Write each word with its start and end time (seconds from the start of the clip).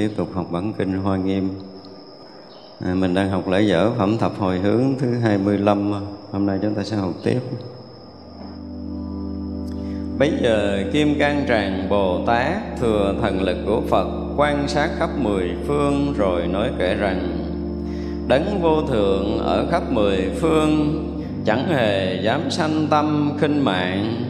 tiếp 0.00 0.10
tục 0.16 0.28
học 0.34 0.46
bản 0.50 0.72
kinh 0.78 0.98
Hoa 0.98 1.16
Nghiêm. 1.16 1.48
À, 2.84 2.94
mình 2.94 3.14
đang 3.14 3.30
học 3.30 3.48
lễ 3.48 3.62
dở 3.62 3.90
phẩm 3.98 4.18
thập 4.18 4.38
hồi 4.38 4.58
hướng 4.58 4.94
thứ 4.98 5.14
25. 5.14 5.92
Hôm 6.30 6.46
nay 6.46 6.58
chúng 6.62 6.74
ta 6.74 6.84
sẽ 6.84 6.96
học 6.96 7.12
tiếp. 7.24 7.40
Bây 10.18 10.32
giờ 10.42 10.84
Kim 10.92 11.18
Cang 11.18 11.44
Tràng 11.48 11.88
Bồ 11.88 12.26
Tát 12.26 12.78
thừa 12.80 13.14
thần 13.22 13.42
lực 13.42 13.56
của 13.66 13.82
Phật 13.88 14.08
quan 14.36 14.68
sát 14.68 14.90
khắp 14.98 15.10
mười 15.18 15.50
phương 15.66 16.14
rồi 16.16 16.46
nói 16.46 16.70
kể 16.78 16.94
rằng 16.94 17.46
Đấng 18.28 18.60
vô 18.62 18.82
thượng 18.82 19.38
ở 19.38 19.66
khắp 19.70 19.92
mười 19.92 20.30
phương 20.40 21.04
chẳng 21.44 21.66
hề 21.66 22.20
dám 22.22 22.50
sanh 22.50 22.86
tâm 22.90 23.32
khinh 23.40 23.64
mạng 23.64 24.24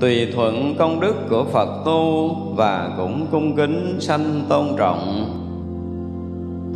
tùy 0.00 0.28
thuận 0.34 0.74
công 0.78 1.00
đức 1.00 1.14
của 1.30 1.44
Phật 1.44 1.68
tu 1.84 2.28
và 2.56 2.90
cũng 2.96 3.26
cung 3.30 3.56
kính 3.56 3.96
sanh 4.00 4.42
tôn 4.48 4.66
trọng. 4.78 5.30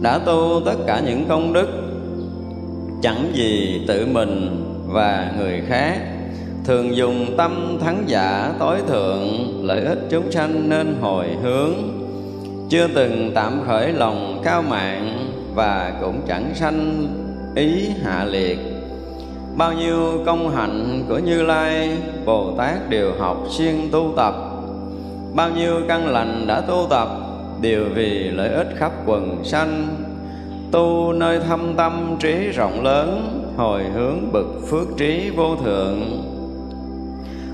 Đã 0.02 0.18
tu 0.18 0.60
tất 0.64 0.76
cả 0.86 1.00
những 1.06 1.24
công 1.28 1.52
đức, 1.52 1.68
chẳng 3.02 3.30
gì 3.34 3.80
tự 3.88 4.06
mình 4.06 4.64
và 4.86 5.32
người 5.38 5.62
khác, 5.66 5.98
thường 6.64 6.96
dùng 6.96 7.36
tâm 7.36 7.78
thắng 7.80 8.04
giả 8.06 8.52
tối 8.58 8.78
thượng, 8.88 9.28
lợi 9.62 9.80
ích 9.80 9.98
chúng 10.10 10.32
sanh 10.32 10.68
nên 10.68 10.94
hồi 11.00 11.26
hướng. 11.42 11.72
Chưa 12.68 12.88
từng 12.94 13.30
tạm 13.34 13.60
khởi 13.66 13.92
lòng 13.92 14.40
cao 14.44 14.62
mạng 14.62 15.30
và 15.54 15.98
cũng 16.00 16.20
chẳng 16.28 16.50
sanh 16.54 17.06
ý 17.54 17.88
hạ 18.04 18.24
liệt 18.24 18.58
bao 19.58 19.72
nhiêu 19.72 20.22
công 20.26 20.56
hạnh 20.56 21.04
của 21.08 21.18
như 21.18 21.42
lai, 21.42 21.98
bồ 22.24 22.54
tát 22.58 22.90
đều 22.90 23.12
học 23.18 23.36
siêng 23.50 23.88
tu 23.92 24.12
tập. 24.16 24.34
Bao 25.34 25.50
nhiêu 25.50 25.80
căn 25.88 26.08
lành 26.08 26.46
đã 26.46 26.60
tu 26.60 26.86
tập, 26.90 27.08
đều 27.60 27.84
vì 27.94 28.30
lợi 28.30 28.48
ích 28.48 28.68
khắp 28.76 28.92
quần 29.06 29.44
sanh. 29.44 29.88
Tu 30.72 31.12
nơi 31.12 31.40
thâm 31.40 31.74
tâm 31.76 32.16
trí 32.20 32.48
rộng 32.48 32.84
lớn, 32.84 33.38
hồi 33.56 33.84
hướng 33.94 34.32
bậc 34.32 34.46
phước 34.70 34.96
trí 34.96 35.30
vô 35.30 35.56
thượng. 35.56 36.22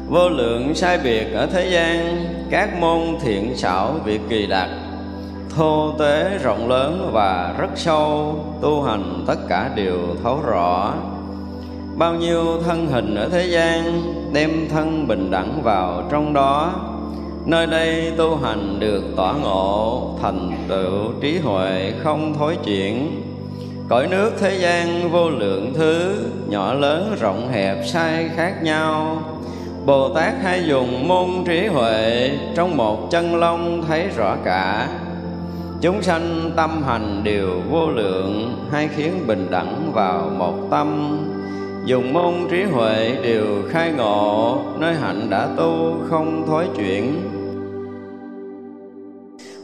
Vô 0.09 0.29
lượng 0.29 0.75
sai 0.75 0.99
biệt 1.05 1.33
ở 1.35 1.47
thế 1.47 1.69
gian, 1.71 2.25
các 2.51 2.81
môn 2.81 3.01
thiện 3.21 3.57
xảo 3.57 3.93
việc 4.05 4.21
kỳ 4.29 4.47
đặc 4.47 4.69
thô 5.57 5.93
tế 5.99 6.39
rộng 6.43 6.69
lớn 6.69 7.11
và 7.13 7.55
rất 7.59 7.71
sâu, 7.75 8.37
tu 8.61 8.83
hành 8.83 9.25
tất 9.27 9.39
cả 9.49 9.71
đều 9.75 9.99
thấu 10.23 10.41
rõ 10.47 10.95
bao 11.97 12.15
nhiêu 12.15 12.63
thân 12.65 12.87
hình 12.87 13.15
ở 13.15 13.29
thế 13.29 13.47
gian 13.47 14.03
đem 14.33 14.51
thân 14.69 15.09
bình 15.09 15.31
đẳng 15.31 15.63
vào 15.63 16.03
trong 16.11 16.33
đó. 16.33 16.73
Nơi 17.47 17.67
đây 17.67 18.13
tu 18.17 18.37
hành 18.37 18.81
được 18.81 19.03
tỏa 19.17 19.33
ngộ, 19.33 20.11
thành 20.23 20.51
tựu 20.69 21.13
trí 21.21 21.39
huệ 21.39 21.93
không 22.03 22.35
thối 22.39 22.57
chuyển. 22.65 23.23
Cõi 23.89 24.07
nước 24.11 24.33
thế 24.41 24.59
gian 24.59 25.11
vô 25.11 25.31
lượng 25.31 25.73
thứ, 25.75 26.15
nhỏ 26.49 26.75
lớn 26.75 27.17
rộng 27.21 27.49
hẹp 27.53 27.77
sai 27.87 28.31
khác 28.37 28.63
nhau. 28.63 29.23
Bồ 29.87 30.15
tát 30.15 30.33
hay 30.43 30.65
dùng 30.67 31.09
môn 31.09 31.29
trí 31.47 31.67
huệ 31.67 32.31
trong 32.55 32.77
một 32.77 33.11
chân 33.11 33.37
long 33.37 33.83
thấy 33.89 34.09
rõ 34.17 34.37
cả. 34.45 34.89
Chúng 35.81 36.03
sanh 36.03 36.51
tâm 36.57 36.83
hành 36.83 37.21
đều 37.25 37.51
vô 37.71 37.91
lượng, 37.91 38.57
hay 38.73 38.89
khiến 38.97 39.27
bình 39.27 39.47
đẳng 39.51 39.93
vào 39.93 40.31
một 40.39 40.55
tâm 40.71 41.19
dùng 41.87 42.13
môn 42.13 42.35
trí 42.51 42.63
huệ 42.63 43.17
đều 43.23 43.63
khai 43.71 43.93
ngộ 43.93 44.63
nơi 44.79 44.95
hạnh 44.95 45.31
đã 45.31 45.55
tu 45.57 45.97
không 46.09 46.45
thối 46.47 46.69
chuyển 46.77 47.31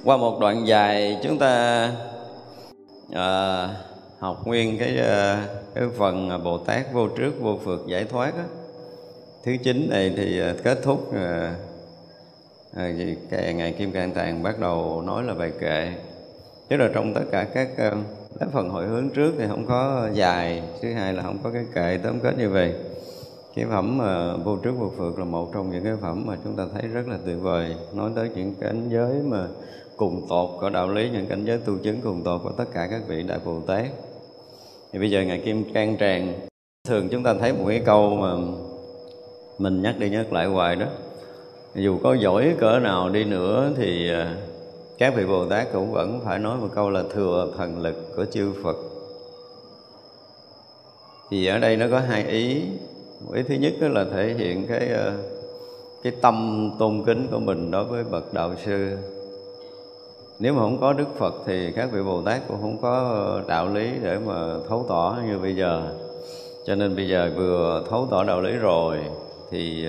qua 0.05 0.17
một 0.17 0.40
đoạn 0.40 0.67
dài 0.67 1.19
chúng 1.22 1.38
ta 1.38 1.88
à, 3.12 3.69
học 4.19 4.46
nguyên 4.46 4.78
cái 4.78 4.99
à, 4.99 5.46
cái 5.75 5.84
phần 5.99 6.44
bồ 6.44 6.58
tát 6.58 6.93
vô 6.93 7.08
trước 7.08 7.32
vô 7.40 7.58
phượt 7.64 7.81
giải 7.87 8.05
thoát 8.05 8.37
đó. 8.37 8.44
thứ 9.44 9.52
chín 9.62 9.88
này 9.90 10.14
thì 10.16 10.40
à, 10.40 10.55
kết 10.64 10.78
thúc 10.82 11.14
à, 11.14 11.55
à, 12.76 12.90
cái 13.31 13.55
ngày 13.55 13.73
kim 13.73 13.93
cang 13.93 14.12
tàng 14.12 14.43
bắt 14.43 14.58
đầu 14.61 15.02
nói 15.06 15.23
là 15.25 15.34
bài 15.34 15.52
kệ 15.61 15.93
tức 16.69 16.76
là 16.76 16.88
trong 16.94 17.14
tất 17.14 17.25
cả 17.32 17.46
các 17.55 17.69
à, 17.76 17.90
cái 18.38 18.49
phần 18.53 18.69
hội 18.69 18.87
hướng 18.87 19.11
trước 19.11 19.35
thì 19.38 19.44
không 19.49 19.67
có 19.67 20.09
dài, 20.12 20.62
thứ 20.82 20.93
hai 20.93 21.12
là 21.12 21.23
không 21.23 21.38
có 21.43 21.50
cái 21.50 21.65
kệ 21.75 21.99
tóm 22.05 22.21
kết 22.21 22.38
như 22.38 22.50
vậy. 22.50 22.75
Cái 23.55 23.65
phẩm 23.71 23.99
mà 23.99 24.37
vô 24.37 24.56
trước 24.56 24.73
vô 24.79 24.91
phượt 24.97 25.19
là 25.19 25.25
một 25.25 25.50
trong 25.55 25.71
những 25.71 25.85
cái 25.85 25.93
phẩm 26.00 26.23
mà 26.27 26.37
chúng 26.44 26.56
ta 26.56 26.65
thấy 26.73 26.82
rất 26.82 27.09
là 27.09 27.19
tuyệt 27.25 27.37
vời. 27.41 27.75
Nói 27.94 28.11
tới 28.15 28.31
những 28.35 28.55
cảnh 28.61 28.88
giới 28.93 29.15
mà 29.25 29.47
cùng 29.97 30.27
tột 30.29 30.50
của 30.61 30.71
đạo 30.71 30.88
lý, 30.88 31.11
những 31.11 31.27
cảnh 31.27 31.44
giới 31.44 31.59
tu 31.59 31.79
chứng 31.79 32.00
cùng 32.00 32.23
tột 32.23 32.41
của 32.43 32.53
tất 32.53 32.65
cả 32.75 32.88
các 32.91 33.03
vị 33.09 33.23
đại 33.23 33.38
bồ 33.44 33.61
tát. 33.61 33.87
Thì 34.93 34.99
bây 34.99 35.11
giờ 35.11 35.23
ngài 35.23 35.38
kim 35.38 35.73
can 35.73 35.97
tràng, 36.00 36.33
thường 36.88 37.09
chúng 37.09 37.23
ta 37.23 37.35
thấy 37.35 37.53
một 37.53 37.65
cái 37.69 37.83
câu 37.87 38.11
mà 38.11 38.35
mình 39.59 39.83
nhắc 39.83 39.99
đi 39.99 40.11
nhắc 40.11 40.33
lại 40.33 40.47
hoài 40.47 40.76
đó. 40.76 40.87
Dù 41.75 41.99
có 42.03 42.15
giỏi 42.15 42.55
cỡ 42.59 42.79
nào 42.79 43.09
đi 43.09 43.25
nữa 43.25 43.71
thì 43.76 44.11
à, 44.11 44.37
các 45.00 45.14
vị 45.14 45.26
Bồ 45.26 45.47
Tát 45.47 45.73
cũng 45.73 45.93
vẫn 45.93 46.20
phải 46.25 46.38
nói 46.38 46.58
một 46.58 46.69
câu 46.75 46.91
là 46.91 47.02
thừa 47.12 47.49
thần 47.56 47.82
lực 47.82 48.17
của 48.17 48.25
chư 48.25 48.52
Phật. 48.62 48.76
Thì 51.31 51.47
ở 51.47 51.58
đây 51.58 51.76
nó 51.76 51.87
có 51.91 51.99
hai 52.00 52.25
ý. 52.26 52.62
Ý 53.32 53.43
thứ 53.43 53.55
nhất 53.55 53.73
đó 53.81 53.88
là 53.88 54.05
thể 54.12 54.35
hiện 54.38 54.67
cái 54.67 54.88
ờ, 54.88 55.12
cái 56.02 56.12
tâm 56.20 56.70
tôn 56.79 57.02
kính 57.06 57.26
của 57.31 57.38
mình 57.38 57.70
đối 57.70 57.85
với 57.85 58.05
bậc 58.05 58.35
đạo 58.35 58.55
sư. 58.64 58.97
Nếu 60.38 60.55
mà 60.55 60.61
không 60.61 60.81
có 60.81 60.93
Đức 60.93 61.19
Phật 61.19 61.35
thì 61.47 61.73
các 61.73 61.93
vị 61.93 62.02
Bồ 62.02 62.23
Tát 62.23 62.41
cũng 62.49 62.61
không 62.61 62.79
có 62.82 63.41
đạo 63.49 63.69
lý 63.69 63.91
để 64.02 64.19
mà 64.26 64.55
thấu 64.69 64.87
tỏ 64.88 65.19
như 65.29 65.38
bây 65.38 65.56
giờ. 65.56 65.82
Cho 66.67 66.75
nên 66.75 66.97
bây 66.97 67.08
giờ 67.08 67.31
vừa 67.37 67.85
thấu 67.91 68.08
tỏ 68.11 68.25
đạo 68.25 68.41
lý 68.41 68.52
rồi 68.52 68.99
thì 69.50 69.87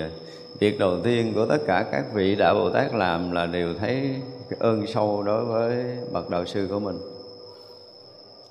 việc 0.58 0.78
đầu 0.78 1.00
tiên 1.00 1.32
của 1.34 1.46
tất 1.46 1.58
cả 1.66 1.86
các 1.92 2.04
vị 2.14 2.34
đại 2.34 2.54
Bồ 2.54 2.70
Tát 2.70 2.94
làm 2.94 3.32
là 3.32 3.46
đều 3.46 3.74
thấy 3.74 4.10
cái 4.52 4.70
ơn 4.70 4.86
sâu 4.86 5.22
đối 5.22 5.44
với 5.44 5.84
bậc 6.12 6.30
đạo 6.30 6.46
sư 6.46 6.66
của 6.70 6.78
mình. 6.78 6.98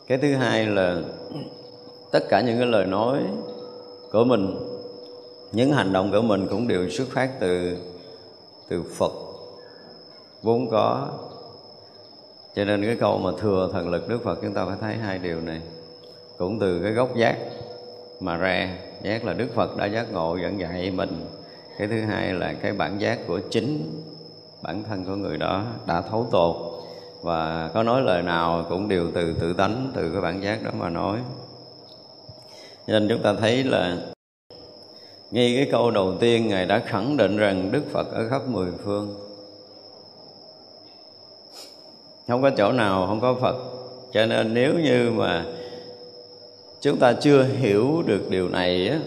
Cái 0.08 0.18
thứ 0.18 0.34
hai 0.34 0.66
là 0.66 1.02
tất 2.12 2.24
cả 2.30 2.42
những 2.42 2.58
cái 2.58 2.68
lời 2.68 2.86
nói 2.86 3.20
của 4.12 4.24
mình, 4.24 4.56
những 5.52 5.74
hành 5.74 5.94
động 5.94 6.12
của 6.12 6.22
mình 6.22 6.48
cũng 6.50 6.68
đều 6.68 6.90
xuất 6.90 7.08
phát 7.10 7.30
từ 7.40 7.78
từ 8.70 8.84
Phật 8.98 9.12
vốn 10.42 10.70
có. 10.72 11.08
Cho 12.56 12.66
nên 12.66 12.86
cái 12.86 12.98
câu 13.00 13.18
mà 13.18 13.32
thừa 13.40 13.70
thần 13.74 13.90
lực 13.90 14.08
Đức 14.08 14.24
Phật, 14.24 14.40
chúng 14.42 14.54
ta 14.54 14.66
phải 14.66 14.78
thấy 14.82 14.96
hai 14.96 15.18
điều 15.18 15.42
này. 15.42 15.62
Cũng 16.38 16.60
từ 16.60 16.80
cái 16.84 16.92
gốc 16.92 17.16
giác 17.16 17.38
mà 18.20 18.38
ra, 18.38 18.78
giác 19.04 19.26
là 19.26 19.34
Đức 19.34 19.48
Phật 19.56 19.78
đã 19.78 19.86
giác 19.86 20.14
ngộ 20.14 20.38
dẫn 20.42 20.60
dạy 20.60 20.92
mình. 20.92 21.26
Cái 21.78 21.88
thứ 21.88 22.02
hai 22.02 22.34
là 22.34 22.54
cái 22.54 22.74
bản 22.74 23.02
giác 23.02 23.20
của 23.28 23.40
chính 23.50 24.02
bản 24.64 24.84
thân 24.84 25.06
của 25.06 25.16
người 25.16 25.38
đó 25.38 25.64
đã 25.88 26.02
thấu 26.02 26.28
tột. 26.32 26.56
Và 27.22 27.70
có 27.74 27.84
nói 27.84 28.02
lời 28.02 28.22
nào 28.22 28.66
cũng 28.70 28.88
đều 28.88 29.12
từ 29.14 29.34
tự 29.40 29.54
tánh 29.54 29.92
từ 29.96 30.12
cái 30.12 30.22
bản 30.22 30.44
giác 30.44 30.64
đó 30.64 30.72
mà 30.80 30.90
nói. 30.90 31.20
Nên 32.88 33.08
chúng 33.10 33.22
ta 33.22 33.34
thấy 33.34 33.64
là 33.64 33.98
ngay 35.32 35.54
cái 35.56 35.68
câu 35.72 35.92
đầu 35.92 36.14
tiên 36.20 36.48
ngài 36.48 36.66
đã 36.66 36.80
khẳng 36.86 37.18
định 37.18 37.38
rằng 37.38 37.72
đức 37.72 37.84
phật 37.92 38.08
ở 38.12 38.30
khắp 38.30 38.42
mười 38.48 38.72
phương. 38.84 39.16
Không 42.28 42.42
có 42.42 42.50
chỗ 42.58 42.72
nào 42.72 43.08
không 43.08 43.22
có 43.22 43.36
phật. 43.42 43.56
Cho 44.14 44.26
nên 44.26 44.54
nếu 44.54 44.74
như 44.74 45.12
mà 45.16 45.46
chúng 46.82 46.98
ta 46.98 47.14
chưa 47.14 47.44
hiểu 47.44 48.04
được 48.06 48.30
điều 48.30 48.50
này 48.50 48.90
á, 48.90 49.00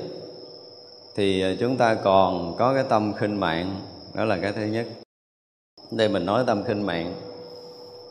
thì 1.16 1.56
chúng 1.60 1.76
ta 1.76 1.94
còn 1.94 2.56
có 2.58 2.74
cái 2.74 2.84
tâm 2.88 3.12
khinh 3.12 3.40
mạng. 3.40 3.80
Đó 4.14 4.24
là 4.24 4.36
cái 4.36 4.52
thứ 4.52 4.62
nhất 4.62 4.86
đây 5.90 6.08
mình 6.08 6.26
nói 6.26 6.44
tâm 6.46 6.64
khinh 6.64 6.86
mạng. 6.86 7.14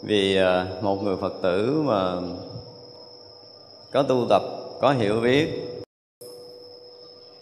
Vì 0.04 0.38
à, 0.38 0.68
một 0.82 1.04
người 1.04 1.16
phật 1.18 1.34
tử 1.42 1.82
mà 1.86 2.16
có 3.92 4.04
tu 4.04 4.26
tập, 4.30 4.42
có 4.82 4.92
hiểu 4.92 5.22
biết 5.22 5.70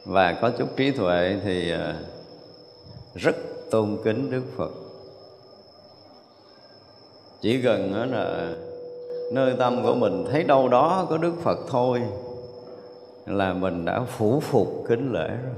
và 0.06 0.38
có 0.42 0.50
chút 0.58 0.68
trí 0.78 0.92
tuệ 0.92 1.40
thì 1.44 1.72
à, 1.72 1.96
rất 3.16 3.36
tôn 3.72 3.98
kính 4.04 4.32
đức 4.32 4.44
phật. 4.58 4.72
Chỉ 7.42 7.58
gần 7.58 7.94
đó 7.94 8.06
là 8.06 8.56
nơi 9.34 9.54
tâm 9.60 9.84
của 9.84 9.96
mình 9.96 10.26
thấy 10.32 10.44
đâu 10.44 10.68
đó 10.68 11.08
có 11.10 11.18
đức 11.18 11.34
phật 11.44 11.58
thôi 11.70 12.02
là 13.26 13.54
mình 13.54 13.86
đã 13.86 14.04
phủ 14.18 14.40
phục 14.40 14.84
kính 14.88 15.14
lễ 15.14 15.28
rồi. 15.28 15.56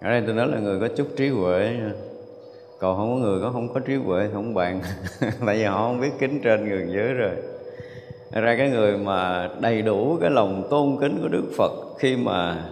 Ở 0.00 0.10
đây 0.10 0.22
tôi 0.26 0.34
nói 0.34 0.48
là 0.48 0.58
người 0.58 0.80
có 0.80 0.88
chút 0.96 1.06
trí 1.16 1.28
huệ 1.28 1.76
nha 1.78 1.92
còn 2.78 2.96
không 2.96 3.14
có 3.14 3.26
người 3.26 3.40
có, 3.42 3.50
không 3.52 3.74
có 3.74 3.80
trí 3.80 3.94
huệ, 3.94 4.28
không 4.32 4.54
bàn. 4.54 4.80
Tại 5.20 5.56
vì 5.56 5.64
họ 5.64 5.86
không 5.86 6.00
biết 6.00 6.10
kính 6.18 6.40
trên 6.44 6.68
người 6.68 6.88
dưới 6.92 7.12
rồi. 7.12 7.32
Ra 8.32 8.56
cái 8.58 8.70
người 8.70 8.98
mà 8.98 9.50
đầy 9.60 9.82
đủ 9.82 10.18
cái 10.20 10.30
lòng 10.30 10.66
tôn 10.70 10.96
kính 11.00 11.18
của 11.22 11.28
đức 11.28 11.44
phật, 11.56 11.72
khi 11.98 12.16
mà 12.16 12.64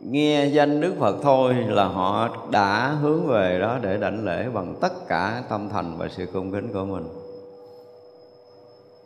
nghe 0.00 0.46
danh 0.46 0.80
đức 0.80 0.94
phật 0.98 1.16
thôi 1.22 1.54
là 1.68 1.84
họ 1.84 2.28
đã 2.50 2.88
hướng 3.02 3.26
về 3.26 3.58
đó 3.58 3.78
để 3.82 3.96
đảnh 3.96 4.24
lễ 4.24 4.46
bằng 4.54 4.74
tất 4.80 5.08
cả 5.08 5.42
tâm 5.50 5.68
thành 5.68 5.98
và 5.98 6.08
sự 6.08 6.26
cung 6.32 6.52
kính 6.52 6.72
của 6.72 6.84
mình. 6.84 7.04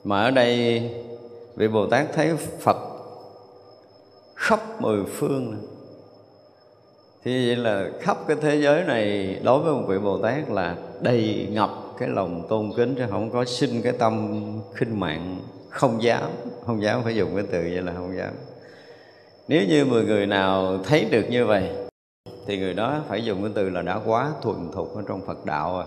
Mà 0.04 0.22
ở 0.22 0.30
đây 0.30 0.82
vị 1.56 1.68
bồ 1.68 1.86
tát 1.86 2.06
thấy 2.12 2.36
phật 2.36 2.76
khắp 4.34 4.60
mười 4.80 5.04
phương. 5.04 5.50
này 5.50 5.77
thì 7.24 7.46
vậy 7.46 7.56
là 7.56 7.90
khắp 8.00 8.18
cái 8.28 8.36
thế 8.40 8.56
giới 8.56 8.84
này 8.84 9.36
đối 9.44 9.62
với 9.62 9.72
một 9.74 9.84
vị 9.88 9.98
bồ 9.98 10.18
tát 10.18 10.50
là 10.50 10.76
đầy 11.00 11.48
ngập 11.50 11.70
cái 11.98 12.08
lòng 12.08 12.46
tôn 12.48 12.72
kính 12.76 12.94
chứ 12.98 13.04
không 13.10 13.30
có 13.30 13.44
sinh 13.44 13.82
cái 13.82 13.92
tâm 13.92 14.42
khinh 14.74 15.00
mạng, 15.00 15.38
không 15.70 16.02
dám 16.02 16.30
không 16.66 16.82
dám 16.82 17.02
phải 17.04 17.16
dùng 17.16 17.36
cái 17.36 17.44
từ 17.52 17.60
vậy 17.60 17.82
là 17.82 17.92
không 17.92 18.16
dám. 18.16 18.34
Nếu 19.48 19.62
như 19.68 19.84
mười 19.84 20.04
người 20.04 20.26
nào 20.26 20.78
thấy 20.84 21.04
được 21.10 21.24
như 21.30 21.46
vậy, 21.46 21.70
thì 22.46 22.58
người 22.58 22.74
đó 22.74 23.00
phải 23.08 23.24
dùng 23.24 23.42
cái 23.42 23.52
từ 23.54 23.70
là 23.70 23.82
đã 23.82 24.00
quá 24.06 24.30
thuần 24.42 24.56
thục 24.72 24.96
ở 24.96 25.02
trong 25.08 25.20
phật 25.26 25.46
đạo 25.46 25.72
rồi 25.72 25.84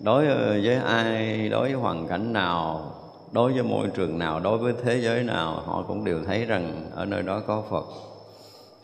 đối 0.00 0.26
ờ, 0.26 0.60
với 0.64 0.74
ai, 0.74 1.48
đối 1.48 1.62
với 1.62 1.72
hoàn 1.72 2.08
cảnh 2.08 2.32
nào, 2.32 2.92
đối 3.32 3.52
với 3.52 3.62
môi 3.62 3.88
trường 3.94 4.18
nào, 4.18 4.40
đối 4.40 4.58
với 4.58 4.74
thế 4.84 5.00
giới 5.00 5.22
nào, 5.22 5.52
họ 5.52 5.84
cũng 5.88 6.04
đều 6.04 6.24
thấy 6.24 6.44
rằng 6.44 6.90
ở 6.94 7.04
nơi 7.04 7.22
đó 7.22 7.42
có 7.46 7.62
phật 7.70 7.84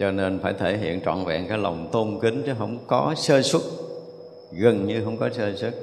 cho 0.02 0.11
nên 0.11 0.38
phải 0.42 0.52
thể 0.52 0.76
hiện 0.76 1.00
trọn 1.04 1.25
vẹn 1.25 1.49
cái 1.49 1.59
lòng 1.59 1.88
tôn 1.92 2.18
kính 2.23 2.42
chứ 2.47 2.52
không 2.59 2.78
có 2.87 3.14
sơ 3.16 3.42
xuất, 3.42 3.62
gần 4.52 4.87
như 4.87 5.04
không 5.04 5.16
có 5.16 5.30
sơ 5.30 5.56
xuất. 5.56 5.75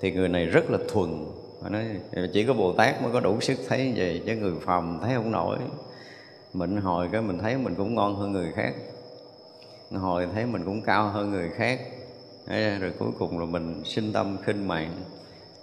Thì 0.00 0.12
người 0.12 0.28
này 0.28 0.46
rất 0.46 0.70
là 0.70 0.78
thuần. 0.88 1.24
Mà 1.62 1.68
nói, 1.68 1.84
chỉ 2.32 2.44
có 2.44 2.54
bồ 2.54 2.72
tát 2.72 3.02
mới 3.02 3.12
có 3.12 3.20
đủ 3.20 3.40
sức 3.40 3.58
thấy 3.68 3.92
vậy, 3.96 4.22
chứ 4.26 4.36
người 4.36 4.52
phàm 4.60 4.98
thấy 5.02 5.14
không 5.14 5.32
nổi. 5.32 5.58
Mình 6.52 6.76
hồi 6.76 7.08
cái 7.12 7.22
mình 7.22 7.38
thấy 7.38 7.56
mình 7.56 7.74
cũng 7.74 7.94
ngon 7.94 8.16
hơn 8.16 8.32
người 8.32 8.52
khác. 8.54 8.74
Hồi 9.92 10.26
thấy 10.34 10.46
mình 10.46 10.64
cũng 10.64 10.82
cao 10.82 11.08
hơn 11.08 11.30
người 11.30 11.50
khác. 11.56 11.80
Rồi 12.80 12.92
cuối 12.98 13.10
cùng 13.18 13.38
là 13.38 13.44
mình 13.44 13.82
sinh 13.84 14.12
tâm 14.12 14.36
khinh 14.44 14.68
mạng. 14.68 14.90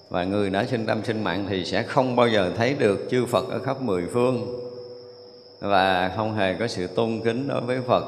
Và 0.10 0.24
người 0.24 0.50
đã 0.50 0.66
sinh 0.66 0.86
tâm 0.86 1.04
sinh 1.04 1.24
mạng 1.24 1.46
thì 1.50 1.66
sẽ 1.66 1.84
không 1.84 2.16
bao 2.16 2.28
giờ 2.28 2.52
thấy 2.58 2.74
được 2.74 3.08
chư 3.12 3.26
Phật 3.26 3.50
ở 3.50 3.60
khắp 3.60 3.82
mười 3.82 4.04
phương 4.14 4.60
và 5.64 6.14
không 6.16 6.36
hề 6.36 6.54
có 6.54 6.68
sự 6.68 6.88
tôn 6.88 7.22
kính 7.24 7.48
đối 7.48 7.62
với 7.62 7.82
Phật. 7.82 8.04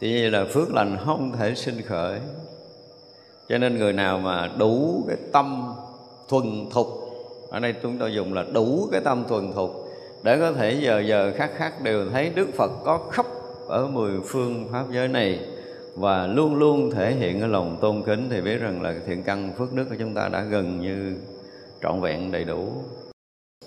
Thì 0.00 0.12
như 0.12 0.30
là 0.30 0.44
phước 0.44 0.74
lành 0.74 0.96
không 1.04 1.32
thể 1.38 1.54
sinh 1.54 1.82
khởi. 1.82 2.18
Cho 3.48 3.58
nên 3.58 3.78
người 3.78 3.92
nào 3.92 4.18
mà 4.18 4.50
đủ 4.58 5.04
cái 5.08 5.16
tâm 5.32 5.74
thuần 6.28 6.66
thục, 6.70 6.86
ở 7.50 7.60
đây 7.60 7.74
chúng 7.82 7.98
tôi 7.98 8.14
dùng 8.14 8.34
là 8.34 8.44
đủ 8.52 8.88
cái 8.92 9.00
tâm 9.00 9.24
thuần 9.28 9.52
thục, 9.52 9.88
để 10.22 10.38
có 10.38 10.52
thể 10.52 10.78
giờ 10.82 11.02
giờ 11.06 11.32
khắc 11.36 11.50
khắc 11.56 11.82
đều 11.82 12.10
thấy 12.10 12.30
Đức 12.34 12.48
Phật 12.54 12.70
có 12.84 12.98
khắp 13.10 13.26
ở 13.68 13.86
mười 13.86 14.20
phương 14.24 14.68
pháp 14.72 14.84
giới 14.92 15.08
này, 15.08 15.40
và 15.94 16.26
luôn 16.26 16.54
luôn 16.54 16.90
thể 16.90 17.14
hiện 17.14 17.40
cái 17.40 17.48
lòng 17.48 17.76
tôn 17.80 18.02
kính, 18.02 18.28
thì 18.30 18.40
biết 18.40 18.56
rằng 18.56 18.82
là 18.82 18.94
thiện 19.06 19.22
căn 19.22 19.52
phước 19.58 19.72
đức 19.72 19.84
của 19.88 19.96
chúng 19.98 20.14
ta 20.14 20.28
đã 20.28 20.42
gần 20.42 20.80
như 20.80 21.16
trọn 21.82 22.00
vẹn 22.00 22.32
đầy 22.32 22.44
đủ 22.44 22.68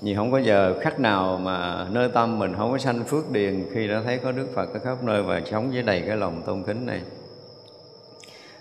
vì 0.01 0.15
không 0.15 0.31
có 0.31 0.37
giờ 0.37 0.79
khắc 0.81 0.99
nào 0.99 1.39
mà 1.43 1.87
nơi 1.91 2.09
tâm 2.09 2.39
mình 2.39 2.53
không 2.57 2.71
có 2.71 2.77
sanh 2.77 3.03
phước 3.03 3.31
điền 3.31 3.65
khi 3.73 3.87
đã 3.87 4.01
thấy 4.05 4.17
có 4.17 4.31
Đức 4.31 4.47
Phật 4.55 4.73
ở 4.73 4.79
khắp 4.79 5.03
nơi 5.03 5.23
và 5.23 5.41
sống 5.51 5.71
với 5.71 5.83
đầy 5.83 6.01
cái 6.01 6.17
lòng 6.17 6.41
tôn 6.45 6.63
kính 6.63 6.85
này. 6.85 7.01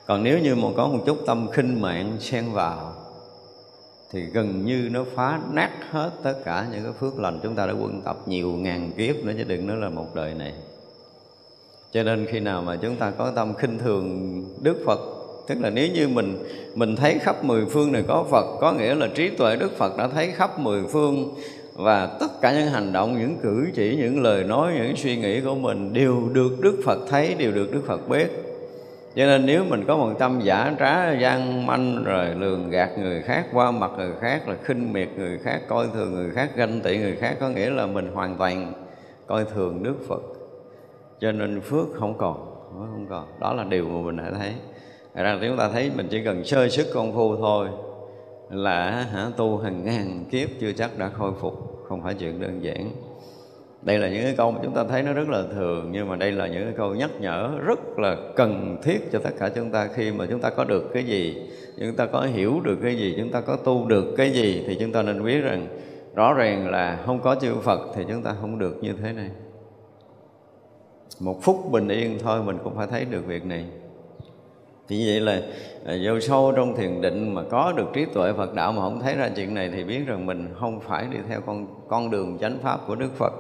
Còn 0.06 0.22
nếu 0.22 0.38
như 0.38 0.54
mà 0.54 0.68
có 0.76 0.88
một 0.88 1.02
chút 1.06 1.18
tâm 1.26 1.48
khinh 1.52 1.80
mạng 1.80 2.16
xen 2.20 2.52
vào, 2.52 2.92
thì 4.12 4.22
gần 4.22 4.64
như 4.64 4.88
nó 4.92 5.04
phá 5.14 5.40
nát 5.52 5.70
hết 5.90 6.10
tất 6.22 6.34
cả 6.44 6.66
những 6.72 6.82
cái 6.82 6.92
phước 6.92 7.18
lành 7.18 7.40
chúng 7.42 7.54
ta 7.54 7.66
đã 7.66 7.72
quân 7.72 8.02
tập 8.04 8.16
nhiều 8.26 8.52
ngàn 8.52 8.90
kiếp 8.96 9.16
nữa, 9.16 9.32
chứ 9.38 9.44
đừng 9.44 9.66
nói 9.66 9.76
là 9.76 9.88
một 9.88 10.14
đời 10.14 10.34
này 10.34 10.54
cho 11.92 12.02
nên 12.02 12.26
khi 12.26 12.40
nào 12.40 12.62
mà 12.62 12.76
chúng 12.76 12.96
ta 12.96 13.10
có 13.10 13.30
tâm 13.30 13.54
khinh 13.54 13.78
thường 13.78 14.44
đức 14.62 14.82
phật 14.86 14.98
tức 15.48 15.60
là 15.60 15.70
nếu 15.70 15.88
như 15.94 16.08
mình 16.08 16.38
mình 16.74 16.96
thấy 16.96 17.18
khắp 17.18 17.44
mười 17.44 17.64
phương 17.66 17.92
này 17.92 18.04
có 18.08 18.24
phật, 18.30 18.56
có 18.60 18.72
nghĩa 18.72 18.94
là 18.94 19.08
trí 19.14 19.28
tuệ 19.28 19.56
đức 19.56 19.76
phật 19.76 19.96
đã 19.98 20.08
thấy 20.08 20.30
khắp 20.30 20.58
mười 20.58 20.82
phương. 20.92 21.34
Và 21.74 22.16
tất 22.20 22.40
cả 22.40 22.52
những 22.52 22.68
hành 22.68 22.92
động, 22.92 23.18
những 23.18 23.36
cử 23.42 23.66
chỉ, 23.74 23.96
những 23.96 24.22
lời 24.22 24.44
nói, 24.44 24.72
những 24.74 24.96
suy 24.96 25.16
nghĩ 25.16 25.40
của 25.40 25.54
mình 25.54 25.92
đều 25.92 26.28
được 26.32 26.60
đức 26.60 26.78
phật 26.84 26.98
thấy, 27.08 27.34
đều 27.34 27.52
được 27.52 27.72
đức 27.72 27.80
phật 27.86 28.08
biết. 28.08 28.26
Cho 29.16 29.26
nên 29.26 29.46
nếu 29.46 29.64
mình 29.64 29.84
có 29.86 29.96
một 29.96 30.12
tâm 30.18 30.40
giả 30.42 30.74
trá, 30.78 31.12
gian 31.12 31.66
manh, 31.66 32.04
rồi 32.04 32.26
lường 32.38 32.70
gạt 32.70 32.90
người 32.98 33.22
khác, 33.22 33.46
qua 33.52 33.70
mặt 33.70 33.90
người 33.96 34.12
khác, 34.20 34.48
là 34.48 34.56
khinh 34.64 34.92
miệt 34.92 35.08
người 35.16 35.38
khác, 35.38 35.60
coi 35.68 35.86
thường 35.94 36.14
người 36.14 36.30
khác, 36.30 36.50
ganh 36.56 36.80
tị 36.80 36.98
người 36.98 37.16
khác, 37.16 37.36
có 37.40 37.48
nghĩa 37.48 37.70
là 37.70 37.86
mình 37.86 38.10
hoàn 38.14 38.36
toàn 38.36 38.72
coi 39.26 39.44
thường 39.44 39.82
đức 39.82 39.94
phật. 40.08 40.22
Cho 41.20 41.32
nên 41.32 41.60
phước 41.60 41.86
không 41.94 42.18
còn 42.18 42.34
không 42.76 43.06
còn. 43.10 43.26
Đó 43.40 43.54
là 43.54 43.64
điều 43.64 43.88
mà 43.88 44.00
mình 44.06 44.16
đã 44.16 44.38
thấy 44.38 44.52
rằng 45.14 45.40
ra 45.40 45.48
chúng 45.48 45.58
ta 45.58 45.68
thấy 45.68 45.90
mình 45.96 46.06
chỉ 46.10 46.24
cần 46.24 46.44
sơ 46.44 46.68
sức 46.68 46.86
công 46.94 47.14
phu 47.14 47.36
thôi 47.36 47.68
là 48.50 48.90
hả, 48.90 49.30
tu 49.36 49.58
hàng 49.58 49.84
ngàn 49.84 50.24
kiếp 50.30 50.48
chưa 50.60 50.72
chắc 50.72 50.98
đã 50.98 51.08
khôi 51.08 51.32
phục 51.40 51.84
không 51.88 52.02
phải 52.02 52.14
chuyện 52.14 52.40
đơn 52.40 52.64
giản. 52.64 52.90
Đây 53.82 53.98
là 53.98 54.08
những 54.08 54.22
cái 54.22 54.34
câu 54.36 54.50
mà 54.50 54.60
chúng 54.62 54.74
ta 54.74 54.84
thấy 54.84 55.02
nó 55.02 55.12
rất 55.12 55.28
là 55.28 55.42
thường 55.54 55.88
nhưng 55.92 56.08
mà 56.08 56.16
đây 56.16 56.32
là 56.32 56.46
những 56.46 56.64
cái 56.64 56.72
câu 56.76 56.94
nhắc 56.94 57.10
nhở 57.20 57.50
rất 57.64 57.98
là 57.98 58.16
cần 58.36 58.78
thiết 58.82 59.12
cho 59.12 59.18
tất 59.18 59.30
cả 59.38 59.48
chúng 59.48 59.70
ta. 59.70 59.88
Khi 59.94 60.12
mà 60.12 60.26
chúng 60.30 60.40
ta 60.40 60.50
có 60.50 60.64
được 60.64 60.90
cái 60.94 61.04
gì 61.04 61.48
chúng 61.78 61.96
ta 61.96 62.06
có 62.06 62.20
hiểu 62.20 62.60
được 62.60 62.78
cái 62.82 62.96
gì 62.96 63.14
chúng 63.18 63.30
ta 63.30 63.40
có 63.40 63.56
tu 63.56 63.86
được 63.86 64.14
cái 64.16 64.30
gì 64.30 64.64
thì 64.66 64.76
chúng 64.80 64.92
ta 64.92 65.02
nên 65.02 65.24
biết 65.24 65.40
rằng 65.40 65.68
rõ 66.14 66.34
ràng 66.34 66.70
là 66.70 67.02
không 67.06 67.20
có 67.20 67.34
chư 67.34 67.54
Phật 67.54 67.80
thì 67.94 68.04
chúng 68.08 68.22
ta 68.22 68.34
không 68.40 68.58
được 68.58 68.78
như 68.82 68.92
thế 69.02 69.12
này. 69.12 69.30
Một 71.20 71.42
phút 71.42 71.70
bình 71.70 71.88
yên 71.88 72.18
thôi 72.22 72.42
mình 72.42 72.58
cũng 72.64 72.76
phải 72.76 72.86
thấy 72.86 73.04
được 73.04 73.26
việc 73.26 73.46
này 73.46 73.64
thì 74.88 75.06
vậy 75.06 75.20
là 75.20 75.42
à, 75.86 75.94
vô 76.04 76.20
sâu 76.20 76.52
trong 76.56 76.76
thiền 76.76 77.00
định 77.00 77.34
mà 77.34 77.42
có 77.50 77.72
được 77.72 77.86
trí 77.92 78.04
tuệ 78.04 78.32
Phật 78.32 78.54
đạo 78.54 78.72
mà 78.72 78.82
không 78.82 79.00
thấy 79.00 79.14
ra 79.14 79.28
chuyện 79.36 79.54
này 79.54 79.70
thì 79.74 79.84
biết 79.84 80.06
rằng 80.06 80.26
mình 80.26 80.48
không 80.60 80.80
phải 80.80 81.06
đi 81.10 81.18
theo 81.28 81.40
con 81.40 81.66
con 81.88 82.10
đường 82.10 82.38
chánh 82.40 82.58
pháp 82.62 82.80
của 82.86 82.94
Đức 82.94 83.10
Phật. 83.16 83.32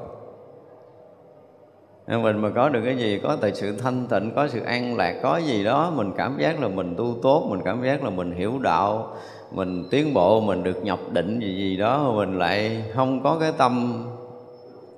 Nên 2.06 2.22
mình 2.22 2.38
mà 2.38 2.50
có 2.50 2.68
được 2.68 2.80
cái 2.84 2.96
gì, 2.96 3.20
có 3.22 3.36
tại 3.40 3.52
sự 3.54 3.76
thanh 3.78 4.06
tịnh, 4.06 4.32
có 4.36 4.48
sự 4.48 4.60
an 4.60 4.96
lạc, 4.96 5.20
có 5.22 5.36
gì 5.36 5.64
đó, 5.64 5.92
mình 5.96 6.12
cảm 6.16 6.38
giác 6.38 6.60
là 6.60 6.68
mình 6.68 6.94
tu 6.96 7.14
tốt, 7.22 7.46
mình 7.50 7.60
cảm 7.64 7.84
giác 7.84 8.04
là 8.04 8.10
mình 8.10 8.32
hiểu 8.32 8.58
đạo, 8.58 9.16
mình 9.52 9.84
tiến 9.90 10.14
bộ, 10.14 10.40
mình 10.40 10.62
được 10.62 10.84
nhập 10.84 10.98
định 11.12 11.40
gì 11.40 11.56
gì 11.56 11.76
đó, 11.76 12.12
mình 12.16 12.38
lại 12.38 12.82
không 12.94 13.22
có 13.22 13.38
cái 13.40 13.52
tâm 13.58 14.04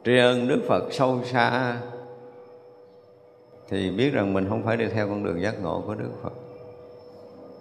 tri 0.05 0.19
ân 0.19 0.49
đức 0.49 0.61
phật 0.69 0.85
sâu 0.91 1.19
xa 1.25 1.77
thì 3.71 3.91
biết 3.91 4.13
rằng 4.13 4.33
mình 4.33 4.49
không 4.49 4.63
phải 4.63 4.77
đi 4.77 4.87
theo 4.87 5.09
con 5.09 5.25
đường 5.25 5.43
giác 5.43 5.63
ngộ 5.63 5.83
của 5.87 5.95
Đức 5.95 6.11
Phật. 6.23 6.33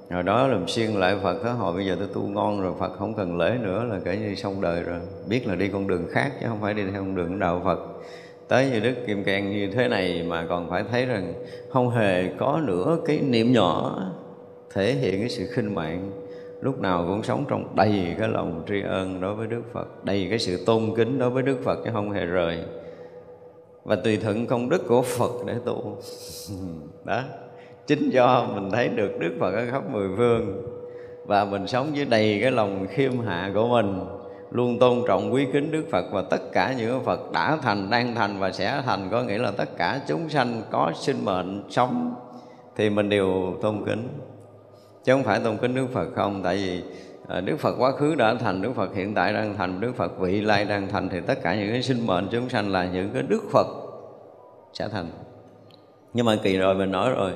Rồi 0.10 0.24
đó 0.24 0.48
làm 0.48 0.68
xuyên 0.68 0.92
lại 0.92 1.16
Phật 1.24 1.44
đó 1.44 1.52
hồi 1.52 1.74
bây 1.74 1.86
giờ 1.86 1.96
tôi 2.00 2.08
tu 2.14 2.22
ngon 2.22 2.62
rồi, 2.62 2.74
Phật 2.80 2.92
không 3.00 3.14
cần 3.14 3.38
lễ 3.38 3.58
nữa 3.62 3.84
là 3.84 4.00
kể 4.06 4.18
như 4.18 4.36
xong 4.36 4.62
đời 4.62 4.84
rồi. 4.84 5.00
Biết 5.28 5.48
là 5.48 5.56
đi 5.56 5.68
con 5.68 5.88
đường 5.88 6.08
khác 6.12 6.32
chứ 6.42 6.46
không 6.50 6.62
phải 6.62 6.74
đi 6.74 6.84
theo 6.92 7.02
con 7.02 7.16
đường 7.16 7.40
đạo 7.40 7.62
Phật. 7.66 7.80
Tới 8.48 8.70
như 8.70 8.80
Đức 8.80 8.96
Kim 9.08 9.24
Cang 9.24 9.52
như 9.52 9.72
thế 9.72 9.88
này 9.88 10.24
mà 10.28 10.46
còn 10.50 10.70
phải 10.70 10.84
thấy 10.92 11.06
rằng 11.06 11.34
không 11.70 11.90
hề 11.90 12.28
có 12.38 12.62
nữa 12.64 12.98
cái 13.06 13.20
niệm 13.20 13.54
nhỏ 13.54 14.02
thể 14.74 14.94
hiện 14.94 15.20
cái 15.20 15.30
sự 15.30 15.48
khinh 15.52 15.76
mạng. 15.76 16.12
Lúc 16.62 16.80
nào 16.80 17.06
cũng 17.08 17.24
sống 17.24 17.46
trong 17.50 17.76
đầy 17.76 18.16
cái 18.20 18.28
lòng 18.28 18.64
tri 18.68 18.82
ân 18.82 19.22
đối 19.22 19.36
với 19.36 19.48
Đức 19.48 19.62
Phật, 19.74 20.06
đầy 20.06 20.28
cái 20.30 20.40
sự 20.40 20.66
tôn 20.66 20.84
kính 20.96 21.20
đối 21.20 21.30
với 21.30 21.44
Đức 21.44 21.58
Phật 21.64 21.80
chứ 21.86 21.90
không 21.94 22.12
hề 22.12 22.26
rời 22.26 22.60
và 23.84 23.96
tùy 23.96 24.18
thuận 24.18 24.48
công 24.48 24.70
đức 24.70 24.88
của 24.88 25.02
Phật 25.02 25.32
để 25.46 25.56
tu. 25.66 25.98
Đó. 27.06 27.22
Chính 27.88 28.10
do 28.10 28.48
mình 28.56 28.72
thấy 28.72 28.90
được 28.90 29.20
Đức 29.20 29.38
Phật 29.40 29.52
ở 29.52 29.66
khắp 29.72 29.84
mười 29.92 30.08
phương. 30.18 30.64
Và 31.26 31.46
mình 31.46 31.68
sống 31.68 31.92
với 31.96 32.06
đầy 32.06 32.40
cái 32.42 32.52
lòng 32.52 32.88
khiêm 32.90 33.20
hạ 33.20 33.52
của 33.54 33.68
mình 33.68 34.00
luôn 34.52 34.80
tôn 34.80 35.02
trọng 35.08 35.34
quý 35.34 35.48
kính 35.54 35.72
Đức 35.72 35.84
Phật. 35.92 36.06
Và 36.12 36.22
tất 36.22 36.52
cả 36.52 36.74
những 36.78 37.04
Phật 37.04 37.32
đã 37.32 37.58
thành, 37.62 37.90
đang 37.90 38.16
thành 38.16 38.40
và 38.40 38.52
sẽ 38.52 38.82
thành 38.86 39.10
có 39.12 39.24
nghĩa 39.24 39.38
là 39.38 39.52
tất 39.52 39.78
cả 39.78 40.02
chúng 40.08 40.30
sanh 40.30 40.62
có 40.72 40.92
sinh 40.96 41.26
mệnh 41.26 41.64
sống 41.70 42.16
thì 42.76 42.90
mình 42.90 43.10
đều 43.10 43.58
tôn 43.62 43.86
kính. 43.86 44.08
Chứ 45.04 45.14
không 45.14 45.24
phải 45.24 45.40
tôn 45.40 45.58
kính 45.58 45.76
Đức 45.76 45.88
Phật 45.94 46.08
không 46.16 46.42
tại 46.44 46.56
vì 46.56 46.84
à, 47.30 47.42
Đức 47.42 47.60
Phật 47.60 47.76
quá 47.80 47.92
khứ 47.92 48.16
đã 48.16 48.36
thành, 48.36 48.62
Đức 48.62 48.72
Phật 48.76 48.96
hiện 48.96 49.14
tại 49.14 49.34
đang 49.34 49.58
thành, 49.58 49.82
Đức 49.82 49.96
Phật 49.96 50.20
vị 50.20 50.42
lai 50.42 50.66
đang 50.66 50.88
thành 50.88 51.10
thì 51.10 51.20
tất 51.28 51.44
cả 51.44 51.56
những 51.56 51.72
cái 51.72 51.84
sinh 51.84 52.08
mệnh 52.08 52.28
chúng 52.32 52.50
sanh 52.50 52.72
là 52.72 52.86
những 52.86 53.10
cái 53.14 53.24
Đức 53.24 53.44
Phật 53.52 53.68
sẽ 54.74 54.88
thành. 54.88 55.10
Nhưng 56.14 56.26
mà 56.26 56.36
kỳ 56.44 56.58
rồi 56.58 56.76
mình 56.76 56.92
nói 56.92 57.10
rồi 57.10 57.32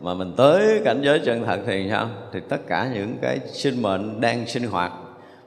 mà 0.00 0.14
mình 0.14 0.32
tới 0.36 0.82
cảnh 0.84 1.00
giới 1.02 1.20
chân 1.24 1.44
thật 1.44 1.60
thì 1.66 1.86
sao? 1.90 2.08
Thì 2.32 2.40
tất 2.48 2.66
cả 2.66 2.90
những 2.94 3.16
cái 3.22 3.38
sinh 3.46 3.82
mệnh 3.82 4.20
đang 4.20 4.46
sinh 4.46 4.66
hoạt 4.66 4.92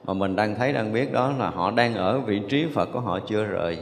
mà 0.04 0.14
mình 0.14 0.36
đang 0.36 0.54
thấy 0.54 0.72
đang 0.72 0.92
biết 0.92 1.12
đó 1.12 1.32
là 1.38 1.50
họ 1.50 1.70
đang 1.70 1.94
ở 1.94 2.18
vị 2.18 2.40
trí 2.48 2.66
Phật 2.74 2.88
của 2.92 3.00
họ 3.00 3.18
chưa 3.28 3.44
rời 3.44 3.78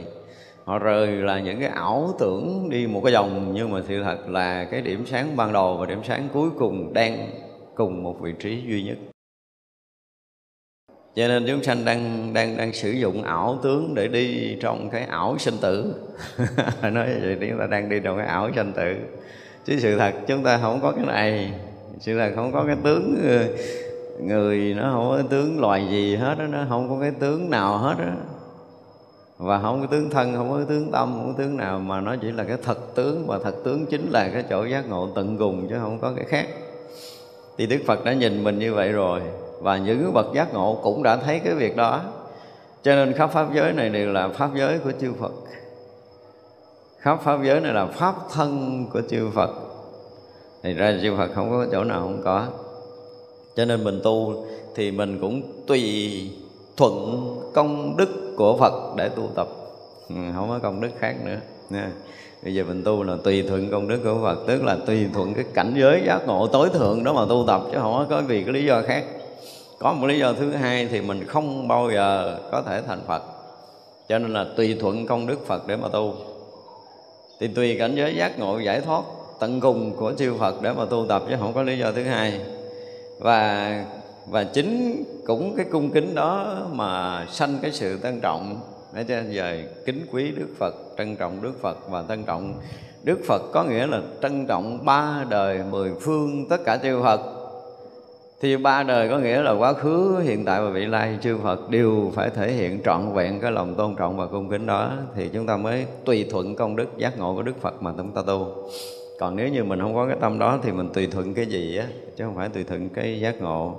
họ 0.65 0.79
rời 0.79 1.07
là 1.07 1.39
những 1.39 1.59
cái 1.59 1.69
ảo 1.69 2.15
tưởng 2.19 2.69
đi 2.69 2.87
một 2.87 3.01
cái 3.03 3.13
vòng 3.13 3.51
nhưng 3.53 3.71
mà 3.71 3.81
sự 3.87 4.03
thật 4.03 4.17
là 4.29 4.63
cái 4.63 4.81
điểm 4.81 5.05
sáng 5.05 5.35
ban 5.35 5.53
đầu 5.53 5.77
và 5.77 5.85
điểm 5.85 5.99
sáng 6.03 6.27
cuối 6.33 6.49
cùng 6.59 6.93
đang 6.93 7.29
cùng 7.75 8.03
một 8.03 8.15
vị 8.21 8.33
trí 8.39 8.61
duy 8.67 8.83
nhất 8.83 8.97
cho 11.17 11.27
nên 11.27 11.45
chúng 11.47 11.63
sanh 11.63 11.85
đang 11.85 12.33
đang 12.33 12.57
đang 12.57 12.73
sử 12.73 12.91
dụng 12.91 13.23
ảo 13.23 13.59
tướng 13.63 13.95
để 13.95 14.07
đi 14.07 14.55
trong 14.61 14.89
cái 14.89 15.03
ảo 15.03 15.37
sinh 15.37 15.57
tử. 15.61 15.93
Nói 16.81 17.07
vậy 17.21 17.37
chúng 17.49 17.59
ta 17.59 17.67
đang 17.67 17.89
đi 17.89 17.99
trong 17.99 18.17
cái 18.17 18.27
ảo 18.27 18.49
sinh 18.55 18.73
tử. 18.73 18.95
Chứ 19.65 19.79
sự 19.79 19.97
thật 19.97 20.13
chúng 20.27 20.43
ta 20.43 20.57
không 20.61 20.79
có 20.81 20.91
cái 20.91 21.05
này. 21.05 21.51
Sự 21.99 22.17
thật 22.17 22.31
không 22.35 22.51
có 22.51 22.63
cái 22.67 22.75
tướng 22.83 23.17
ờ, 23.27 23.43
người 24.23 24.73
nó 24.77 24.91
không 24.93 25.09
có 25.09 25.21
tướng 25.29 25.59
loài 25.59 25.87
gì 25.91 26.15
hết 26.15 26.35
đó, 26.39 26.45
nó 26.47 26.65
không 26.69 26.89
có 26.89 26.97
cái 27.01 27.11
tướng 27.19 27.49
nào 27.49 27.77
hết 27.77 27.95
đó. 27.99 28.11
và 29.37 29.59
không 29.59 29.81
có 29.81 29.87
tướng 29.87 30.09
thân 30.09 30.35
không 30.35 30.49
có 30.49 30.61
tướng 30.69 30.91
tâm 30.91 31.13
không 31.13 31.27
có 31.27 31.43
tướng 31.43 31.57
nào 31.57 31.79
mà 31.79 32.01
nó 32.01 32.15
chỉ 32.21 32.31
là 32.31 32.43
cái 32.43 32.57
thật 32.63 32.95
tướng 32.95 33.27
và 33.27 33.39
thật 33.43 33.55
tướng 33.63 33.85
chính 33.85 34.09
là 34.09 34.29
cái 34.33 34.43
chỗ 34.49 34.65
giác 34.65 34.89
ngộ 34.89 35.09
tận 35.15 35.37
cùng 35.37 35.67
chứ 35.69 35.75
không 35.79 35.99
có 35.99 36.13
cái 36.15 36.25
khác. 36.25 36.47
Thì 37.57 37.65
đức 37.65 37.79
phật 37.85 38.05
đã 38.05 38.13
nhìn 38.13 38.43
mình 38.43 38.59
như 38.59 38.73
vậy 38.73 38.91
rồi 38.91 39.21
và 39.59 39.77
những 39.77 40.13
bậc 40.13 40.25
giác 40.33 40.53
ngộ 40.53 40.79
cũng 40.83 41.03
đã 41.03 41.17
thấy 41.17 41.39
cái 41.39 41.53
việc 41.53 41.75
đó. 41.75 42.01
Cho 42.83 42.95
nên 42.95 43.13
khắp 43.13 43.31
pháp 43.33 43.53
giới 43.53 43.73
này 43.73 43.89
đều 43.89 44.11
là 44.11 44.27
pháp 44.27 44.49
giới 44.55 44.79
của 44.79 44.91
chư 45.01 45.13
phật. 45.19 45.31
Khắp 46.99 47.19
pháp 47.23 47.39
giới 47.43 47.59
này 47.59 47.73
là 47.73 47.85
pháp 47.85 48.15
thân 48.33 48.85
của 48.93 49.01
chư 49.09 49.29
phật. 49.33 49.49
Thì 50.63 50.73
ra 50.73 50.93
chư 51.01 51.15
phật 51.17 51.29
không 51.35 51.49
có 51.49 51.65
chỗ 51.71 51.83
nào 51.83 51.99
không 51.99 52.21
có. 52.23 52.47
Cho 53.55 53.65
nên 53.65 53.83
mình 53.83 54.01
tu 54.03 54.45
thì 54.75 54.91
mình 54.91 55.17
cũng 55.21 55.41
tùy 55.67 56.31
thuận 56.77 57.25
công 57.53 57.97
đức 57.97 58.33
của 58.37 58.57
Phật 58.57 58.73
để 58.95 59.09
tu 59.09 59.29
tập. 59.35 59.47
Ừ, 60.09 60.15
không 60.35 60.49
có 60.49 60.59
công 60.63 60.81
đức 60.81 60.89
khác 60.99 61.15
nữa. 61.25 61.37
Nha. 61.69 61.91
Bây 62.43 62.53
giờ 62.53 62.63
mình 62.67 62.83
tu 62.83 63.03
là 63.03 63.13
tùy 63.23 63.43
thuận 63.49 63.71
công 63.71 63.87
đức 63.87 63.99
của 64.03 64.17
Phật 64.23 64.37
tức 64.47 64.63
là 64.63 64.77
tùy 64.85 65.05
thuận 65.13 65.33
cái 65.33 65.43
cảnh 65.53 65.73
giới 65.77 66.01
giác 66.05 66.27
ngộ 66.27 66.47
tối 66.47 66.69
thượng 66.73 67.03
đó 67.03 67.13
mà 67.13 67.25
tu 67.29 67.43
tập 67.47 67.61
chứ 67.71 67.77
không 67.81 68.05
có 68.09 68.21
vì 68.27 68.43
cái 68.43 68.53
lý 68.53 68.65
do 68.65 68.81
khác 68.81 69.03
có 69.79 69.93
một 69.93 70.07
lý 70.07 70.19
do 70.19 70.33
thứ 70.33 70.51
hai 70.51 70.87
thì 70.87 71.01
mình 71.01 71.27
không 71.27 71.67
bao 71.67 71.91
giờ 71.91 72.39
có 72.51 72.61
thể 72.61 72.81
thành 72.87 73.01
Phật. 73.07 73.23
Cho 74.09 74.19
nên 74.19 74.33
là 74.33 74.45
tùy 74.57 74.77
thuận 74.79 75.07
công 75.07 75.27
đức 75.27 75.47
Phật 75.47 75.67
để 75.67 75.75
mà 75.75 75.87
tu. 75.87 76.15
Thì 77.39 77.47
tùy 77.47 77.75
cảnh 77.79 77.95
giới 77.95 78.15
giác 78.15 78.39
ngộ 78.39 78.59
giải 78.59 78.81
thoát 78.81 79.03
tận 79.39 79.59
cùng 79.59 79.95
của 79.95 80.13
chư 80.17 80.33
Phật 80.39 80.61
để 80.61 80.73
mà 80.73 80.85
tu 80.85 81.05
tập 81.09 81.23
chứ 81.29 81.35
không 81.39 81.53
có 81.53 81.63
lý 81.63 81.79
do 81.79 81.91
thứ 81.91 82.03
hai. 82.03 82.41
Và 83.19 83.85
và 84.27 84.43
chính 84.43 85.03
cũng 85.25 85.55
cái 85.55 85.65
cung 85.71 85.91
kính 85.91 86.15
đó 86.15 86.57
mà 86.71 87.25
sanh 87.31 87.57
cái 87.61 87.71
sự 87.71 87.97
tân 87.97 88.21
trọng. 88.21 88.59
Để 88.93 89.05
cho 89.07 89.15
giờ 89.29 89.57
kính 89.85 90.05
quý 90.11 90.31
Đức 90.31 90.47
Phật, 90.57 90.75
trân 90.97 91.15
trọng 91.15 91.41
Đức 91.41 91.53
Phật 91.61 91.89
và 91.89 92.01
tân 92.01 92.23
trọng 92.23 92.53
Đức 93.03 93.19
Phật 93.27 93.41
có 93.53 93.63
nghĩa 93.63 93.87
là 93.87 94.01
trân 94.21 94.47
trọng 94.47 94.85
ba 94.85 95.25
đời 95.29 95.59
mười 95.71 95.91
phương 96.01 96.45
tất 96.49 96.57
cả 96.65 96.77
chư 96.83 97.01
Phật 97.03 97.21
thì 98.41 98.57
ba 98.57 98.83
đời 98.83 99.09
có 99.09 99.17
nghĩa 99.17 99.41
là 99.41 99.51
quá 99.51 99.73
khứ, 99.73 100.19
hiện 100.23 100.45
tại 100.45 100.61
và 100.61 100.69
vị 100.69 100.85
lai. 100.85 101.17
Chư 101.21 101.37
Phật 101.37 101.69
đều 101.69 102.11
phải 102.15 102.29
thể 102.29 102.51
hiện 102.51 102.81
trọn 102.85 103.13
vẹn 103.13 103.39
cái 103.39 103.51
lòng 103.51 103.75
tôn 103.75 103.95
trọng 103.95 104.17
và 104.17 104.25
cung 104.25 104.49
kính 104.49 104.65
đó. 104.65 104.91
Thì 105.15 105.29
chúng 105.33 105.45
ta 105.45 105.57
mới 105.57 105.85
tùy 106.05 106.25
thuận 106.31 106.55
công 106.55 106.75
đức, 106.75 106.97
giác 106.97 107.17
ngộ 107.17 107.35
của 107.35 107.41
Đức 107.41 107.61
Phật 107.61 107.83
mà 107.83 107.93
chúng 107.97 108.11
ta 108.11 108.21
tu. 108.27 108.69
Còn 109.19 109.35
nếu 109.35 109.47
như 109.47 109.63
mình 109.63 109.79
không 109.79 109.95
có 109.95 110.07
cái 110.07 110.17
tâm 110.21 110.39
đó 110.39 110.59
thì 110.63 110.71
mình 110.71 110.89
tùy 110.93 111.07
thuận 111.07 111.33
cái 111.33 111.45
gì 111.45 111.77
á, 111.77 111.85
chứ 112.17 112.23
không 112.23 112.35
phải 112.35 112.49
tùy 112.49 112.63
thuận 112.63 112.89
cái 112.89 113.19
giác 113.19 113.41
ngộ. 113.41 113.75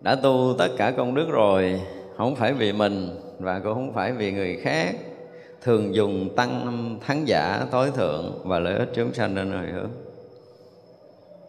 Đã 0.00 0.14
tu 0.14 0.54
tất 0.58 0.68
cả 0.76 0.90
công 0.90 1.14
đức 1.14 1.26
rồi, 1.30 1.80
không 2.16 2.36
phải 2.36 2.52
vì 2.52 2.72
mình 2.72 3.08
và 3.38 3.58
cũng 3.58 3.74
không 3.74 3.92
phải 3.92 4.12
vì 4.12 4.32
người 4.32 4.56
khác. 4.56 4.94
Thường 5.62 5.94
dùng 5.94 6.36
tăng, 6.36 6.98
thắng 7.06 7.28
giả, 7.28 7.66
tối 7.70 7.90
thượng 7.94 8.40
và 8.44 8.58
lợi 8.58 8.74
ích 8.74 8.88
chúng 8.94 9.14
sanh 9.14 9.34
nên 9.34 9.52
hồi 9.52 9.66
hướng 9.66 9.90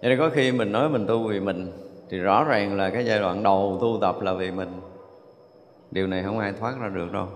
cho 0.01 0.09
nên 0.09 0.19
có 0.19 0.29
khi 0.29 0.51
mình 0.51 0.71
nói 0.71 0.89
mình 0.89 1.07
tu 1.07 1.27
vì 1.27 1.39
mình, 1.39 1.71
thì 2.09 2.17
rõ 2.17 2.43
ràng 2.43 2.77
là 2.77 2.89
cái 2.89 3.05
giai 3.05 3.19
đoạn 3.19 3.43
đầu 3.43 3.77
tu 3.81 3.97
tập 4.01 4.21
là 4.21 4.33
vì 4.33 4.51
mình. 4.51 4.69
Điều 5.91 6.07
này 6.07 6.23
không 6.23 6.39
ai 6.39 6.53
thoát 6.59 6.75
ra 6.81 6.89
được 6.89 7.11
đâu. 7.11 7.27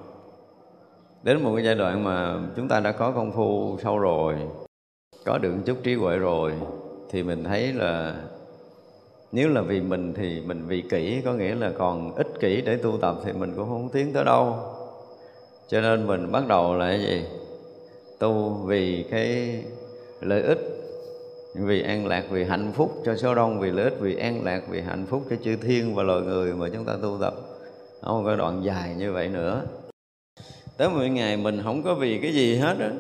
Đến 1.24 1.44
một 1.44 1.52
cái 1.56 1.66
giai 1.66 1.76
đoạn 1.76 2.04
mà 2.04 2.36
chúng 2.56 2.68
ta 2.68 2.80
đã 2.80 2.92
có 2.92 3.12
công 3.12 3.32
phu 3.32 3.78
sâu 3.84 4.00
rồi, 4.00 4.36
có 5.26 5.38
được 5.38 5.54
chút 5.66 5.78
trí 5.84 5.96
huệ 5.96 6.18
rồi, 6.18 6.54
thì 7.10 7.24
mình 7.24 7.44
thấy 7.44 7.74
là 7.74 8.16
nếu 9.32 9.50
là 9.50 9.62
vì 9.62 9.82
mình 9.82 10.14
thì 10.14 10.42
mình 10.46 10.64
vì 10.68 10.82
kỹ, 10.82 11.22
có 11.26 11.34
nghĩa 11.34 11.56
là 11.56 11.72
còn 11.78 12.16
ích 12.16 12.40
kỷ 12.40 12.62
để 12.62 12.78
tu 12.78 12.98
tập 12.98 13.16
thì 13.26 13.32
mình 13.34 13.54
cũng 13.56 13.70
không 13.70 13.90
tiến 13.90 14.14
tới 14.14 14.26
đâu. 14.26 14.56
Cho 15.68 15.82
nên 15.82 16.08
mình 16.08 16.32
bắt 16.32 16.44
đầu 16.48 16.76
là 16.76 16.88
cái 16.88 17.00
gì? 17.00 17.26
Tu 18.20 18.50
vì 18.66 19.06
cái 19.12 19.64
lợi 20.22 20.42
ích 20.42 20.60
vì 21.58 21.82
an 21.82 22.08
lạc, 22.08 22.24
vì 22.30 22.44
hạnh 22.44 22.72
phúc 22.76 23.02
cho 23.06 23.16
số 23.16 23.36
đông, 23.36 23.60
vì 23.60 23.72
lợi 23.72 23.84
ích, 23.84 23.98
vì 24.00 24.16
an 24.16 24.44
lạc, 24.44 24.62
vì 24.70 24.82
hạnh 24.82 25.06
phúc 25.10 25.24
cho 25.30 25.36
chư 25.44 25.56
thiên 25.56 25.96
và 25.96 26.04
loài 26.04 26.22
người 26.22 26.54
mà 26.54 26.70
chúng 26.74 26.86
ta 26.86 26.94
tu 27.02 27.18
tập. 27.22 27.34
Không 28.02 28.26
có 28.26 28.36
đoạn 28.36 28.62
dài 28.64 28.96
như 28.98 29.12
vậy 29.12 29.28
nữa. 29.28 29.62
Tới 30.78 30.90
một 30.90 31.02
ngày 31.02 31.38
mình 31.38 31.62
không 31.64 31.84
có 31.84 31.96
vì 31.96 32.20
cái 32.22 32.34
gì 32.34 32.56
hết 32.56 32.76
á. 32.80 32.92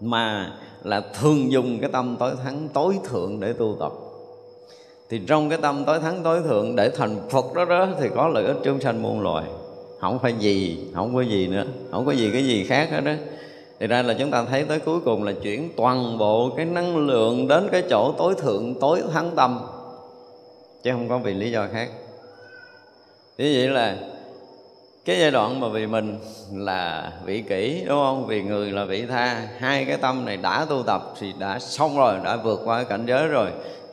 Mà 0.00 0.52
là 0.82 1.02
thường 1.20 1.52
dùng 1.52 1.78
cái 1.80 1.90
tâm 1.92 2.16
tối 2.18 2.32
thắng, 2.44 2.68
tối 2.74 2.98
thượng 3.04 3.40
để 3.40 3.52
tu 3.52 3.76
tập. 3.80 3.92
Thì 5.08 5.20
trong 5.26 5.48
cái 5.48 5.58
tâm 5.62 5.84
tối 5.86 5.98
thắng, 5.98 6.22
tối 6.22 6.40
thượng 6.42 6.76
để 6.76 6.90
thành 6.96 7.16
phật 7.30 7.54
đó 7.54 7.64
đó 7.64 7.88
thì 8.00 8.08
có 8.14 8.28
lợi 8.28 8.44
ích 8.44 8.56
chúng 8.64 8.80
sanh 8.80 9.02
muôn 9.02 9.20
loài. 9.20 9.44
Không 10.00 10.18
phải 10.18 10.34
gì, 10.38 10.78
không 10.94 11.14
có 11.14 11.20
gì 11.20 11.46
nữa. 11.46 11.64
Không 11.90 12.06
có 12.06 12.12
gì 12.12 12.30
cái 12.32 12.44
gì 12.44 12.64
khác 12.64 12.88
hết 12.90 13.00
đó 13.04 13.12
thì 13.80 13.86
ra 13.86 14.02
là 14.02 14.14
chúng 14.18 14.30
ta 14.30 14.44
thấy 14.44 14.64
tới 14.64 14.78
cuối 14.78 15.00
cùng 15.00 15.24
là 15.24 15.32
chuyển 15.42 15.70
toàn 15.76 16.18
bộ 16.18 16.50
cái 16.56 16.64
năng 16.64 16.96
lượng 16.96 17.48
đến 17.48 17.68
cái 17.72 17.82
chỗ 17.90 18.12
tối 18.18 18.34
thượng, 18.38 18.74
tối 18.80 19.02
thắng 19.12 19.30
tâm. 19.36 19.60
Chứ 20.82 20.90
không 20.92 21.08
có 21.08 21.18
vì 21.18 21.34
lý 21.34 21.50
do 21.50 21.66
khác. 21.72 21.88
Như 23.38 23.52
vậy 23.54 23.68
là 23.68 23.96
cái 25.04 25.18
giai 25.20 25.30
đoạn 25.30 25.60
mà 25.60 25.68
vì 25.68 25.86
mình 25.86 26.18
là 26.52 27.12
vị 27.24 27.42
kỷ, 27.48 27.82
đúng 27.86 27.98
không? 27.98 28.26
Vì 28.26 28.42
người 28.42 28.72
là 28.72 28.84
vị 28.84 29.06
tha. 29.06 29.48
Hai 29.58 29.84
cái 29.84 29.96
tâm 29.96 30.24
này 30.24 30.36
đã 30.36 30.66
tu 30.68 30.82
tập 30.82 31.02
thì 31.20 31.32
đã 31.38 31.58
xong 31.58 31.98
rồi, 31.98 32.14
đã 32.24 32.36
vượt 32.36 32.60
qua 32.64 32.76
cái 32.76 32.84
cảnh 32.84 33.06
giới 33.06 33.28
rồi. 33.28 33.50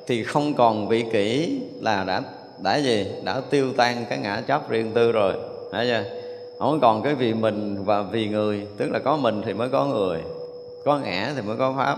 Thì 0.07 0.23
không 0.23 0.53
còn 0.53 0.87
vị 0.87 1.05
kỷ 1.13 1.59
là 1.81 2.03
đã 2.03 2.21
đã 2.59 2.77
gì? 2.77 3.07
Đã 3.23 3.41
tiêu 3.49 3.73
tan 3.77 4.05
cái 4.09 4.17
ngã 4.17 4.41
chấp 4.47 4.69
riêng 4.69 4.91
tư 4.93 5.11
rồi. 5.11 5.33
Thấy 5.71 5.87
chưa? 5.87 6.22
Không 6.63 6.79
còn 6.79 7.03
cái 7.03 7.15
vì 7.15 7.34
mình 7.34 7.86
và 7.86 8.01
vì 8.01 8.29
người, 8.29 8.67
tức 8.77 8.91
là 8.91 9.00
có 9.00 9.17
mình 9.17 9.41
thì 9.46 9.53
mới 9.53 9.70
có 9.70 9.86
người, 9.86 10.22
có 10.86 11.00
ngã 11.00 11.32
thì 11.36 11.41
mới 11.41 11.58
có 11.58 11.74
pháp. 11.77 11.98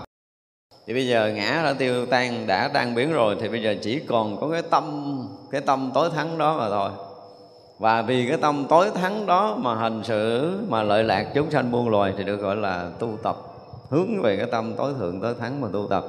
Thì 0.86 0.94
bây 0.94 1.06
giờ 1.06 1.32
ngã 1.34 1.62
đã 1.64 1.74
tiêu 1.78 2.06
tan, 2.06 2.46
đã 2.46 2.68
tan 2.68 2.94
biến 2.94 3.12
rồi, 3.12 3.36
thì 3.40 3.48
bây 3.48 3.62
giờ 3.62 3.74
chỉ 3.82 4.00
còn 4.00 4.40
có 4.40 4.48
cái 4.48 4.62
tâm 4.62 5.18
cái 5.50 5.60
tâm 5.60 5.90
tối 5.94 6.10
thắng 6.14 6.38
đó 6.38 6.56
mà 6.58 6.68
thôi. 6.68 6.90
Và 7.78 8.02
vì 8.02 8.28
cái 8.28 8.38
tâm 8.38 8.66
tối 8.68 8.90
thắng 8.94 9.26
đó 9.26 9.56
mà 9.60 9.74
hành 9.74 10.04
xử, 10.04 10.52
mà 10.68 10.82
lợi 10.82 11.04
lạc 11.04 11.26
chúng 11.34 11.50
sanh 11.50 11.72
buông 11.72 11.88
loài 11.88 12.14
thì 12.18 12.24
được 12.24 12.36
gọi 12.36 12.56
là 12.56 12.90
tu 12.98 13.08
tập. 13.22 13.36
Hướng 13.90 14.22
về 14.22 14.36
cái 14.36 14.46
tâm 14.46 14.74
tối 14.76 14.92
thượng, 14.98 15.20
tối 15.20 15.34
thắng 15.40 15.60
mà 15.60 15.68
tu 15.72 15.86
tập. 15.90 16.04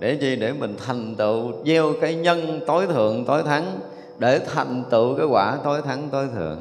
Để 0.00 0.16
chi? 0.20 0.36
Để 0.36 0.52
mình 0.52 0.76
thành 0.86 1.14
tựu 1.14 1.52
gieo 1.66 1.92
cái 2.00 2.14
nhân 2.14 2.60
tối 2.66 2.86
thượng, 2.86 3.24
tối 3.24 3.42
thắng, 3.42 3.78
để 4.18 4.38
thành 4.38 4.84
tựu 4.90 5.16
cái 5.16 5.26
quả 5.26 5.58
tối 5.64 5.82
thắng, 5.82 6.08
tối 6.12 6.28
thượng 6.34 6.58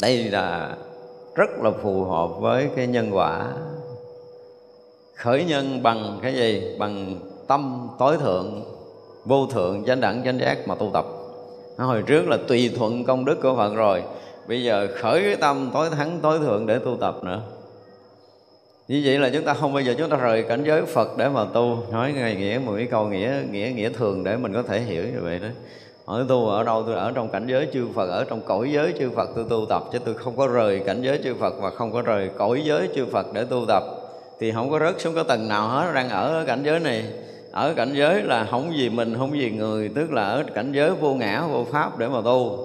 đây 0.00 0.24
là 0.24 0.76
rất 1.34 1.50
là 1.62 1.70
phù 1.82 2.04
hợp 2.04 2.28
với 2.40 2.68
cái 2.76 2.86
nhân 2.86 3.10
quả 3.12 3.52
khởi 5.16 5.44
nhân 5.44 5.82
bằng 5.82 6.18
cái 6.22 6.34
gì? 6.34 6.76
Bằng 6.78 7.18
tâm 7.46 7.88
tối 7.98 8.16
thượng, 8.16 8.64
vô 9.24 9.46
thượng, 9.46 9.84
chánh 9.84 10.00
đẳng, 10.00 10.22
chánh 10.24 10.38
giác 10.38 10.68
mà 10.68 10.74
tu 10.74 10.90
tập. 10.94 11.06
Hồi 11.78 12.02
trước 12.06 12.28
là 12.28 12.38
tùy 12.48 12.70
thuận 12.78 13.04
công 13.04 13.24
đức 13.24 13.38
của 13.42 13.56
phật 13.56 13.74
rồi, 13.74 14.02
bây 14.48 14.64
giờ 14.64 14.88
khởi 14.94 15.22
cái 15.22 15.36
tâm 15.36 15.70
tối 15.74 15.90
thắng, 15.90 16.18
tối 16.22 16.38
thượng 16.38 16.66
để 16.66 16.78
tu 16.78 16.96
tập 17.00 17.24
nữa. 17.24 17.42
Như 18.88 19.02
vậy 19.04 19.18
là 19.18 19.30
chúng 19.30 19.44
ta 19.44 19.54
không 19.54 19.72
bao 19.72 19.82
giờ 19.82 19.94
chúng 19.98 20.10
ta 20.10 20.16
rời 20.16 20.42
cảnh 20.42 20.64
giới 20.66 20.82
Phật 20.82 21.16
để 21.16 21.28
mà 21.28 21.44
tu. 21.54 21.78
Nói 21.92 22.12
ngay 22.12 22.36
nghĩa, 22.36 22.60
một 22.66 22.72
cái 22.76 22.86
câu 22.90 23.08
nghĩa 23.08 23.42
nghĩa 23.50 23.72
nghĩa 23.74 23.90
thường 23.90 24.24
để 24.24 24.36
mình 24.36 24.54
có 24.54 24.62
thể 24.62 24.80
hiểu 24.80 25.04
như 25.04 25.20
vậy 25.22 25.38
đó 25.38 25.48
hỏi 26.06 26.24
tu 26.28 26.48
ở 26.48 26.64
đâu 26.64 26.82
tôi, 26.86 26.94
ở 26.94 27.12
trong 27.14 27.28
cảnh 27.28 27.46
giới 27.48 27.68
chư 27.72 27.88
Phật, 27.94 28.06
ở 28.06 28.24
trong 28.24 28.40
cõi 28.40 28.72
giới 28.72 28.94
chư 28.98 29.10
Phật 29.10 29.30
tôi 29.34 29.44
tu 29.50 29.66
tập, 29.68 29.82
chứ 29.92 29.98
tôi 29.98 30.14
không 30.14 30.36
có 30.36 30.46
rời 30.46 30.82
cảnh 30.86 31.02
giới 31.02 31.20
chư 31.24 31.34
Phật 31.34 31.54
và 31.60 31.70
không 31.70 31.92
có 31.92 32.02
rời 32.02 32.30
cõi 32.38 32.62
giới 32.64 32.88
chư 32.94 33.06
Phật 33.06 33.26
để 33.32 33.44
tu 33.44 33.64
tập. 33.68 33.82
Thì 34.40 34.52
không 34.52 34.70
có 34.70 34.78
rớt 34.78 35.00
xuống 35.00 35.14
cái 35.14 35.24
tầng 35.28 35.48
nào 35.48 35.68
hết, 35.68 35.92
đang 35.94 36.08
ở 36.08 36.44
cảnh 36.46 36.62
giới 36.64 36.80
này. 36.80 37.04
Ở 37.52 37.74
cảnh 37.74 37.92
giới 37.94 38.22
là 38.22 38.46
không 38.50 38.72
vì 38.76 38.90
mình, 38.90 39.14
không 39.18 39.30
vì 39.30 39.50
người, 39.50 39.90
tức 39.94 40.12
là 40.12 40.24
ở 40.24 40.44
cảnh 40.54 40.72
giới 40.72 40.90
vô 40.90 41.14
ngã, 41.14 41.42
vô 41.52 41.64
pháp 41.72 41.98
để 41.98 42.08
mà 42.08 42.20
tu. 42.24 42.58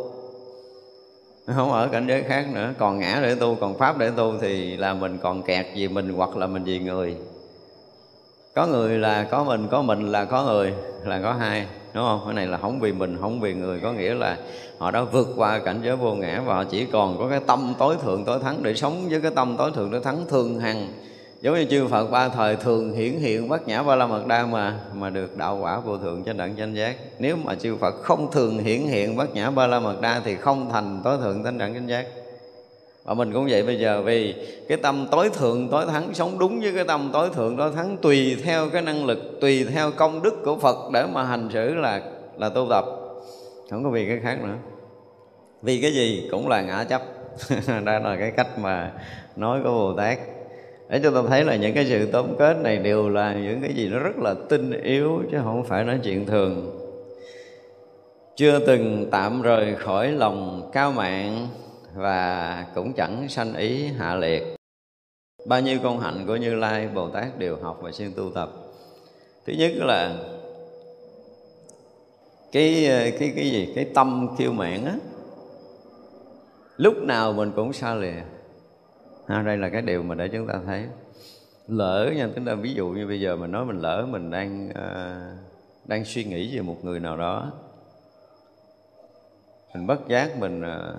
Không 1.56 1.72
ở 1.72 1.88
cảnh 1.88 2.06
giới 2.08 2.24
khác 2.24 2.46
nữa, 2.54 2.70
còn 2.78 3.00
ngã 3.00 3.20
để 3.24 3.36
tu, 3.36 3.56
còn 3.56 3.78
pháp 3.78 3.98
để 3.98 4.12
tu 4.18 4.34
thì 4.42 4.78
là 4.78 4.94
mình 4.94 5.18
còn 5.18 5.42
kẹt 5.42 5.66
vì 5.76 5.88
mình 5.88 6.14
hoặc 6.14 6.38
là 6.38 6.48
mình 6.48 6.64
vì 6.64 6.80
người 6.80 7.16
có 8.54 8.68
người 8.68 8.98
là 8.98 9.24
có 9.24 9.44
mình 9.44 9.68
có 9.72 9.82
mình 9.82 10.12
là 10.12 10.26
có 10.26 10.44
người, 10.44 10.74
là 11.06 11.20
có 11.24 11.34
hai, 11.34 11.66
đúng 11.94 12.04
không? 12.04 12.22
Cái 12.26 12.34
này 12.34 12.48
là 12.48 12.58
không 12.58 12.80
vì 12.80 12.92
mình 12.92 13.18
không 13.22 13.40
vì 13.40 13.54
người. 13.54 13.80
Có 13.80 13.94
nghĩa 13.94 14.14
là 14.14 14.38
họ 14.78 14.92
đã 14.92 15.02
vượt 15.02 15.28
qua 15.36 15.60
cảnh 15.60 15.82
giới 15.84 15.96
vô 15.96 16.14
ngã 16.14 16.42
và 16.46 16.56
họ 16.56 16.64
chỉ 16.64 16.86
còn 16.86 17.18
có 17.18 17.28
cái 17.30 17.40
tâm 17.48 17.74
tối 17.80 17.96
thượng, 18.04 18.26
tối 18.26 18.40
thắng 18.40 18.64
để 18.64 18.76
sống 18.76 19.10
với 19.10 19.22
cái 19.22 19.32
tâm 19.36 19.56
tối 19.58 19.72
thượng, 19.76 19.92
tối 19.92 20.02
thắng 20.04 20.26
thường 20.30 20.60
hằng. 20.60 20.94
Giống 21.42 21.56
như 21.56 21.66
chư 21.66 21.88
Phật, 21.88 22.12
ba 22.12 22.30
thời 22.30 22.56
thường 22.56 22.94
hiển 22.94 23.20
hiện, 23.20 23.50
bát 23.50 23.68
nhã 23.68 23.84
ba 23.84 23.96
la 23.96 24.08
mật 24.08 24.28
đa 24.28 24.46
mà 24.46 24.80
mà 24.94 25.10
được 25.10 25.38
đạo 25.38 25.58
quả 25.62 25.80
vô 25.80 25.98
thượng 25.98 26.24
trên 26.24 26.38
đẳng 26.38 26.56
chánh 26.58 26.76
giác. 26.76 26.96
Nếu 27.20 27.36
mà 27.44 27.56
chư 27.56 27.76
Phật 27.76 27.96
không 28.04 28.32
thường 28.32 28.60
hiển 28.60 28.82
hiện 28.82 29.18
bát 29.18 29.34
nhã 29.34 29.50
ba 29.50 29.68
la 29.68 29.80
mật 29.80 30.02
đa 30.02 30.22
thì 30.24 30.36
không 30.36 30.70
thành 30.70 31.02
tối 31.04 31.18
thượng 31.18 31.44
trên 31.44 31.58
đẳng 31.58 31.74
chánh 31.74 31.90
giác 31.90 32.06
và 33.12 33.16
mình 33.16 33.34
cũng 33.34 33.48
vậy 33.50 33.64
bây 33.64 33.80
giờ, 33.80 34.02
vì 34.02 34.36
cái 34.68 34.78
tâm 34.78 35.08
tối 35.12 35.30
thượng, 35.30 35.68
tối 35.72 35.86
thắng 35.86 36.14
sống 36.14 36.40
đúng 36.40 36.62
với 36.62 36.72
cái 36.76 36.84
tâm 36.84 37.10
tối 37.14 37.30
thượng, 37.34 37.58
tối 37.58 37.72
thắng 37.76 37.98
tùy 38.02 38.38
theo 38.44 38.70
cái 38.70 38.82
năng 38.82 39.06
lực, 39.06 39.38
tùy 39.42 39.64
theo 39.64 39.92
công 39.92 40.22
đức 40.24 40.42
của 40.46 40.56
Phật 40.56 40.78
để 40.94 41.06
mà 41.14 41.24
hành 41.24 41.50
xử 41.54 41.76
là 41.76 42.02
là 42.38 42.50
tu 42.50 42.68
tập. 42.70 42.86
Không 43.70 43.84
có 43.84 43.90
vì 43.90 44.08
cái 44.08 44.20
khác 44.24 44.38
nữa. 44.44 44.56
Vì 45.62 45.82
cái 45.82 45.92
gì 45.92 46.28
cũng 46.32 46.48
là 46.48 46.62
ngã 46.62 46.84
chấp. 46.84 47.02
Đó 47.86 48.00
là 48.00 48.16
cái 48.20 48.32
cách 48.32 48.60
mà 48.60 48.92
nói 49.36 49.60
của 49.64 49.72
Bồ 49.72 49.94
Tát. 49.98 50.20
Để 50.90 51.00
cho 51.04 51.12
ta 51.12 51.22
thấy 51.30 51.44
là 51.44 51.56
những 51.56 51.74
cái 51.74 51.86
sự 51.86 52.12
tóm 52.12 52.26
kết 52.40 52.58
này 52.64 52.78
đều 52.78 53.10
là 53.10 53.34
những 53.34 53.62
cái 53.62 53.74
gì 53.74 53.90
nó 53.90 54.00
rất 54.00 54.18
là 54.18 54.36
tinh 54.50 54.82
yếu, 54.84 55.22
chứ 55.32 55.38
không 55.44 55.64
phải 55.64 55.84
nói 55.84 56.00
chuyện 56.04 56.26
thường. 56.26 56.78
Chưa 58.36 58.60
từng 58.60 59.08
tạm 59.12 59.42
rời 59.42 59.76
khỏi 59.76 60.12
lòng 60.12 60.70
cao 60.74 60.92
mạng 60.92 61.48
và 61.96 62.66
cũng 62.76 62.94
chẳng 62.94 63.30
sanh 63.30 63.56
ý 63.56 63.88
hạ 63.88 64.16
liệt. 64.16 64.56
Bao 65.46 65.62
nhiêu 65.62 65.80
công 65.84 66.00
hạnh 66.00 66.24
của 66.28 66.36
như 66.36 66.56
lai 66.56 66.88
bồ 66.88 67.10
tát 67.10 67.38
đều 67.38 67.58
học 67.58 67.80
và 67.82 67.92
xuyên 67.92 68.14
tu 68.14 68.32
tập. 68.36 68.50
Thứ 69.46 69.54
nhất 69.54 69.72
là 69.76 70.16
cái 72.52 72.86
cái 73.20 73.34
cái 73.36 73.50
gì? 73.52 73.74
Cái 73.76 73.86
tâm 73.94 74.36
kiêu 74.38 74.52
mạn 74.54 74.86
á. 74.86 74.96
Lúc 76.78 76.94
nào 76.98 77.34
mình 77.34 77.52
cũng 77.56 77.74
xa 77.74 77.96
lìa. 77.96 78.24
Ha, 79.28 79.42
đây 79.42 79.58
là 79.58 79.70
cái 79.70 79.82
điều 79.82 80.04
mà 80.04 80.16
để 80.16 80.28
chúng 80.28 80.48
ta 80.48 80.60
thấy. 80.66 80.86
Lỡ 81.68 82.12
nha 82.16 82.30
chúng 82.36 82.46
ta 82.46 82.56
ví 82.56 82.74
dụ 82.74 82.88
như 82.88 83.08
bây 83.08 83.22
giờ 83.22 83.36
mình 83.36 83.52
nói 83.52 83.66
mình 83.66 83.80
lỡ 83.80 84.06
mình 84.10 84.32
đang 84.32 84.70
uh, 84.70 85.40
đang 85.86 86.06
suy 86.06 86.24
nghĩ 86.24 86.56
về 86.56 86.62
một 86.62 86.86
người 86.86 87.00
nào 87.00 87.18
đó. 87.18 87.52
Mình 89.74 89.88
bất 89.88 90.08
giác 90.08 90.38
mình 90.40 90.62
uh, 90.62 90.96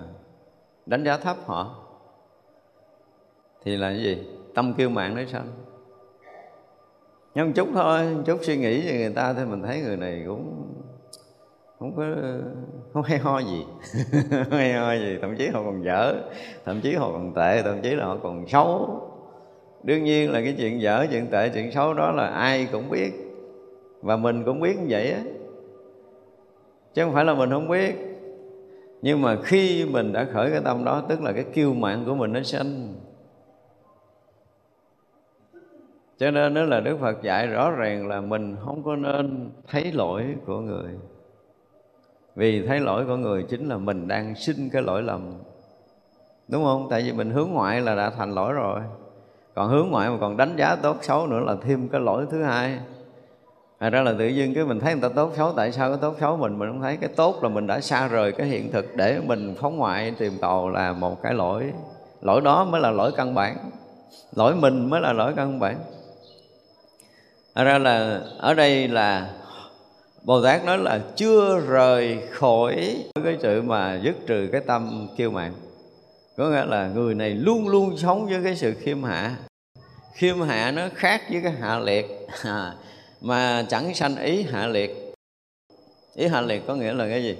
đánh 0.85 1.03
giá 1.03 1.17
thấp 1.17 1.37
họ. 1.45 1.75
Thì 3.65 3.77
là 3.77 3.89
cái 3.89 4.03
gì? 4.03 4.27
Tâm 4.55 4.73
kiêu 4.73 4.89
mạng 4.89 5.15
đấy 5.15 5.27
sao? 5.31 5.43
Nhưng 7.35 7.47
một 7.47 7.53
chút 7.55 7.67
thôi 7.73 8.13
một 8.15 8.21
chút 8.25 8.39
suy 8.41 8.57
nghĩ 8.57 8.87
về 8.87 8.97
người 8.97 9.13
ta 9.15 9.33
thì 9.33 9.45
mình 9.45 9.63
thấy 9.63 9.81
người 9.81 9.97
này 9.97 10.23
cũng 10.27 10.73
không 11.79 11.95
có, 11.95 12.03
không 12.93 13.03
hay 13.03 13.17
ho 13.17 13.39
gì. 13.39 13.65
Không 14.29 14.51
hay 14.51 14.73
ho 14.73 14.93
gì, 14.93 15.17
thậm 15.21 15.35
chí 15.35 15.47
họ 15.47 15.63
còn 15.63 15.83
dở, 15.83 16.15
thậm 16.65 16.81
chí 16.81 16.95
họ 16.95 17.11
còn 17.11 17.33
tệ, 17.33 17.61
thậm 17.63 17.81
chí 17.81 17.95
là 17.95 18.05
họ 18.05 18.17
còn 18.23 18.47
xấu. 18.47 19.01
Đương 19.83 20.03
nhiên 20.03 20.31
là 20.31 20.41
cái 20.41 20.55
chuyện 20.57 20.81
dở, 20.81 21.05
chuyện 21.11 21.27
tệ, 21.31 21.49
chuyện 21.49 21.71
xấu 21.71 21.93
đó 21.93 22.11
là 22.11 22.27
ai 22.27 22.67
cũng 22.71 22.89
biết. 22.89 23.11
Và 24.01 24.17
mình 24.17 24.43
cũng 24.45 24.59
biết 24.59 24.75
như 24.79 24.85
vậy 24.89 25.11
á. 25.11 25.21
Chứ 26.93 27.03
không 27.03 27.13
phải 27.13 27.25
là 27.25 27.33
mình 27.33 27.49
không 27.49 27.67
biết 27.67 28.12
nhưng 29.03 29.21
mà 29.21 29.37
khi 29.43 29.85
mình 29.85 30.13
đã 30.13 30.27
khởi 30.33 30.51
cái 30.51 30.61
tâm 30.63 30.83
đó, 30.83 31.03
tức 31.09 31.21
là 31.21 31.31
cái 31.31 31.43
kiêu 31.43 31.73
mạng 31.73 32.03
của 32.05 32.15
mình 32.15 32.33
nó 32.33 32.43
sanh 32.43 32.93
cho 36.17 36.31
nên 36.31 36.53
đó 36.53 36.63
là 36.63 36.79
đức 36.79 36.97
phật 37.01 37.21
dạy 37.21 37.47
rõ 37.47 37.71
ràng 37.71 38.07
là 38.07 38.21
mình 38.21 38.55
không 38.65 38.83
có 38.83 38.95
nên 38.95 39.49
thấy 39.67 39.91
lỗi 39.91 40.35
của 40.45 40.59
người. 40.59 40.89
Vì 42.35 42.67
thấy 42.67 42.79
lỗi 42.79 43.05
của 43.05 43.15
người 43.15 43.43
chính 43.43 43.69
là 43.69 43.77
mình 43.77 44.07
đang 44.07 44.35
sinh 44.35 44.69
cái 44.73 44.81
lỗi 44.81 45.03
lầm. 45.03 45.33
Đúng 46.47 46.63
không? 46.63 46.87
Tại 46.89 47.01
vì 47.01 47.11
mình 47.11 47.29
hướng 47.29 47.49
ngoại 47.49 47.81
là 47.81 47.95
đã 47.95 48.09
thành 48.09 48.31
lỗi 48.31 48.53
rồi. 48.53 48.79
Còn 49.55 49.69
hướng 49.69 49.87
ngoại 49.89 50.09
mà 50.09 50.17
còn 50.21 50.37
đánh 50.37 50.55
giá 50.57 50.75
tốt 50.75 50.97
xấu 51.01 51.27
nữa 51.27 51.39
là 51.39 51.55
thêm 51.61 51.87
cái 51.89 52.01
lỗi 52.01 52.25
thứ 52.31 52.43
hai. 52.43 52.79
Thật 53.83 53.89
ra 53.89 54.01
là 54.01 54.13
tự 54.19 54.27
nhiên 54.27 54.53
cái 54.53 54.65
mình 54.65 54.79
thấy 54.79 54.93
người 54.93 55.01
ta 55.01 55.09
tốt 55.15 55.33
xấu 55.37 55.53
Tại 55.53 55.71
sao 55.71 55.89
cái 55.89 55.97
tốt 56.01 56.15
xấu 56.19 56.37
mình 56.37 56.59
mình 56.59 56.69
không 56.69 56.81
thấy? 56.81 56.97
Cái 56.97 57.09
tốt 57.15 57.43
là 57.43 57.49
mình 57.49 57.67
đã 57.67 57.79
xa 57.79 58.07
rời 58.07 58.31
cái 58.31 58.47
hiện 58.47 58.71
thực 58.71 58.95
Để 58.95 59.19
mình 59.25 59.55
phóng 59.59 59.77
ngoại 59.77 60.13
tìm 60.17 60.37
tòi 60.41 60.71
là 60.71 60.93
một 60.93 61.21
cái 61.23 61.33
lỗi. 61.33 61.71
Lỗi 62.21 62.41
đó 62.41 62.65
mới 62.65 62.81
là 62.81 62.91
lỗi 62.91 63.11
căn 63.17 63.35
bản. 63.35 63.57
Lỗi 64.35 64.55
mình 64.55 64.89
mới 64.89 65.01
là 65.01 65.13
lỗi 65.13 65.33
căn 65.35 65.59
bản. 65.59 65.75
Thật 67.55 67.63
ra 67.63 67.77
là 67.77 68.21
ở 68.37 68.53
đây 68.53 68.87
là 68.87 69.29
Bồ 70.23 70.43
Tát 70.43 70.65
nói 70.65 70.77
là 70.77 70.99
chưa 71.15 71.61
rời 71.67 72.19
khỏi 72.31 73.03
cái 73.23 73.37
sự 73.41 73.61
mà 73.61 73.99
dứt 74.03 74.15
trừ 74.27 74.49
cái 74.51 74.61
tâm 74.61 75.07
kiêu 75.17 75.31
mạn. 75.31 75.53
Có 76.37 76.49
nghĩa 76.49 76.65
là 76.65 76.87
người 76.87 77.15
này 77.15 77.29
luôn 77.29 77.67
luôn 77.67 77.97
sống 77.97 78.25
với 78.25 78.43
cái 78.43 78.55
sự 78.55 78.73
khiêm 78.79 79.03
hạ. 79.03 79.35
Khiêm 80.13 80.41
hạ 80.41 80.71
nó 80.71 80.81
khác 80.95 81.21
với 81.31 81.41
cái 81.41 81.51
hạ 81.51 81.79
liệt. 81.79 82.05
À, 82.43 82.73
mà 83.23 83.65
chẳng 83.69 83.93
sanh 83.93 84.15
ý 84.15 84.43
hạ 84.43 84.67
liệt. 84.67 85.13
Ý 86.15 86.27
hạ 86.27 86.41
liệt 86.41 86.67
có 86.67 86.75
nghĩa 86.75 86.93
là 86.93 87.07
cái 87.09 87.23
gì? 87.23 87.37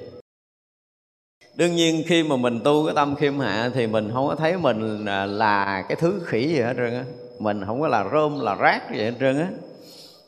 Đương 1.55 1.75
nhiên 1.75 2.03
khi 2.07 2.23
mà 2.23 2.35
mình 2.35 2.59
tu 2.63 2.85
cái 2.85 2.95
tâm 2.95 3.15
khiêm 3.15 3.39
hạ 3.39 3.71
Thì 3.73 3.87
mình 3.87 4.11
không 4.13 4.27
có 4.27 4.35
thấy 4.35 4.57
mình 4.57 5.05
là 5.25 5.85
cái 5.89 5.95
thứ 5.95 6.21
khỉ 6.25 6.47
gì 6.47 6.59
hết 6.59 6.73
trơn 6.77 6.93
á. 6.93 7.03
Mình 7.39 7.65
không 7.65 7.81
có 7.81 7.87
là 7.87 8.05
rơm, 8.11 8.39
là 8.39 8.55
rác 8.55 8.91
gì 8.91 9.03
hết 9.03 9.13
trơn 9.19 9.37
á. 9.37 9.47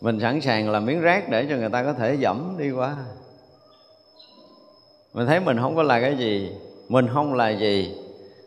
Mình 0.01 0.19
sẵn 0.19 0.41
sàng 0.41 0.69
làm 0.69 0.85
miếng 0.85 1.01
rác 1.01 1.29
để 1.29 1.45
cho 1.49 1.55
người 1.55 1.69
ta 1.69 1.83
có 1.83 1.93
thể 1.93 2.15
dẫm 2.15 2.55
đi 2.59 2.71
qua. 2.71 2.95
Mình 5.13 5.27
thấy 5.27 5.39
mình 5.39 5.57
không 5.57 5.75
có 5.75 5.83
là 5.83 6.01
cái 6.01 6.17
gì. 6.17 6.51
Mình 6.89 7.07
không 7.13 7.33
là 7.33 7.49
gì. 7.49 7.95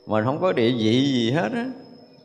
Mình 0.07 0.25
không 0.25 0.41
có 0.41 0.53
địa 0.53 0.71
vị 0.71 1.13
gì 1.13 1.31
hết 1.31 1.53
á 1.53 1.67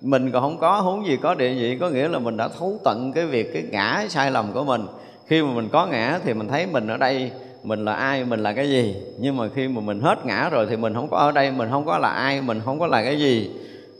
mình 0.03 0.31
còn 0.31 0.41
không 0.41 0.57
có 0.57 0.81
huống 0.81 1.07
gì 1.07 1.17
có 1.17 1.33
địa 1.33 1.53
vị, 1.53 1.77
có 1.79 1.89
nghĩa 1.89 2.07
là 2.07 2.19
mình 2.19 2.37
đã 2.37 2.47
thấu 2.47 2.79
tận 2.83 3.11
cái 3.15 3.25
việc, 3.25 3.53
cái 3.53 3.63
ngã 3.71 4.05
sai 4.09 4.31
lầm 4.31 4.53
của 4.53 4.63
mình. 4.63 4.87
Khi 5.27 5.41
mà 5.41 5.49
mình 5.53 5.69
có 5.71 5.85
ngã 5.85 6.19
thì 6.23 6.33
mình 6.33 6.47
thấy 6.47 6.65
mình 6.65 6.87
ở 6.87 6.97
đây, 6.97 7.31
mình 7.63 7.85
là 7.85 7.93
ai, 7.93 8.25
mình 8.25 8.39
là 8.39 8.53
cái 8.53 8.69
gì. 8.69 8.95
Nhưng 9.19 9.37
mà 9.37 9.47
khi 9.55 9.67
mà 9.67 9.81
mình 9.81 10.01
hết 10.01 10.25
ngã 10.25 10.49
rồi 10.49 10.67
thì 10.69 10.77
mình 10.77 10.93
không 10.93 11.09
có 11.09 11.17
ở 11.17 11.31
đây, 11.31 11.51
mình 11.51 11.69
không 11.71 11.85
có 11.85 11.97
là 11.97 12.09
ai, 12.09 12.41
mình 12.41 12.61
không 12.65 12.79
có 12.79 12.87
là 12.87 13.03
cái 13.03 13.19
gì. 13.19 13.51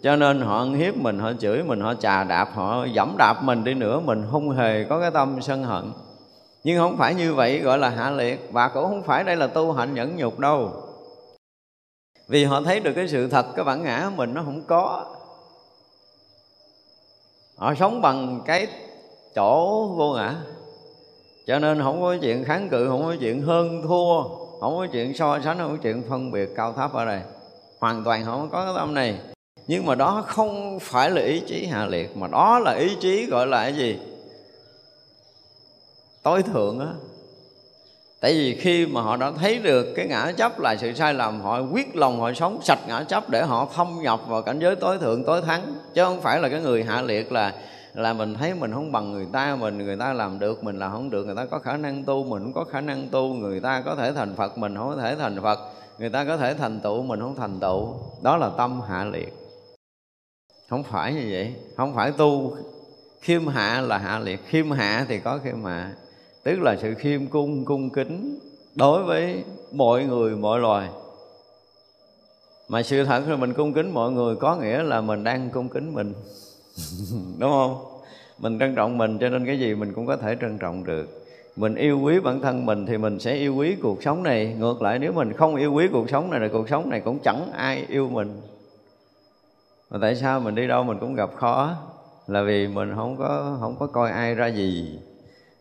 Cho 0.03 0.15
nên 0.15 0.41
họ 0.41 0.57
ăn 0.57 0.73
hiếp 0.73 0.97
mình, 0.97 1.19
họ 1.19 1.31
chửi 1.39 1.63
mình, 1.63 1.81
họ 1.81 1.93
chà 1.93 2.23
đạp, 2.23 2.49
họ 2.53 2.85
dẫm 2.93 3.15
đạp 3.17 3.43
mình 3.43 3.63
đi 3.63 3.73
nữa, 3.73 3.99
mình 3.99 4.23
không 4.31 4.51
hề 4.51 4.83
có 4.83 4.99
cái 4.99 5.11
tâm 5.11 5.41
sân 5.41 5.63
hận. 5.63 5.83
Nhưng 6.63 6.77
không 6.77 6.97
phải 6.97 7.15
như 7.15 7.33
vậy 7.33 7.59
gọi 7.59 7.77
là 7.77 7.89
hạ 7.89 8.11
liệt, 8.11 8.47
và 8.51 8.67
cũng 8.67 8.83
không 8.83 9.03
phải 9.03 9.23
đây 9.23 9.35
là 9.35 9.47
tu 9.47 9.71
hạnh 9.71 9.93
nhẫn 9.93 10.17
nhục 10.17 10.39
đâu. 10.39 10.71
Vì 12.27 12.45
họ 12.45 12.61
thấy 12.61 12.79
được 12.79 12.93
cái 12.93 13.07
sự 13.07 13.27
thật, 13.27 13.45
cái 13.55 13.65
bản 13.65 13.83
ngã 13.83 14.01
của 14.05 14.15
mình 14.15 14.33
nó 14.33 14.41
không 14.45 14.61
có 14.67 15.05
họ 17.55 17.73
sống 17.75 18.01
bằng 18.01 18.41
cái 18.45 18.67
chỗ 19.35 19.87
vô 19.87 20.13
ngã. 20.13 20.35
Cho 21.47 21.59
nên 21.59 21.81
không 21.81 22.01
có 22.01 22.17
chuyện 22.21 22.43
kháng 22.43 22.69
cự, 22.69 22.89
không 22.89 23.03
có 23.03 23.15
chuyện 23.19 23.41
hơn 23.41 23.81
thua, 23.83 24.23
không 24.59 24.77
có 24.77 24.87
chuyện 24.91 25.13
so 25.13 25.39
sánh, 25.39 25.57
không 25.57 25.71
có 25.71 25.77
chuyện 25.83 26.03
phân 26.09 26.31
biệt 26.31 26.49
cao 26.55 26.73
thấp 26.73 26.93
ở 26.93 27.05
đây. 27.05 27.21
Hoàn 27.79 28.03
toàn 28.03 28.25
không 28.25 28.49
có 28.51 28.65
cái 28.65 28.73
tâm 28.77 28.93
này. 28.93 29.19
Nhưng 29.67 29.85
mà 29.85 29.95
đó 29.95 30.23
không 30.27 30.79
phải 30.81 31.09
là 31.09 31.21
ý 31.21 31.41
chí 31.47 31.65
hạ 31.65 31.85
liệt, 31.85 32.17
mà 32.17 32.27
đó 32.27 32.59
là 32.59 32.71
ý 32.71 32.95
chí 32.99 33.25
gọi 33.25 33.47
là 33.47 33.61
cái 33.61 33.73
gì? 33.73 33.99
Tối 36.23 36.43
thượng 36.43 36.79
á 36.79 36.93
tại 38.23 38.33
vì 38.33 38.55
khi 38.55 38.86
mà 38.86 39.01
họ 39.01 39.17
đã 39.17 39.31
thấy 39.31 39.59
được 39.59 39.93
cái 39.95 40.07
ngã 40.07 40.31
chấp 40.38 40.59
là 40.59 40.75
sự 40.75 40.93
sai 40.93 41.13
lầm, 41.13 41.41
họ 41.41 41.62
quyết 41.62 41.95
lòng 41.95 42.19
họ 42.19 42.33
sống 42.33 42.59
sạch 42.63 42.79
ngã 42.88 43.03
chấp 43.03 43.29
để 43.29 43.43
họ 43.43 43.67
thâm 43.75 43.99
nhập 44.01 44.21
vào 44.27 44.41
cảnh 44.41 44.59
giới 44.59 44.75
tối 44.75 44.97
thượng, 44.97 45.23
tối 45.23 45.41
thắng. 45.41 45.75
Chứ 45.93 46.03
không 46.03 46.21
phải 46.21 46.39
là 46.39 46.49
cái 46.49 46.62
người 46.62 46.83
hạ 46.83 47.01
liệt 47.01 47.31
là 47.31 47.53
là 47.93 48.13
mình 48.13 48.33
thấy 48.33 48.53
mình 48.53 48.73
không 48.73 48.91
bằng 48.91 49.12
người 49.12 49.27
ta, 49.33 49.55
mình, 49.55 49.77
người 49.77 49.97
ta 49.97 50.13
làm 50.13 50.39
được, 50.39 50.63
mình 50.63 50.79
là 50.79 50.89
không 50.89 51.09
được. 51.09 51.25
Người 51.25 51.36
ta 51.36 51.45
có 51.45 51.59
khả 51.59 51.77
năng 51.77 52.03
tu, 52.03 52.23
mình 52.23 52.43
không 52.43 52.53
có 52.53 52.63
khả 52.63 52.81
năng 52.81 53.09
tu. 53.09 53.33
Người 53.33 53.59
ta 53.59 53.81
có 53.81 53.95
thể 53.95 54.12
thành 54.13 54.36
phật, 54.36 54.57
mình 54.57 54.75
không 54.77 54.95
có 54.95 55.01
thể 55.01 55.15
thành 55.15 55.41
phật. 55.41 55.59
Người 55.99 56.09
ta 56.09 56.25
có 56.25 56.38
thể 56.38 56.53
thành 56.53 56.79
tựu, 56.79 57.03
mình 57.03 57.19
không 57.19 57.36
thành 57.36 57.59
tựu. 57.59 57.93
Đó 58.21 58.38
là 58.38 58.49
tâm 58.57 58.81
hạ 58.89 59.05
liệt. 59.05 59.33
Không 60.69 60.83
phải 60.83 61.13
như 61.13 61.27
vậy. 61.31 61.55
Không 61.77 61.95
phải 61.95 62.12
tu. 62.12 62.57
Khiêm 63.21 63.47
hạ 63.47 63.81
là 63.81 63.97
hạ 63.97 64.19
liệt. 64.19 64.39
Khiêm 64.47 64.71
hạ 64.71 65.05
thì 65.09 65.19
có 65.19 65.39
khiêm 65.43 65.63
hạ 65.63 65.91
tức 66.43 66.60
là 66.60 66.75
sự 66.75 66.93
khiêm 66.93 67.27
cung 67.27 67.65
cung 67.65 67.89
kính 67.89 68.39
đối 68.75 69.03
với 69.03 69.43
mọi 69.71 70.03
người, 70.03 70.36
mọi 70.36 70.60
loài. 70.60 70.89
Mà 72.69 72.84
sự 72.84 73.06
thật 73.06 73.23
là 73.27 73.36
mình 73.36 73.53
cung 73.53 73.73
kính 73.73 73.93
mọi 73.93 74.12
người 74.12 74.36
có 74.36 74.56
nghĩa 74.56 74.84
là 74.84 75.01
mình 75.01 75.23
đang 75.23 75.49
cung 75.49 75.69
kính 75.69 75.93
mình. 75.93 76.13
Đúng 77.39 77.51
không? 77.51 77.86
Mình 78.39 78.60
trân 78.60 78.75
trọng 78.75 78.97
mình, 78.97 79.17
cho 79.19 79.29
nên 79.29 79.45
cái 79.45 79.60
gì 79.60 79.75
mình 79.75 79.93
cũng 79.93 80.06
có 80.06 80.17
thể 80.17 80.38
trân 80.41 80.58
trọng 80.58 80.84
được. 80.84 81.25
Mình 81.56 81.75
yêu 81.75 81.99
quý 81.99 82.19
bản 82.19 82.41
thân 82.41 82.65
mình 82.65 82.86
thì 82.86 82.97
mình 82.97 83.19
sẽ 83.19 83.36
yêu 83.36 83.56
quý 83.56 83.75
cuộc 83.82 84.03
sống 84.03 84.23
này. 84.23 84.56
Ngược 84.60 84.82
lại, 84.82 84.99
nếu 84.99 85.13
mình 85.13 85.34
không 85.34 85.56
yêu 85.56 85.73
quý 85.73 85.88
cuộc 85.91 86.10
sống 86.10 86.32
này 86.32 86.39
thì 86.39 86.47
cuộc 86.53 86.69
sống 86.69 86.89
này 86.89 86.99
cũng 86.99 87.19
chẳng 87.19 87.51
ai 87.53 87.86
yêu 87.89 88.10
mình. 88.10 88.41
Mà 89.89 89.97
tại 90.01 90.15
sao 90.15 90.39
mình 90.39 90.56
đi 90.56 90.67
đâu 90.67 90.84
mình 90.84 90.97
cũng 90.99 91.15
gặp 91.15 91.29
khó? 91.36 91.75
Là 92.27 92.41
vì 92.41 92.67
mình 92.67 92.91
không 92.95 93.17
có 93.17 93.58
không 93.60 93.75
có 93.79 93.88
coi 93.88 94.12
ai 94.12 94.36
ra 94.36 94.47
gì 94.47 94.99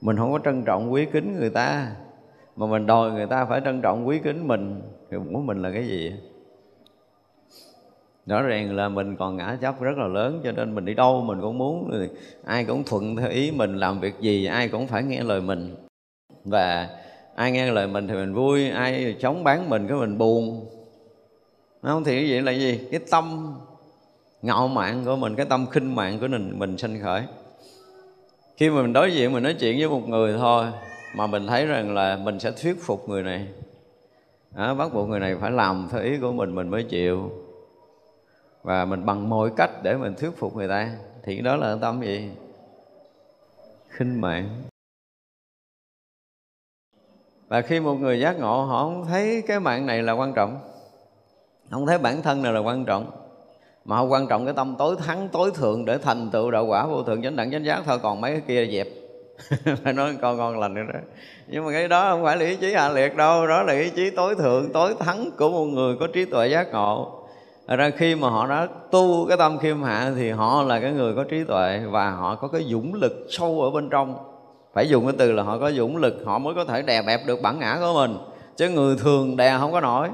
mình 0.02 0.16
không 0.16 0.32
có 0.32 0.38
trân 0.44 0.64
trọng 0.64 0.92
quý 0.92 1.06
kính 1.12 1.36
người 1.38 1.50
ta. 1.50 1.92
Mà 2.56 2.66
mình 2.66 2.86
đòi 2.86 3.12
người 3.12 3.26
ta 3.26 3.44
phải 3.44 3.60
trân 3.64 3.82
trọng 3.82 4.08
quý 4.08 4.18
kính 4.24 4.48
mình, 4.48 4.80
thì 5.10 5.16
của 5.32 5.40
mình 5.40 5.62
là 5.62 5.70
cái 5.70 5.86
gì? 5.86 6.12
Rõ 8.26 8.42
ràng 8.42 8.76
là 8.76 8.88
mình 8.88 9.16
còn 9.16 9.36
ngã 9.36 9.58
chấp 9.60 9.80
rất 9.80 9.98
là 9.98 10.06
lớn, 10.06 10.40
cho 10.44 10.52
nên 10.52 10.74
mình 10.74 10.84
đi 10.84 10.94
đâu 10.94 11.20
mình 11.20 11.40
cũng 11.40 11.58
muốn 11.58 12.08
ai 12.44 12.64
cũng 12.64 12.84
thuận 12.84 13.16
theo 13.16 13.30
ý 13.30 13.50
mình 13.50 13.76
làm 13.76 14.00
việc 14.00 14.14
gì, 14.20 14.46
ai 14.46 14.68
cũng 14.68 14.86
phải 14.86 15.02
nghe 15.02 15.22
lời 15.22 15.40
mình. 15.40 15.76
Và 16.44 16.88
ai 17.34 17.52
nghe 17.52 17.72
lời 17.72 17.86
mình 17.86 18.08
thì 18.08 18.14
mình 18.14 18.34
vui, 18.34 18.70
ai 18.70 19.16
chống 19.20 19.44
bán 19.44 19.70
mình 19.70 19.88
cái 19.88 19.98
mình 19.98 20.18
buồn. 20.18 20.66
Không? 21.82 22.04
Thì 22.04 22.16
cái 22.20 22.30
vậy 22.30 22.42
là 22.42 22.52
gì? 22.52 22.88
Cái 22.90 23.00
tâm 23.10 23.54
ngạo 24.42 24.68
mạn 24.68 25.02
của 25.04 25.16
mình, 25.16 25.34
cái 25.34 25.46
tâm 25.46 25.66
khinh 25.70 25.94
mạng 25.94 26.18
của 26.20 26.28
mình 26.28 26.58
mình 26.58 26.78
sinh 26.78 27.00
khởi 27.02 27.22
khi 28.62 28.70
mà 28.70 28.82
mình 28.82 28.92
đối 28.92 29.14
diện 29.14 29.32
mình 29.32 29.42
nói 29.42 29.56
chuyện 29.60 29.78
với 29.78 29.88
một 29.88 30.08
người 30.08 30.36
thôi 30.38 30.66
mà 31.14 31.26
mình 31.26 31.46
thấy 31.46 31.66
rằng 31.66 31.94
là 31.94 32.16
mình 32.16 32.40
sẽ 32.40 32.50
thuyết 32.50 32.76
phục 32.80 33.08
người 33.08 33.22
này. 33.22 33.48
Đó, 34.50 34.74
bắt 34.74 34.94
buộc 34.94 35.08
người 35.08 35.20
này 35.20 35.36
phải 35.40 35.50
làm 35.50 35.88
theo 35.92 36.02
ý 36.02 36.18
của 36.18 36.32
mình 36.32 36.54
mình 36.54 36.68
mới 36.68 36.82
chịu. 36.82 37.30
Và 38.62 38.84
mình 38.84 39.06
bằng 39.06 39.28
mọi 39.28 39.50
cách 39.56 39.70
để 39.82 39.96
mình 39.96 40.14
thuyết 40.14 40.30
phục 40.36 40.56
người 40.56 40.68
ta. 40.68 40.90
Thì 41.22 41.40
đó 41.40 41.56
là 41.56 41.76
tâm 41.80 42.00
gì? 42.02 42.30
Khinh 43.88 44.20
mạng. 44.20 44.62
Và 47.48 47.60
khi 47.60 47.80
một 47.80 47.94
người 47.94 48.20
giác 48.20 48.38
ngộ 48.38 48.64
họ 48.64 48.84
không 48.84 49.06
thấy 49.06 49.42
cái 49.46 49.60
mạng 49.60 49.86
này 49.86 50.02
là 50.02 50.12
quan 50.12 50.32
trọng. 50.34 50.58
Không 51.70 51.86
thấy 51.86 51.98
bản 51.98 52.22
thân 52.22 52.42
này 52.42 52.52
là 52.52 52.60
quan 52.60 52.84
trọng 52.84 53.21
mà 53.84 53.96
không 53.96 54.12
quan 54.12 54.28
trọng 54.28 54.44
cái 54.44 54.54
tâm 54.54 54.74
tối 54.78 54.96
thắng, 55.06 55.28
tối 55.28 55.50
thượng 55.54 55.84
để 55.84 55.98
thành 55.98 56.30
tựu 56.30 56.50
đạo 56.50 56.66
quả 56.66 56.86
vô 56.86 57.02
thượng 57.02 57.22
chánh 57.22 57.36
đẳng 57.36 57.52
chánh 57.52 57.64
giác 57.64 57.82
thôi, 57.86 57.98
còn 58.02 58.20
mấy 58.20 58.30
cái 58.30 58.42
kia 58.48 58.72
dẹp. 58.72 58.88
Phải 59.84 59.92
nói 59.92 60.16
con 60.22 60.36
ngon 60.36 60.58
lành 60.58 60.74
nữa 60.74 60.82
đó. 60.94 61.00
Nhưng 61.46 61.64
mà 61.64 61.72
cái 61.72 61.88
đó 61.88 62.10
không 62.10 62.24
phải 62.24 62.36
là 62.36 62.44
ý 62.44 62.56
chí 62.56 62.74
hạ 62.74 62.88
liệt 62.88 63.16
đâu, 63.16 63.46
đó 63.46 63.62
là 63.62 63.72
ý 63.72 63.90
chí 63.90 64.10
tối 64.10 64.34
thượng, 64.34 64.72
tối 64.72 64.94
thắng 64.98 65.30
của 65.38 65.50
một 65.50 65.64
người 65.64 65.96
có 66.00 66.06
trí 66.06 66.24
tuệ 66.24 66.48
giác 66.48 66.72
ngộ. 66.72 67.18
Ra 67.68 67.90
khi 67.90 68.14
mà 68.14 68.30
họ 68.30 68.46
đã 68.46 68.68
tu 68.90 69.26
cái 69.28 69.36
tâm 69.36 69.58
khiêm 69.58 69.82
hạ 69.82 70.12
thì 70.16 70.30
họ 70.30 70.62
là 70.62 70.80
cái 70.80 70.92
người 70.92 71.14
có 71.14 71.24
trí 71.24 71.44
tuệ 71.44 71.80
và 71.90 72.10
họ 72.10 72.34
có 72.34 72.48
cái 72.48 72.62
dũng 72.62 72.94
lực 72.94 73.12
sâu 73.28 73.60
ở 73.60 73.70
bên 73.70 73.88
trong. 73.90 74.16
Phải 74.74 74.88
dùng 74.88 75.04
cái 75.04 75.14
từ 75.18 75.32
là 75.32 75.42
họ 75.42 75.58
có 75.58 75.70
dũng 75.70 75.96
lực, 75.96 76.14
họ 76.24 76.38
mới 76.38 76.54
có 76.54 76.64
thể 76.64 76.82
đè 76.82 77.02
bẹp 77.02 77.20
được 77.26 77.42
bản 77.42 77.58
ngã 77.58 77.78
của 77.80 77.92
mình. 77.94 78.18
Chứ 78.56 78.70
người 78.70 78.96
thường 78.96 79.36
đè 79.36 79.56
không 79.58 79.72
có 79.72 79.80
nổi 79.80 80.08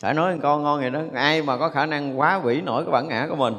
phải 0.00 0.14
nói 0.14 0.38
con 0.42 0.62
ngon 0.62 0.80
vậy 0.80 0.90
đó 0.90 1.00
ai 1.14 1.42
mà 1.42 1.56
có 1.56 1.68
khả 1.68 1.86
năng 1.86 2.18
quá 2.18 2.40
quỷ 2.44 2.60
nổi 2.60 2.84
cái 2.84 2.92
bản 2.92 3.08
ngã 3.08 3.26
của 3.30 3.36
mình? 3.36 3.54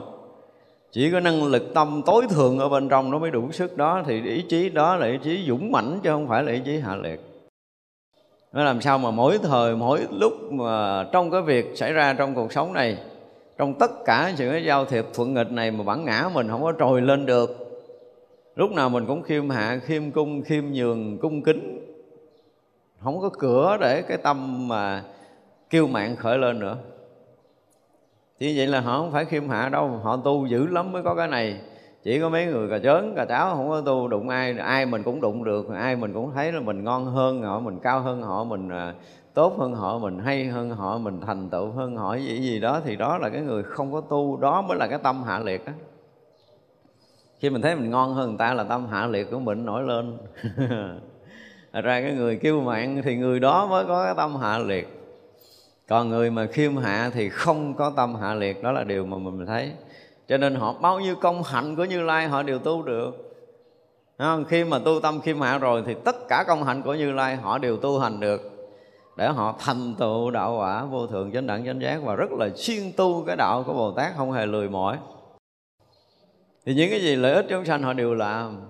Chỉ 0.92 1.12
có 1.12 1.20
năng 1.20 1.44
lực 1.44 1.64
tâm 1.74 2.02
tối 2.06 2.26
thượng 2.30 2.60
ở 2.60 2.70
bên 2.70 2.90
trong 2.90 3.12
nó 3.12 3.20
mới 3.20 3.32
đủ 3.32 3.52
sức 3.52 3.78
đó, 3.78 4.04
thì 4.06 4.22
ý 4.26 4.42
chí 4.42 4.70
đó 4.70 4.96
là 4.96 5.08
ý 5.08 5.18
chí 5.24 5.46
dũng 5.48 5.72
mãnh 5.72 6.00
chứ 6.04 6.10
không 6.10 6.28
phải 6.28 6.44
là 6.44 6.52
ý 6.52 6.60
chí 6.66 6.80
hạ 6.80 6.96
liệt. 6.96 7.20
Nó 8.54 8.64
làm 8.64 8.82
sao 8.82 8.98
mà 8.98 9.12
mỗi 9.12 9.38
thời, 9.38 9.76
mỗi 9.76 10.08
lúc 10.12 10.34
mà 10.52 11.04
trong 11.12 11.32
cái 11.32 11.42
việc 11.42 11.72
xảy 11.76 11.94
ra 11.94 12.14
trong 12.14 12.36
cuộc 12.36 12.54
sống 12.54 12.74
này, 12.74 12.98
trong 13.58 13.74
tất 13.74 13.92
cả 14.06 14.34
sự 14.36 14.58
giao 14.58 14.86
thiệp 14.86 15.06
thuận 15.14 15.34
nghịch 15.34 15.52
này 15.52 15.72
mà 15.72 15.84
bản 15.84 16.06
ngã 16.06 16.30
mình 16.34 16.48
không 16.48 16.64
có 16.64 16.74
trồi 16.80 17.02
lên 17.02 17.26
được, 17.26 17.58
lúc 18.56 18.72
nào 18.72 18.90
mình 18.90 19.06
cũng 19.06 19.24
khiêm 19.24 19.50
hạ, 19.50 19.80
khiêm 19.86 20.12
cung, 20.12 20.42
khiêm 20.42 20.64
nhường, 20.72 21.18
cung 21.18 21.44
kính. 21.44 21.88
Không 23.04 23.22
có 23.22 23.30
cửa 23.30 23.78
để 23.82 24.02
cái 24.02 24.18
tâm 24.18 24.68
mà 24.68 25.04
kêu 25.72 25.88
mạng 25.88 26.16
khởi 26.16 26.38
lên 26.38 26.60
nữa. 26.60 26.78
Thì 28.40 28.58
vậy 28.58 28.68
là 28.68 28.80
họ 28.80 28.98
không 28.98 29.12
phải 29.12 29.26
khiêm 29.26 29.50
hạ 29.50 29.70
đâu, 29.70 29.88
họ 29.88 30.18
tu 30.18 30.46
dữ 30.46 30.68
lắm 30.68 30.92
mới 30.92 31.04
có 31.04 31.16
cái 31.16 31.28
này. 31.28 31.62
Chỉ 32.04 32.20
có 32.20 32.30
mấy 32.30 32.46
người 32.46 32.70
cà 32.70 32.80
chớn 32.80 33.16
cà 33.16 33.26
cháo 33.26 33.56
không 33.56 33.70
có 33.70 33.82
tu 33.82 34.08
đụng 34.08 34.30
ai 34.30 34.58
ai 34.58 34.86
mình 34.86 35.04
cũng 35.04 35.22
đụng 35.22 35.44
được, 35.44 35.70
ai 35.70 35.96
mình 35.96 36.14
cũng 36.14 36.32
thấy 36.34 36.52
là 36.52 36.60
mình 36.60 36.84
ngon 36.84 37.06
hơn 37.06 37.42
họ, 37.42 37.60
mình 37.60 37.80
cao 37.80 38.00
hơn 38.00 38.22
họ, 38.22 38.44
mình 38.44 38.70
à, 38.70 38.94
tốt 39.34 39.56
hơn 39.58 39.74
họ, 39.74 39.98
mình 39.98 40.20
hay 40.20 40.46
hơn 40.46 40.70
họ, 40.70 40.98
mình 40.98 41.22
thành 41.26 41.50
tựu 41.50 41.72
hơn 41.72 41.98
họ, 41.98 42.16
gì 42.16 42.42
gì 42.42 42.60
đó, 42.60 42.82
thì 42.86 42.96
đó 42.96 43.18
là 43.18 43.30
cái 43.30 43.42
người 43.42 43.64
không 43.64 43.94
có 43.94 44.02
tu, 44.02 44.38
đó 44.38 44.62
mới 44.62 44.78
là 44.78 44.88
cái 44.88 45.00
tâm 45.04 45.24
hạ 45.24 45.40
liệt 45.40 45.66
á. 45.66 45.74
Khi 47.40 47.50
mình 47.50 47.62
thấy 47.62 47.76
mình 47.76 47.90
ngon 47.90 48.14
hơn 48.14 48.30
người 48.30 48.38
ta 48.38 48.54
là 48.54 48.64
tâm 48.64 48.88
hạ 48.88 49.08
liệt 49.08 49.32
của 49.32 49.40
mình 49.40 49.66
nổi 49.66 49.84
lên. 49.84 50.18
Ra 51.84 52.02
cái 52.02 52.14
người 52.14 52.36
kêu 52.36 52.62
mạng 52.62 53.02
thì 53.04 53.16
người 53.16 53.40
đó 53.40 53.68
mới 53.68 53.86
có 53.86 54.06
cái 54.06 54.14
tâm 54.18 54.36
hạ 54.36 54.58
liệt 54.58 55.01
còn 55.92 56.10
người 56.10 56.32
mà 56.32 56.46
khiêm 56.46 56.78
hạ 56.78 57.12
thì 57.14 57.30
không 57.30 57.74
có 57.74 57.92
tâm 57.96 58.16
hạ 58.16 58.34
liệt, 58.34 58.64
đó 58.64 58.72
là 58.72 58.84
điều 58.84 59.06
mà 59.06 59.18
mình 59.18 59.46
thấy. 59.46 59.72
Cho 60.28 60.38
nên 60.38 60.56
họ 60.56 60.74
bao 60.74 61.00
nhiêu 61.00 61.16
công 61.16 61.44
hạnh 61.44 61.76
của 61.76 61.84
như 61.84 62.02
lai 62.02 62.28
họ 62.28 62.44
đều 62.44 62.60
tu 62.60 62.84
được. 62.84 63.36
Không? 64.18 64.46
khi 64.46 64.64
mà 64.64 64.80
tu 64.80 65.00
tâm 65.00 65.22
khiêm 65.22 65.42
hạ 65.42 65.58
rồi 65.58 65.84
thì 65.86 65.96
tất 66.06 66.16
cả 66.28 66.44
công 66.48 66.64
hạnh 66.64 66.82
của 66.82 66.94
như 66.94 67.12
lai 67.12 67.36
họ 67.36 67.58
đều 67.58 67.78
tu 67.78 68.00
hành 68.00 68.20
được. 68.20 68.42
Để 69.18 69.28
họ 69.28 69.56
thành 69.60 69.96
tựu 70.00 70.32
đạo 70.32 70.58
quả 70.58 70.86
vô 70.86 71.08
thượng 71.08 71.32
chánh 71.32 71.48
đẳng 71.48 71.66
chánh 71.66 71.82
giác 71.82 72.02
và 72.04 72.16
rất 72.16 72.32
là 72.32 72.50
chuyên 72.50 72.92
tu 72.98 73.24
cái 73.28 73.36
đạo 73.36 73.64
của 73.68 73.74
bồ 73.74 73.92
tát, 73.92 74.12
không 74.18 74.32
hề 74.32 74.46
lười 74.46 74.70
mỏi. 74.70 74.98
Thì 76.66 76.74
những 76.74 76.90
cái 76.90 77.02
gì 77.02 77.16
lợi 77.16 77.34
ích 77.34 77.46
chúng 77.50 77.66
sanh 77.66 77.84
họ 77.84 77.94
đều 77.94 78.14
làm. 78.14 78.62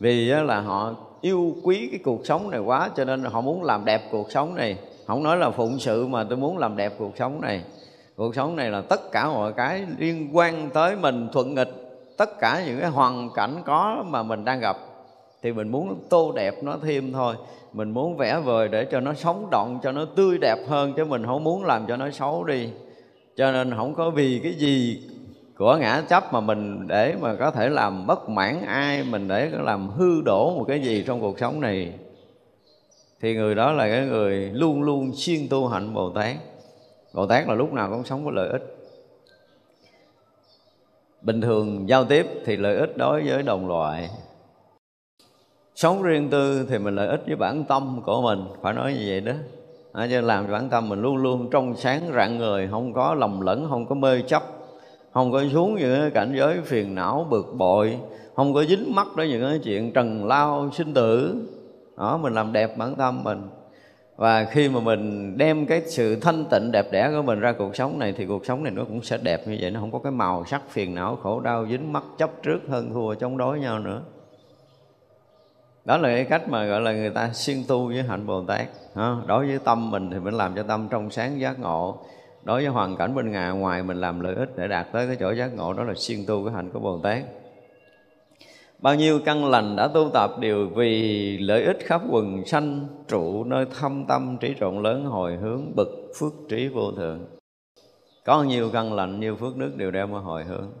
Vì 0.00 0.26
là 0.26 0.60
họ 0.60 0.94
yêu 1.20 1.56
quý 1.62 1.88
cái 1.90 2.00
cuộc 2.04 2.26
sống 2.26 2.50
này 2.50 2.60
quá, 2.60 2.90
cho 2.96 3.04
nên 3.04 3.24
họ 3.24 3.40
muốn 3.40 3.62
làm 3.62 3.84
đẹp 3.84 4.02
cuộc 4.10 4.32
sống 4.32 4.54
này 4.54 4.78
không 5.06 5.22
nói 5.22 5.36
là 5.36 5.50
phụng 5.50 5.78
sự 5.78 6.06
mà 6.06 6.24
tôi 6.24 6.38
muốn 6.38 6.58
làm 6.58 6.76
đẹp 6.76 6.92
cuộc 6.98 7.16
sống 7.16 7.40
này. 7.40 7.62
Cuộc 8.16 8.34
sống 8.34 8.56
này 8.56 8.70
là 8.70 8.80
tất 8.80 9.12
cả 9.12 9.26
mọi 9.26 9.52
cái 9.52 9.86
liên 9.98 10.28
quan 10.32 10.70
tới 10.70 10.96
mình, 10.96 11.28
thuận 11.32 11.54
nghịch. 11.54 11.72
Tất 12.16 12.38
cả 12.38 12.62
những 12.66 12.80
cái 12.80 12.90
hoàn 12.90 13.30
cảnh 13.34 13.62
có 13.64 14.04
mà 14.08 14.22
mình 14.22 14.44
đang 14.44 14.60
gặp. 14.60 14.76
Thì 15.42 15.52
mình 15.52 15.68
muốn 15.68 15.96
tô 16.08 16.32
đẹp 16.36 16.54
nó 16.62 16.76
thêm 16.82 17.12
thôi. 17.12 17.34
Mình 17.72 17.90
muốn 17.90 18.16
vẽ 18.16 18.40
vời 18.44 18.68
để 18.68 18.84
cho 18.84 19.00
nó 19.00 19.14
sống 19.14 19.48
động, 19.50 19.78
cho 19.82 19.92
nó 19.92 20.04
tươi 20.04 20.38
đẹp 20.38 20.58
hơn, 20.68 20.92
chứ 20.96 21.04
mình 21.04 21.26
không 21.26 21.44
muốn 21.44 21.64
làm 21.64 21.86
cho 21.86 21.96
nó 21.96 22.10
xấu 22.10 22.44
đi. 22.44 22.68
Cho 23.36 23.52
nên 23.52 23.74
không 23.76 23.94
có 23.94 24.10
vì 24.10 24.40
cái 24.42 24.52
gì 24.52 25.02
của 25.58 25.76
ngã 25.76 26.02
chấp 26.08 26.32
mà 26.32 26.40
mình 26.40 26.88
để 26.88 27.14
mà 27.20 27.34
có 27.34 27.50
thể 27.50 27.68
làm 27.68 28.06
bất 28.06 28.28
mãn 28.28 28.62
ai, 28.66 29.04
mình 29.10 29.28
để 29.28 29.50
làm 29.52 29.88
hư 29.88 30.22
đổ 30.24 30.54
một 30.58 30.64
cái 30.68 30.80
gì 30.80 31.04
trong 31.06 31.20
cuộc 31.20 31.38
sống 31.38 31.60
này 31.60 31.92
thì 33.20 33.34
người 33.34 33.54
đó 33.54 33.72
là 33.72 33.88
cái 33.88 34.06
người 34.06 34.50
luôn 34.52 34.82
luôn 34.82 35.12
siêng 35.14 35.48
tu 35.48 35.68
hạnh 35.68 35.94
bồ 35.94 36.10
tát. 36.10 36.36
Bồ 37.14 37.26
tát 37.26 37.48
là 37.48 37.54
lúc 37.54 37.72
nào 37.72 37.90
cũng 37.90 38.04
sống 38.04 38.24
có 38.24 38.30
lợi 38.30 38.48
ích. 38.48 38.76
Bình 41.22 41.40
thường 41.40 41.88
giao 41.88 42.04
tiếp 42.04 42.26
thì 42.44 42.56
lợi 42.56 42.76
ích 42.76 42.96
đối 42.96 43.22
với 43.28 43.42
đồng 43.42 43.68
loại. 43.68 44.10
Sống 45.74 46.02
riêng 46.02 46.30
tư 46.30 46.66
thì 46.70 46.78
mình 46.78 46.94
lợi 46.94 47.08
ích 47.08 47.20
với 47.26 47.36
bản 47.36 47.64
tâm 47.64 48.02
của 48.06 48.22
mình. 48.22 48.44
Phải 48.62 48.74
nói 48.74 48.92
như 48.92 49.04
vậy 49.08 49.20
đó. 49.20 49.32
À, 49.92 50.08
cho 50.10 50.20
làm 50.20 50.46
cho 50.46 50.52
bản 50.52 50.68
tâm 50.68 50.88
mình 50.88 51.02
luôn 51.02 51.16
luôn 51.16 51.50
trong 51.50 51.76
sáng 51.76 52.00
rạng 52.14 52.38
người 52.38 52.68
không 52.70 52.92
có 52.92 53.14
lầm 53.14 53.40
lẫn 53.40 53.66
không 53.70 53.86
có 53.86 53.94
mê 53.94 54.22
chấp 54.22 54.42
không 55.16 55.32
có 55.32 55.44
xuống 55.52 55.74
những 55.74 56.00
cái 56.00 56.10
cảnh 56.10 56.34
giới 56.36 56.60
phiền 56.60 56.94
não 56.94 57.26
bực 57.30 57.54
bội 57.56 57.98
không 58.34 58.54
có 58.54 58.64
dính 58.64 58.94
mắc 58.94 59.06
đến 59.16 59.28
những 59.28 59.42
cái 59.42 59.58
chuyện 59.64 59.92
trần 59.92 60.26
lao 60.26 60.70
sinh 60.72 60.94
tử 60.94 61.34
đó, 61.96 62.16
mình 62.16 62.34
làm 62.34 62.52
đẹp 62.52 62.76
bản 62.76 62.94
tâm 62.94 63.24
mình. 63.24 63.48
Và 64.16 64.44
khi 64.44 64.68
mà 64.68 64.80
mình 64.80 65.34
đem 65.38 65.66
cái 65.66 65.82
sự 65.86 66.20
thanh 66.20 66.44
tịnh 66.50 66.72
đẹp 66.72 66.86
đẽ 66.92 67.10
của 67.10 67.22
mình 67.22 67.40
ra 67.40 67.52
cuộc 67.52 67.76
sống 67.76 67.98
này, 67.98 68.14
thì 68.16 68.26
cuộc 68.26 68.46
sống 68.46 68.62
này 68.62 68.72
nó 68.72 68.84
cũng 68.84 69.02
sẽ 69.02 69.18
đẹp 69.22 69.48
như 69.48 69.58
vậy. 69.60 69.70
Nó 69.70 69.80
không 69.80 69.92
có 69.92 69.98
cái 69.98 70.12
màu 70.12 70.44
sắc 70.44 70.62
phiền 70.68 70.94
não, 70.94 71.16
khổ 71.22 71.40
đau, 71.40 71.66
dính 71.66 71.92
mắc 71.92 72.02
chấp 72.18 72.30
trước, 72.42 72.58
hơn 72.68 72.90
thua 72.92 73.14
chống 73.14 73.36
đối 73.36 73.60
nhau 73.60 73.78
nữa. 73.78 74.02
Đó 75.84 75.96
là 75.96 76.08
cái 76.08 76.24
cách 76.24 76.48
mà 76.48 76.64
gọi 76.64 76.80
là 76.80 76.92
người 76.92 77.10
ta 77.10 77.30
siêng 77.32 77.64
tu 77.68 77.86
với 77.86 78.02
hạnh 78.02 78.26
bồ 78.26 78.44
tát. 78.44 78.66
Đối 79.26 79.46
với 79.46 79.58
tâm 79.64 79.90
mình 79.90 80.10
thì 80.10 80.18
mình 80.18 80.34
làm 80.34 80.54
cho 80.54 80.62
tâm 80.62 80.88
trong 80.90 81.10
sáng 81.10 81.40
giác 81.40 81.58
ngộ. 81.58 81.98
Đối 82.44 82.60
với 82.60 82.70
hoàn 82.70 82.96
cảnh 82.96 83.14
bên 83.14 83.32
ngoài 83.32 83.52
ngoài 83.52 83.82
mình 83.82 84.00
làm 84.00 84.20
lợi 84.20 84.34
ích 84.34 84.56
để 84.56 84.68
đạt 84.68 84.86
tới 84.92 85.06
cái 85.06 85.16
chỗ 85.20 85.30
giác 85.30 85.54
ngộ, 85.56 85.72
đó 85.72 85.84
là 85.84 85.94
siêng 85.96 86.26
tu 86.26 86.44
cái 86.44 86.54
hạnh 86.54 86.70
của 86.70 86.78
bồ 86.78 86.98
tát 86.98 87.22
bao 88.78 88.94
nhiêu 88.94 89.20
căn 89.24 89.50
lành 89.50 89.76
đã 89.76 89.88
tu 89.88 90.10
tập 90.14 90.30
đều 90.40 90.68
vì 90.68 91.38
lợi 91.38 91.62
ích 91.64 91.78
khắp 91.80 92.02
quần 92.10 92.46
sanh, 92.46 92.86
trụ 93.08 93.44
nơi 93.44 93.66
thâm 93.80 94.04
tâm 94.08 94.36
trí 94.40 94.54
rộng 94.54 94.82
lớn 94.82 95.04
hồi 95.04 95.36
hướng 95.36 95.72
bậc 95.76 95.88
phước 96.18 96.32
trí 96.48 96.68
vô 96.68 96.92
thượng. 96.92 97.20
Có 98.24 98.42
nhiều 98.42 98.70
căn 98.72 98.92
lành, 98.92 99.20
nhiều 99.20 99.36
phước 99.36 99.56
đức 99.56 99.76
đều 99.76 99.90
đem 99.90 100.10
qua 100.10 100.20
hồi 100.20 100.44
hướng. 100.44 100.72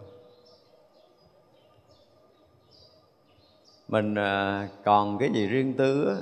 Mình 3.88 4.14
à, 4.14 4.68
còn 4.84 5.18
cái 5.18 5.30
gì 5.34 5.46
riêng 5.46 5.74
tư 5.74 6.16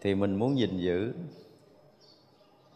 thì 0.00 0.14
mình 0.14 0.34
muốn 0.34 0.58
gìn 0.58 0.78
giữ. 0.78 1.12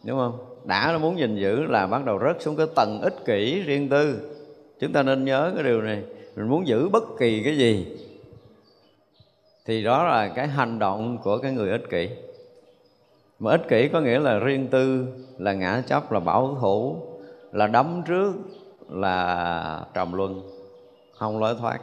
Đúng 0.03 0.17
không? 0.17 0.45
Đã 0.65 0.91
nó 0.91 0.99
muốn 0.99 1.19
gìn 1.19 1.35
giữ 1.35 1.63
là 1.63 1.87
bắt 1.87 2.05
đầu 2.05 2.19
rớt 2.19 2.41
xuống 2.41 2.55
cái 2.55 2.67
tầng 2.75 3.01
ích 3.01 3.15
kỷ 3.25 3.61
riêng 3.61 3.89
tư. 3.89 4.31
Chúng 4.79 4.93
ta 4.93 5.03
nên 5.03 5.25
nhớ 5.25 5.51
cái 5.55 5.63
điều 5.63 5.81
này 5.81 6.03
mình 6.41 6.49
muốn 6.49 6.67
giữ 6.67 6.89
bất 6.89 7.03
kỳ 7.19 7.43
cái 7.43 7.57
gì. 7.57 7.97
Thì 9.65 9.83
đó 9.83 10.03
là 10.03 10.27
cái 10.27 10.47
hành 10.47 10.79
động 10.79 11.17
của 11.23 11.37
cái 11.37 11.51
người 11.51 11.71
ích 11.71 11.89
kỷ. 11.89 12.09
Mà 13.39 13.51
ích 13.51 13.61
kỷ 13.69 13.87
có 13.87 14.01
nghĩa 14.01 14.19
là 14.19 14.39
riêng 14.39 14.67
tư, 14.67 15.07
là 15.37 15.53
ngã 15.53 15.83
chấp 15.87 16.11
là 16.11 16.19
bảo 16.19 16.57
thủ, 16.61 16.97
là 17.51 17.67
đấm 17.67 18.01
trước, 18.07 18.33
là 18.89 19.85
trầm 19.93 20.13
luân, 20.13 20.41
không 21.13 21.39
lối 21.39 21.55
thoát. 21.55 21.79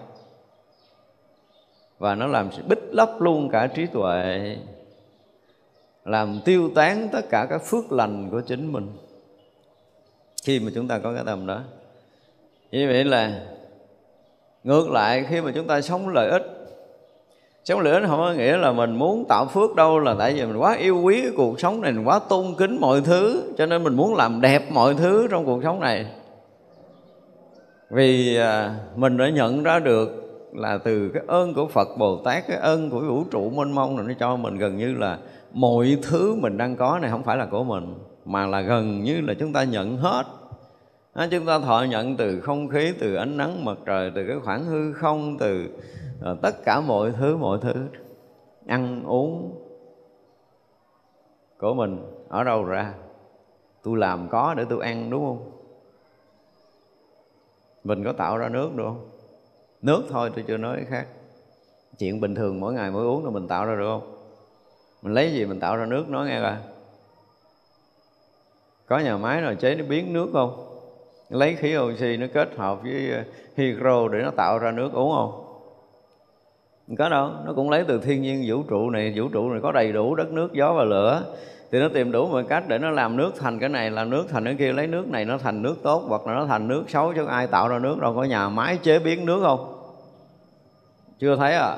Và 1.98 2.14
nó 2.14 2.26
làm 2.26 2.50
bích 2.68 2.82
lấp 2.92 3.10
luôn 3.18 3.48
cả 3.50 3.66
trí 3.66 3.86
tuệ, 3.86 4.56
làm 6.04 6.40
tiêu 6.44 6.70
tán 6.74 7.08
tất 7.12 7.22
cả 7.30 7.46
các 7.50 7.62
phước 7.64 7.92
lành 7.92 8.30
của 8.30 8.40
chính 8.40 8.72
mình. 8.72 8.88
Khi 10.44 10.60
mà 10.60 10.70
chúng 10.74 10.88
ta 10.88 10.98
có 10.98 11.14
cái 11.14 11.22
tâm 11.26 11.46
đó, 11.46 11.60
như 12.70 12.88
vậy 12.88 13.04
là 13.04 13.46
ngược 14.64 14.90
lại, 14.90 15.24
khi 15.28 15.40
mà 15.40 15.50
chúng 15.54 15.66
ta 15.66 15.80
sống 15.80 16.08
lợi 16.08 16.28
ích, 16.28 16.42
sống 17.64 17.80
lợi 17.80 17.94
ích 17.94 18.02
không 18.06 18.18
có 18.18 18.32
nghĩa 18.32 18.56
là 18.56 18.72
mình 18.72 18.96
muốn 18.96 19.24
tạo 19.28 19.46
phước 19.46 19.74
đâu, 19.74 19.98
là 19.98 20.14
tại 20.18 20.34
vì 20.34 20.44
mình 20.44 20.56
quá 20.56 20.76
yêu 20.76 21.00
quý 21.02 21.20
cái 21.22 21.32
cuộc 21.36 21.60
sống 21.60 21.80
này, 21.80 21.92
mình 21.92 22.04
quá 22.04 22.18
tôn 22.18 22.54
kính 22.58 22.80
mọi 22.80 23.00
thứ, 23.00 23.42
cho 23.58 23.66
nên 23.66 23.84
mình 23.84 23.94
muốn 23.94 24.14
làm 24.14 24.40
đẹp 24.40 24.62
mọi 24.72 24.94
thứ 24.94 25.28
trong 25.30 25.44
cuộc 25.44 25.60
sống 25.62 25.80
này. 25.80 26.06
Vì 27.90 28.36
à, 28.36 28.74
mình 28.96 29.16
đã 29.16 29.28
nhận 29.28 29.62
ra 29.62 29.78
được 29.78 30.24
là 30.54 30.78
từ 30.78 31.08
cái 31.14 31.22
ơn 31.26 31.54
của 31.54 31.66
Phật 31.66 31.88
Bồ 31.98 32.16
Tát, 32.16 32.46
cái 32.48 32.56
ơn 32.56 32.90
của 32.90 33.00
vũ 33.00 33.24
trụ 33.30 33.50
mênh 33.50 33.72
mông 33.72 33.96
này, 33.96 34.06
nó 34.08 34.14
cho 34.18 34.36
mình 34.36 34.58
gần 34.58 34.76
như 34.76 34.94
là 34.94 35.18
mọi 35.52 35.98
thứ 36.02 36.34
mình 36.34 36.58
đang 36.58 36.76
có 36.76 36.98
này 37.02 37.10
không 37.10 37.22
phải 37.22 37.36
là 37.36 37.46
của 37.46 37.64
mình, 37.64 37.94
mà 38.24 38.46
là 38.46 38.60
gần 38.60 39.02
như 39.02 39.20
là 39.20 39.34
chúng 39.34 39.52
ta 39.52 39.64
nhận 39.64 39.96
hết 39.96 40.22
à, 41.18 41.28
chúng 41.30 41.46
ta 41.46 41.58
thọ 41.58 41.82
nhận 41.90 42.16
từ 42.16 42.40
không 42.40 42.68
khí 42.68 42.94
từ 43.00 43.14
ánh 43.14 43.36
nắng 43.36 43.64
mặt 43.64 43.78
trời 43.86 44.12
từ 44.14 44.26
cái 44.26 44.36
khoảng 44.44 44.64
hư 44.64 44.92
không 44.92 45.38
từ 45.38 45.68
à, 46.22 46.34
tất 46.42 46.54
cả 46.64 46.80
mọi 46.80 47.12
thứ 47.18 47.36
mọi 47.36 47.58
thứ 47.62 47.88
ăn 48.66 49.02
uống 49.04 49.54
của 51.58 51.74
mình 51.74 51.98
ở 52.28 52.44
đâu 52.44 52.64
ra? 52.64 52.94
Tôi 53.82 53.98
làm 53.98 54.28
có 54.28 54.54
để 54.54 54.64
tôi 54.68 54.84
ăn 54.84 55.10
đúng 55.10 55.26
không? 55.26 55.50
Mình 57.84 58.04
có 58.04 58.12
tạo 58.12 58.38
ra 58.38 58.48
nước 58.48 58.74
được 58.76 58.84
không? 58.84 59.10
Nước 59.82 60.02
thôi 60.10 60.30
tôi 60.34 60.44
chưa 60.48 60.56
nói 60.56 60.76
cái 60.76 60.84
khác. 60.84 61.06
Chuyện 61.98 62.20
bình 62.20 62.34
thường 62.34 62.60
mỗi 62.60 62.74
ngày 62.74 62.90
mỗi 62.90 63.04
uống 63.04 63.24
là 63.24 63.30
mình 63.30 63.48
tạo 63.48 63.64
ra 63.64 63.76
được 63.76 63.86
không? 63.88 64.18
Mình 65.02 65.14
lấy 65.14 65.32
gì 65.32 65.46
mình 65.46 65.60
tạo 65.60 65.76
ra 65.76 65.86
nước 65.86 66.08
nói 66.08 66.26
nghe 66.26 66.40
coi. 66.40 66.56
Có 68.86 68.98
nhà 68.98 69.16
máy 69.16 69.40
nào 69.40 69.54
chế 69.54 69.74
nó 69.74 69.84
biến 69.84 70.12
nước 70.12 70.30
không? 70.32 70.67
Lấy 71.28 71.54
khí 71.54 71.76
oxy 71.76 72.16
nó 72.16 72.26
kết 72.34 72.48
hợp 72.56 72.82
với 72.82 73.10
ờ, 73.10 73.22
hydro 73.56 74.08
để 74.08 74.18
nó 74.22 74.30
tạo 74.30 74.58
ra 74.58 74.70
nước 74.70 74.92
uống 74.92 75.12
không? 75.14 75.44
Có 76.98 77.08
đâu, 77.08 77.30
nó 77.46 77.52
cũng 77.52 77.70
lấy 77.70 77.84
từ 77.88 78.00
thiên 78.00 78.22
nhiên 78.22 78.44
vũ 78.46 78.62
trụ 78.62 78.90
này, 78.90 79.12
vũ 79.16 79.28
trụ 79.28 79.50
này 79.50 79.60
có 79.62 79.72
đầy 79.72 79.92
đủ 79.92 80.14
đất 80.14 80.30
nước, 80.30 80.52
gió 80.52 80.72
và 80.72 80.84
lửa. 80.84 81.22
Thì 81.72 81.78
nó 81.78 81.88
tìm 81.88 82.12
đủ 82.12 82.28
mọi 82.28 82.44
cách 82.44 82.64
để 82.68 82.78
nó 82.78 82.90
làm 82.90 83.16
nước 83.16 83.32
thành 83.38 83.58
cái 83.58 83.68
này, 83.68 83.90
làm 83.90 84.10
nước 84.10 84.24
thành 84.28 84.44
cái 84.44 84.54
kia, 84.58 84.72
lấy 84.72 84.86
nước 84.86 85.08
này 85.08 85.24
nó 85.24 85.38
thành 85.38 85.62
nước 85.62 85.76
tốt, 85.82 86.04
hoặc 86.08 86.26
là 86.26 86.34
nó 86.34 86.46
thành 86.46 86.68
nước 86.68 86.84
xấu 86.88 87.12
chứ 87.14 87.26
ai 87.26 87.46
tạo 87.46 87.68
ra 87.68 87.78
nước 87.78 87.98
đâu, 88.00 88.14
có 88.14 88.24
nhà 88.24 88.48
máy 88.48 88.78
chế 88.82 88.98
biến 88.98 89.26
nước 89.26 89.40
không? 89.42 89.74
Chưa 91.18 91.36
thấy 91.36 91.54
à? 91.54 91.76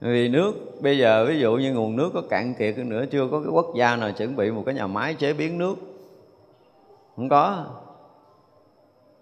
Vì 0.00 0.28
nước, 0.28 0.52
bây 0.80 0.98
giờ 0.98 1.26
ví 1.28 1.40
dụ 1.40 1.56
như 1.56 1.74
nguồn 1.74 1.96
nước 1.96 2.10
có 2.14 2.22
cạn 2.30 2.54
kiệt 2.54 2.78
nữa, 2.78 3.04
chưa 3.10 3.28
có 3.30 3.40
cái 3.40 3.50
quốc 3.50 3.66
gia 3.76 3.96
nào 3.96 4.12
chuẩn 4.12 4.36
bị 4.36 4.50
một 4.50 4.62
cái 4.66 4.74
nhà 4.74 4.86
máy 4.86 5.14
chế 5.14 5.32
biến 5.32 5.58
nước 5.58 5.74
không 7.16 7.28
có. 7.28 7.66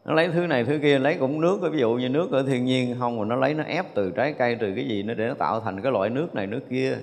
Nó 0.04 0.14
lấy 0.14 0.28
thứ 0.28 0.46
này 0.46 0.64
thứ 0.64 0.78
kia 0.82 0.98
lấy 0.98 1.16
cũng 1.20 1.40
nước 1.40 1.58
ví 1.72 1.78
dụ 1.78 1.92
như 1.94 2.08
nước 2.08 2.32
ở 2.32 2.42
thiên 2.42 2.64
nhiên 2.64 2.96
không 2.98 3.18
mà 3.18 3.24
nó 3.24 3.36
lấy 3.36 3.54
nó 3.54 3.64
ép 3.64 3.94
từ 3.94 4.10
trái 4.10 4.32
cây 4.32 4.56
từ 4.60 4.72
cái 4.76 4.88
gì 4.88 5.02
nó 5.02 5.14
để 5.14 5.28
nó 5.28 5.34
tạo 5.34 5.60
thành 5.60 5.82
cái 5.82 5.92
loại 5.92 6.10
nước 6.10 6.34
này 6.34 6.46
nước 6.46 6.60
kia. 6.70 6.96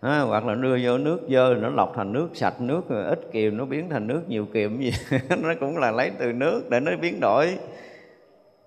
À, 0.00 0.20
hoặc 0.20 0.46
là 0.46 0.54
đưa 0.54 0.78
vô 0.82 0.98
nước 0.98 1.20
dơ 1.28 1.54
nó 1.54 1.68
lọc 1.68 1.92
thành 1.96 2.12
nước 2.12 2.28
sạch 2.34 2.60
nước 2.60 2.88
ít 2.88 3.20
kiềm 3.32 3.56
nó 3.56 3.64
biến 3.64 3.90
thành 3.90 4.06
nước 4.06 4.22
nhiều 4.28 4.46
kiềm 4.52 4.80
gì. 4.80 4.92
Nó 5.42 5.54
cũng 5.60 5.78
là 5.78 5.90
lấy 5.90 6.10
từ 6.18 6.32
nước 6.32 6.70
để 6.70 6.80
nó 6.80 6.92
biến 7.00 7.20
đổi. 7.20 7.58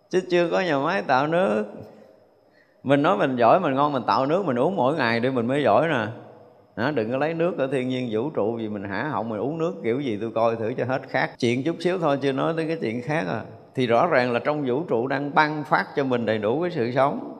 Chứ 0.09 0.21
chưa 0.31 0.49
có 0.49 0.59
nhà 0.59 0.79
máy 0.79 1.03
tạo 1.07 1.27
nước. 1.27 1.65
Mình 2.83 3.01
nói 3.01 3.17
mình 3.17 3.35
giỏi 3.35 3.59
mình 3.59 3.73
ngon 3.73 3.93
mình 3.93 4.03
tạo 4.07 4.25
nước 4.25 4.45
mình 4.45 4.59
uống 4.59 4.75
mỗi 4.75 4.95
ngày 4.95 5.19
để 5.19 5.29
mình 5.29 5.47
mới 5.47 5.63
giỏi 5.63 5.87
nè 5.87 6.07
đó, 6.75 6.91
đừng 6.91 7.11
có 7.11 7.17
lấy 7.17 7.33
nước 7.33 7.57
ở 7.57 7.67
thiên 7.67 7.89
nhiên 7.89 8.09
vũ 8.11 8.29
trụ 8.29 8.55
vì 8.55 8.69
mình 8.69 8.83
hả 8.83 9.03
họng 9.03 9.29
mình 9.29 9.39
uống 9.39 9.57
nước 9.57 9.75
kiểu 9.83 9.99
gì 9.99 10.17
tôi 10.21 10.31
coi 10.35 10.55
thử 10.55 10.73
cho 10.77 10.85
hết 10.85 11.01
khác 11.09 11.31
chuyện 11.39 11.63
chút 11.63 11.75
xíu 11.79 11.99
thôi 11.99 12.17
chưa 12.21 12.31
nói 12.31 12.53
tới 12.57 12.67
cái 12.67 12.77
chuyện 12.81 13.01
khác 13.01 13.25
à. 13.27 13.43
Thì 13.75 13.87
rõ 13.87 14.07
ràng 14.07 14.31
là 14.31 14.39
trong 14.39 14.65
vũ 14.67 14.83
trụ 14.83 15.07
đang 15.07 15.35
ban 15.35 15.63
phát 15.63 15.87
cho 15.95 16.03
mình 16.03 16.25
đầy 16.25 16.37
đủ 16.37 16.61
cái 16.61 16.71
sự 16.71 16.91
sống. 16.91 17.37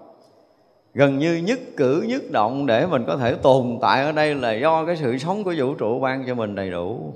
Gần 0.94 1.20
như 1.20 1.36
nhất 1.36 1.60
cử 1.78 2.06
nhất 2.10 2.22
động 2.32 2.66
để 2.66 2.86
mình 2.86 3.04
có 3.08 3.18
thể 3.18 3.36
tồn 3.36 3.78
tại 3.82 4.04
ở 4.04 4.12
đây 4.12 4.36
là 4.36 4.54
do 4.54 4.86
cái 4.86 4.96
sự 4.96 5.18
sống 5.18 5.44
của 5.44 5.54
vũ 5.58 5.74
trụ 5.74 6.00
ban 6.00 6.24
cho 6.28 6.36
mình 6.36 6.56
đầy 6.56 6.72
đủ. 6.72 7.14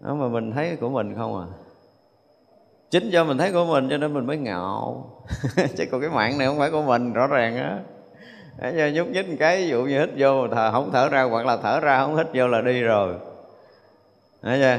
Đó 0.00 0.14
mà 0.14 0.28
mình 0.28 0.52
thấy 0.52 0.76
của 0.76 0.88
mình 0.88 1.14
không 1.14 1.40
à. 1.40 1.46
Chính 2.90 3.10
do 3.10 3.24
mình 3.24 3.38
thấy 3.38 3.52
của 3.52 3.64
mình 3.64 3.88
cho 3.90 3.96
nên 3.96 4.14
mình 4.14 4.26
mới 4.26 4.36
ngạo. 4.36 5.04
Chứ 5.76 5.84
còn 5.90 6.00
cái 6.00 6.10
mạng 6.10 6.38
này 6.38 6.46
không 6.46 6.58
phải 6.58 6.70
của 6.70 6.82
mình 6.82 7.12
rõ 7.12 7.26
ràng 7.26 7.56
á. 7.56 7.78
Giờ 8.62 8.90
nhúc 8.94 9.08
nhích 9.08 9.28
một 9.28 9.34
cái, 9.38 9.62
ví 9.62 9.68
dụ 9.68 9.84
như 9.84 10.00
hít 10.00 10.10
vô 10.16 10.48
thở, 10.48 10.72
không 10.72 10.90
thở 10.92 11.08
ra 11.08 11.22
hoặc 11.22 11.46
là 11.46 11.56
thở 11.56 11.80
ra, 11.80 12.00
không 12.00 12.16
hít 12.16 12.26
vô 12.34 12.48
là 12.48 12.60
đi 12.60 12.82
rồi. 12.82 13.14
Đấy 14.42 14.58
chưa? 14.60 14.78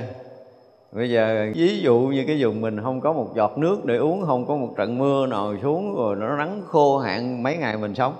Bây 0.92 1.10
giờ, 1.10 1.52
ví 1.56 1.80
dụ 1.80 2.00
như 2.00 2.24
cái 2.28 2.38
vùng 2.40 2.62
mình 2.62 2.84
không 2.84 3.02
có 3.02 3.14
một 3.14 3.32
giọt 3.36 3.58
nước 3.58 3.86
để 3.86 3.98
uống, 3.98 4.26
Không 4.26 4.46
có 4.46 4.56
một 4.56 4.74
trận 4.78 4.98
mưa 4.98 5.26
nào 5.26 5.56
xuống 5.62 5.96
rồi 5.96 6.16
nó 6.16 6.38
nắng 6.38 6.62
khô 6.68 6.98
hạn, 6.98 7.44
mấy 7.44 7.58
ngày 7.58 7.78
mình 7.78 7.96
sống? 7.96 8.14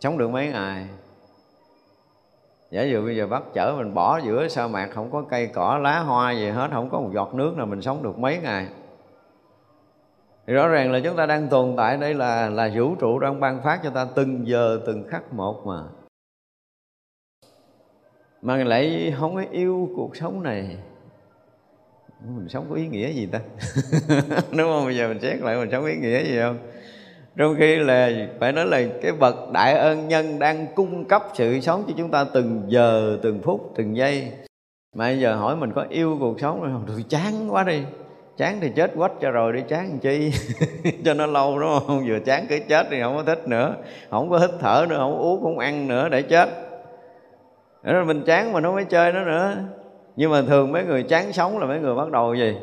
Sống 0.00 0.18
được 0.18 0.30
mấy 0.30 0.48
ngày? 0.48 0.86
Giả 2.70 2.82
dụ 2.82 3.04
bây 3.04 3.16
giờ 3.16 3.26
bắt 3.26 3.42
chở 3.54 3.74
mình 3.78 3.94
bỏ 3.94 4.20
giữa 4.24 4.48
sa 4.48 4.66
mạc, 4.66 4.88
không 4.94 5.10
có 5.10 5.22
cây 5.30 5.46
cỏ, 5.46 5.78
lá 5.82 5.98
hoa 5.98 6.32
gì 6.32 6.48
hết, 6.48 6.68
không 6.72 6.90
có 6.90 7.00
một 7.00 7.10
giọt 7.14 7.34
nước 7.34 7.56
nào 7.56 7.66
mình 7.66 7.82
sống 7.82 8.02
được 8.02 8.18
mấy 8.18 8.38
ngày? 8.38 8.66
Thì 10.48 10.54
rõ 10.54 10.68
ràng 10.68 10.92
là 10.92 11.00
chúng 11.04 11.16
ta 11.16 11.26
đang 11.26 11.48
tồn 11.48 11.74
tại 11.76 11.96
đây 11.96 12.14
là 12.14 12.48
là 12.48 12.70
vũ 12.74 12.94
trụ 12.94 13.18
đang 13.18 13.40
ban 13.40 13.62
phát 13.62 13.80
cho 13.84 13.90
ta 13.90 14.06
từng 14.14 14.48
giờ, 14.48 14.80
từng 14.86 15.08
khắc 15.08 15.32
một 15.32 15.66
mà. 15.66 15.82
Mà 18.42 18.56
lại 18.56 19.14
không 19.18 19.34
có 19.34 19.42
yêu 19.50 19.88
cuộc 19.96 20.16
sống 20.16 20.42
này. 20.42 20.76
Mình 22.26 22.48
sống 22.48 22.66
có 22.70 22.76
ý 22.76 22.88
nghĩa 22.88 23.10
gì 23.12 23.26
ta? 23.26 23.40
Đúng 24.50 24.70
không? 24.72 24.84
Bây 24.84 24.96
giờ 24.96 25.08
mình 25.08 25.20
xét 25.20 25.40
lại 25.40 25.56
mình 25.56 25.68
sống 25.72 25.82
có 25.82 25.88
ý 25.88 25.96
nghĩa 25.96 26.24
gì 26.24 26.38
không? 26.40 26.58
Trong 27.36 27.54
khi 27.58 27.76
là 27.76 28.10
phải 28.40 28.52
nói 28.52 28.66
là 28.66 28.82
cái 29.02 29.12
bậc 29.12 29.52
đại 29.52 29.74
ân 29.74 30.08
nhân 30.08 30.38
đang 30.38 30.66
cung 30.74 31.04
cấp 31.04 31.22
sự 31.34 31.60
sống 31.60 31.84
cho 31.88 31.94
chúng 31.96 32.10
ta 32.10 32.24
từng 32.34 32.62
giờ, 32.68 33.18
từng 33.22 33.42
phút, 33.42 33.72
từng 33.76 33.96
giây. 33.96 34.32
Mà 34.96 35.04
bây 35.04 35.20
giờ 35.20 35.34
hỏi 35.34 35.56
mình 35.56 35.72
có 35.74 35.86
yêu 35.88 36.16
cuộc 36.20 36.40
sống 36.40 36.60
không? 36.60 36.84
Tôi 36.86 37.04
chán 37.08 37.52
quá 37.52 37.64
đi 37.64 37.82
chán 38.38 38.58
thì 38.60 38.70
chết 38.76 38.92
quách 38.96 39.12
cho 39.20 39.30
rồi 39.30 39.52
đi 39.52 39.62
chán 39.68 39.88
làm 39.88 39.98
chi? 39.98 40.32
Cho 41.04 41.14
nó 41.14 41.26
lâu 41.26 41.58
đúng 41.58 41.68
không? 41.86 42.04
Vừa 42.06 42.18
chán 42.18 42.46
cứ 42.48 42.58
chết 42.68 42.86
thì 42.90 43.02
không 43.02 43.16
có 43.16 43.22
thích 43.22 43.48
nữa. 43.48 43.74
Không 44.10 44.30
có 44.30 44.38
hít 44.38 44.50
thở 44.60 44.86
nữa, 44.88 44.96
không 44.98 45.18
uống, 45.18 45.42
không 45.42 45.58
ăn 45.58 45.88
nữa 45.88 46.08
để 46.08 46.22
chết. 46.22 46.48
Rồi 47.82 48.04
mình 48.04 48.22
chán 48.26 48.52
mà 48.52 48.60
nó 48.60 48.72
mới 48.72 48.84
chơi 48.84 49.12
nó 49.12 49.24
nữa. 49.24 49.56
Nhưng 50.16 50.30
mà 50.30 50.42
thường 50.42 50.72
mấy 50.72 50.84
người 50.84 51.02
chán 51.02 51.32
sống 51.32 51.58
là 51.58 51.66
mấy 51.66 51.80
người 51.80 51.94
bắt 51.94 52.10
đầu 52.10 52.34
gì? 52.34 52.56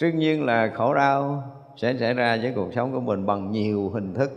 Đương 0.00 0.18
nhiên 0.18 0.46
là 0.46 0.70
khổ 0.74 0.94
đau 0.94 1.42
sẽ 1.76 1.94
xảy 2.00 2.14
ra 2.14 2.38
với 2.42 2.52
cuộc 2.56 2.74
sống 2.74 2.92
của 2.92 3.00
mình 3.00 3.26
bằng 3.26 3.50
nhiều 3.50 3.90
hình 3.94 4.14
thức. 4.14 4.30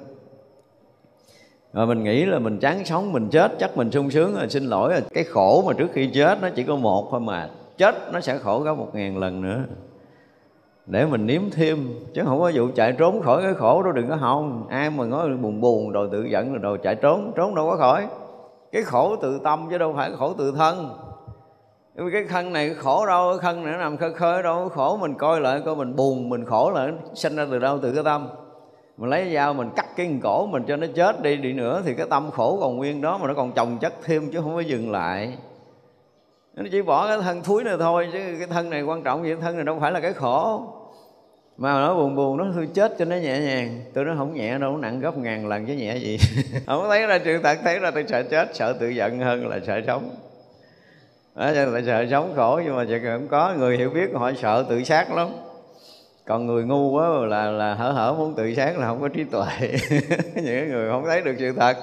Và 1.74 1.86
mình 1.86 2.04
nghĩ 2.04 2.26
là 2.26 2.40
mình 2.40 2.60
chán 2.60 2.86
sống, 2.86 3.12
mình 3.12 3.30
chết, 3.32 3.52
chắc 3.60 3.78
mình 3.78 3.92
sung 3.92 4.12
sướng. 4.12 4.36
Rồi 4.36 4.50
xin 4.50 4.64
lỗi 4.64 4.92
rồi 4.92 5.02
cái 5.14 5.24
khổ 5.24 5.64
mà 5.68 5.74
trước 5.74 5.88
khi 5.94 6.10
chết 6.14 6.38
nó 6.42 6.50
chỉ 6.56 6.64
có 6.64 6.76
một 6.76 7.08
thôi 7.12 7.20
mà 7.20 7.50
chết, 7.78 7.96
nó 8.14 8.20
sẽ 8.20 8.38
khổ 8.38 8.60
gấp 8.60 8.74
một 8.74 8.96
ngàn 8.96 9.18
lần 9.18 9.42
nữa. 9.42 9.60
Để 10.86 11.06
mình 11.06 11.26
nếm 11.26 11.42
thêm, 11.52 11.90
chứ 12.14 12.22
không 12.26 12.40
có 12.40 12.52
vụ 12.56 12.68
chạy 12.76 12.92
trốn 12.92 13.22
khỏi 13.22 13.42
cái 13.44 13.54
khổ 13.54 13.84
đâu 13.84 13.92
đừng 13.92 14.10
có 14.10 14.16
hòng. 14.16 14.68
Ai 14.70 14.90
mà 14.90 15.06
nói 15.06 15.30
buồn 15.30 15.62
buồn 15.62 15.92
rồi 15.92 16.10
tự 16.12 16.24
giận 16.24 16.52
rồi 16.54 16.60
đồ 16.62 16.78
chạy 16.84 16.96
trốn 16.96 17.32
trốn 17.36 17.56
đâu 17.56 17.70
có 17.70 17.78
khỏi. 17.78 18.08
Cái 18.72 18.84
khổ 18.84 19.16
tự 19.16 19.40
tâm 19.44 19.68
chứ 19.72 19.78
đâu 19.78 19.94
phải 19.94 20.12
khổ 20.18 20.34
tự 20.34 20.52
thân. 20.52 20.90
Cái 22.12 22.26
thân 22.30 22.54
này 22.54 22.74
khổ 22.74 23.06
đâu, 23.06 23.30
cái 23.30 23.40
thân 23.42 23.64
này 23.64 23.74
nó 23.74 23.80
nằm 23.80 23.98
khơi 23.98 24.14
khơi 24.14 24.44
đâu. 24.44 24.70
Khổ 24.70 24.98
mình 25.02 25.14
coi 25.14 25.42
lại, 25.42 25.62
coi 25.66 25.76
mình 25.76 25.96
buồn, 25.96 26.30
mình 26.30 26.46
khổ 26.46 26.72
là 26.72 26.92
sinh 27.14 27.36
ra 27.36 27.46
từ 27.52 27.60
đâu, 27.60 27.80
từ 27.82 27.94
cái 27.94 28.04
tâm. 28.04 28.28
Mình 28.98 29.10
lấy 29.10 29.34
dao 29.34 29.54
mình 29.54 29.70
cắt 29.76 29.86
cái 29.96 30.20
cổ 30.24 30.46
mình 30.46 30.64
cho 30.68 30.76
nó 30.76 30.88
chết 30.96 31.22
đi 31.22 31.36
đi 31.38 31.54
nữa 31.54 31.82
thì 31.86 31.94
cái 31.94 32.08
tâm 32.10 32.32
khổ 32.32 32.58
còn 32.62 32.78
nguyên 32.78 33.02
đó, 33.02 33.18
mà 33.18 33.28
nó 33.28 33.34
còn 33.34 33.52
chồng 33.52 33.78
chất 33.82 33.94
thêm 34.04 34.32
chứ 34.32 34.42
không 34.42 34.56
có 34.56 34.60
dừng 34.60 34.92
lại 34.92 35.38
nó 36.56 36.64
chỉ 36.72 36.82
bỏ 36.82 37.08
cái 37.08 37.18
thân 37.22 37.44
thúi 37.44 37.64
này 37.64 37.76
thôi, 37.80 38.10
chứ 38.14 38.20
cái 38.38 38.48
thân 38.48 38.70
này 38.70 38.82
quan 38.82 39.04
trọng 39.04 39.24
gì? 39.24 39.30
Cái 39.34 39.42
thân 39.42 39.56
này 39.56 39.66
đâu 39.66 39.78
phải 39.82 39.92
là 39.92 40.00
cái 40.00 40.14
khổ. 40.14 40.64
Mà 41.58 41.74
nó 41.74 41.96
buồn 41.96 42.16
buồn, 42.16 42.38
nó 42.38 42.46
thôi 42.54 42.68
chết 42.74 42.96
cho 43.00 43.06
nó 43.06 43.16
nhẹ 43.16 43.40
nhàng. 43.40 43.82
Tôi 43.94 44.06
nó 44.06 44.14
không 44.18 44.34
nhẹ 44.34 44.58
đâu, 44.58 44.72
nó 44.72 44.78
nặng 44.78 45.00
gấp 45.00 45.18
ngàn 45.18 45.48
lần 45.48 45.66
chứ 45.66 45.74
nhẹ 45.74 45.98
gì. 45.98 46.18
Không 46.68 46.86
thấy 46.90 47.08
ra 47.08 47.18
chuyện 47.18 47.42
thật 47.44 47.58
thấy 47.64 47.80
ra 47.80 47.92
tôi 47.92 48.06
sợ 48.08 48.24
chết, 48.24 48.56
sợ 48.56 48.74
tự 48.80 48.88
giận 48.88 49.20
hơn 49.20 49.48
là 49.48 49.60
sợ 49.68 49.82
sống. 49.88 50.16
Đó 51.36 51.52
cho 51.56 51.66
là 51.66 51.82
sợ 51.86 52.06
sống 52.12 52.34
khổ, 52.36 52.62
nhưng 52.66 52.76
mà 52.76 52.86
chỉ 52.88 52.96
không 53.04 53.28
có 53.28 53.54
người 53.58 53.78
hiểu 53.78 53.90
biết, 53.90 54.10
họ 54.14 54.32
sợ 54.42 54.66
tự 54.70 54.84
sát 54.84 55.14
lắm. 55.14 55.28
Còn 56.26 56.46
người 56.46 56.64
ngu 56.64 56.90
quá 56.90 57.10
là 57.10 57.52
là 57.52 57.74
hở 57.74 57.92
hở 57.92 58.14
muốn 58.18 58.34
tự 58.36 58.54
sát 58.54 58.78
là 58.78 58.88
không 58.88 59.02
có 59.02 59.08
trí 59.08 59.24
tuệ. 59.24 59.46
Những 60.36 60.70
người 60.70 60.92
không 60.92 61.06
thấy 61.06 61.22
được 61.22 61.36
sự 61.40 61.54
thật 61.54 61.78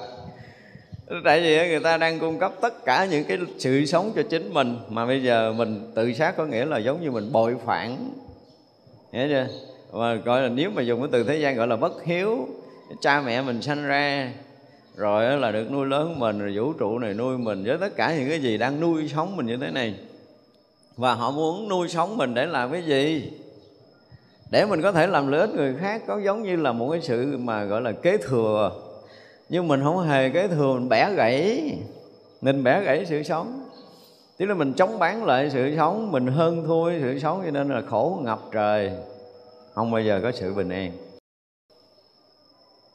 tại 1.25 1.40
vì 1.40 1.68
người 1.68 1.81
ta 1.81 1.96
đang 1.96 2.18
cung 2.18 2.38
cấp 2.38 2.53
tất 2.61 2.85
cả 2.85 3.05
những 3.05 3.25
cái 3.25 3.38
sự 3.59 3.87
sống 3.87 4.12
cho 4.16 4.22
chính 4.22 4.55
mình, 4.55 4.79
mà 4.88 5.07
bây 5.07 5.22
giờ 5.22 5.53
mình 5.53 5.92
tự 5.94 6.12
sát 6.12 6.37
có 6.37 6.46
nghĩa 6.46 6.64
là 6.64 6.79
giống 6.79 7.03
như 7.03 7.11
mình 7.11 7.33
bội 7.33 7.57
phản. 7.66 8.11
Hiểu 9.12 9.29
chưa? 9.29 9.46
Mà 9.92 10.14
gọi 10.14 10.42
là 10.42 10.48
nếu 10.48 10.70
mà 10.70 10.83
dùng 10.83 11.01
cái 11.01 11.09
từ 11.12 11.25
thế 11.25 11.37
gian 11.37 11.57
gọi 11.57 11.66
là 11.66 11.77
bất 11.77 12.05
hiếu, 12.05 12.48
cha 13.01 13.20
mẹ 13.20 13.42
mình 13.42 13.62
sanh 13.62 13.87
ra, 13.87 14.33
rồi 14.96 15.38
là 15.38 15.53
được 15.53 15.70
nuôi 15.70 15.87
lớn 15.87 16.18
mình, 16.18 16.38
rồi 16.38 16.53
vũ 16.57 16.72
trụ 16.72 16.98
này 16.98 17.14
nuôi 17.14 17.38
mình, 17.38 17.64
với 17.64 17.79
tất 17.79 17.96
cả 17.96 18.14
những 18.18 18.29
cái 18.29 18.40
gì 18.40 18.59
đang 18.59 18.81
nuôi 18.81 19.09
sống 19.09 19.37
mình 19.37 19.46
như 19.46 19.57
thế 19.57 19.70
này. 19.70 19.94
Và 20.96 21.14
họ 21.14 21.31
muốn 21.31 21.68
nuôi 21.68 21.88
sống 21.88 22.16
mình 22.16 22.35
để 22.35 22.46
làm 22.46 22.72
cái 22.72 22.83
gì? 22.83 23.33
Để 24.51 24.64
mình 24.66 24.83
có 24.83 24.92
thể 24.92 25.07
làm 25.07 25.29
lợi 25.29 25.40
ích 25.40 25.51
người 25.55 25.75
khác, 25.81 26.03
có 26.07 26.20
giống 26.25 26.42
như 26.42 26.57
là 26.57 26.72
một 26.72 26.90
cái 26.90 27.01
sự 27.01 27.38
mà 27.38 27.64
gọi 27.64 27.81
là 27.81 27.92
kế 27.92 28.16
thừa 28.16 28.72
nhưng 29.53 29.69
mình 29.69 29.83
không 29.83 29.99
hề 29.99 30.31
cái 30.31 30.49
thường 30.49 30.75
mình 30.75 30.88
bẻ 30.88 31.12
gãy. 31.15 31.73
Mình 32.41 32.65
bẻ 32.65 32.83
gãy 32.83 33.07
sự 33.07 33.23
sống. 33.23 33.69
Tức 34.38 34.47
là 34.47 34.55
mình 34.55 34.73
chống 34.73 34.99
bán 34.99 35.25
lại 35.25 35.51
sự 35.51 35.77
sống, 35.77 36.12
mình 36.12 36.27
hơn 36.27 36.65
thua 36.67 36.91
sự 36.91 37.19
sống, 37.19 37.43
cho 37.45 37.51
nên 37.51 37.69
là 37.69 37.83
khổ 37.91 38.19
ngập 38.23 38.41
trời. 38.53 38.93
Không 39.75 39.91
bao 39.91 40.01
giờ 40.01 40.21
có 40.23 40.33
sự 40.33 40.55
bình 40.55 40.69
an. 40.69 40.93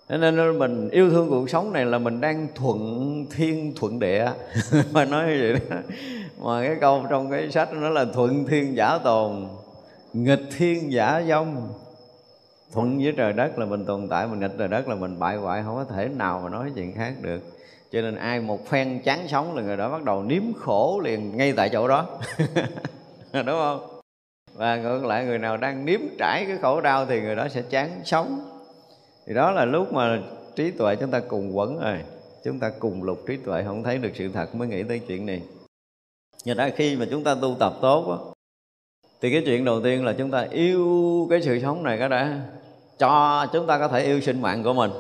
Thế 0.10 0.18
nên 0.18 0.60
mình 0.60 0.90
yêu 0.90 1.10
thương 1.10 1.30
cuộc 1.30 1.50
sống 1.50 1.74
này 1.74 1.86
là 1.86 1.98
mình 1.98 2.22
đang 2.22 2.48
thuận 2.56 3.26
thiên 3.36 3.74
thuận 3.76 4.00
địa. 4.00 4.32
Mà 4.92 5.06
nói 5.06 5.28
như 5.28 5.38
vậy 5.40 5.62
đó. 5.70 5.78
Mà 6.42 6.68
cái 6.68 6.76
câu 6.82 7.04
trong 7.10 7.32
cái 7.32 7.52
sách 7.52 7.74
nó 7.74 7.90
là 7.90 8.06
thuận 8.14 8.46
thiên 8.46 8.76
giả 8.76 8.98
tồn, 8.98 9.48
nghịch 10.14 10.44
thiên 10.58 10.92
giả 10.92 11.24
dông 11.28 11.70
thuận 12.78 13.00
với 13.04 13.14
trời 13.18 13.34
đất 13.34 13.60
là 13.60 13.66
mình 13.66 13.86
tồn 13.86 14.08
tại, 14.10 14.28
mình 14.28 14.40
nghịch 14.40 14.52
trời 14.58 14.68
đất 14.68 14.88
là 14.88 14.96
mình 14.96 15.20
bại 15.20 15.38
hoại, 15.38 15.64
không 15.64 15.76
có 15.76 15.84
thể 15.84 16.10
nào 16.16 16.40
mà 16.44 16.50
nói 16.50 16.72
chuyện 16.76 16.94
khác 16.94 17.14
được. 17.22 17.42
Cho 17.92 18.02
nên 18.02 18.16
ai 18.16 18.40
một 18.40 18.68
phen 18.68 19.02
chán 19.04 19.28
sống 19.28 19.56
là 19.56 19.62
người 19.62 19.78
đó 19.78 19.90
bắt 19.90 20.04
đầu 20.04 20.24
nếm 20.24 20.42
khổ 20.60 21.02
liền 21.04 21.38
ngay 21.38 21.54
tại 21.54 21.70
chỗ 21.70 21.88
đó. 21.88 22.20
Đúng 23.34 23.46
không? 23.46 24.00
Và 24.54 24.78
ngược 24.78 25.06
lại, 25.06 25.26
người 25.26 25.38
nào 25.38 25.58
đang 25.58 25.86
nếm 25.86 26.00
trải 26.20 26.46
cái 26.48 26.58
khổ 26.62 26.82
đau 26.82 27.06
thì 27.06 27.22
người 27.22 27.36
đó 27.36 27.48
sẽ 27.48 27.62
chán 27.62 27.90
sống. 28.04 28.40
Thì 29.28 29.34
đó 29.34 29.52
là 29.52 29.66
lúc 29.66 29.94
mà 29.94 30.20
trí 30.56 30.72
tuệ 30.72 30.96
chúng 30.96 31.12
ta 31.12 31.20
cùng 31.20 31.58
quẩn 31.58 31.80
rồi. 31.80 31.98
Chúng 32.44 32.60
ta 32.60 32.72
cùng 32.80 33.04
lục 33.04 33.20
trí 33.28 33.38
tuệ, 33.38 33.64
không 33.64 33.84
thấy 33.84 33.98
được 33.98 34.12
sự 34.14 34.30
thật 34.34 34.56
mới 34.56 34.68
nghĩ 34.68 34.84
tới 34.84 35.02
chuyện 35.08 35.26
này. 35.26 35.42
Do 36.44 36.54
đó 36.54 36.70
khi 36.76 36.96
mà 36.96 37.06
chúng 37.12 37.24
ta 37.24 37.36
tu 37.42 37.56
tập 37.60 37.74
tốt 37.82 38.34
thì 39.22 39.32
cái 39.32 39.42
chuyện 39.46 39.66
đầu 39.66 39.82
tiên 39.82 40.06
là 40.06 40.14
chúng 40.18 40.32
ta 40.32 40.48
yêu 40.52 41.28
cái 41.30 41.42
sự 41.42 41.60
sống 41.60 41.84
này 41.84 41.98
cái 42.00 42.10
đã 42.10 42.42
cho 43.00 43.46
chúng 43.54 43.68
ta 43.68 43.80
có 43.80 43.88
thể 43.88 44.04
yêu 44.04 44.22
sinh 44.22 44.42
mạng 44.42 44.64
của 44.64 44.74
mình. 44.74 44.92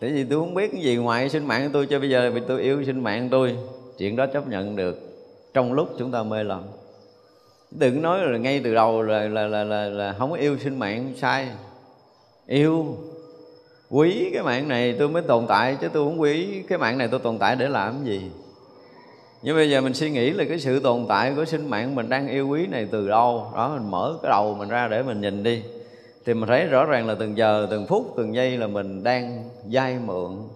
Tại 0.00 0.10
vì 0.10 0.24
tôi 0.24 0.40
không 0.40 0.54
biết 0.54 0.72
cái 0.72 0.82
gì 0.82 0.96
ngoài 0.96 1.28
sinh 1.28 1.48
mạng 1.48 1.62
của 1.62 1.70
tôi 1.72 1.86
cho 1.86 1.98
bây 1.98 2.10
giờ 2.10 2.30
vì 2.34 2.40
tôi 2.48 2.62
yêu 2.62 2.84
sinh 2.84 3.02
mạng 3.02 3.28
của 3.28 3.36
tôi 3.36 3.56
chuyện 3.98 4.16
đó 4.16 4.26
chấp 4.26 4.48
nhận 4.48 4.76
được. 4.76 4.98
Trong 5.54 5.72
lúc 5.72 5.88
chúng 5.98 6.12
ta 6.12 6.22
mê 6.22 6.44
lầm. 6.44 6.62
Đừng 7.70 8.02
nói 8.02 8.18
là 8.26 8.38
ngay 8.38 8.60
từ 8.64 8.74
đầu 8.74 9.02
là 9.02 9.28
là 9.28 9.46
là 9.46 9.64
là, 9.64 9.84
là 9.84 10.14
không 10.18 10.30
có 10.30 10.36
yêu 10.36 10.58
sinh 10.58 10.78
mạng 10.78 11.12
sai. 11.16 11.48
Yêu. 12.46 12.96
Quý 13.90 14.30
cái 14.34 14.42
mạng 14.42 14.68
này 14.68 14.96
tôi 14.98 15.08
mới 15.08 15.22
tồn 15.22 15.46
tại 15.46 15.76
chứ 15.80 15.88
tôi 15.92 16.04
không 16.04 16.20
quý 16.20 16.62
cái 16.68 16.78
mạng 16.78 16.98
này 16.98 17.08
tôi 17.08 17.20
tồn 17.20 17.38
tại 17.38 17.56
để 17.56 17.68
làm 17.68 17.92
cái 17.92 18.04
gì. 18.04 18.30
Nhưng 19.42 19.56
bây 19.56 19.70
giờ 19.70 19.80
mình 19.80 19.94
suy 19.94 20.10
nghĩ 20.10 20.30
là 20.30 20.44
cái 20.48 20.58
sự 20.60 20.80
tồn 20.80 21.06
tại 21.08 21.32
của 21.36 21.44
sinh 21.44 21.70
mạng 21.70 21.94
mình 21.94 22.08
đang 22.08 22.28
yêu 22.28 22.48
quý 22.48 22.66
này 22.66 22.88
từ 22.90 23.08
đâu? 23.08 23.52
Đó 23.54 23.68
mình 23.68 23.90
mở 23.90 24.18
cái 24.22 24.30
đầu 24.30 24.54
mình 24.54 24.68
ra 24.68 24.88
để 24.88 25.02
mình 25.02 25.20
nhìn 25.20 25.42
đi 25.42 25.62
thì 26.24 26.34
mình 26.34 26.48
thấy 26.48 26.66
rõ 26.66 26.84
ràng 26.84 27.06
là 27.06 27.14
từng 27.18 27.36
giờ, 27.36 27.66
từng 27.70 27.86
phút, 27.86 28.14
từng 28.16 28.34
giây 28.34 28.56
là 28.56 28.66
mình 28.66 29.02
đang 29.02 29.50
dai 29.72 29.98
mượn. 30.04 30.48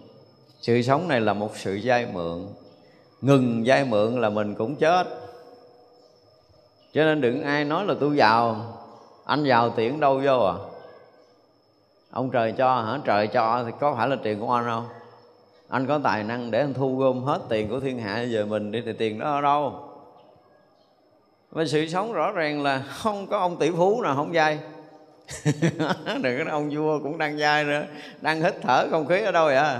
Sự 0.60 0.82
sống 0.82 1.08
này 1.08 1.20
là 1.20 1.32
một 1.32 1.56
sự 1.56 1.80
dai 1.84 2.06
mượn. 2.12 2.46
Ngừng 3.20 3.64
dai 3.66 3.84
mượn 3.84 4.20
là 4.20 4.28
mình 4.28 4.54
cũng 4.54 4.76
chết. 4.76 5.06
Cho 6.92 7.04
nên 7.04 7.20
đừng 7.20 7.42
ai 7.42 7.64
nói 7.64 7.86
là 7.86 7.94
tôi 8.00 8.16
giàu, 8.16 8.56
anh 9.24 9.44
giàu 9.44 9.70
tiền 9.70 10.00
đâu 10.00 10.20
vô 10.24 10.40
à. 10.40 10.54
Ông 12.10 12.30
trời 12.30 12.52
cho 12.52 12.82
hả? 12.82 12.98
Trời 13.04 13.26
cho 13.26 13.64
thì 13.66 13.72
có 13.80 13.94
phải 13.94 14.08
là 14.08 14.16
tiền 14.22 14.40
của 14.40 14.52
anh 14.52 14.64
không? 14.64 14.86
Anh 15.68 15.86
có 15.86 16.00
tài 16.04 16.24
năng 16.24 16.50
để 16.50 16.60
anh 16.60 16.74
thu 16.74 16.96
gom 16.96 17.24
hết 17.24 17.40
tiền 17.48 17.68
của 17.68 17.80
thiên 17.80 17.98
hạ 17.98 18.24
về 18.30 18.44
mình 18.44 18.72
đi, 18.72 18.82
thì 18.86 18.92
tiền 18.92 19.18
đó 19.18 19.30
ở 19.30 19.40
đâu? 19.40 19.82
Và 21.50 21.64
sự 21.64 21.88
sống 21.88 22.12
rõ 22.12 22.32
ràng 22.32 22.62
là 22.62 22.82
không 22.88 23.26
có 23.26 23.38
ông 23.38 23.56
tỷ 23.56 23.70
phú 23.70 24.02
nào 24.02 24.14
không 24.16 24.32
dai. 24.34 24.58
đừng 26.22 26.38
có 26.38 26.50
ông 26.50 26.70
vua 26.70 27.00
cũng 27.02 27.18
đang 27.18 27.38
dai 27.38 27.64
nữa. 27.64 27.84
Đang 28.20 28.42
hít 28.42 28.54
thở 28.62 28.88
không 28.90 29.06
khí 29.06 29.22
ở 29.22 29.32
đâu 29.32 29.46
vậy? 29.46 29.76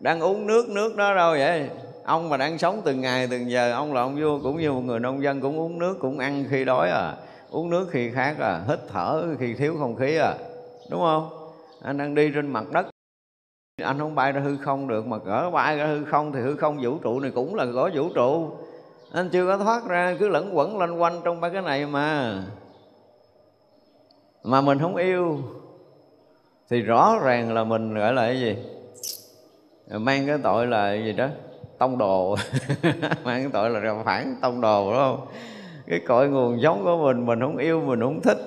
Đang 0.00 0.20
uống 0.20 0.46
nước 0.46 0.68
nước 0.68 0.96
đó 0.96 1.14
đâu 1.14 1.32
vậy? 1.32 1.68
Ông 2.04 2.28
mà 2.28 2.36
đang 2.36 2.58
sống 2.58 2.82
từng 2.84 3.00
ngày, 3.00 3.26
từng 3.30 3.50
giờ, 3.50 3.72
ông 3.72 3.94
là 3.94 4.00
ông 4.00 4.16
vua 4.20 4.40
cũng 4.42 4.60
như 4.60 4.72
một 4.72 4.80
người 4.80 5.00
nông 5.00 5.22
dân 5.22 5.40
cũng 5.40 5.58
uống 5.58 5.78
nước, 5.78 5.96
cũng 6.00 6.18
ăn 6.18 6.44
khi 6.50 6.64
đói 6.64 6.90
à. 6.90 7.14
Uống 7.50 7.70
nước 7.70 7.88
khi 7.90 8.10
khát 8.10 8.38
à 8.38 8.60
hít 8.68 8.78
thở 8.92 9.24
khi 9.38 9.54
thiếu 9.54 9.76
không 9.78 9.96
khí 9.96 10.16
à. 10.16 10.34
Đúng 10.90 11.00
không? 11.00 11.52
Anh 11.82 11.98
đang 11.98 12.14
đi 12.14 12.30
trên 12.34 12.52
mặt 12.52 12.64
đất. 12.72 12.86
Anh 13.82 13.98
không 13.98 14.14
bay 14.14 14.32
ra 14.32 14.40
hư 14.40 14.56
không 14.56 14.88
được, 14.88 15.06
mà 15.06 15.18
cỡ 15.18 15.50
bay 15.52 15.76
ra 15.76 15.86
hư 15.86 16.04
không 16.04 16.32
thì 16.32 16.40
hư 16.40 16.56
không 16.56 16.78
vũ 16.82 16.98
trụ 16.98 17.20
này 17.20 17.30
cũng 17.34 17.54
là 17.54 17.66
có 17.74 17.90
vũ 17.94 18.08
trụ. 18.14 18.50
Anh 19.12 19.28
chưa 19.28 19.46
có 19.46 19.58
thoát 19.58 19.84
ra, 19.88 20.16
cứ 20.20 20.28
lẫn 20.28 20.56
quẩn 20.56 20.78
lanh 20.78 21.02
quanh 21.02 21.20
trong 21.24 21.40
ba 21.40 21.48
cái 21.48 21.62
này 21.62 21.86
mà 21.86 22.38
mà 24.44 24.60
mình 24.60 24.78
không 24.78 24.96
yêu, 24.96 25.38
thì 26.70 26.80
rõ 26.80 27.18
ràng 27.24 27.54
là 27.54 27.64
mình 27.64 27.94
gọi 27.94 28.12
là 28.12 28.26
cái 28.26 28.40
gì? 28.40 28.56
Mang 29.90 30.26
cái 30.26 30.38
tội 30.42 30.66
là 30.66 30.86
cái 30.86 31.04
gì 31.04 31.12
đó? 31.12 31.28
Tông 31.78 31.98
đồ. 31.98 32.36
Mang 33.24 33.42
cái 33.42 33.48
tội 33.52 33.70
là 33.70 34.02
phản 34.04 34.36
tông 34.42 34.60
đồ, 34.60 34.90
đúng 34.90 34.98
không? 34.98 35.26
Cái 35.86 36.00
cội 36.06 36.28
nguồn 36.28 36.60
giống 36.60 36.84
của 36.84 36.96
mình 36.96 37.26
mình 37.26 37.40
không 37.40 37.56
yêu, 37.56 37.80
mình 37.80 38.00
không 38.00 38.20
thích. 38.20 38.38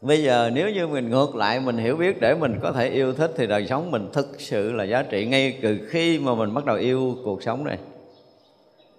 Bây 0.00 0.22
giờ 0.22 0.50
nếu 0.54 0.70
như 0.70 0.86
mình 0.86 1.10
ngược 1.10 1.34
lại, 1.34 1.60
mình 1.60 1.78
hiểu 1.78 1.96
biết 1.96 2.20
để 2.20 2.34
mình 2.34 2.58
có 2.62 2.72
thể 2.72 2.88
yêu 2.88 3.14
thích, 3.14 3.30
thì 3.36 3.46
đời 3.46 3.66
sống 3.66 3.90
mình 3.90 4.08
thực 4.12 4.40
sự 4.40 4.72
là 4.72 4.84
giá 4.84 5.02
trị. 5.02 5.26
Ngay 5.26 5.58
từ 5.62 5.78
khi 5.88 6.18
mà 6.18 6.34
mình 6.34 6.54
bắt 6.54 6.64
đầu 6.64 6.76
yêu 6.76 7.14
cuộc 7.24 7.42
sống 7.42 7.64
này, 7.64 7.78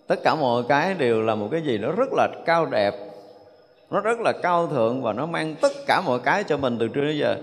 tất 0.08 0.20
cả 0.24 0.36
mọi 0.36 0.64
cái 0.70 0.94
đều 0.94 1.22
là 1.22 1.36
một 1.36 1.48
cái 1.52 1.62
gì 1.62 1.78
nó 1.78 1.92
rất 1.92 2.10
là 2.14 2.28
cao 2.46 2.66
đẹp 2.66 2.94
nó 3.90 4.00
rất 4.00 4.20
là 4.20 4.32
cao 4.32 4.68
thượng 4.68 5.02
và 5.02 5.14
nó 5.14 5.26
mang 5.26 5.56
tất 5.62 5.72
cả 5.88 6.02
mọi 6.06 6.20
cái 6.20 6.44
cho 6.44 6.58
mình 6.58 6.78
từ 6.80 6.88
trước 6.88 7.02
đến 7.02 7.18
giờ. 7.20 7.38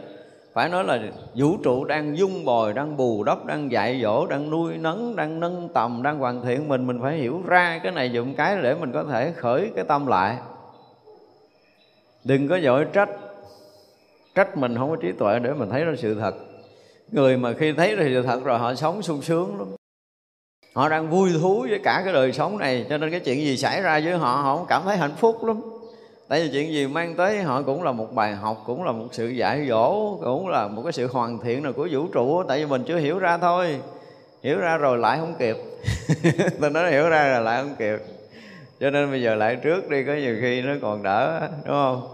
Phải 0.52 0.68
nói 0.68 0.84
là 0.84 1.00
vũ 1.34 1.56
trụ 1.62 1.84
đang 1.84 2.18
dung 2.18 2.44
bồi, 2.44 2.72
đang 2.72 2.96
bù 2.96 3.24
đắp, 3.24 3.46
đang 3.46 3.72
dạy 3.72 4.00
dỗ, 4.02 4.26
đang 4.26 4.50
nuôi 4.50 4.76
nấng, 4.76 5.16
đang 5.16 5.40
nâng 5.40 5.68
tầm, 5.74 6.02
đang 6.02 6.18
hoàn 6.18 6.42
thiện 6.42 6.68
mình. 6.68 6.86
Mình 6.86 6.98
phải 7.02 7.16
hiểu 7.16 7.42
ra 7.46 7.80
cái 7.82 7.92
này 7.92 8.12
dụng 8.12 8.34
cái 8.34 8.56
để 8.62 8.74
mình 8.74 8.92
có 8.92 9.04
thể 9.04 9.32
khởi 9.36 9.70
cái 9.76 9.84
tâm 9.84 10.06
lại. 10.06 10.36
Đừng 12.24 12.48
có 12.48 12.56
giỏi 12.56 12.86
trách. 12.92 13.10
Trách 14.34 14.56
mình 14.56 14.76
không 14.76 14.90
có 14.90 14.96
trí 14.96 15.12
tuệ 15.12 15.38
để 15.38 15.52
mình 15.52 15.70
thấy 15.70 15.84
ra 15.84 15.92
sự 15.98 16.14
thật. 16.20 16.34
Người 17.12 17.36
mà 17.36 17.52
khi 17.52 17.72
thấy 17.72 17.96
ra 17.96 18.04
sự 18.06 18.22
thật 18.22 18.44
rồi 18.44 18.58
họ 18.58 18.74
sống 18.74 19.02
sung 19.02 19.22
sướng 19.22 19.58
lắm. 19.58 19.68
Họ 20.74 20.88
đang 20.88 21.10
vui 21.10 21.30
thú 21.40 21.66
với 21.70 21.80
cả 21.84 22.02
cái 22.04 22.12
đời 22.12 22.32
sống 22.32 22.58
này, 22.58 22.86
cho 22.90 22.98
nên 22.98 23.10
cái 23.10 23.20
chuyện 23.20 23.40
gì 23.40 23.56
xảy 23.56 23.82
ra 23.82 24.00
với 24.04 24.12
họ 24.12 24.36
họ 24.42 24.56
cũng 24.56 24.66
cảm 24.66 24.82
thấy 24.84 24.96
hạnh 24.96 25.14
phúc 25.16 25.44
lắm 25.44 25.60
tại 26.32 26.42
vì 26.42 26.48
chuyện 26.52 26.72
gì 26.72 26.86
mang 26.86 27.14
tới 27.14 27.42
họ 27.42 27.62
cũng 27.62 27.82
là 27.82 27.92
một 27.92 28.14
bài 28.14 28.34
học, 28.34 28.62
cũng 28.66 28.84
là 28.84 28.92
một 28.92 29.06
sự 29.12 29.28
dạy 29.28 29.66
dỗ, 29.68 30.16
cũng 30.24 30.48
là 30.48 30.68
một 30.68 30.82
cái 30.82 30.92
sự 30.92 31.06
hoàn 31.06 31.38
thiện 31.38 31.62
nào 31.62 31.72
của 31.72 31.88
vũ 31.92 32.06
trụ, 32.12 32.42
tại 32.48 32.58
vì 32.58 32.66
mình 32.66 32.84
chưa 32.86 32.96
hiểu 32.96 33.18
ra 33.18 33.38
thôi. 33.38 33.80
Hiểu 34.42 34.58
ra 34.58 34.76
rồi 34.76 34.98
lại 34.98 35.18
không 35.18 35.34
kịp. 35.38 35.56
Tôi 36.60 36.70
nói 36.70 36.90
hiểu 36.90 37.08
ra 37.08 37.28
là 37.32 37.40
lại 37.40 37.62
không 37.62 37.74
kịp. 37.78 37.98
Cho 38.80 38.90
nên 38.90 39.10
bây 39.10 39.22
giờ 39.22 39.34
lại 39.34 39.56
trước 39.56 39.90
đi, 39.90 40.04
có 40.04 40.14
nhiều 40.14 40.36
khi 40.40 40.62
nó 40.62 40.72
còn 40.82 41.02
đỡ, 41.02 41.40
đúng 41.40 41.74
không? 41.74 42.08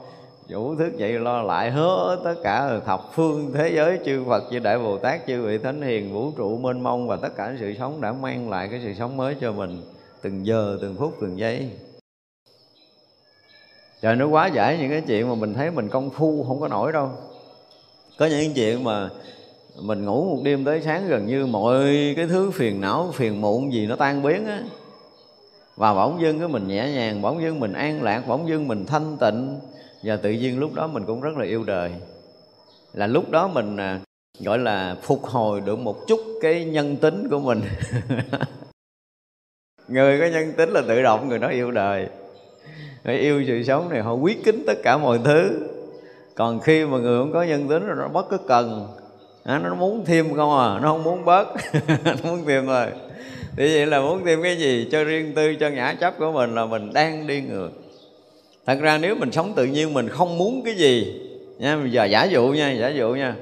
Vũ 0.49 0.75
thức 0.75 0.97
dậy 0.97 1.13
lo 1.13 1.43
lại 1.43 1.71
hứa 1.71 2.21
tất 2.25 2.35
cả 2.43 2.71
thập 2.87 3.01
phương 3.15 3.53
thế 3.55 3.71
giới, 3.75 3.99
chư 4.05 4.25
Phật, 4.29 4.45
chư 4.51 4.59
Đại 4.59 4.79
Bồ 4.79 4.99
Tát, 4.99 5.27
chư 5.27 5.43
vị 5.43 5.59
Thánh 5.59 5.83
Hiền, 5.83 6.13
vũ 6.13 6.33
trụ, 6.37 6.59
mênh 6.59 6.81
mông 6.81 7.09
và 7.09 7.17
tất 7.17 7.37
cả 7.37 7.55
sự 7.61 7.75
sống 7.79 8.01
đã 8.01 8.13
mang 8.13 8.51
lại 8.51 8.69
cái 8.71 8.81
sự 8.85 8.95
sống 8.95 9.17
mới 9.17 9.37
cho 9.41 9.53
mình 9.53 9.83
từng 10.23 10.47
giờ, 10.47 10.79
từng 10.83 10.97
phút, 10.99 11.15
từng 11.21 11.39
giây 11.39 11.71
trời, 14.03 14.17
nó 14.17 14.27
quá 14.27 14.47
giải 14.47 14.79
những 14.79 14.91
cái 14.91 15.03
chuyện 15.07 15.29
mà 15.29 15.35
mình 15.35 15.55
thấy 15.55 15.71
mình 15.71 15.89
công 15.89 16.11
phu, 16.11 16.45
không 16.49 16.61
có 16.61 16.69
nổi 16.69 16.93
đâu. 16.93 17.11
Có 18.19 18.27
những 18.27 18.55
chuyện 18.55 18.85
mà 18.85 19.09
mình 19.83 20.05
ngủ 20.05 20.25
một 20.25 20.43
đêm 20.45 20.65
tới 20.65 20.83
sáng 20.85 21.09
gần 21.09 21.27
như 21.27 21.47
mọi 21.47 21.85
cái 22.17 22.27
thứ 22.27 22.51
phiền 22.51 22.81
não, 22.81 23.11
phiền 23.15 23.41
muộn 23.41 23.73
gì 23.73 23.87
nó 23.87 23.97
tan 23.97 24.23
biến 24.23 24.47
á. 24.47 24.63
Và 25.77 25.95
bỗng 25.95 26.21
dưng 26.21 26.39
cái 26.39 26.49
mình 26.49 26.69
nhẹ 26.69 26.91
nhàng, 26.93 27.23
bỗng 27.23 27.43
dưng 27.43 27.61
mình 27.61 27.73
an 27.73 28.03
lạc, 28.03 28.23
bỗng 28.29 28.49
dưng 28.49 28.69
mình 28.69 28.85
thanh 28.87 29.17
tịnh. 29.21 29.61
Và 30.03 30.17
tự 30.17 30.31
nhiên 30.31 30.59
lúc 30.59 30.75
đó 30.75 30.87
mình 30.87 31.05
cũng 31.07 31.21
rất 31.21 31.37
là 31.37 31.45
yêu 31.45 31.65
đời. 31.65 31.93
Là 32.93 33.07
lúc 33.07 33.31
đó 33.31 33.49
mình 33.49 33.77
à, 33.77 34.01
gọi 34.41 34.59
là 34.59 34.97
phục 35.03 35.25
hồi 35.25 35.61
được 35.61 35.79
một 35.79 35.97
chút 36.07 36.21
cái 36.43 36.65
nhân 36.65 36.97
tính 36.97 37.29
của 37.31 37.39
mình. 37.39 37.61
Người 39.89 40.21
có 40.21 40.27
nhân 40.27 40.53
tính 40.57 40.71
là 40.71 40.83
tự 40.89 41.03
động, 41.03 41.29
người 41.29 41.39
đó 41.39 41.49
yêu 41.49 41.71
đời 41.71 42.09
họ 43.09 43.15
yêu 43.15 43.45
sự 43.47 43.63
sống 43.63 43.89
này 43.89 44.03
họ 44.03 44.13
quyết 44.13 44.45
kính 44.45 44.65
tất 44.67 44.79
cả 44.83 44.99
mọi 44.99 45.19
thứ. 45.25 45.69
Còn 46.35 46.61
khi 46.61 46.85
mà 46.85 46.99
người 46.99 47.19
không 47.19 47.33
có 47.33 47.43
nhân 47.43 47.69
tính 47.69 47.87
rồi 47.87 47.97
nó 47.99 48.09
bất 48.09 48.29
cứ 48.31 48.39
cần. 48.49 48.89
À, 49.45 49.59
nó 49.59 49.75
muốn 49.75 50.05
thêm 50.05 50.35
không 50.35 50.59
à 50.59 50.79
nó 50.83 50.89
không 50.89 51.03
muốn 51.03 51.25
bớt. 51.25 51.49
Nó 52.05 52.13
muốn 52.23 52.45
thêm 52.47 52.67
rồi. 52.67 52.87
Thì 53.57 53.75
vậy 53.75 53.87
là 53.87 54.01
muốn 54.01 54.25
thêm 54.25 54.43
cái 54.43 54.57
gì? 54.57 54.89
Cho 54.93 55.05
riêng 55.05 55.33
tư 55.35 55.55
cho 55.55 55.69
ngã 55.69 55.95
chấp 56.01 56.19
của 56.19 56.33
mình 56.33 56.55
là 56.55 56.67
mình 56.67 56.93
đang 56.93 57.27
đi 57.27 57.41
ngược. 57.41 57.71
Thật 58.67 58.79
ra 58.81 58.99
nếu 58.99 59.15
mình 59.15 59.33
sống 59.33 59.53
tự 59.57 59.65
nhiên 59.65 59.95
mình 59.95 60.09
không 60.09 60.39
muốn 60.39 60.63
cái 60.65 60.75
gì. 60.75 61.21
Nha 61.59 61.77
bây 61.77 61.91
giờ 61.91 62.05
giả 62.05 62.25
dụ 62.25 62.49
nha 62.49 62.71
giả 62.71 62.89
dụ 62.89 63.15
nha. 63.15 63.35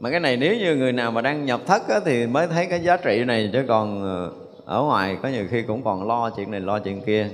Mà 0.00 0.10
cái 0.10 0.20
này 0.20 0.36
nếu 0.36 0.56
như 0.56 0.76
người 0.76 0.92
nào 0.92 1.10
mà 1.10 1.20
đang 1.20 1.44
nhập 1.44 1.60
thất 1.66 1.88
á, 1.88 2.00
thì 2.04 2.26
mới 2.26 2.46
thấy 2.46 2.66
cái 2.66 2.80
giá 2.80 2.96
trị 2.96 3.24
này. 3.26 3.50
Chứ 3.52 3.64
còn 3.68 4.02
ờ, 4.02 4.30
ở 4.64 4.82
ngoài 4.82 5.16
có 5.22 5.28
nhiều 5.28 5.44
khi 5.50 5.62
cũng 5.62 5.84
còn 5.84 6.08
lo 6.08 6.30
chuyện 6.30 6.50
này 6.50 6.60
lo 6.60 6.78
chuyện 6.78 7.00
kia 7.00 7.28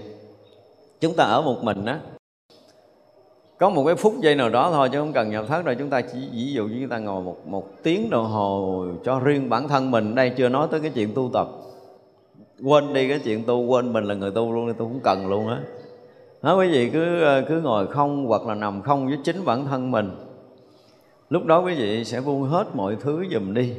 chúng 1.00 1.14
ta 1.14 1.24
ở 1.24 1.42
một 1.42 1.64
mình 1.64 1.84
á, 1.84 2.00
có 3.58 3.70
một 3.70 3.84
cái 3.86 3.94
phút 3.94 4.14
giây 4.20 4.34
nào 4.34 4.48
đó 4.48 4.70
thôi 4.72 4.88
chứ 4.92 4.98
không 4.98 5.12
cần 5.12 5.30
nhập 5.30 5.44
thất 5.48 5.64
rồi 5.64 5.76
chúng 5.78 5.90
ta 5.90 6.00
chỉ, 6.00 6.18
ví 6.32 6.52
dụ 6.52 6.66
như 6.66 6.76
chúng 6.80 6.88
ta 6.88 6.98
ngồi 6.98 7.22
một 7.22 7.36
một 7.46 7.82
tiếng 7.82 8.10
đồng 8.10 8.26
hồ 8.26 8.84
cho 9.04 9.20
riêng 9.20 9.48
bản 9.48 9.68
thân 9.68 9.90
mình. 9.90 10.14
Đây 10.14 10.30
chưa 10.30 10.48
nói 10.48 10.68
tới 10.70 10.80
cái 10.80 10.90
chuyện 10.94 11.14
tu 11.14 11.30
tập. 11.32 11.48
Quên 12.62 12.92
đi 12.92 13.08
cái 13.08 13.18
chuyện 13.24 13.44
tu, 13.44 13.66
quên 13.66 13.92
mình 13.92 14.04
là 14.04 14.14
người 14.14 14.30
tu 14.30 14.52
luôn 14.52 14.66
tôi 14.78 14.88
cũng 14.88 15.00
cần 15.00 15.28
luôn 15.28 15.48
á. 15.48 15.60
Nói 16.42 16.56
quý 16.56 16.72
vị 16.72 16.90
cứ 16.90 17.22
cứ 17.48 17.60
ngồi 17.60 17.86
không 17.86 18.26
hoặc 18.26 18.46
là 18.46 18.54
nằm 18.54 18.82
không 18.82 19.06
với 19.06 19.18
chính 19.24 19.44
bản 19.44 19.66
thân 19.66 19.90
mình. 19.90 20.10
Lúc 21.30 21.44
đó 21.44 21.60
quý 21.60 21.74
vị 21.74 22.04
sẽ 22.04 22.20
buông 22.20 22.42
hết 22.42 22.64
mọi 22.74 22.96
thứ 23.00 23.24
dùm 23.32 23.54
đi. 23.54 23.72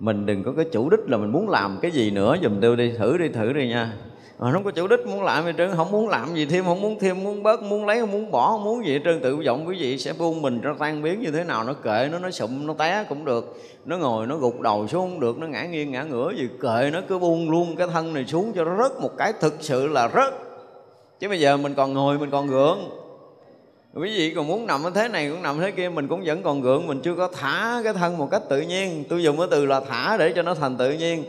Mình 0.00 0.26
đừng 0.26 0.42
có 0.42 0.52
cái 0.56 0.64
chủ 0.72 0.90
đích 0.90 1.00
là 1.06 1.16
mình 1.16 1.32
muốn 1.32 1.48
làm 1.48 1.78
cái 1.82 1.90
gì 1.90 2.10
nữa. 2.10 2.36
Dùm 2.42 2.60
tôi 2.60 2.76
đi, 2.76 2.92
thử 2.98 3.18
đi 3.18 3.28
thử 3.28 3.52
đi 3.52 3.68
nha 3.68 3.92
mà 4.38 4.52
không 4.52 4.64
có 4.64 4.70
chủ 4.70 4.86
đích 4.86 5.06
muốn 5.06 5.22
làm 5.22 5.44
gì 5.44 5.52
trơn, 5.58 5.70
không 5.76 5.90
muốn 5.90 6.08
làm 6.08 6.34
gì 6.34 6.46
thêm, 6.46 6.64
không 6.64 6.80
muốn 6.80 6.98
thêm, 6.98 7.24
muốn 7.24 7.42
bớt, 7.42 7.62
muốn 7.62 7.86
lấy 7.86 8.00
không 8.00 8.12
muốn 8.12 8.30
bỏ, 8.30 8.50
không 8.50 8.64
muốn 8.64 8.86
gì 8.86 9.00
trơn. 9.04 9.20
Tự 9.20 9.36
vọng 9.46 9.64
quý 9.68 9.76
vị 9.80 9.98
sẽ 9.98 10.12
buông 10.12 10.42
mình 10.42 10.60
ra 10.60 10.74
tan 10.78 11.02
biến 11.02 11.20
như 11.20 11.30
thế 11.30 11.44
nào, 11.44 11.64
nó 11.64 11.72
kệ, 11.72 12.08
nó 12.12 12.18
nó 12.18 12.30
sụm, 12.30 12.66
nó 12.66 12.74
té 12.74 13.04
cũng 13.08 13.24
được. 13.24 13.62
Nó 13.84 13.98
ngồi, 13.98 14.26
nó 14.26 14.36
gục 14.36 14.60
đầu 14.60 14.88
xuống 14.88 15.10
không 15.10 15.20
được, 15.20 15.38
nó 15.38 15.46
ngã 15.46 15.64
nghiêng, 15.64 15.92
ngã 15.92 16.02
ngửa 16.02 16.32
gì 16.36 16.48
kệ, 16.62 16.90
nó 16.92 17.00
cứ 17.08 17.18
buông 17.18 17.50
luôn 17.50 17.76
cái 17.76 17.86
thân 17.92 18.14
này 18.14 18.24
xuống 18.24 18.52
cho 18.52 18.64
nó 18.64 18.82
rớt 18.82 19.00
một 19.00 19.10
cái 19.18 19.32
thực 19.40 19.54
sự 19.60 19.86
là 19.86 20.08
rớt. 20.14 20.34
Chứ 21.20 21.28
bây 21.28 21.40
giờ 21.40 21.56
mình 21.56 21.74
còn 21.74 21.92
ngồi, 21.92 22.18
mình 22.18 22.30
còn 22.30 22.46
gượng. 22.46 22.90
Quý 23.94 24.10
vị 24.16 24.32
còn 24.36 24.46
muốn 24.46 24.66
nằm 24.66 24.84
ở 24.84 24.90
thế 24.90 25.08
này 25.08 25.30
cũng 25.30 25.42
nằm 25.42 25.60
thế 25.60 25.70
kia, 25.70 25.88
mình 25.88 26.08
cũng 26.08 26.22
vẫn 26.24 26.42
còn 26.42 26.60
gượng, 26.60 26.86
mình 26.86 27.00
chưa 27.00 27.14
có 27.14 27.28
thả 27.28 27.80
cái 27.84 27.92
thân 27.92 28.18
một 28.18 28.28
cách 28.30 28.42
tự 28.48 28.60
nhiên. 28.60 29.04
Tôi 29.08 29.22
dùng 29.22 29.38
cái 29.38 29.46
từ 29.50 29.66
là 29.66 29.80
thả 29.80 30.16
để 30.16 30.32
cho 30.36 30.42
nó 30.42 30.54
thành 30.54 30.76
tự 30.76 30.92
nhiên 30.92 31.24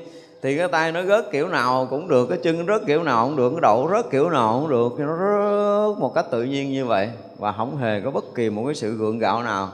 thì 0.45 0.57
cái 0.57 0.67
tay 0.67 0.91
nó 0.91 1.03
rớt 1.03 1.31
kiểu 1.31 1.47
nào 1.47 1.87
cũng 1.89 2.07
được, 2.07 2.25
cái 2.29 2.37
chân 2.43 2.67
rớt 2.67 2.85
kiểu 2.85 3.03
nào 3.03 3.25
cũng 3.25 3.35
được, 3.35 3.49
cái 3.49 3.61
đầu 3.61 3.89
rớt 3.91 4.11
kiểu 4.11 4.29
nào 4.29 4.59
cũng 4.59 4.69
được 4.69 4.99
nó 4.99 5.17
rớt 5.17 6.01
một 6.01 6.13
cách 6.15 6.25
tự 6.31 6.43
nhiên 6.43 6.71
như 6.71 6.85
vậy 6.85 7.09
và 7.39 7.51
không 7.51 7.77
hề 7.77 8.01
có 8.01 8.11
bất 8.11 8.23
kỳ 8.35 8.49
một 8.49 8.63
cái 8.65 8.75
sự 8.75 8.91
gượng 8.91 9.19
gạo 9.19 9.43
nào. 9.43 9.69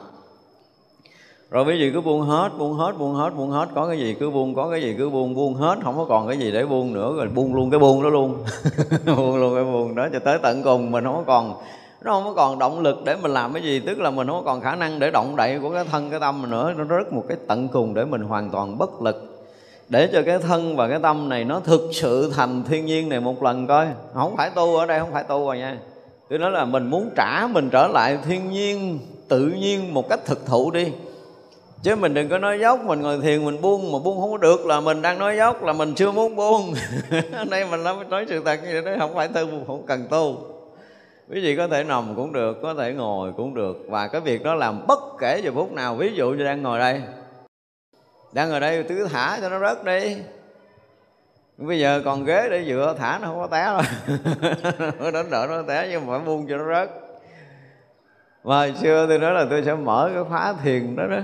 Rồi 1.49 1.65
quý 1.65 1.73
vị 1.79 1.91
cứ 1.93 2.01
buông 2.01 2.21
hết 2.21 2.49
buông 2.57 2.73
hết 2.73 2.91
buông 2.99 3.15
hết 3.15 3.29
buông 3.37 3.51
hết, 3.51 3.67
có 3.75 3.87
cái 3.87 3.99
gì 3.99 4.15
cứ 4.19 4.29
buông, 4.29 4.55
có 4.55 4.69
cái 4.69 4.81
gì 4.81 4.95
cứ 4.97 5.09
buông 5.09 5.35
buông 5.35 5.53
hết 5.53 5.75
không 5.83 5.97
có 5.97 6.05
còn 6.05 6.27
cái 6.27 6.37
gì 6.37 6.51
để 6.51 6.65
buông 6.65 6.93
nữa, 6.93 7.13
rồi 7.17 7.27
buông 7.27 7.55
luôn 7.55 7.69
cái 7.69 7.79
buông 7.79 8.03
đó 8.03 8.09
luôn. 8.09 8.43
Buông 9.05 9.37
luôn 9.37 9.55
cái 9.55 9.63
buông 9.63 9.95
đó 9.95 10.07
cho 10.13 10.19
tới 10.19 10.39
tận 10.43 10.63
cùng, 10.63 10.91
mình 10.91 11.03
không 11.03 11.15
có 11.15 11.23
còn, 11.27 11.61
nó 12.01 12.11
không 12.11 12.23
có 12.23 12.33
còn 12.33 12.59
động 12.59 12.79
lực 12.79 12.97
để 13.05 13.15
mình 13.21 13.31
làm 13.31 13.53
cái 13.53 13.63
gì, 13.63 13.79
tức 13.79 13.99
là 13.99 14.11
mình 14.11 14.27
không 14.27 14.45
có 14.45 14.51
còn 14.51 14.61
khả 14.61 14.75
năng 14.75 14.99
để 14.99 15.11
động 15.11 15.35
đậy 15.35 15.59
của 15.59 15.69
cái 15.69 15.83
thân, 15.91 16.09
cái 16.09 16.19
tâm 16.19 16.41
mình 16.41 16.51
nữa, 16.51 16.73
nó 16.77 16.83
rất 16.83 17.13
một 17.13 17.23
cái 17.27 17.37
tận 17.47 17.67
cùng 17.67 17.93
để 17.93 18.05
mình 18.05 18.21
hoàn 18.21 18.49
toàn 18.49 18.77
bất 18.77 19.01
lực 19.01 19.30
để 19.91 20.09
cho 20.13 20.21
cái 20.25 20.39
thân 20.39 20.75
và 20.75 20.87
cái 20.87 20.99
tâm 21.03 21.29
này 21.29 21.43
nó 21.43 21.59
thực 21.59 21.81
sự 21.91 22.31
thành 22.35 22.63
thiên 22.63 22.85
nhiên 22.85 23.09
này 23.09 23.19
một 23.19 23.43
lần 23.43 23.67
coi. 23.67 23.87
Không 24.13 24.37
phải 24.37 24.49
tu 24.55 24.75
ở 24.75 24.85
đây 24.85 24.99
không 24.99 25.11
phải 25.13 25.23
tu 25.23 25.45
rồi 25.45 25.57
nha. 25.57 25.77
Tôi 26.29 26.39
nói 26.39 26.51
là 26.51 26.65
mình 26.65 26.87
muốn 26.87 27.09
trả 27.15 27.47
mình 27.47 27.69
trở 27.69 27.87
lại 27.87 28.17
thiên 28.25 28.51
nhiên 28.51 28.99
tự 29.29 29.47
nhiên 29.47 29.93
một 29.93 30.09
cách 30.09 30.19
thực 30.25 30.45
thụ 30.45 30.71
đi. 30.71 30.91
Chứ 31.83 31.95
mình 31.95 32.13
đừng 32.13 32.29
có 32.29 32.37
nói 32.37 32.59
dốc 32.59 32.79
mình 32.85 33.01
ngồi 33.01 33.19
thiền 33.21 33.45
mình 33.45 33.61
buông 33.61 33.91
mà 33.91 33.99
buông 34.03 34.21
không 34.21 34.31
có 34.31 34.37
được 34.37 34.65
là 34.65 34.79
mình 34.79 35.01
đang 35.01 35.19
nói 35.19 35.37
dốc 35.37 35.63
là 35.63 35.73
mình 35.73 35.93
chưa 35.93 36.11
muốn 36.11 36.35
buông. 36.35 36.73
Đây 37.49 37.65
mình 37.71 37.83
nói, 37.83 37.95
nói 38.09 38.25
sự 38.29 38.41
thật 38.45 38.59
như 38.63 38.81
thế 38.81 38.95
không 38.99 39.15
phải 39.15 39.27
tu 39.27 39.47
không 39.67 39.83
cần 39.85 40.07
tu. 40.09 40.37
Quý 41.29 41.41
vị 41.41 41.55
có 41.55 41.67
thể 41.67 41.83
nằm 41.83 42.15
cũng 42.15 42.33
được 42.33 42.57
có 42.61 42.73
thể 42.73 42.93
ngồi 42.93 43.31
cũng 43.37 43.53
được. 43.53 43.77
Và 43.87 44.07
cái 44.07 44.21
việc 44.21 44.43
đó 44.43 44.55
làm 44.55 44.87
bất 44.87 44.99
kể 45.19 45.41
giờ 45.43 45.51
phút 45.55 45.71
nào 45.71 45.95
ví 45.95 46.11
dụ 46.15 46.29
như 46.29 46.43
đang 46.43 46.61
ngồi 46.61 46.79
đây 46.79 47.01
đang 48.31 48.49
ngồi 48.49 48.59
đây 48.59 48.83
cứ 48.83 49.07
thả 49.11 49.37
cho 49.41 49.49
nó 49.49 49.59
rớt 49.59 49.85
đi. 49.85 50.17
Bây 51.57 51.79
giờ 51.79 52.01
còn 52.05 52.25
ghế 52.25 52.47
để 52.49 52.65
dựa, 52.67 52.95
thả 52.99 53.19
nó 53.21 53.27
không 53.27 53.39
có 53.39 53.47
té 53.47 53.65
rồi. 53.65 55.11
đến 55.11 55.25
đỡ 55.31 55.47
nó 55.49 55.61
té 55.67 55.87
nhưng 55.91 56.05
mà 56.05 56.17
phải 56.17 56.25
buông 56.25 56.47
cho 56.49 56.57
nó 56.57 56.73
rớt. 56.73 56.89
Mà 58.43 58.57
hồi 58.57 58.73
xưa 58.81 59.05
tôi 59.07 59.19
nói 59.19 59.33
là 59.33 59.45
tôi 59.49 59.63
sẽ 59.63 59.75
mở 59.75 60.11
cái 60.13 60.23
khóa 60.23 60.53
thiền 60.63 60.95
đó 60.95 61.07
đó. 61.07 61.19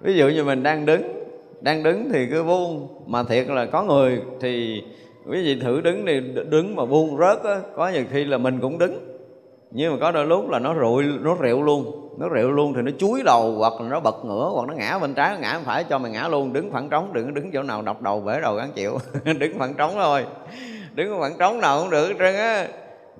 Ví 0.00 0.14
dụ 0.14 0.28
như 0.28 0.44
mình 0.44 0.62
đang 0.62 0.86
đứng 0.86 1.22
đang 1.60 1.82
đứng 1.82 2.10
thì 2.12 2.26
cứ 2.30 2.42
buông. 2.42 2.88
Mà 3.06 3.22
thiệt 3.22 3.48
là 3.48 3.66
có 3.66 3.82
người 3.82 4.22
thì 4.40 4.82
quý 5.26 5.44
vị 5.44 5.60
thử 5.60 5.80
đứng 5.80 6.06
thì 6.06 6.20
đứng 6.50 6.76
mà 6.76 6.84
buông 6.84 7.18
rớt 7.18 7.44
á, 7.44 7.60
có 7.76 7.88
nhiều 7.88 8.04
khi 8.12 8.24
là 8.24 8.38
mình 8.38 8.60
cũng 8.60 8.78
đứng 8.78 9.11
nhưng 9.74 9.92
mà 9.92 9.98
có 10.00 10.10
đôi 10.10 10.26
lúc 10.26 10.50
là 10.50 10.58
nó 10.58 10.74
rụi, 10.80 11.04
nó 11.20 11.34
rượu 11.34 11.62
luôn. 11.62 11.98
Nó 12.18 12.28
rượu 12.28 12.50
luôn 12.50 12.74
thì 12.74 12.82
nó 12.82 12.90
chúi 12.98 13.22
đầu, 13.22 13.54
hoặc 13.58 13.72
là 13.80 13.88
nó 13.88 14.00
bật 14.00 14.24
ngửa, 14.24 14.50
hoặc 14.54 14.68
nó 14.68 14.74
ngã 14.74 14.98
bên 14.98 15.14
trái, 15.14 15.34
nó 15.34 15.40
ngã 15.40 15.54
bên 15.54 15.64
phải, 15.64 15.84
cho 15.84 15.98
mày 15.98 16.12
ngã 16.12 16.28
luôn. 16.28 16.52
Đứng 16.52 16.72
phẳng 16.72 16.88
trống, 16.88 17.12
đừng 17.12 17.34
đứng 17.34 17.50
chỗ 17.52 17.62
nào 17.62 17.82
đập 17.82 18.02
đầu 18.02 18.20
bể 18.20 18.40
đầu 18.40 18.54
gắn 18.54 18.72
chịu. 18.72 18.98
Đứng 19.38 19.58
phẳng 19.58 19.74
trống 19.74 19.92
thôi. 19.94 20.24
Đứng 20.94 21.20
phẳng 21.20 21.38
trống 21.38 21.60
nào 21.60 21.80
cũng 21.80 21.90
được 21.90 22.12
trơn 22.18 22.34
á. 22.34 22.68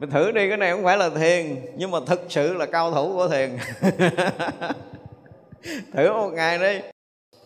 Mình 0.00 0.10
thử 0.10 0.32
đi, 0.32 0.48
cái 0.48 0.56
này 0.56 0.70
không 0.70 0.84
phải 0.84 0.96
là 0.96 1.08
thiền, 1.08 1.56
nhưng 1.76 1.90
mà 1.90 1.98
thực 2.06 2.24
sự 2.28 2.54
là 2.54 2.66
cao 2.66 2.92
thủ 2.92 3.12
của 3.14 3.28
thiền. 3.28 3.50
Thử 5.92 6.12
một 6.12 6.30
ngày 6.32 6.58
đi 6.58 6.91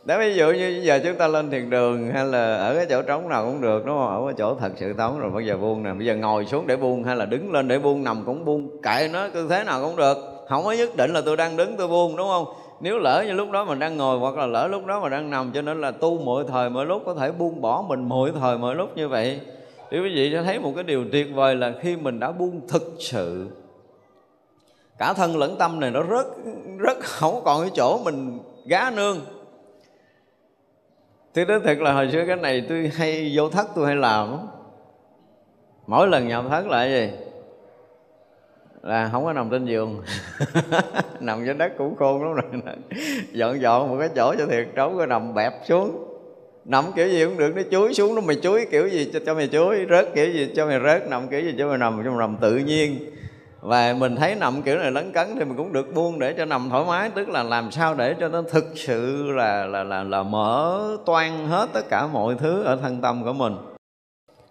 đó 0.06 0.18
ví 0.18 0.34
dụ 0.34 0.50
như 0.50 0.80
giờ 0.84 1.00
chúng 1.04 1.14
ta 1.14 1.28
lên 1.28 1.50
thiền 1.50 1.70
đường 1.70 2.10
hay 2.10 2.24
là 2.24 2.56
ở 2.56 2.74
cái 2.74 2.86
chỗ 2.90 3.02
trống 3.02 3.28
nào 3.28 3.44
cũng 3.44 3.60
được, 3.60 3.86
đúng 3.86 3.98
không? 3.98 4.08
Ở 4.08 4.22
cái 4.26 4.34
chỗ 4.38 4.54
thật 4.54 4.72
sự 4.76 4.92
trống 4.98 5.18
rồi, 5.18 5.30
bây 5.30 5.46
giờ 5.46 5.56
buông 5.56 5.82
nè. 5.82 5.92
Bây 5.92 6.06
giờ 6.06 6.16
ngồi 6.16 6.46
xuống 6.46 6.66
để 6.66 6.76
buông 6.76 7.04
hay 7.04 7.16
là 7.16 7.24
đứng 7.24 7.52
lên 7.52 7.68
để 7.68 7.78
buông, 7.78 8.04
nằm 8.04 8.22
cũng 8.26 8.44
buông, 8.44 8.82
kệ 8.82 9.08
nó 9.12 9.28
tư 9.28 9.46
thế 9.50 9.64
nào 9.64 9.82
cũng 9.84 9.96
được. 9.96 10.16
Không 10.48 10.64
có 10.64 10.72
nhất 10.72 10.96
định 10.96 11.12
là 11.12 11.20
tôi 11.26 11.36
đang 11.36 11.56
đứng 11.56 11.76
tôi 11.76 11.88
buông, 11.88 12.16
đúng 12.16 12.28
không? 12.28 12.46
Nếu 12.80 12.98
lỡ 12.98 13.24
như 13.26 13.32
lúc 13.32 13.50
đó 13.50 13.64
mình 13.64 13.78
đang 13.78 13.96
ngồi 13.96 14.18
hoặc 14.18 14.36
là 14.36 14.46
lỡ 14.46 14.68
lúc 14.68 14.86
đó 14.86 15.00
mình 15.00 15.10
đang 15.10 15.30
nằm, 15.30 15.50
cho 15.54 15.62
nên 15.62 15.80
là 15.80 15.90
tu 15.90 16.18
mọi 16.18 16.44
thời 16.48 16.70
mọi 16.70 16.86
lúc, 16.86 17.02
có 17.06 17.14
thể 17.14 17.32
buông 17.32 17.60
bỏ 17.60 17.84
mình 17.88 18.08
mọi 18.08 18.30
thời 18.40 18.58
mọi 18.58 18.74
lúc 18.74 18.96
như 18.96 19.08
vậy. 19.08 19.40
Thì 19.90 20.00
quý 20.00 20.14
vị 20.14 20.30
sẽ 20.32 20.42
thấy 20.42 20.58
một 20.58 20.72
cái 20.74 20.84
điều 20.84 21.04
tuyệt 21.12 21.26
vời 21.34 21.54
là 21.54 21.72
khi 21.80 21.96
mình 21.96 22.20
đã 22.20 22.32
buông 22.32 22.60
thực 22.68 22.94
sự, 22.98 23.46
cả 24.98 25.12
thân 25.12 25.36
lẫn 25.36 25.56
tâm 25.58 25.80
này 25.80 25.90
nó 25.90 26.02
rất 26.02 26.26
rất 26.78 26.98
không 27.00 27.40
còn 27.44 27.60
cái 27.60 27.70
chỗ 27.74 27.98
mình 28.04 28.38
gá 28.66 28.90
nương. 28.96 29.16
Tôi 31.36 31.44
nói 31.44 31.60
thật 31.64 31.80
là 31.80 31.92
hồi 31.92 32.08
xưa 32.12 32.24
cái 32.26 32.36
này 32.36 32.64
tôi 32.68 32.90
hay 32.94 33.32
vô 33.34 33.48
thất 33.48 33.66
tôi 33.74 33.86
hay 33.86 33.96
làm 33.96 34.36
Mỗi 35.86 36.08
lần 36.08 36.28
nhập 36.28 36.44
thất 36.50 36.66
là 36.66 36.78
cái 36.78 36.90
gì? 36.90 37.16
Là 38.82 39.08
không 39.12 39.24
có 39.24 39.32
nằm 39.32 39.50
trên 39.50 39.66
giường. 39.66 40.02
Nằm 41.20 41.46
trên 41.46 41.58
đất 41.58 41.72
cũng 41.78 41.96
khôn 41.96 42.24
lắm 42.24 42.34
rồi. 42.34 42.74
Dọn 43.32 43.60
dọn 43.60 43.88
một 43.88 43.96
cái 44.00 44.08
chỗ 44.16 44.34
cho 44.38 44.46
thiệt 44.46 44.68
trống 44.74 44.98
rồi 44.98 45.06
nằm 45.06 45.34
bẹp 45.34 45.52
xuống. 45.68 46.04
Nằm 46.64 46.84
kiểu 46.96 47.08
gì 47.08 47.24
cũng 47.24 47.38
được, 47.38 47.56
nó 47.56 47.62
chuối 47.70 47.94
xuống 47.94 48.14
nó 48.14 48.20
mày 48.20 48.36
chuối 48.36 48.66
kiểu 48.70 48.88
gì 48.88 49.10
cho, 49.12 49.20
cho 49.26 49.34
mày 49.34 49.48
chuối 49.48 49.86
Rớt 49.90 50.14
kiểu 50.14 50.32
gì 50.32 50.52
cho 50.56 50.66
mày 50.66 50.80
rớt, 50.84 51.08
nằm 51.08 51.28
kiểu 51.28 51.40
gì 51.40 51.54
cho 51.58 51.68
mày 51.68 51.78
nằm, 51.78 52.02
trong 52.04 52.18
nằm 52.18 52.36
tự 52.40 52.56
nhiên 52.56 52.98
và 53.60 53.94
mình 53.98 54.16
thấy 54.16 54.34
nằm 54.34 54.62
kiểu 54.62 54.78
này 54.78 54.90
lấn 54.90 55.12
cấn 55.12 55.26
thì 55.34 55.44
mình 55.44 55.56
cũng 55.56 55.72
được 55.72 55.94
buông 55.94 56.18
để 56.18 56.34
cho 56.38 56.44
nằm 56.44 56.70
thoải 56.70 56.84
mái. 56.88 57.10
Tức 57.10 57.28
là 57.28 57.42
làm 57.42 57.70
sao 57.70 57.94
để 57.94 58.14
cho 58.20 58.28
nó 58.28 58.42
thực 58.50 58.64
sự 58.74 59.30
là 59.30 59.66
là 59.66 59.84
là 59.84 60.02
là 60.02 60.22
mở 60.22 60.80
toan 61.06 61.48
hết 61.48 61.68
tất 61.72 61.88
cả 61.88 62.06
mọi 62.06 62.34
thứ 62.38 62.62
ở 62.62 62.76
thân 62.76 63.00
tâm 63.00 63.24
của 63.24 63.32
mình. 63.32 63.56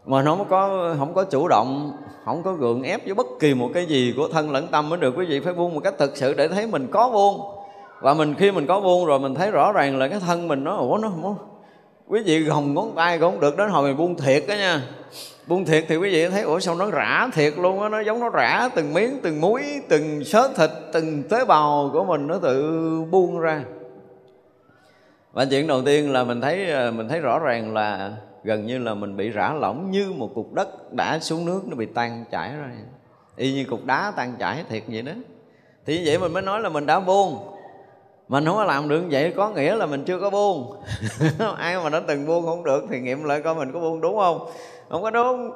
Mà 0.06 0.22
nó 0.22 0.36
không 0.36 0.48
có 0.50 0.94
không 1.00 1.14
có 1.14 1.24
chủ 1.24 1.48
động, 1.48 1.92
không 2.26 2.44
có 2.44 2.54
gượng 2.54 2.84
ép 2.84 3.06
với 3.06 3.14
bất 3.14 3.28
kỳ 3.40 3.54
một 3.54 3.70
cái 3.74 3.86
gì 3.86 4.14
của 4.18 4.28
thân 4.28 4.52
lẫn 4.52 4.68
tâm 4.68 4.90
mới 4.90 5.00
được 5.00 5.14
quý 5.18 5.26
vị. 5.26 5.40
Phải 5.40 5.54
buông 5.54 5.74
một 5.74 5.82
cách 5.84 5.94
thực 5.98 6.18
sự 6.18 6.34
để 6.34 6.48
thấy 6.48 6.68
mình 6.68 6.88
có 6.92 7.10
buông. 7.10 7.42
Và 8.02 8.14
mình 8.14 8.34
khi 8.34 8.52
mình 8.52 8.68
có 8.68 8.80
buông 8.80 9.06
rồi 9.06 9.20
mình 9.20 9.36
thấy 9.36 9.52
rõ 9.52 9.72
ràng 9.72 9.98
là 9.98 10.08
cái 10.08 10.20
thân 10.20 10.48
mình 10.48 10.64
nó, 10.64 10.76
ủa, 10.76 10.98
nó 10.98 11.10
không 11.10 11.38
quý 12.08 12.22
vị 12.26 12.40
gồng 12.44 12.74
ngón 12.74 12.92
tay 12.96 13.20
cũng 13.20 13.32
không 13.32 13.40
được 13.40 13.58
đến 13.58 13.70
hồi 13.70 13.88
mình 13.88 13.98
buông 13.98 14.16
thiệt 14.16 14.44
đó 14.48 14.54
nha 14.54 14.82
buông 15.48 15.66
thiệt 15.66 15.86
thì 15.88 15.96
quý 15.96 16.12
vị 16.12 16.28
thấy, 16.28 16.42
ủa 16.42 16.60
sao 16.60 16.76
nó 16.76 16.92
rã 16.92 17.30
thiệt 17.34 17.54
luôn 17.58 17.82
á, 17.82 17.90
nó 17.90 18.00
giống 18.00 18.20
nó 18.20 18.30
rã 18.30 18.70
từng 18.76 18.94
miếng, 18.94 19.20
từng 19.24 19.42
muối, 19.42 19.64
từng 19.90 20.24
sớ 20.24 20.50
thịt, 20.58 20.70
từng 20.94 21.24
tế 21.24 21.46
bào 21.46 21.90
của 21.94 22.06
mình 22.06 22.28
nó 22.28 22.38
tự 22.38 22.82
buông 23.12 23.40
ra. 23.40 23.64
Và 25.34 25.46
chuyện 25.46 25.68
đầu 25.68 25.82
tiên 25.82 26.14
là 26.14 26.24
mình 26.24 26.42
thấy 26.42 26.70
ờ, 26.70 26.92
mình 26.92 27.08
thấy 27.08 27.20
rõ 27.20 27.40
ràng 27.40 27.74
là 27.74 28.14
gần 28.44 28.66
như 28.66 28.78
là 28.78 28.94
mình 28.94 29.18
bị 29.18 29.30
rã 29.30 29.54
lỏng 29.54 29.92
như 29.92 30.14
một 30.18 30.32
cục 30.36 30.54
đất 30.54 30.94
đã 30.94 31.20
xuống 31.20 31.46
nước, 31.46 31.62
nó 31.68 31.76
bị 31.76 31.86
tan 31.86 32.26
chảy 32.32 32.50
ra 32.50 32.72
y 33.36 33.54
như 33.54 33.66
cục 33.66 33.86
đá 33.86 34.14
tan 34.16 34.36
chảy 34.40 34.64
thiệt 34.70 34.84
vậy 34.88 35.02
đó. 35.02 35.12
Thì 35.86 35.98
như 35.98 36.04
vậy 36.06 36.20
mình 36.20 36.34
mới 36.34 36.42
nói 36.42 36.62
là 36.62 36.70
mình 36.70 36.86
đã 36.86 37.00
buông. 37.00 37.38
Mình 38.28 38.46
không 38.46 38.56
có 38.56 38.64
làm 38.64 38.90
được 38.90 39.04
vậy 39.12 39.34
có 39.36 39.50
nghĩa 39.50 39.76
là 39.76 39.86
mình 39.86 40.04
chưa 40.06 40.20
có 40.20 40.30
buông. 40.30 40.84
Ai 41.58 41.78
mà 41.84 41.90
đã 41.90 42.02
từng 42.08 42.26
buông 42.26 42.46
không 42.46 42.64
được 42.64 42.86
thì 42.90 43.00
nghiệm 43.00 43.24
lại 43.24 43.42
coi 43.42 43.56
mình 43.56 43.72
có 43.72 43.80
buông 43.80 44.02
đúng 44.02 44.18
không? 44.18 44.48
Không 44.90 45.04
có 45.04 45.10
đúng. 45.10 45.52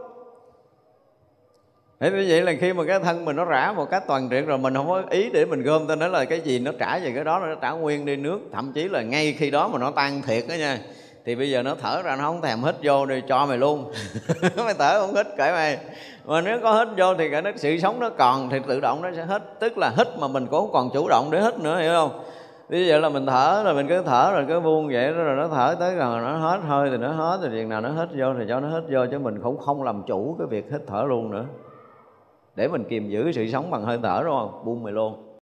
Thế 2.00 2.12
như 2.12 2.26
vậy 2.30 2.42
là 2.42 2.54
khi 2.60 2.74
mà 2.74 2.84
cái 2.88 3.00
thân 3.00 3.26
mình 3.26 3.36
nó 3.36 3.46
rã 3.46 3.74
một 3.76 3.90
cách 3.92 4.04
toàn 4.08 4.30
diện 4.32 4.46
rồi, 4.46 4.58
mình 4.58 4.76
không 4.76 4.88
có 4.88 5.04
ý 5.10 5.30
để 5.30 5.46
mình 5.46 5.64
gom, 5.64 5.88
ta 5.88 5.96
nói 5.96 6.10
là 6.10 6.26
cái 6.26 6.42
gì 6.42 6.60
nó 6.60 6.72
trả 6.80 7.00
về 7.00 7.12
cái 7.16 7.24
đó, 7.24 7.40
nó 7.40 7.56
trả 7.62 7.72
nguyên 7.72 8.06
đi 8.06 8.16
nước 8.16 8.40
thậm 8.54 8.72
chí 8.74 8.90
là 8.90 9.02
ngay 9.02 9.34
khi 9.34 9.52
đó 9.52 9.68
mà 9.68 9.80
nó 9.80 9.92
tan 9.92 10.22
thiệt 10.22 10.44
đó 10.50 10.54
nha, 10.54 10.80
thì 11.26 11.36
bây 11.36 11.50
giờ 11.50 11.64
nó 11.64 11.76
thở 11.82 12.02
ra, 12.02 12.16
nó 12.16 12.24
không 12.24 12.42
thèm 12.42 12.64
hít 12.64 12.76
vô 12.84 13.06
đi 13.06 13.22
cho 13.28 13.46
mày 13.46 13.58
luôn. 13.58 13.92
Mày 14.56 14.74
thở 14.74 15.02
không 15.02 15.16
hít 15.16 15.28
kệ 15.38 15.52
mày. 15.52 15.78
Mà 16.26 16.42
nếu 16.42 16.60
có 16.64 16.74
hít 16.74 16.88
vô 16.98 17.16
thì 17.16 17.30
cái 17.30 17.44
sự 17.56 17.78
sống 17.78 18.00
nó 18.00 18.10
còn, 18.10 18.50
thì 18.50 18.58
tự 18.68 18.80
động 18.80 19.02
nó 19.02 19.10
sẽ 19.16 19.26
hít. 19.26 19.42
Tức 19.60 19.78
là 19.78 19.92
hít 19.98 20.08
mà 20.20 20.28
mình 20.28 20.48
cũng 20.48 20.60
không 20.60 20.72
còn 20.74 20.90
chủ 20.94 21.10
động 21.10 21.32
để 21.32 21.42
hít 21.42 21.60
nữa, 21.60 21.80
hiểu 21.80 21.92
không? 21.94 22.24
Ví 22.70 22.88
dụ 22.88 22.98
là 22.98 23.10
mình 23.10 23.26
thở 23.26 23.64
rồi 23.64 23.74
mình 23.74 23.88
cứ 23.88 24.02
thở 24.02 24.32
rồi 24.32 24.46
cứ 24.48 24.60
buông 24.60 24.88
vậy 24.88 25.08
đó 25.14 25.24
rồi 25.24 25.36
nó 25.36 25.48
thở 25.48 25.76
tới 25.80 25.96
gần 25.96 26.24
nó 26.24 26.38
hết 26.38 26.60
hơi 26.68 26.90
thì 26.90 26.98
nó 26.98 27.12
hết 27.12 27.40
rồi 27.42 27.50
việc 27.50 27.68
nào 27.68 27.82
nó 27.82 27.90
hết 27.90 28.08
vô 28.18 28.34
thì 28.38 28.46
cho 28.50 28.60
nó 28.60 28.68
hết 28.68 28.82
vô 28.92 29.06
chứ 29.12 29.20
mình 29.20 29.40
cũng 29.44 29.58
không 29.58 29.84
làm 29.84 30.04
chủ 30.04 30.36
cái 30.40 30.48
việc 30.48 30.72
hít 30.72 30.82
thở 30.88 31.04
luôn 31.08 31.32
nữa. 31.32 31.46
Để 32.56 32.68
mình 32.68 32.84
kiềm 32.90 33.10
giữ 33.10 33.32
sự 33.32 33.48
sống 33.48 33.72
bằng 33.72 33.84
hơi 33.84 34.00
thở 34.04 34.22
đúng 34.26 34.36
không? 34.40 34.62
Buông 34.66 34.84
mày 34.84 34.94
luôn. 34.94 35.38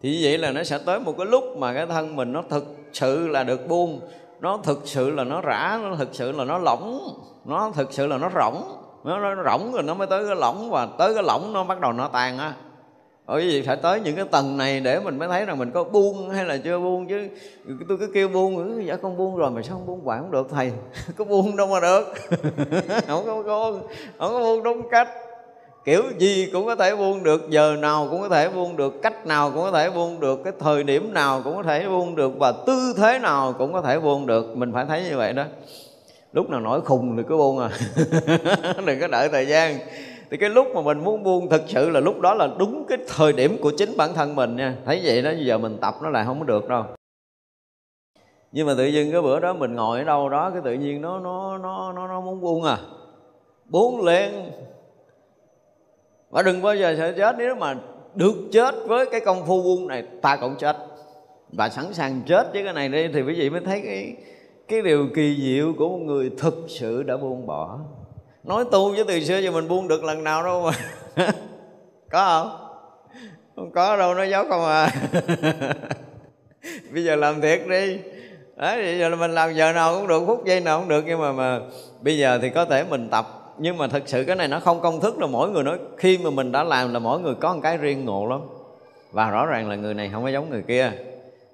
Thì 0.00 0.10
như 0.10 0.18
vậy 0.22 0.38
là 0.38 0.50
nó 0.50 0.62
sẽ 0.62 0.78
tới 0.86 1.00
một 1.00 1.14
cái 1.18 1.26
lúc 1.26 1.44
mà 1.56 1.74
cái 1.74 1.86
thân 1.86 2.16
mình 2.16 2.32
nó 2.32 2.42
thực 2.50 2.64
sự 2.92 3.28
là 3.28 3.44
được 3.44 3.68
buông 3.68 4.00
nó 4.40 4.58
thực 4.62 4.80
sự 4.84 5.10
là 5.10 5.24
nó 5.24 5.40
rã 5.40 5.78
nó 5.82 5.96
thực 5.96 6.08
sự 6.12 6.32
là 6.32 6.44
nó 6.44 6.58
lỏng 6.58 6.98
nó 7.44 7.70
thực 7.74 7.92
sự 7.92 8.06
là 8.06 8.18
nó 8.18 8.30
rỗng. 8.30 8.62
Nó, 9.04 9.34
nó 9.34 9.42
rỗng 9.44 9.72
rồi 9.72 9.82
nó 9.82 9.94
mới 9.94 10.06
tới 10.06 10.26
cái 10.26 10.36
lỏng 10.36 10.70
và 10.70 10.88
tới 10.98 11.14
cái 11.14 11.22
lỏng 11.22 11.52
nó 11.52 11.64
bắt 11.64 11.80
đầu 11.80 11.92
nó 11.92 12.08
tan 12.08 12.38
á 12.38 12.54
bởi 13.30 13.46
vì 13.46 13.62
phải 13.62 13.76
tới 13.76 14.00
những 14.00 14.16
cái 14.16 14.24
tầng 14.30 14.56
này 14.56 14.80
để 14.80 15.00
mình 15.00 15.18
mới 15.18 15.28
thấy 15.28 15.44
rằng 15.44 15.58
mình 15.58 15.70
có 15.70 15.84
buông 15.84 16.30
hay 16.30 16.44
là 16.44 16.56
chưa 16.56 16.78
buông 16.78 17.06
chứ. 17.08 17.28
Tôi 17.88 17.98
cứ 17.98 18.10
kêu 18.14 18.28
buông 18.28 18.56
ừ, 18.56 18.80
dạ 18.80 18.96
con 18.96 19.16
buông 19.16 19.36
rồi 19.36 19.50
mà 19.50 19.62
sao 19.62 19.76
không 19.76 19.86
buông 19.86 20.00
hoài 20.04 20.18
không 20.20 20.30
được. 20.30 20.48
Thầy, 20.50 20.72
có 21.16 21.24
buông 21.24 21.56
đâu 21.56 21.66
mà 21.66 21.80
được. 21.80 22.04
Không 23.06 23.26
có 23.26 23.42
buông 23.42 23.82
không 24.18 24.32
có 24.32 24.40
buông 24.40 24.62
đúng 24.62 24.88
cách. 24.90 25.08
Kiểu 25.84 26.02
gì 26.18 26.48
cũng 26.52 26.66
có 26.66 26.76
thể 26.76 26.96
buông 26.96 27.22
được, 27.22 27.50
giờ 27.50 27.76
nào 27.76 28.08
cũng 28.10 28.20
có 28.20 28.28
thể 28.28 28.48
buông 28.48 28.76
được, 28.76 29.02
cách 29.02 29.26
nào 29.26 29.50
cũng 29.50 29.62
có 29.62 29.70
thể 29.70 29.90
buông 29.90 30.20
được, 30.20 30.40
cái 30.44 30.52
thời 30.60 30.82
điểm 30.82 31.14
nào 31.14 31.40
cũng 31.44 31.56
có 31.56 31.62
thể 31.62 31.88
buông 31.88 32.14
được 32.14 32.32
và 32.38 32.52
tư 32.52 32.94
thế 32.96 33.18
nào 33.18 33.54
cũng 33.58 33.72
có 33.72 33.82
thể 33.82 34.00
buông 34.00 34.26
được. 34.26 34.56
Mình 34.56 34.72
phải 34.72 34.84
thấy 34.88 35.04
như 35.10 35.16
vậy 35.16 35.32
đó. 35.32 35.44
Lúc 36.32 36.50
nào 36.50 36.60
nổi 36.60 36.80
khùng 36.80 37.16
thì 37.16 37.22
cứ 37.28 37.36
buông 37.36 37.58
à. 37.58 37.70
Đừng 38.86 39.00
có 39.00 39.08
đợi 39.08 39.28
thời 39.28 39.46
gian 39.46 39.78
thì 40.30 40.36
cái 40.36 40.50
lúc 40.50 40.66
mà 40.74 40.80
mình 40.80 41.04
muốn 41.04 41.22
buông 41.22 41.48
thực 41.48 41.62
sự 41.66 41.90
là 41.90 42.00
lúc 42.00 42.20
đó 42.20 42.34
là 42.34 42.48
đúng 42.58 42.84
cái 42.88 42.98
thời 43.08 43.32
điểm 43.32 43.56
của 43.60 43.72
chính 43.76 43.96
bản 43.96 44.14
thân 44.14 44.36
mình 44.36 44.56
nha. 44.56 44.76
Thấy 44.84 45.00
vậy 45.04 45.22
đó 45.22 45.30
giờ 45.38 45.58
mình 45.58 45.78
tập 45.80 45.94
nó 46.02 46.10
lại 46.10 46.24
không 46.24 46.38
có 46.38 46.44
được 46.44 46.68
đâu. 46.68 46.84
Nhưng 48.52 48.66
mà 48.66 48.74
tự 48.76 48.86
nhiên 48.86 49.12
cái 49.12 49.22
bữa 49.22 49.40
đó 49.40 49.52
mình 49.52 49.74
ngồi 49.74 49.98
ở 49.98 50.04
đâu 50.04 50.28
đó 50.28 50.50
cái 50.50 50.60
tự 50.64 50.72
nhiên 50.72 51.00
nó 51.00 51.18
nó 51.18 51.58
nó 51.58 51.92
nó, 51.92 52.08
nó 52.08 52.20
muốn 52.20 52.40
buông 52.40 52.62
à. 52.62 52.78
Buông 53.64 54.04
lên 54.04 54.32
và 56.30 56.42
đừng 56.42 56.62
bao 56.62 56.76
giờ 56.76 56.94
sợ 56.98 57.12
chết 57.12 57.34
nếu 57.38 57.54
mà 57.54 57.76
được 58.14 58.34
chết 58.52 58.74
với 58.86 59.06
cái 59.06 59.20
công 59.20 59.46
phu 59.46 59.62
buông 59.62 59.86
này 59.86 60.04
ta 60.22 60.36
cũng 60.36 60.56
chết. 60.58 60.76
Và 61.52 61.68
sẵn 61.68 61.92
sàng 61.92 62.20
chết 62.26 62.52
với 62.52 62.64
cái 62.64 62.72
này 62.72 62.88
đi 62.88 63.08
thì 63.08 63.22
quý 63.22 63.34
vị 63.34 63.50
mới 63.50 63.60
thấy 63.60 63.82
cái 63.84 64.16
cái 64.68 64.82
điều 64.82 65.08
kỳ 65.14 65.36
diệu 65.42 65.72
của 65.78 65.88
một 65.88 65.98
người 66.04 66.30
thực 66.38 66.54
sự 66.68 67.02
đã 67.02 67.16
buông 67.16 67.46
bỏ 67.46 67.78
nói 68.44 68.64
tu 68.70 68.92
với 68.94 69.04
từ 69.08 69.20
xưa 69.20 69.38
giờ 69.38 69.50
mình 69.50 69.68
buông 69.68 69.88
được 69.88 70.04
lần 70.04 70.24
nào 70.24 70.42
đâu 70.42 70.62
mà. 70.62 70.72
Có 72.10 72.24
không? 72.24 72.66
Không 73.56 73.70
có 73.70 73.96
đâu, 73.96 74.14
nói 74.14 74.30
giáo 74.30 74.44
không 74.48 74.64
à. 74.64 74.94
Bây 76.92 77.04
giờ 77.04 77.16
làm 77.16 77.40
thiệt 77.40 77.60
đi. 77.68 77.98
Đấy, 78.56 78.82
bây 78.82 78.98
giờ 78.98 79.08
là 79.08 79.16
mình 79.16 79.30
làm 79.30 79.54
giờ 79.54 79.72
nào 79.72 79.94
cũng 79.94 80.06
được, 80.06 80.22
phút 80.26 80.44
giây 80.44 80.60
nào 80.60 80.80
cũng 80.80 80.88
được, 80.88 81.04
nhưng 81.06 81.20
mà 81.20 81.32
mà 81.32 81.60
bây 82.00 82.18
giờ 82.18 82.38
thì 82.42 82.50
có 82.50 82.64
thể 82.64 82.84
mình 82.90 83.08
tập. 83.08 83.54
Nhưng 83.58 83.76
mà 83.76 83.88
thật 83.88 84.02
sự 84.06 84.24
cái 84.24 84.36
này 84.36 84.48
nó 84.48 84.60
không 84.60 84.80
công 84.80 85.00
thức 85.00 85.18
là 85.18 85.26
mỗi 85.26 85.50
người 85.50 85.62
nói, 85.62 85.78
khi 85.96 86.18
mà 86.18 86.30
mình 86.30 86.52
đã 86.52 86.64
làm 86.64 86.92
là 86.92 86.98
mỗi 86.98 87.20
người 87.20 87.34
có 87.34 87.54
một 87.54 87.60
cái 87.62 87.76
riêng 87.76 88.04
ngộ 88.04 88.26
lắm. 88.26 88.40
Và 89.12 89.30
rõ 89.30 89.46
ràng 89.46 89.68
là 89.68 89.76
người 89.76 89.94
này 89.94 90.10
không 90.12 90.22
có 90.22 90.28
giống 90.28 90.50
người 90.50 90.62
kia. 90.68 90.92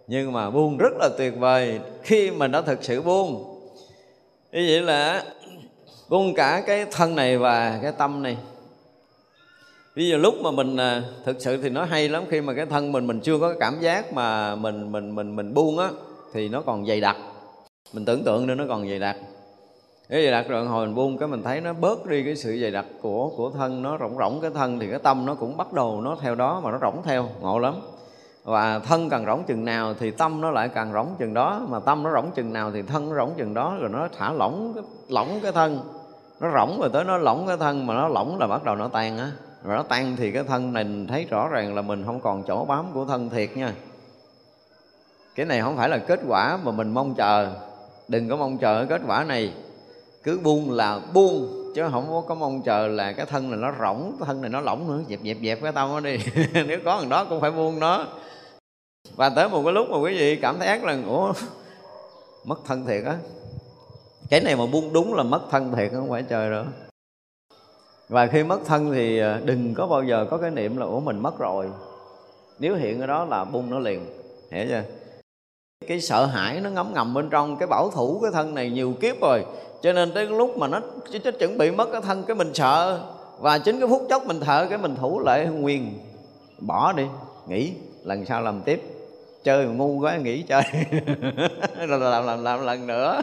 Nhưng 0.06 0.32
mà 0.32 0.50
buông 0.50 0.78
rất 0.78 0.92
là 0.98 1.08
tuyệt 1.18 1.32
vời 1.38 1.80
khi 2.02 2.30
mình 2.30 2.52
đã 2.52 2.60
thực 2.60 2.84
sự 2.84 3.02
buông. 3.02 3.56
Như 4.52 4.66
vậy 4.68 4.80
là 4.80 5.24
buông 6.08 6.34
cả 6.34 6.62
cái 6.66 6.86
thân 6.90 7.16
này 7.16 7.38
và 7.38 7.78
cái 7.82 7.92
tâm 7.92 8.22
này 8.22 8.36
Bây 9.96 10.08
giờ 10.08 10.16
lúc 10.16 10.34
mà 10.42 10.50
mình 10.50 10.76
à, 10.76 11.02
thực 11.24 11.36
sự 11.40 11.62
thì 11.62 11.68
nó 11.68 11.84
hay 11.84 12.08
lắm 12.08 12.24
khi 12.30 12.40
mà 12.40 12.54
cái 12.54 12.66
thân 12.66 12.92
mình 12.92 13.06
mình 13.06 13.20
chưa 13.20 13.38
có 13.38 13.48
cái 13.48 13.56
cảm 13.60 13.80
giác 13.80 14.12
mà 14.12 14.54
mình 14.54 14.92
mình 14.92 15.14
mình 15.14 15.36
mình 15.36 15.54
buông 15.54 15.78
á 15.78 15.88
thì 16.32 16.48
nó 16.48 16.60
còn 16.60 16.86
dày 16.86 17.00
đặc. 17.00 17.16
Mình 17.92 18.04
tưởng 18.04 18.24
tượng 18.24 18.46
nên 18.46 18.58
nó 18.58 18.64
còn 18.68 18.88
dày 18.88 18.98
đặc. 18.98 19.16
Cái 20.08 20.22
dày 20.22 20.32
đặc 20.32 20.48
rồi 20.48 20.66
hồi 20.66 20.86
mình 20.86 20.94
buông 20.94 21.18
cái 21.18 21.28
mình 21.28 21.42
thấy 21.42 21.60
nó 21.60 21.72
bớt 21.72 22.06
đi 22.06 22.24
cái 22.24 22.36
sự 22.36 22.58
dày 22.62 22.70
đặc 22.70 22.86
của 23.02 23.32
của 23.36 23.50
thân 23.50 23.82
nó 23.82 23.98
rỗng 23.98 24.18
rỗng 24.18 24.40
cái 24.42 24.50
thân 24.54 24.78
thì 24.78 24.90
cái 24.90 24.98
tâm 24.98 25.26
nó 25.26 25.34
cũng 25.34 25.56
bắt 25.56 25.72
đầu 25.72 26.00
nó 26.00 26.16
theo 26.20 26.34
đó 26.34 26.60
mà 26.64 26.70
nó 26.70 26.78
rỗng 26.82 27.02
theo, 27.04 27.28
ngộ 27.40 27.58
lắm. 27.58 27.74
Và 28.46 28.78
thân 28.78 29.10
càng 29.10 29.26
rỗng 29.26 29.44
chừng 29.44 29.64
nào 29.64 29.94
thì 29.98 30.10
tâm 30.10 30.40
nó 30.40 30.50
lại 30.50 30.68
càng 30.68 30.92
rỗng 30.92 31.08
chừng 31.18 31.34
đó. 31.34 31.66
Mà 31.68 31.80
tâm 31.80 32.02
nó 32.02 32.12
rỗng 32.12 32.30
chừng 32.30 32.52
nào 32.52 32.70
thì 32.70 32.82
thân 32.82 33.08
nó 33.08 33.16
rỗng 33.16 33.34
chừng 33.36 33.54
đó. 33.54 33.76
Rồi 33.80 33.88
nó 33.88 34.08
thả 34.18 34.32
lỏng 34.32 34.72
cái, 34.74 34.84
lỏng 35.08 35.38
cái 35.42 35.52
thân. 35.52 35.80
Nó 36.40 36.48
rỗng 36.58 36.80
rồi 36.80 36.90
tới 36.92 37.04
nó 37.04 37.18
lỏng 37.18 37.46
cái 37.46 37.56
thân 37.56 37.86
mà 37.86 37.94
nó 37.94 38.08
lỏng 38.08 38.38
là 38.38 38.46
bắt 38.46 38.64
đầu 38.64 38.76
nó 38.76 38.88
tan 38.88 39.18
á. 39.18 39.30
Rồi 39.64 39.76
nó 39.76 39.82
tan 39.82 40.16
thì 40.16 40.32
cái 40.32 40.44
thân 40.44 40.72
này 40.72 40.86
thấy 41.08 41.26
rõ 41.30 41.48
ràng 41.48 41.74
là 41.74 41.82
mình 41.82 42.04
không 42.06 42.20
còn 42.20 42.42
chỗ 42.46 42.64
bám 42.64 42.86
của 42.94 43.04
thân 43.04 43.30
thiệt 43.30 43.56
nha. 43.56 43.72
Cái 45.34 45.46
này 45.46 45.60
không 45.60 45.76
phải 45.76 45.88
là 45.88 45.98
kết 45.98 46.20
quả 46.28 46.58
mà 46.64 46.72
mình 46.72 46.94
mong 46.94 47.14
chờ. 47.14 47.52
Đừng 48.08 48.28
có 48.28 48.36
mong 48.36 48.58
chờ 48.58 48.86
kết 48.88 49.00
quả 49.06 49.24
này. 49.24 49.52
Cứ 50.22 50.40
buông 50.42 50.70
là 50.70 51.00
buông 51.14 51.72
chứ 51.74 51.82
không 51.92 52.22
có 52.28 52.34
mong 52.34 52.62
chờ 52.62 52.86
là 52.86 53.12
cái 53.12 53.26
thân 53.26 53.50
này 53.50 53.60
nó 53.60 53.72
rỗng 53.80 54.12
thân 54.26 54.40
này 54.40 54.50
nó 54.50 54.60
lỏng 54.60 54.88
nữa. 54.88 55.02
Dẹp 55.08 55.20
dẹp 55.24 55.36
dẹp 55.42 55.62
cái 55.62 55.72
tâm 55.72 55.88
nó 55.88 56.00
đi. 56.00 56.18
Nếu 56.66 56.78
có 56.84 56.98
thằng 57.00 57.08
đó 57.08 57.24
cũng 57.24 57.40
phải 57.40 57.50
buông 57.50 57.80
nó 57.80 58.06
và 59.16 59.28
tới 59.28 59.48
một 59.48 59.62
cái 59.64 59.72
lúc 59.72 59.90
mà 59.90 59.98
quý 59.98 60.18
vị 60.18 60.36
cảm 60.36 60.58
thấy 60.58 60.68
ác 60.68 60.84
là 60.84 60.98
ủa 61.06 61.32
mất 62.44 62.60
thân 62.64 62.86
thiệt 62.86 63.04
á. 63.04 63.16
Cái 64.30 64.40
này 64.40 64.56
mà 64.56 64.66
buông 64.66 64.92
đúng 64.92 65.14
là 65.14 65.22
mất 65.22 65.40
thân 65.50 65.72
thiệt 65.76 65.90
không 65.92 66.10
phải 66.10 66.22
trời 66.22 66.50
nữa 66.50 66.66
và 68.08 68.26
khi 68.26 68.42
mất 68.42 68.60
thân 68.64 68.92
thì 68.92 69.18
à, 69.18 69.40
đừng 69.44 69.74
có 69.74 69.86
bao 69.86 70.02
giờ 70.02 70.26
có 70.30 70.38
cái 70.38 70.50
niệm 70.50 70.76
là 70.76 70.86
ủa 70.86 71.00
mình 71.00 71.18
mất 71.18 71.38
rồi. 71.38 71.70
Nếu 72.58 72.76
hiện 72.76 73.00
ở 73.00 73.06
đó 73.06 73.24
là 73.24 73.44
buông 73.44 73.70
nó 73.70 73.78
liền 73.78 74.06
hiểu 74.50 74.64
chưa? 74.68 74.82
Cái 75.86 76.00
sợ 76.00 76.26
hãi 76.26 76.60
nó 76.60 76.70
ngấm 76.70 76.94
ngầm 76.94 77.14
bên 77.14 77.30
trong 77.30 77.56
cái 77.56 77.66
bảo 77.66 77.90
thủ 77.90 78.18
cái 78.22 78.30
thân 78.34 78.54
này 78.54 78.70
nhiều 78.70 78.94
kiếp 79.00 79.20
rồi. 79.20 79.44
Cho 79.82 79.92
nên 79.92 80.14
tới 80.14 80.26
lúc 80.26 80.58
mà 80.58 80.68
nó, 80.68 80.80
nó 81.24 81.30
chuẩn 81.30 81.58
bị 81.58 81.70
mất 81.70 81.88
cái 81.92 82.00
thân 82.00 82.24
cái 82.24 82.36
mình 82.36 82.54
sợ 82.54 83.00
và 83.38 83.58
chính 83.58 83.80
cái 83.80 83.88
phút 83.88 84.06
chốc 84.08 84.26
mình 84.26 84.40
thở 84.40 84.66
cái 84.70 84.78
mình 84.78 84.96
thủ 84.96 85.20
lại 85.20 85.46
nguyên. 85.46 85.98
Bỏ 86.58 86.92
đi 86.92 87.06
nghỉ 87.48 87.72
lần 88.04 88.24
sau 88.26 88.42
làm 88.42 88.62
tiếp 88.62 88.95
chơi 89.46 89.66
mà 89.66 89.72
ngu 89.72 90.00
quá 90.00 90.16
nghỉ 90.16 90.42
chơi. 90.42 90.62
Rồi 91.88 91.98
làm 91.98 92.26
làm 92.26 92.44
làm 92.44 92.66
lần 92.66 92.86
nữa. 92.86 93.20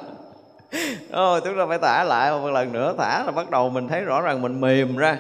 Oh, 1.08 1.44
tức 1.44 1.54
là 1.54 1.66
phải 1.66 1.78
thả 1.82 2.04
lại 2.04 2.32
một 2.32 2.50
lần 2.50 2.72
nữa. 2.72 2.96
Thả 2.98 3.24
là 3.24 3.32
bắt 3.32 3.50
đầu 3.50 3.70
mình 3.70 3.88
thấy 3.88 4.02
rõ 4.02 4.22
ràng 4.22 4.42
mình 4.42 4.62
mềm 4.62 4.98
ra. 4.98 5.20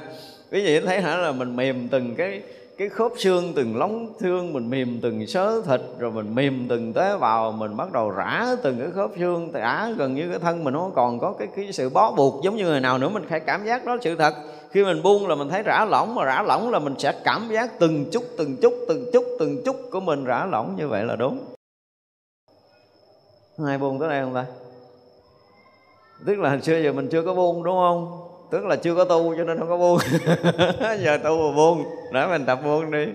Quý 0.51 0.66
vị 0.66 0.80
thấy 0.80 1.01
hả? 1.01 1.18
Là 1.18 1.32
mình 1.32 1.56
mềm 1.56 1.88
từng 1.88 2.16
cái 2.16 2.41
cái 2.78 2.89
khớp 2.89 3.12
xương 3.18 3.54
từng 3.56 3.78
lóng 3.78 4.14
xương 4.20 4.54
mình 4.54 4.70
mềm 4.70 4.99
từng 5.01 5.28
sớ 5.28 5.62
thịt 5.66 5.82
rồi 5.99 6.12
mình 6.12 6.36
mềm 6.36 6.66
từng 6.70 6.93
tế 6.93 7.18
bào 7.18 7.51
mình 7.51 7.78
bắt 7.78 7.91
đầu 7.91 8.10
rã 8.10 8.47
từng 8.64 8.80
cái 8.80 8.88
khớp 8.95 9.10
xương 9.20 9.51
rã 9.51 9.89
gần 9.97 10.16
như 10.16 10.30
cái 10.30 10.39
thân 10.39 10.64
mình 10.64 10.74
nó 10.74 10.91
còn 10.95 11.20
có 11.20 11.34
cái, 11.39 11.47
cái 11.56 11.72
sự 11.72 11.89
bó 11.89 12.12
buộc 12.12 12.43
giống 12.43 12.56
như 12.56 12.66
người 12.66 12.80
nào 12.80 12.97
nữa. 12.97 13.10
Mình 13.10 13.24
phải 13.30 13.39
cảm 13.39 13.66
giác 13.66 13.86
đó 13.86 13.97
sự 14.01 14.16
thật 14.16 14.34
khi 14.74 14.84
mình 14.84 15.03
buông 15.03 15.28
là 15.28 15.36
mình 15.36 15.49
thấy 15.49 15.63
rã 15.63 15.86
lỏng 15.86 16.15
mà 16.15 16.26
rã 16.26 16.41
lỏng 16.41 16.71
là 16.71 16.80
mình 16.80 16.95
sẽ 16.97 17.13
cảm 17.24 17.49
giác 17.51 17.80
từng 17.80 18.05
chút 18.11 18.24
từng 18.38 18.57
chút 18.61 18.74
từng 18.88 19.09
chút 19.13 19.26
từng 19.39 19.61
chút 19.65 19.76
của 19.91 19.99
mình 19.99 20.24
rã 20.24 20.45
lỏng 20.45 20.76
như 20.78 20.88
vậy 20.88 21.03
là 21.03 21.15
đúng. 21.15 21.45
Ai 23.67 23.78
buông 23.78 23.99
tới 23.99 24.09
đây 24.09 24.21
không 24.24 24.34
ta? 24.34 24.45
Tức 26.26 26.39
là 26.39 26.59
xưa 26.61 26.78
giờ 26.78 26.93
mình 26.93 27.09
chưa 27.11 27.21
có 27.21 27.34
buông, 27.34 27.63
đúng 27.63 27.76
không? 27.76 28.30
Tức 28.51 28.65
là 28.65 28.76
chưa 28.76 28.95
có 28.95 29.05
tu 29.05 29.36
cho 29.38 29.43
nên 29.43 29.59
không 29.59 29.69
có 29.69 29.78
buông. 29.78 29.99
Giờ 30.99 31.17
tu 31.17 31.49
mà 31.49 31.55
buông 31.55 31.84
để 32.11 32.28
mình 32.28 32.45
tập 32.45 32.59
buông 32.63 32.91
đi. 32.91 33.05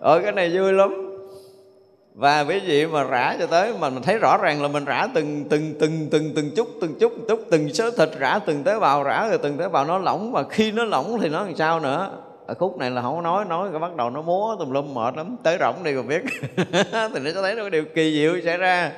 Ở 0.00 0.20
cái 0.22 0.32
này 0.32 0.56
vui 0.56 0.72
lắm 0.72 1.07
và 2.18 2.40
quý 2.40 2.60
vị 2.60 2.86
mà 2.86 3.04
rã 3.04 3.36
cho 3.38 3.46
tới 3.46 3.74
mà 3.80 3.90
mình 3.90 4.02
thấy 4.02 4.18
rõ 4.18 4.36
ràng 4.36 4.62
là 4.62 4.68
mình 4.68 4.84
rã 4.84 5.06
từng 5.14 5.44
từng 5.50 5.74
từng 5.80 6.08
từng 6.10 6.32
từng 6.36 6.50
chút 6.56 6.68
từng 6.80 6.94
chút 7.00 7.12
từng 7.16 7.26
chút, 7.28 7.40
từng 7.50 7.74
số 7.74 7.90
thịt 7.90 8.08
rã, 8.18 8.38
từng 8.46 8.64
tế 8.64 8.78
bào 8.78 9.02
rã, 9.02 9.26
rồi 9.28 9.38
từng 9.42 9.58
tế 9.58 9.68
bào 9.68 9.84
nó 9.84 9.98
lỏng. 9.98 10.32
Và 10.32 10.42
khi 10.50 10.72
nó 10.72 10.84
lỏng 10.84 11.18
thì 11.20 11.28
nó 11.28 11.42
làm 11.42 11.56
sao 11.56 11.80
nữa? 11.80 12.10
Ở 12.46 12.54
khúc 12.54 12.78
này 12.78 12.90
là 12.90 13.02
không 13.02 13.22
nói 13.22 13.44
nói 13.44 13.68
cái 13.70 13.78
bắt 13.78 13.96
đầu 13.96 14.10
nó 14.10 14.22
múa 14.22 14.56
tùm 14.58 14.70
lum 14.70 14.94
mệt 14.94 15.16
lắm, 15.16 15.36
tới 15.42 15.56
rỗng 15.60 15.84
đi 15.84 15.94
còn 15.94 16.08
biết. 16.08 16.22
Thì 16.92 17.20
nó 17.20 17.30
sẽ 17.34 17.42
thấy 17.42 17.54
nó 17.54 17.62
có 17.62 17.68
điều 17.68 17.84
kỳ 17.94 18.12
diệu 18.12 18.40
xảy 18.44 18.56
ra. 18.56 18.92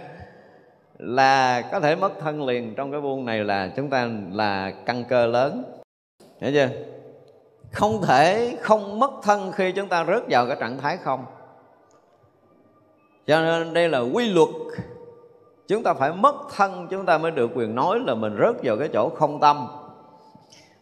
Là 0.99 1.63
có 1.73 1.81
thể 1.81 1.97
mất 1.97 2.13
thân 2.21 2.47
liền 2.47 2.75
trong 2.75 2.93
cái 2.93 3.01
buông 3.01 3.25
này 3.25 3.45
là 3.45 3.71
chúng 3.77 3.91
ta 3.91 4.09
là 4.33 4.73
căn 4.87 5.05
cơ 5.09 5.27
lớn. 5.27 5.65
Hiểu 6.41 6.53
chưa? 6.53 6.69
Không 7.73 8.03
thể 8.03 8.57
không 8.61 8.99
mất 8.99 9.11
thân 9.23 9.53
khi 9.53 9.73
chúng 9.73 9.89
ta 9.89 10.05
rớt 10.05 10.23
vào 10.29 10.47
cái 10.47 10.57
trạng 10.61 10.79
thái 10.79 10.97
không 10.97 11.25
cho 13.31 13.41
nên 13.41 13.75
đây 13.75 13.89
là 13.89 13.99
quy 13.99 14.33
luật. 14.33 14.49
Chúng 15.69 15.83
ta 15.83 15.95
phải 15.95 16.13
mất 16.13 16.35
thân, 16.57 16.87
chúng 16.91 17.07
ta 17.07 17.19
mới 17.19 17.31
được 17.31 17.51
quyền 17.55 17.75
nói 17.75 17.99
là 18.07 18.15
mình 18.15 18.37
rớt 18.41 18.57
vào 18.63 18.77
cái 18.77 18.89
chỗ 18.93 19.09
không 19.09 19.41
tâm. 19.41 19.69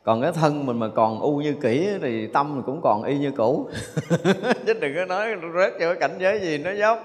Còn 0.02 0.22
cái 0.22 0.32
thân 0.32 0.66
mình 0.66 0.78
mà 0.78 0.88
còn 0.94 1.20
u 1.20 1.36
như 1.36 1.54
kỹ 1.62 1.88
thì 2.02 2.26
tâm 2.26 2.54
mình 2.54 2.62
cũng 2.66 2.80
còn 2.82 3.02
y 3.02 3.18
như 3.18 3.32
cũ. 3.36 3.68
Chứ 4.66 4.74
đừng 4.80 4.94
có 4.96 5.04
nói 5.04 5.28
rớt 5.54 5.72
vào 5.80 5.94
cái 5.94 6.00
cảnh 6.00 6.16
giới 6.18 6.40
gì 6.40 6.58
nó 6.58 6.70
dốc. 6.70 6.98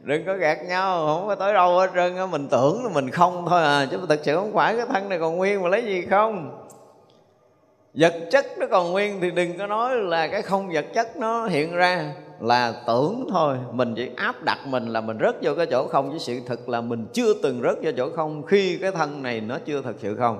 Đừng 0.00 0.26
có 0.26 0.36
gạt 0.36 0.58
nhau, 0.68 1.06
không 1.06 1.28
có 1.28 1.34
tới 1.34 1.54
đâu 1.54 1.78
hết 1.78 1.90
trơn 1.94 2.30
mình 2.30 2.48
tưởng 2.50 2.84
là 2.84 2.90
mình 2.94 3.10
không 3.10 3.46
thôi 3.48 3.62
à 3.62 3.86
chứ 3.90 3.98
thực 4.08 4.20
sự 4.24 4.36
không 4.36 4.52
phải. 4.52 4.76
Cái 4.76 4.86
thân 4.86 5.08
này 5.08 5.18
còn 5.18 5.36
nguyên 5.36 5.62
mà 5.62 5.68
lấy 5.68 5.84
gì 5.84 6.06
không? 6.10 6.66
Vật 7.94 8.14
chất 8.30 8.46
nó 8.58 8.66
còn 8.70 8.90
nguyên 8.90 9.20
thì 9.20 9.30
đừng 9.30 9.58
có 9.58 9.66
nói 9.66 9.96
là 9.96 10.28
cái 10.28 10.42
không 10.42 10.70
vật 10.72 10.86
chất 10.94 11.16
nó 11.16 11.46
hiện 11.46 11.74
ra 11.74 12.14
là 12.40 12.72
tưởng 12.86 13.26
thôi. 13.30 13.56
Mình 13.72 13.94
chỉ 13.96 14.10
áp 14.16 14.42
đặt 14.42 14.58
mình 14.66 14.86
là 14.86 15.00
mình 15.00 15.18
rớt 15.20 15.36
vô 15.42 15.54
cái 15.54 15.66
chỗ 15.70 15.86
không, 15.86 16.12
chứ 16.12 16.18
sự 16.18 16.40
thật 16.46 16.68
là 16.68 16.80
mình 16.80 17.06
chưa 17.12 17.34
từng 17.42 17.62
rớt 17.62 17.76
vô 17.82 17.90
chỗ 17.96 18.10
không 18.16 18.42
khi 18.42 18.78
cái 18.78 18.90
thân 18.90 19.22
này 19.22 19.40
nó 19.40 19.58
chưa 19.64 19.82
thật 19.82 19.94
sự 19.98 20.16
không. 20.16 20.38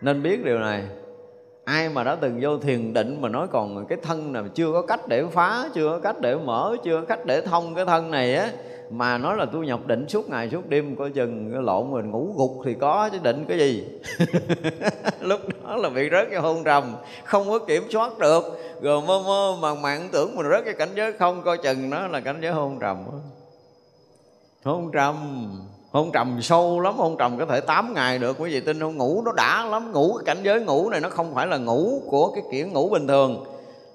Nên 0.00 0.22
biết 0.22 0.44
điều 0.44 0.58
này, 0.58 0.82
ai 1.64 1.88
mà 1.88 2.04
đã 2.04 2.14
từng 2.14 2.38
vô 2.42 2.58
thiền 2.58 2.92
định 2.92 3.18
mà 3.20 3.28
nói 3.28 3.46
còn 3.50 3.86
cái 3.86 3.98
thân 4.02 4.32
này 4.32 4.42
chưa 4.54 4.72
có 4.72 4.82
cách 4.82 5.08
để 5.08 5.24
phá, 5.32 5.68
chưa 5.74 5.88
có 5.88 5.98
cách 5.98 6.20
để 6.20 6.36
mở, 6.36 6.76
chưa 6.84 7.00
có 7.00 7.06
cách 7.06 7.26
để 7.26 7.40
thông 7.40 7.74
cái 7.74 7.84
thân 7.84 8.10
này 8.10 8.34
á 8.34 8.50
mà 8.92 9.18
nói 9.18 9.36
là 9.36 9.46
tôi 9.52 9.66
nhập 9.66 9.86
định 9.86 10.08
suốt 10.08 10.30
ngày 10.30 10.48
suốt 10.50 10.68
đêm, 10.68 10.96
coi 10.96 11.10
chừng 11.10 11.64
lộn 11.64 11.90
mình 11.90 12.10
ngủ 12.10 12.34
gục 12.36 12.50
thì 12.64 12.74
có 12.74 13.08
chứ 13.12 13.18
định 13.22 13.44
cái 13.48 13.58
gì. 13.58 13.84
Lúc 15.20 15.40
đó 15.64 15.76
là 15.76 15.88
bị 15.88 16.08
rớt 16.10 16.28
cái 16.30 16.40
hôn 16.40 16.64
trầm 16.64 16.94
không 17.24 17.48
có 17.48 17.58
kiểm 17.58 17.82
soát 17.90 18.18
được. 18.18 18.44
Rồi 18.82 19.02
mơ 19.06 19.22
mơ 19.26 19.56
màng 19.60 19.82
màng 19.82 20.08
tưởng 20.12 20.36
mình 20.36 20.46
rớt 20.50 20.64
cái 20.64 20.74
cảnh 20.74 20.88
giới 20.94 21.12
không, 21.12 21.42
coi 21.42 21.58
chừng 21.58 21.90
nó 21.90 22.06
là 22.06 22.20
cảnh 22.20 22.38
giới 22.42 22.52
hôn 22.52 22.78
trầm 22.80 22.96
hôn 24.64 24.90
trầm 24.92 25.16
hôn 25.90 26.10
trầm 26.12 26.42
sâu 26.42 26.80
lắm, 26.80 26.94
hôn 26.96 27.16
trầm 27.18 27.38
có 27.38 27.46
thể 27.46 27.60
8 27.60 27.94
ngày 27.94 28.18
được. 28.18 28.36
Quý 28.38 28.50
vị 28.50 28.60
tin 28.60 28.80
không? 28.80 28.96
Ngủ 28.96 29.22
nó 29.24 29.32
đã 29.32 29.64
lắm, 29.64 29.92
ngủ 29.92 30.14
cái 30.14 30.34
cảnh 30.34 30.44
giới 30.44 30.60
ngủ 30.60 30.90
này 30.90 31.00
nó 31.00 31.08
không 31.08 31.34
phải 31.34 31.46
là 31.46 31.56
ngủ 31.56 32.02
của 32.06 32.30
cái 32.34 32.44
kiểu 32.52 32.66
ngủ 32.66 32.88
bình 32.88 33.06
thường 33.06 33.44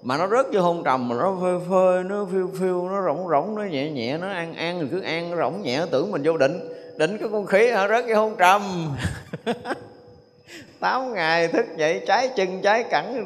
mà 0.01 0.17
nó 0.17 0.27
rớt 0.27 0.45
vô 0.53 0.61
hôn 0.61 0.83
trầm 0.83 1.07
mà 1.07 1.15
nó 1.15 1.37
phơi 1.41 1.59
phơi 1.69 2.03
nó 2.03 2.25
phiêu 2.31 2.49
phiêu 2.59 2.89
nó 2.89 3.05
rỗng 3.05 3.27
rỗng 3.29 3.55
nó 3.55 3.63
nhẹ 3.63 3.89
nhẹ 3.91 4.17
nó 4.17 4.27
ăn 4.27 4.53
ăn 4.53 4.79
rồi 4.79 4.89
cứ 4.91 5.01
ăn 5.01 5.31
nó 5.31 5.37
rỗng 5.37 5.61
nhẹ 5.61 5.85
tưởng 5.91 6.11
mình 6.11 6.21
vô 6.25 6.37
định 6.37 6.77
định 6.97 7.17
cái 7.17 7.29
con 7.31 7.45
khí 7.45 7.71
hả? 7.71 7.87
Rớt 7.87 8.05
vô 8.07 8.15
hôn 8.15 8.35
trầm. 8.37 8.61
Tám 10.79 11.13
ngày 11.13 11.47
thức 11.47 11.65
dậy 11.77 12.01
trái 12.07 12.29
chân 12.35 12.61
trái 12.61 12.83
cẳng 12.83 13.25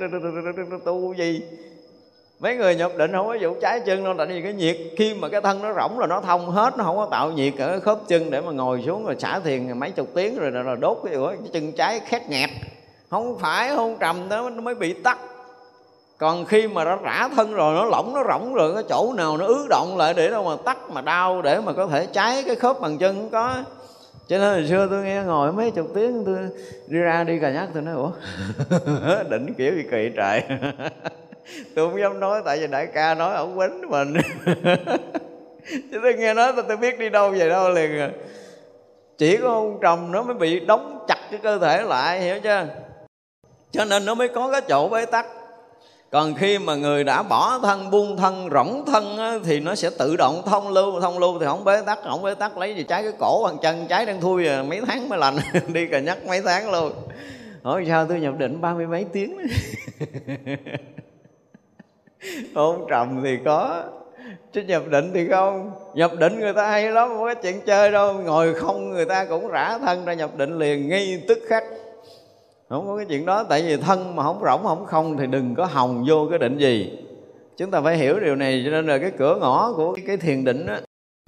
tu 0.85 1.13
gì? 1.13 1.41
Mấy 2.39 2.55
người 2.55 2.75
nhập 2.75 2.91
định 2.97 3.11
không 3.11 3.27
có 3.27 3.37
vụ 3.41 3.55
trái 3.61 3.79
chân 3.79 4.03
đâu 4.03 4.13
tại 4.17 4.27
vì 4.27 4.41
cái 4.41 4.53
nhiệt 4.53 4.77
khi 4.97 5.13
mà 5.13 5.29
cái 5.29 5.41
thân 5.41 5.61
nó 5.61 5.73
rỗng 5.73 5.99
là 5.99 6.07
nó 6.07 6.21
thông 6.21 6.49
hết 6.49 6.77
nó 6.77 6.83
không 6.83 6.97
có 6.97 7.07
tạo 7.11 7.31
nhiệt 7.31 7.53
ở 7.59 7.79
khớp 7.79 7.99
chân 8.07 8.31
để 8.31 8.41
mà 8.41 8.51
ngồi 8.51 8.83
xuống 8.85 9.05
rồi 9.05 9.15
xả 9.19 9.39
thiền 9.39 9.79
mấy 9.79 9.91
chục 9.91 10.07
tiếng 10.15 10.39
rồi 10.39 10.51
là 10.51 10.75
đốt 10.75 10.97
cái, 11.03 11.13
cái 11.27 11.49
chân 11.53 11.71
trái 11.71 11.99
khét 11.99 12.29
nghẹt. 12.29 12.49
Không 13.09 13.39
phải 13.39 13.69
hôn 13.69 13.97
trầm 13.99 14.29
đó 14.29 14.49
nó 14.49 14.61
mới 14.61 14.75
bị 14.75 14.93
tắt 14.93 15.17
còn 16.21 16.45
khi 16.45 16.67
mà 16.67 16.83
nó 16.83 16.95
rã 16.95 17.29
thân 17.35 17.53
rồi 17.53 17.75
nó 17.75 17.85
lỏng 17.85 18.13
nó 18.13 18.23
rỗng 18.29 18.53
rồi 18.53 18.73
cái 18.73 18.83
chỗ 18.89 19.13
nào 19.17 19.37
nó 19.37 19.45
ứ 19.45 19.67
động 19.69 19.97
lại 19.97 20.13
để 20.13 20.29
đâu 20.29 20.43
mà 20.43 20.55
tắt 20.65 20.77
mà 20.89 21.01
đau 21.01 21.41
để 21.41 21.59
mà 21.59 21.73
có 21.73 21.87
thể 21.87 22.07
cháy 22.13 22.43
cái 22.47 22.55
khớp 22.55 22.79
bằng 22.79 22.97
chân 22.97 23.15
không 23.15 23.29
có. 23.29 23.63
Cho 24.27 24.37
nên 24.37 24.53
hồi 24.53 24.67
xưa 24.69 24.87
tôi 24.89 25.03
nghe 25.03 25.21
ngồi 25.21 25.51
mấy 25.51 25.71
chục 25.71 25.87
tiếng 25.95 26.23
tôi 26.25 26.37
đi 26.87 26.99
ra 26.99 27.23
đi 27.23 27.39
cà 27.39 27.51
nhắc 27.51 27.69
tôi 27.73 27.83
nói 27.83 27.95
ủa? 27.95 28.11
Đỉnh 29.29 29.53
kiểu 29.57 29.75
gì 29.75 29.83
kỳ 29.91 30.11
trời. 30.15 30.43
Tôi 31.75 31.89
không 31.89 31.99
dám 31.99 32.19
nói 32.19 32.41
tại 32.45 32.59
vì 32.59 32.67
đại 32.67 32.87
ca 32.93 33.15
nói 33.15 33.35
ổng 33.35 33.57
quýnh 33.57 33.89
mình. 33.89 34.13
Chứ 35.91 35.99
tôi 36.03 36.13
nghe 36.13 36.33
nói 36.33 36.53
tôi, 36.55 36.65
tôi 36.67 36.77
biết 36.77 36.99
đi 36.99 37.09
đâu 37.09 37.29
về 37.29 37.49
đâu 37.49 37.69
liền 37.69 37.99
à. 37.99 38.09
Chỉ 39.17 39.37
có 39.37 39.47
ông 39.47 39.79
trầm 39.81 40.11
nó 40.11 40.23
mới 40.23 40.35
bị 40.35 40.59
đóng 40.59 41.05
chặt 41.07 41.19
cái 41.31 41.39
cơ 41.43 41.59
thể 41.59 41.81
lại 41.81 42.21
hiểu 42.21 42.39
chưa? 42.43 42.65
Cho 43.71 43.85
nên 43.85 44.05
nó 44.05 44.13
mới 44.13 44.27
có 44.27 44.51
cái 44.51 44.61
chỗ 44.61 44.89
bế 44.89 45.05
tắc 45.05 45.25
còn 46.11 46.35
khi 46.35 46.59
mà 46.59 46.75
người 46.75 47.03
đã 47.03 47.23
bỏ 47.23 47.59
thân 47.63 47.91
buông 47.91 48.17
thân 48.17 48.49
rỗng 48.51 48.83
thân 48.85 49.17
á, 49.17 49.37
thì 49.43 49.59
nó 49.59 49.75
sẽ 49.75 49.89
tự 49.99 50.15
động 50.15 50.41
thông 50.45 50.69
lưu 50.69 51.01
thông 51.01 51.19
lưu 51.19 51.39
thì 51.39 51.45
không 51.45 51.63
bế 51.63 51.81
tắc 51.85 51.99
không 52.03 52.23
bế 52.23 52.33
tắc 52.35 52.57
lấy 52.57 52.75
gì 52.75 52.83
trái 52.83 53.03
cái 53.03 53.11
cổ 53.19 53.41
bằng 53.43 53.57
chân 53.61 53.85
trái 53.89 54.05
đang 54.05 54.21
thui 54.21 54.47
à, 54.47 54.63
mấy 54.63 54.81
tháng 54.87 55.09
mới 55.09 55.19
lành 55.19 55.35
đi 55.73 55.87
cà 55.87 55.99
nhắc 55.99 56.17
mấy 56.27 56.41
tháng 56.41 56.71
luôn. 56.71 56.91
Hỏi 57.63 57.85
sao 57.87 58.05
tôi 58.05 58.19
nhập 58.19 58.33
định 58.37 58.61
ba 58.61 58.73
mươi 58.73 58.87
mấy 58.87 59.05
tiếng? 59.13 59.37
Hôn 62.55 62.85
trầm 62.89 63.21
thì 63.23 63.37
có 63.45 63.83
chứ 64.53 64.61
nhập 64.61 64.83
định 64.87 65.11
thì 65.13 65.27
không. 65.29 65.71
Nhập 65.93 66.11
định 66.19 66.39
người 66.39 66.53
ta 66.53 66.71
hay 66.71 66.91
lắm 66.91 67.07
không 67.07 67.19
có 67.19 67.33
chuyện 67.33 67.61
chơi 67.65 67.91
đâu 67.91 68.13
ngồi 68.13 68.53
không 68.53 68.89
người 68.89 69.05
ta 69.05 69.25
cũng 69.25 69.47
rã 69.47 69.77
thân 69.77 70.05
ra 70.05 70.13
nhập 70.13 70.37
định 70.37 70.59
liền 70.59 70.89
ngay 70.89 71.23
tức 71.27 71.39
khắc 71.47 71.63
không 72.71 72.87
có 72.87 72.97
cái 72.97 73.05
chuyện 73.05 73.25
đó, 73.25 73.43
tại 73.43 73.61
vì 73.61 73.77
thân 73.77 74.15
mà 74.15 74.23
không 74.23 74.41
rỗng, 74.45 74.63
không 74.63 74.85
không 74.85 75.17
thì 75.17 75.27
đừng 75.27 75.55
có 75.55 75.65
hồng 75.65 76.05
vô 76.07 76.27
cái 76.29 76.39
định 76.39 76.57
gì. 76.57 76.97
Chúng 77.57 77.71
ta 77.71 77.81
phải 77.81 77.97
hiểu 77.97 78.19
điều 78.19 78.35
này, 78.35 78.61
cho 78.65 78.71
nên 78.71 78.87
là 78.87 78.97
cái 78.97 79.11
cửa 79.17 79.37
ngõ 79.39 79.73
của 79.75 79.97
cái 80.07 80.17
thiền 80.17 80.43
định 80.43 80.65
đó 80.65 80.75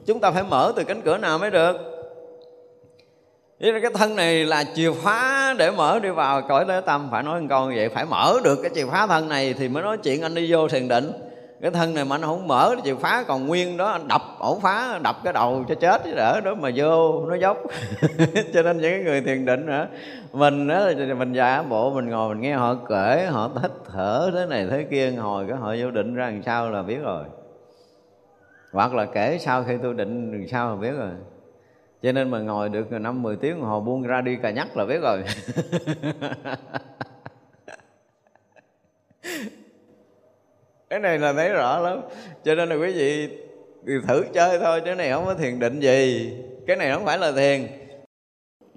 chúng 0.05 0.19
ta 0.19 0.31
phải 0.31 0.43
mở 0.43 0.73
từ 0.75 0.83
cánh 0.83 1.01
cửa 1.01 1.17
nào 1.17 1.37
mới 1.37 1.51
được. 1.51 1.75
Thế 3.59 3.79
cái 3.81 3.91
thân 3.93 4.15
này 4.15 4.45
là 4.45 4.63
chìa 4.75 4.91
khóa 4.91 5.55
để 5.57 5.71
mở 5.71 5.99
đi 5.99 6.09
vào. 6.09 6.41
Cõi 6.41 6.65
lễ 6.67 6.81
tâm 6.85 7.07
Phải 7.11 7.23
nói 7.23 7.41
một 7.41 7.47
câu 7.49 7.69
như 7.69 7.73
vậy, 7.75 7.89
Phải 7.89 8.05
mở 8.05 8.39
được 8.43 8.59
cái 8.61 8.71
chìa 8.75 8.85
khóa 8.85 9.07
thân 9.07 9.29
này 9.29 9.53
Thì 9.53 9.69
mới 9.69 9.83
nói 9.83 9.97
chuyện 9.97 10.21
anh 10.21 10.35
đi 10.35 10.51
vô 10.51 10.67
thiền 10.67 10.87
định. 10.87 11.11
Cái 11.63 11.71
thân 11.71 11.93
này 11.93 12.05
mà 12.05 12.15
anh 12.15 12.21
không 12.21 12.47
mở 12.47 12.73
thì 12.75 12.81
chịu 12.83 12.95
phá 12.95 13.23
còn 13.27 13.47
nguyên 13.47 13.77
đó, 13.77 13.87
Anh 13.87 14.07
đập 14.07 14.21
ổ 14.39 14.59
phá 14.59 14.99
đập 15.03 15.15
cái 15.23 15.33
đầu 15.33 15.65
cho 15.67 15.75
chết 15.75 16.01
chứ 16.03 16.15
đỡ 16.15 16.41
đó 16.41 16.55
mà 16.55 16.69
vô, 16.75 17.25
nó 17.25 17.35
dốc. 17.35 17.57
Cho 18.53 18.61
nên 18.61 18.77
những 18.77 19.03
người 19.03 19.21
thiền 19.21 19.45
định 19.45 19.67
hả, 19.67 19.87
Mình 20.33 20.67
đó 20.67 20.89
mình 21.17 21.33
giả 21.33 21.63
bộ, 21.63 21.93
mình 21.93 22.09
ngồi, 22.09 22.29
mình 22.29 22.41
nghe 22.41 22.53
họ 22.53 22.75
kể, 22.89 23.27
Họ 23.31 23.49
thích 23.61 23.71
thở 23.91 24.31
thế 24.33 24.45
này 24.45 24.67
thế 24.69 24.83
kia 24.91 25.11
Hồi 25.11 25.45
cái 25.49 25.57
họ 25.57 25.75
vô 25.79 25.91
định 25.91 26.15
ra 26.15 26.25
làm 26.25 26.43
sao 26.43 26.69
là 26.69 26.81
biết 26.81 26.99
rồi. 27.03 27.23
Hoặc 28.71 28.93
là 28.93 29.05
kể 29.05 29.37
sau 29.41 29.63
khi 29.63 29.73
tôi 29.83 29.93
định 29.93 30.31
làm 30.31 30.47
sao 30.47 30.69
là 30.69 30.75
biết 30.75 30.91
rồi. 30.97 31.11
Cho 32.01 32.11
nên 32.11 32.31
mà 32.31 32.39
ngồi 32.39 32.69
được 32.69 32.91
năm 32.91 33.23
mười 33.23 33.35
tiếng 33.35 33.59
đồng 33.59 33.69
hồ 33.69 33.79
buông 33.79 34.01
ra 34.01 34.21
đi 34.21 34.35
cà 34.35 34.51
nhắc 34.51 34.77
là 34.77 34.85
biết 34.85 34.99
rồi. 35.01 35.23
cái 40.93 40.99
này 40.99 41.19
là 41.19 41.33
thấy 41.33 41.49
rõ 41.49 41.79
lắm. 41.79 42.01
Cho 42.45 42.55
nên 42.55 42.69
là 42.69 42.75
quý 42.75 42.91
vị 42.91 43.29
thử 44.07 44.25
chơi 44.33 44.59
thôi 44.59 44.81
chứ 44.85 44.95
này 44.95 45.11
không 45.11 45.25
có 45.25 45.33
thiền 45.33 45.59
định 45.59 45.79
gì. 45.79 46.33
Cái 46.67 46.75
này 46.75 46.91
không 46.93 47.05
phải 47.05 47.17
là 47.17 47.31
thiền. 47.31 47.67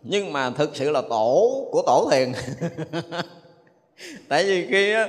Nhưng 0.03 0.33
mà 0.33 0.51
thực 0.51 0.77
sự 0.77 0.91
là 0.91 1.03
tổ 1.11 1.51
của 1.73 1.83
tổ 1.87 2.09
thiền. 2.12 2.33
Tại 4.29 4.45
vì 4.45 4.67
khi 4.67 4.93
á, 4.93 5.09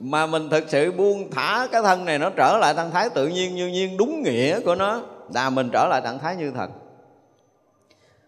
mà 0.00 0.26
mình 0.26 0.50
thực 0.50 0.64
sự 0.68 0.92
buông 0.92 1.30
thả 1.30 1.68
cái 1.72 1.82
thân 1.82 2.04
này 2.04 2.18
nó 2.18 2.30
trở 2.30 2.58
lại 2.58 2.74
trạng 2.76 2.90
thái 2.90 3.10
tự 3.10 3.28
nhiên 3.28 3.56
như 3.56 3.68
nhiên 3.68 3.96
đúng 3.96 4.22
nghĩa 4.22 4.60
của 4.60 4.74
nó 4.74 5.02
là 5.34 5.50
mình 5.50 5.70
trở 5.72 5.86
lại 5.88 6.00
trạng 6.04 6.18
thái 6.18 6.36
như 6.36 6.52
thật. 6.56 6.68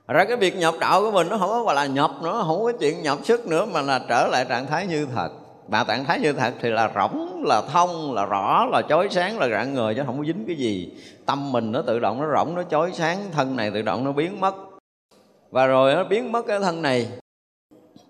Ra 0.09 0.25
cái 0.25 0.37
việc 0.37 0.57
nhập 0.57 0.75
đạo 0.81 1.01
của 1.01 1.11
mình 1.11 1.29
nó 1.29 1.39
không 1.39 1.51
có 1.51 1.62
gọi 1.62 1.75
là 1.75 1.87
nhập 1.87 2.11
nữa 2.23 2.43
không 2.47 2.64
có 2.64 2.73
chuyện 2.81 3.03
nhập 3.03 3.18
sức 3.25 3.47
nữa 3.47 3.64
mà 3.64 3.83
là 3.83 4.01
trở 4.09 4.29
lại 4.33 4.47
trạng 4.49 4.66
thái 4.66 4.87
như 4.87 5.07
thật. 5.14 5.31
Bà 5.69 5.85
tạng 5.85 6.05
thái 6.05 6.21
như 6.21 6.33
thật 6.33 6.55
thì 6.61 6.71
là 6.71 6.93
rỗng, 6.95 7.45
là 7.47 7.63
thông, 7.63 8.15
là 8.15 8.25
rõ, 8.25 8.67
là 8.71 8.83
chói 8.89 9.09
sáng, 9.11 9.39
là 9.39 9.49
rạng 9.49 9.75
người 9.75 9.95
chứ 9.95 10.03
không 10.07 10.19
có 10.19 10.25
dính 10.25 10.45
cái 10.47 10.57
gì. 10.57 10.93
Tâm 11.27 11.53
mình 11.53 11.73
nó 11.73 11.83
tự 11.83 11.99
động 11.99 12.21
nó 12.21 12.37
rỗng, 12.37 12.55
nó 12.55 12.63
chói 12.63 12.93
sáng, 12.93 13.19
thân 13.33 13.57
này 13.57 13.71
tự 13.71 13.83
động 13.83 14.05
nó 14.05 14.13
biến 14.13 14.41
mất. 14.41 14.55
Và 15.51 15.67
rồi 15.67 15.95
nó 15.95 16.05
biến 16.05 16.33
mất 16.33 16.47
cái 16.47 16.61
thân 16.61 16.83
này, 16.83 17.09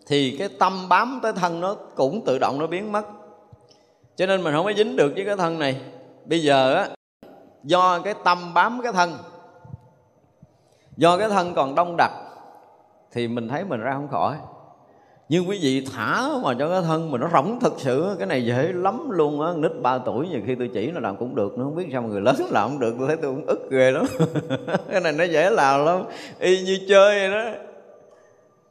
thì 0.06 0.36
cái 0.38 0.48
tâm 0.58 0.88
bám 0.88 1.20
tới 1.22 1.32
thân 1.32 1.60
nó 1.60 1.74
cũng 1.94 2.24
tự 2.24 2.38
động 2.38 2.58
nó 2.58 2.66
biến 2.66 2.92
mất. 2.92 3.04
Cho 4.16 4.26
nên 4.26 4.42
mình 4.42 4.54
không 4.54 4.64
có 4.64 4.72
dính 4.76 4.96
được 4.96 5.12
với 5.16 5.24
cái 5.24 5.36
thân 5.36 5.58
này. 5.58 5.80
Bây 6.24 6.42
giờ 6.42 6.74
á, 6.74 6.88
do 7.62 7.98
cái 7.98 8.14
tâm 8.24 8.54
bám 8.54 8.80
cái 8.82 8.92
thân, 8.92 9.18
do 10.96 11.18
cái 11.18 11.28
thân 11.28 11.54
còn 11.54 11.74
đông 11.74 11.94
đặc, 11.98 12.12
thì 13.12 13.28
mình 13.28 13.48
thấy 13.48 13.64
mình 13.64 13.80
ra 13.80 13.92
không 13.94 14.08
khỏi 14.08 14.36
nhưng 15.32 15.48
quý 15.48 15.58
vị 15.62 15.86
thả 15.94 16.28
mà 16.42 16.54
cho 16.58 16.68
cái 16.68 16.82
thân 16.82 17.10
mà 17.10 17.18
nó 17.18 17.28
rỗng 17.32 17.58
thật 17.60 17.72
sự, 17.78 18.16
cái 18.18 18.26
này 18.26 18.44
dễ 18.44 18.72
lắm 18.72 19.10
luôn 19.10 19.40
á. 19.40 19.52
Nít 19.56 19.70
3 19.82 19.98
tuổi 19.98 20.28
nhiều 20.28 20.40
khi 20.46 20.54
tôi 20.54 20.70
chỉ 20.74 20.90
nó 20.90 21.00
làm 21.00 21.16
cũng 21.16 21.34
được, 21.34 21.58
nó 21.58 21.64
không 21.64 21.76
biết 21.76 21.86
sao 21.92 22.02
mà 22.02 22.08
người 22.08 22.20
lớn 22.20 22.36
làm 22.50 22.68
không 22.68 22.78
được. 22.78 22.94
Tôi 22.98 23.08
thấy 23.08 23.16
tôi 23.16 23.34
cũng 23.34 23.46
ức 23.46 23.70
ghê 23.70 23.90
lắm. 23.90 24.04
Cái 24.90 25.00
này 25.00 25.12
nó 25.12 25.24
dễ 25.24 25.50
làm 25.50 25.86
lắm. 25.86 26.02
Y 26.38 26.62
như 26.62 26.78
chơi 26.88 27.18
vậy 27.18 27.30
đó. 27.30 27.50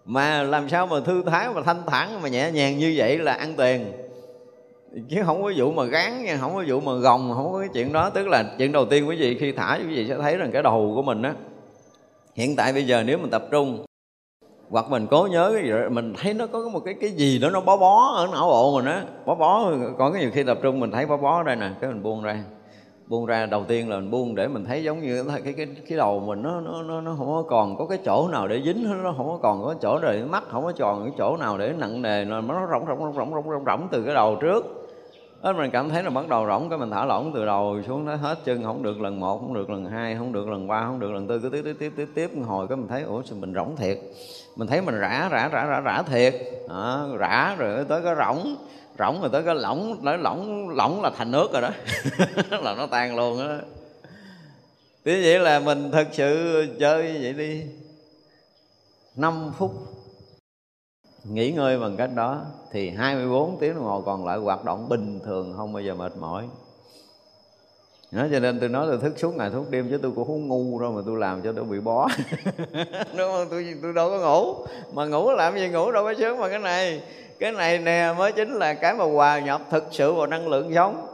Mà 0.06 0.44
làm 0.44 0.70
sao 0.70 0.88
mà 0.88 1.00
thư 1.00 1.24
thái 1.26 1.50
mà 1.56 1.62
thanh 1.62 1.82
thản 1.88 2.22
mà 2.22 2.30
nhẹ 2.30 2.52
nhàng 2.52 2.78
như 2.78 2.94
vậy 2.98 3.18
là 3.18 3.34
ăn 3.34 3.54
tiền. 3.58 3.92
Chứ 5.10 5.22
không 5.26 5.44
có 5.44 5.52
vụ 5.58 5.72
mà 5.72 5.84
gán 5.84 6.24
nha, 6.24 6.38
không 6.42 6.56
có 6.56 6.64
vụ 6.68 6.80
mà 6.80 6.94
gồng, 6.94 7.34
không 7.36 7.52
có 7.52 7.60
cái 7.60 7.70
chuyện 7.74 7.94
đó. 7.94 8.10
Tức 8.10 8.28
là 8.28 8.56
chuyện 8.58 8.72
đầu 8.72 8.86
tiên 8.86 9.10
quý 9.10 9.16
vị 9.16 9.38
khi 9.40 9.52
thả, 9.52 9.80
quý 9.82 9.96
vị 9.96 10.06
sẽ 10.08 10.18
thấy 10.22 10.38
rằng 10.38 10.52
cái 10.54 10.64
đầu 10.64 10.92
của 10.96 11.02
mình 11.02 11.22
á, 11.22 11.34
hiện 12.36 12.56
tại 12.56 12.74
bây 12.74 12.84
giờ 12.84 13.04
nếu 13.06 13.18
mình 13.18 13.30
tập 13.30 13.48
trung 13.52 13.86
hoặc 14.72 14.90
mình 14.90 15.08
cố 15.12 15.28
nhớ 15.32 15.52
cái 15.56 15.64
gì 15.64 15.72
đó, 15.72 15.78
mình 15.90 16.14
thấy 16.18 16.34
nó 16.34 16.48
có 16.48 16.70
một 16.74 16.80
cái 16.86 16.94
cái 17.02 17.10
gì 17.10 17.40
đó 17.40 17.50
nó 17.50 17.62
bó 17.62 17.78
bó 17.78 18.12
ở 18.16 18.28
não 18.32 18.48
bộ 18.48 18.76
mình 18.76 18.86
á. 18.86 19.04
Bó 19.26 19.36
bó 19.36 19.72
có 19.98 20.12
cái 20.12 20.22
nhiều 20.22 20.32
khi 20.34 20.44
tập 20.44 20.58
trung 20.62 20.80
mình 20.80 20.92
thấy 20.92 21.06
bó 21.06 21.18
bó 21.18 21.38
ở 21.38 21.44
đây 21.44 21.56
nè 21.56 21.70
cái 21.82 21.90
mình 21.90 22.04
buông 22.04 22.24
ra. 22.24 22.44
Buông 23.08 23.26
ra 23.26 23.46
đầu 23.46 23.64
tiên 23.68 23.90
là 23.90 23.96
mình 23.96 24.12
buông 24.12 24.36
để 24.36 24.48
mình 24.48 24.66
thấy 24.66 24.84
giống 24.84 25.02
như 25.02 25.24
cái 25.44 25.54
cái 25.54 25.68
cái 25.90 25.98
đầu 25.98 26.20
mình 26.20 26.42
nó 26.42 26.62
nó 26.62 26.84
nó, 26.84 27.02
nó 27.02 27.16
không 27.18 27.28
có 27.28 27.44
còn 27.50 27.78
có 27.78 27.86
cái 27.86 27.98
chỗ 28.06 28.28
nào 28.28 28.48
để 28.48 28.62
dính 28.66 29.04
nó 29.04 29.14
không 29.18 29.28
có 29.28 29.40
còn 29.42 29.64
có 29.64 29.76
chỗ 29.82 30.00
để 30.00 30.24
mắt 30.30 30.44
không 30.52 30.64
có 30.64 30.72
tròn 30.72 31.04
cái 31.04 31.14
chỗ 31.18 31.38
nào 31.38 31.58
để 31.58 31.74
nặng 31.78 32.02
nề 32.02 32.26
nó 32.26 32.42
rỗng 32.72 32.86
rỗng 32.88 33.00
rỗng 33.00 33.14
rỗng 33.16 33.34
rỗng 33.34 33.44
rỗng, 33.52 33.66
rỗng 33.66 33.88
từ 33.92 34.04
cái 34.04 34.16
đầu 34.16 34.36
trước 34.42 34.81
đó 35.44 35.54
mình 35.54 35.72
cảm 35.72 35.90
thấy 35.90 36.04
là 36.04 36.10
bắt 36.10 36.28
đầu 36.28 36.48
rỗng 36.48 36.70
cái 36.70 36.80
mình 36.80 36.92
thả 36.92 37.06
lỏng 37.06 37.32
từ 37.34 37.46
đầu 37.46 37.82
xuống 37.88 38.06
nó 38.06 38.16
hết 38.16 38.40
chân 38.46 38.64
không 38.64 38.84
được 38.84 39.02
lần 39.02 39.20
một 39.20 39.40
không 39.40 39.54
được 39.54 39.70
lần 39.70 39.86
hai 39.86 40.16
không 40.16 40.34
được 40.34 40.48
lần 40.50 40.68
ba 40.68 40.86
không 40.86 41.00
được 41.00 41.12
lần 41.12 41.28
tư 41.28 41.40
cứ 41.40 41.50
tiếp 41.50 41.62
tiếp 41.66 41.76
tiếp 41.80 41.92
tiếp 41.96 42.08
tiếp. 42.16 42.32
Hồi 42.46 42.68
cái 42.68 42.78
mình 42.78 42.88
thấy 42.88 43.02
ủa 43.02 43.22
sao 43.26 43.38
mình 43.38 43.54
rỗng 43.54 43.76
thiệt? 43.76 44.00
Mình 44.56 44.68
thấy 44.68 44.82
mình 44.82 45.00
rã 45.00 45.30
rã 45.32 45.50
rã 45.52 45.66
rã 45.66 45.80
rã 45.80 46.02
thiệt. 46.02 46.36
À, 46.70 47.04
rã 47.18 47.56
rồi 47.58 47.86
tới 47.90 48.02
cái 48.02 48.16
rỗng 48.16 48.56
rỗng 49.00 49.22
rồi 49.22 49.30
tới 49.32 49.44
cái 49.44 49.56
lỏng 49.56 49.98
nói 50.02 50.18
lỏng 50.18 50.70
lỏng 50.70 51.02
là 51.02 51.12
thành 51.18 51.32
nước 51.32 51.54
rồi 51.54 51.62
đó. 51.62 51.70
Là 52.62 52.76
nó 52.76 52.88
tan 52.88 53.16
luôn 53.16 53.48
đó 53.48 53.56
thế 55.06 55.22
vậy 55.24 55.40
là 55.40 55.60
mình 55.60 55.92
thật 55.92 56.08
sự 56.12 56.66
chơi 56.80 57.18
vậy 57.22 57.34
đi. 57.34 57.62
5 59.16 59.52
phút 59.58 59.72
nghỉ 61.24 61.52
ngơi 61.52 61.80
bằng 61.80 61.98
cách 61.98 62.10
đó 62.16 62.42
thì 62.72 62.90
24 62.90 63.58
tiếng 63.60 63.76
đồng 63.76 63.84
hồ 63.84 64.04
còn 64.06 64.26
lại 64.26 64.38
hoạt 64.38 64.66
động 64.66 64.90
bình 64.90 65.20
thường 65.26 65.54
không 65.58 65.74
bao 65.74 65.84
giờ 65.84 65.96
mệt 65.96 66.18
mỏi. 66.18 66.48
Đó, 68.12 68.28
cho 68.32 68.40
nên 68.40 68.60
tôi 68.60 68.70
nói 68.70 68.88
tôi 68.90 68.98
thức 68.98 69.20
suốt 69.20 69.36
ngày 69.36 69.50
thức 69.50 69.64
đêm 69.70 69.88
chứ 69.90 70.00
tôi 70.02 70.12
cũng 70.16 70.28
không 70.28 70.48
ngu 70.48 70.80
đâu 70.80 70.92
mà 70.92 71.02
tôi 71.06 71.18
làm 71.18 71.42
cho 71.42 71.54
tôi 71.54 71.64
bị 71.64 71.80
bó. 71.80 72.08
Đúng 73.18 73.32
không? 73.32 73.48
Tôi 73.50 73.76
tôi 73.82 73.94
đâu 73.94 74.10
có 74.10 74.20
ngủ. 74.20 74.66
Mà 74.94 75.06
ngủ 75.06 75.32
làm 75.32 75.56
gì 75.56 75.70
ngủ 75.70 75.92
đâu 75.92 76.04
có 76.04 76.14
sướng 76.18 76.40
mà 76.40 76.50
cái 76.50 76.60
này. 76.60 77.02
Cái 77.40 77.52
này 77.52 77.78
nè 77.78 78.14
mới 78.18 78.32
chính 78.32 78.54
là 78.54 78.74
cái 78.74 78.94
mà 78.94 79.06
hòa 79.06 79.40
nhập 79.40 79.62
thực 79.72 79.84
sự 79.92 80.14
vào 80.14 80.28
năng 80.28 80.48
lượng 80.48 80.72
sống 80.76 81.08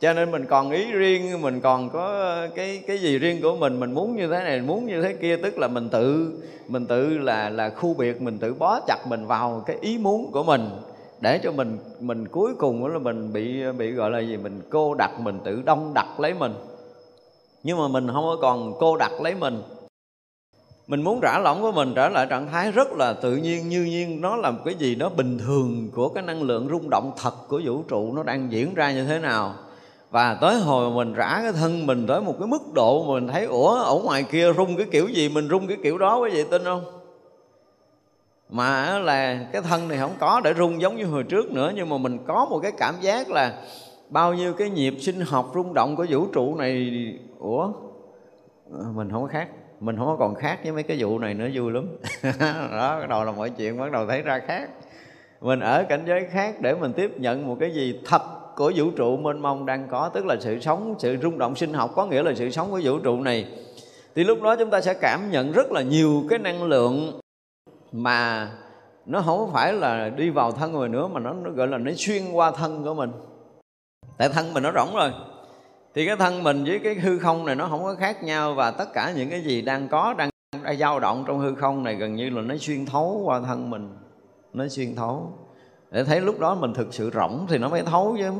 cho 0.00 0.12
nên 0.12 0.30
mình 0.30 0.46
còn 0.46 0.70
ý 0.70 0.92
riêng, 0.92 1.42
mình 1.42 1.60
còn 1.60 1.90
có 1.90 2.06
ờ, 2.06 2.48
cái 2.54 2.82
cái 2.86 2.98
gì 2.98 3.18
riêng 3.18 3.42
của 3.42 3.56
mình 3.56 3.80
mình 3.80 3.92
muốn 3.92 4.16
như 4.16 4.28
thế 4.28 4.44
này 4.44 4.60
muốn 4.60 4.86
như 4.86 5.02
thế 5.02 5.12
kia. 5.12 5.36
Tức 5.36 5.58
là 5.58 5.68
mình 5.68 5.88
tự 5.88 6.32
mình 6.68 6.86
tự 6.86 7.18
là 7.18 7.50
là 7.50 7.70
khu 7.70 7.94
biệt, 7.94 8.22
mình 8.22 8.38
tự 8.38 8.54
bó 8.54 8.80
chặt 8.86 8.98
mình 9.08 9.26
vào 9.26 9.62
cái 9.66 9.76
ý 9.80 9.98
muốn 9.98 10.30
của 10.32 10.42
mình. 10.42 10.68
Để 11.20 11.38
cho 11.38 11.52
mình 11.52 11.78
mình 12.00 12.28
cuối 12.28 12.54
cùng 12.58 12.86
là 12.86 12.98
mình 12.98 13.32
bị 13.32 13.62
ờ, 13.62 13.72
bị 13.72 13.90
gọi 13.90 14.10
là 14.10 14.18
gì? 14.18 14.36
Mình 14.36 14.60
cô 14.70 14.94
đặt 14.94 15.20
mình 15.20 15.38
tự 15.44 15.62
đông 15.64 15.92
đặt 15.94 16.20
lấy 16.20 16.34
mình. 16.34 16.52
Nhưng 17.62 17.78
mà 17.78 17.88
mình 17.88 18.08
không 18.12 18.24
có 18.24 18.36
còn 18.42 18.74
cô 18.78 18.96
đặt 18.96 19.12
lấy 19.20 19.34
mình. 19.34 19.62
Mình 20.86 21.02
muốn 21.02 21.20
rã 21.20 21.38
lỏng 21.38 21.62
của 21.62 21.72
mình 21.72 21.92
trở 21.96 22.08
lại 22.08 22.26
trạng 22.30 22.48
thái 22.48 22.72
rất 22.72 22.92
là 22.92 23.12
tự 23.12 23.36
nhiên, 23.36 23.68
như 23.68 23.84
nhiên. 23.84 24.20
Nó 24.20 24.36
là 24.36 24.50
một 24.50 24.60
cái 24.64 24.74
gì 24.74 24.94
đó 24.94 25.08
bình 25.16 25.38
thường 25.38 25.88
của 25.94 26.08
cái 26.08 26.22
năng 26.22 26.42
lượng 26.42 26.68
rung 26.70 26.90
động 26.90 27.12
thật 27.16 27.34
của 27.48 27.60
vũ 27.64 27.82
trụ 27.88 28.12
nó 28.12 28.22
đang 28.22 28.52
diễn 28.52 28.74
ra 28.74 28.92
như 28.92 29.04
thế 29.04 29.18
nào 29.18 29.54
và 30.10 30.34
tới 30.40 30.60
hồi 30.60 30.90
mình 30.90 31.14
rã 31.14 31.38
cái 31.42 31.52
thân 31.52 31.86
mình 31.86 32.06
tới 32.06 32.20
một 32.20 32.34
cái 32.38 32.48
mức 32.48 32.72
độ 32.74 33.04
mà 33.04 33.14
mình 33.14 33.28
thấy, 33.28 33.44
ủa, 33.44 33.74
ở 33.74 33.94
ngoài 34.04 34.22
kia 34.22 34.52
rung 34.52 34.76
cái 34.76 34.86
kiểu 34.90 35.08
gì? 35.08 35.28
Mình 35.28 35.48
rung 35.48 35.66
cái 35.66 35.76
kiểu 35.82 35.98
đó 35.98 36.18
quý 36.18 36.30
vị 36.30 36.44
tin 36.50 36.64
không? 36.64 36.84
Mà 38.48 38.98
là 38.98 39.46
cái 39.52 39.62
thân 39.62 39.88
này 39.88 39.98
không 39.98 40.14
có 40.18 40.40
để 40.44 40.54
rung 40.54 40.80
giống 40.80 40.96
như 40.96 41.06
hồi 41.06 41.22
trước 41.22 41.52
nữa, 41.52 41.72
nhưng 41.74 41.88
mà 41.88 41.98
mình 41.98 42.18
có 42.26 42.46
một 42.50 42.58
cái 42.62 42.72
cảm 42.78 42.94
giác 43.00 43.30
là 43.30 43.62
bao 44.08 44.34
nhiêu 44.34 44.52
cái 44.52 44.70
nhịp 44.70 44.94
sinh 45.00 45.20
học 45.20 45.50
rung 45.54 45.74
động 45.74 45.96
của 45.96 46.06
vũ 46.08 46.26
trụ 46.26 46.54
này, 46.54 46.92
ủa 47.38 47.72
ờ, 48.72 48.84
mình 48.94 49.10
không 49.10 49.22
có 49.22 49.28
khác, 49.28 49.48
mình 49.80 49.96
không 49.96 50.06
có 50.06 50.16
còn 50.18 50.34
khác 50.34 50.58
với 50.62 50.72
mấy 50.72 50.82
cái 50.82 50.96
vụ 51.00 51.18
này 51.18 51.34
nữa, 51.34 51.48
vui 51.54 51.72
lắm. 51.72 51.86
Đó, 52.70 53.00
bắt 53.00 53.08
đầu 53.08 53.24
là 53.24 53.32
mọi 53.32 53.50
chuyện 53.50 53.78
bắt 53.78 53.92
đầu 53.92 54.06
thấy 54.06 54.22
ra 54.22 54.38
khác. 54.46 54.70
Mình 55.40 55.60
ở 55.60 55.84
cảnh 55.88 56.04
giới 56.06 56.24
khác 56.30 56.54
để 56.60 56.74
mình 56.74 56.92
tiếp 56.92 57.20
nhận 57.20 57.46
một 57.46 57.56
cái 57.60 57.70
gì 57.70 58.00
thật 58.06 58.22
của 58.56 58.72
vũ 58.76 58.90
trụ 58.90 59.16
mênh 59.16 59.42
mông 59.42 59.66
đang 59.66 59.88
có 59.88 60.08
tức 60.08 60.26
là 60.26 60.36
sự 60.40 60.60
sống 60.60 60.94
sự 60.98 61.16
rung 61.22 61.38
động 61.38 61.56
sinh 61.56 61.72
học 61.72 61.90
có 61.94 62.06
nghĩa 62.06 62.22
là 62.22 62.34
sự 62.34 62.50
sống 62.50 62.70
của 62.70 62.80
vũ 62.84 62.98
trụ 62.98 63.20
này. 63.20 63.48
Thì 64.14 64.24
lúc 64.24 64.42
đó 64.42 64.56
chúng 64.56 64.70
ta 64.70 64.80
sẽ 64.80 64.94
cảm 64.94 65.30
nhận 65.30 65.52
rất 65.52 65.72
là 65.72 65.82
nhiều 65.82 66.24
cái 66.30 66.38
năng 66.38 66.62
lượng 66.62 67.20
mà 67.92 68.50
nó 69.06 69.20
không 69.20 69.50
phải 69.52 69.72
là 69.72 70.08
đi 70.08 70.30
vào 70.30 70.52
thân 70.52 70.72
người 70.72 70.88
nữa 70.88 71.08
mà 71.08 71.20
nó, 71.20 71.32
nó 71.32 71.50
gọi 71.50 71.68
là 71.68 71.78
nó 71.78 71.90
xuyên 71.96 72.32
qua 72.32 72.50
thân 72.50 72.84
của 72.84 72.94
mình. 72.94 73.10
Tại 74.18 74.28
thân 74.28 74.54
mình 74.54 74.62
nó 74.62 74.72
rỗng 74.74 74.94
rồi. 74.94 75.10
Thì 75.94 76.06
cái 76.06 76.16
thân 76.16 76.42
mình 76.42 76.64
với 76.64 76.78
cái 76.78 76.94
hư 76.94 77.18
không 77.18 77.46
này 77.46 77.54
nó 77.54 77.66
không 77.68 77.82
có 77.82 77.94
khác 77.94 78.22
nhau 78.22 78.54
và 78.54 78.70
tất 78.70 78.92
cả 78.94 79.12
những 79.16 79.30
cái 79.30 79.40
gì 79.40 79.62
đang 79.62 79.88
có 79.88 80.14
đang, 80.18 80.30
đang 80.62 80.78
dao 80.78 81.00
động 81.00 81.24
trong 81.26 81.38
hư 81.38 81.54
không 81.54 81.82
này 81.82 81.94
gần 81.94 82.14
như 82.14 82.30
là 82.30 82.42
nó 82.42 82.54
xuyên 82.60 82.86
thấu 82.86 83.22
qua 83.24 83.40
thân 83.40 83.70
mình. 83.70 83.96
Nó 84.52 84.68
xuyên 84.68 84.94
thấu 84.94 85.32
để 85.90 86.04
thấy 86.04 86.20
lúc 86.20 86.40
đó 86.40 86.54
mình 86.54 86.74
thực 86.74 86.94
sự 86.94 87.10
rỗng 87.14 87.46
thì 87.48 87.58
nó 87.58 87.68
mới 87.68 87.82
thấu 87.82 88.16
chứ. 88.18 88.30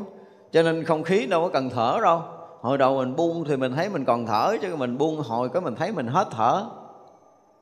Cho 0.51 0.63
nên 0.63 0.83
không 0.83 1.03
khí 1.03 1.25
đâu 1.25 1.41
có 1.41 1.49
cần 1.49 1.69
thở 1.69 1.99
đâu. 2.03 2.21
Hồi 2.61 2.77
đầu 2.77 2.97
mình 2.97 3.15
buông 3.15 3.43
thì 3.47 3.57
mình 3.57 3.73
thấy 3.75 3.89
mình 3.89 4.05
còn 4.05 4.25
thở, 4.25 4.55
chứ 4.61 4.75
mình 4.75 4.97
buông 4.97 5.21
hồi 5.21 5.49
có 5.49 5.59
mình 5.59 5.75
thấy 5.75 5.91
mình 5.91 6.07
hết 6.07 6.27
thở. 6.31 6.63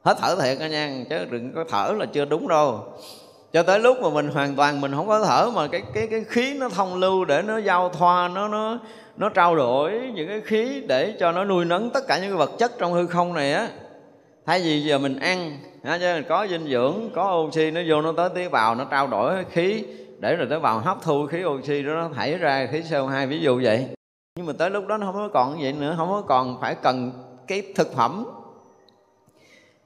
Hết 0.03 0.17
thở 0.21 0.36
thiệt 0.36 0.59
nha, 0.59 1.03
chứ 1.09 1.25
đừng 1.31 1.53
có 1.53 1.63
thở 1.69 1.93
là 1.97 2.05
chưa 2.05 2.25
đúng 2.25 2.47
đâu. 2.47 2.83
Cho 3.53 3.63
tới 3.63 3.79
lúc 3.79 3.97
mà 4.01 4.09
mình 4.09 4.27
hoàn 4.27 4.55
toàn 4.55 4.81
mình 4.81 4.91
không 4.95 5.07
có 5.07 5.23
thở 5.23 5.49
mà 5.55 5.67
cái 5.67 5.81
cái 5.93 6.07
cái 6.07 6.23
khí 6.23 6.57
nó 6.59 6.69
thông 6.69 6.95
lưu 6.95 7.25
để 7.25 7.41
nó 7.41 7.57
giao 7.57 7.89
thoa, 7.89 8.27
nó 8.27 8.47
nó 8.47 8.79
nó 9.17 9.29
trao 9.29 9.55
đổi 9.55 9.91
những 10.15 10.27
cái 10.27 10.41
khí 10.41 10.83
để 10.88 11.15
cho 11.19 11.31
nó 11.31 11.45
nuôi 11.45 11.65
nấng 11.65 11.89
tất 11.89 12.07
cả 12.07 12.19
những 12.19 12.29
cái 12.29 12.38
vật 12.38 12.51
chất 12.57 12.71
trong 12.77 12.93
hư 12.93 13.07
không 13.07 13.33
này 13.33 13.53
á 13.53 13.69
thay 14.45 14.61
vì 14.61 14.83
giờ 14.83 14.97
mình 14.97 15.19
ăn 15.19 15.57
chứ 15.99 16.21
có 16.29 16.47
dinh 16.49 16.67
dưỡng, 16.67 17.09
có 17.15 17.35
oxy, 17.35 17.71
nó 17.71 17.81
vô 17.87 18.01
nó 18.01 18.11
tới 18.17 18.29
tế 18.35 18.49
bào, 18.49 18.75
nó 18.75 18.85
trao 18.91 19.07
đổi 19.07 19.45
khí. 19.51 19.85
Để 20.19 20.35
rồi 20.35 20.47
tế 20.49 20.59
bào 20.59 20.79
hấp 20.79 20.97
thu 21.01 21.25
khí 21.25 21.43
oxy 21.45 21.83
đó, 21.83 21.93
nó 21.93 22.09
thải 22.13 22.37
ra 22.37 22.67
khí 22.71 22.81
CO2 22.81 23.27
ví 23.27 23.39
dụ 23.39 23.61
vậy. 23.63 23.87
Nhưng 24.37 24.45
mà 24.45 24.53
tới 24.57 24.69
lúc 24.69 24.87
đó 24.87 24.97
nó 24.97 25.05
không 25.05 25.15
có 25.15 25.29
còn 25.33 25.57
vậy 25.61 25.73
nữa, 25.73 25.93
không 25.97 26.09
có 26.09 26.21
còn 26.27 26.61
phải 26.61 26.75
cần 26.75 27.11
cái 27.47 27.63
thực 27.75 27.93
phẩm. 27.95 28.25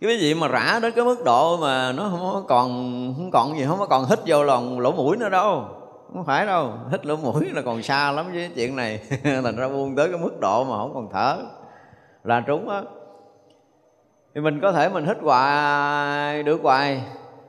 Cái 0.02 0.20
gì 0.20 0.34
mà 0.34 0.48
rã 0.48 0.80
đến 0.82 0.94
cái 0.96 1.06
mức 1.06 1.24
độ 1.26 1.58
mà 1.58 1.92
nó 1.92 2.08
không 2.12 2.20
có 2.20 2.44
còn, 2.48 2.68
không 3.18 3.32
còn 3.32 3.58
gì, 3.58 3.66
không 3.68 3.80
có 3.80 3.86
còn 3.86 4.06
hít 4.10 4.20
vô 4.26 4.44
lòng 4.44 4.80
lỗ 4.80 4.92
mũi 4.92 5.18
nữa 5.18 5.30
đâu. 5.30 5.66
Không 6.14 6.26
phải 6.26 6.46
đâu, 6.46 6.74
hít 6.92 7.06
lỗ 7.06 7.16
mũi 7.16 7.50
là 7.54 7.62
còn 7.62 7.84
xa 7.84 8.12
lắm 8.12 8.32
với 8.34 8.50
chuyện 8.56 8.76
này. 8.76 9.00
Thành 9.24 9.56
ra 9.56 9.68
buông 9.68 9.96
tới 9.96 10.10
cái 10.12 10.20
mức 10.20 10.40
độ 10.40 10.64
mà 10.64 10.78
không 10.78 10.94
còn 10.94 11.10
thở. 11.14 11.38
Là 12.24 12.44
trúng 12.48 12.70
á 12.70 12.82
thì 14.36 14.42
mình 14.42 14.60
có 14.62 14.72
thể 14.72 14.90
mình 14.90 15.06
hít 15.06 15.18
hoài, 15.22 16.44
được 16.44 16.60
hoài, 16.64 17.02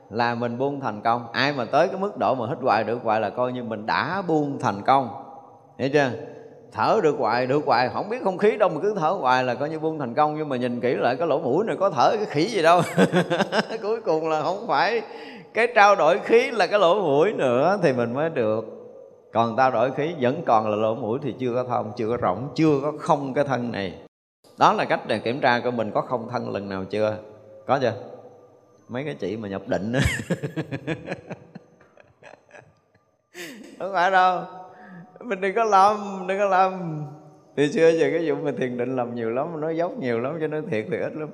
là 0.09 0.35
mình 0.35 0.57
buông 0.57 0.79
thành 0.79 1.01
công. 1.01 1.27
Ai 1.31 1.53
mà 1.53 1.65
tới 1.65 1.87
cái 1.87 1.97
mức 1.97 2.17
độ 2.17 2.35
mà 2.35 2.45
hít 2.49 2.57
hoài, 2.61 2.83
được 2.83 2.99
hoài 3.03 3.21
là 3.21 3.29
coi 3.29 3.51
như 3.51 3.63
mình 3.63 3.85
đã 3.85 4.21
buông 4.27 4.59
thành 4.59 4.81
công. 4.81 5.09
Hiểu 5.77 5.89
chưa? 5.93 6.09
Thở 6.71 6.99
được 7.03 7.15
hoài 7.19 7.47
được 7.47 7.65
hoài, 7.65 7.89
không 7.89 8.09
biết 8.09 8.23
không 8.23 8.37
khí 8.37 8.57
đâu 8.57 8.69
mà 8.69 8.81
cứ 8.81 8.95
thở 8.99 9.09
hoài 9.09 9.43
là 9.43 9.55
coi 9.55 9.69
như 9.69 9.79
buông 9.79 9.99
thành 9.99 10.13
công. 10.13 10.37
Nhưng 10.37 10.49
mà 10.49 10.55
nhìn 10.55 10.81
kỹ 10.81 10.93
lại 10.93 11.15
cái 11.15 11.27
lỗ 11.27 11.39
mũi 11.39 11.65
này 11.65 11.75
có 11.79 11.89
thở 11.89 12.15
cái 12.15 12.25
khỉ 12.25 12.45
gì 12.45 12.61
đâu. 12.61 12.81
Cuối 13.81 14.01
cùng 14.01 14.29
là 14.29 14.41
không 14.41 14.67
phải 14.67 15.01
cái 15.53 15.67
trao 15.75 15.95
đổi 15.95 16.19
khí 16.19 16.51
là 16.51 16.67
cái 16.67 16.79
lỗ 16.79 17.01
mũi 17.01 17.33
nữa 17.33 17.79
thì 17.83 17.93
mình 17.93 18.13
mới 18.13 18.29
được. 18.29 18.65
Còn 19.33 19.57
trao 19.57 19.71
đổi 19.71 19.91
khí 19.91 20.13
vẫn 20.19 20.41
còn 20.45 20.69
là 20.69 20.75
lỗ 20.75 20.95
mũi 20.95 21.19
thì 21.23 21.35
chưa 21.39 21.53
có 21.55 21.63
thông, 21.63 21.91
chưa 21.95 22.09
có 22.09 22.17
rộng 22.17 22.49
chưa 22.55 22.79
có 22.83 22.91
không 22.99 23.33
cái 23.33 23.43
thân 23.43 23.71
này 23.71 23.93
đó 24.61 24.73
là 24.73 24.85
cách 24.85 24.99
để 25.07 25.19
kiểm 25.19 25.41
tra 25.41 25.59
coi 25.59 25.71
mình 25.71 25.91
có 25.91 26.01
không 26.01 26.29
thân 26.31 26.49
lần 26.49 26.69
nào 26.69 26.85
chưa. 26.85 27.17
Có 27.67 27.79
chưa? 27.81 27.93
Mấy 28.87 29.03
cái 29.03 29.13
chị 29.13 29.37
mà 29.37 29.47
nhập 29.47 29.61
định 29.67 29.93
không 33.79 33.93
phải 33.93 34.11
đâu. 34.11 34.43
Mình 35.19 35.41
đừng 35.41 35.55
có 35.55 35.63
làm 35.63 36.25
đừng 36.27 36.39
có 36.39 36.45
làm 36.45 37.03
thì 37.57 37.71
xưa 37.71 37.89
giờ 37.89 38.09
cái 38.11 38.29
vụ 38.29 38.35
mà 38.35 38.51
thiền 38.57 38.77
định 38.77 38.95
làm 38.95 39.15
nhiều 39.15 39.29
lắm 39.29 39.61
nó 39.61 39.69
dốc 39.69 39.97
nhiều 39.97 40.19
lắm 40.19 40.37
cho 40.41 40.47
nó 40.47 40.57
thiệt 40.71 40.85
thì 40.91 40.97
ít 40.97 41.13
lắm. 41.15 41.29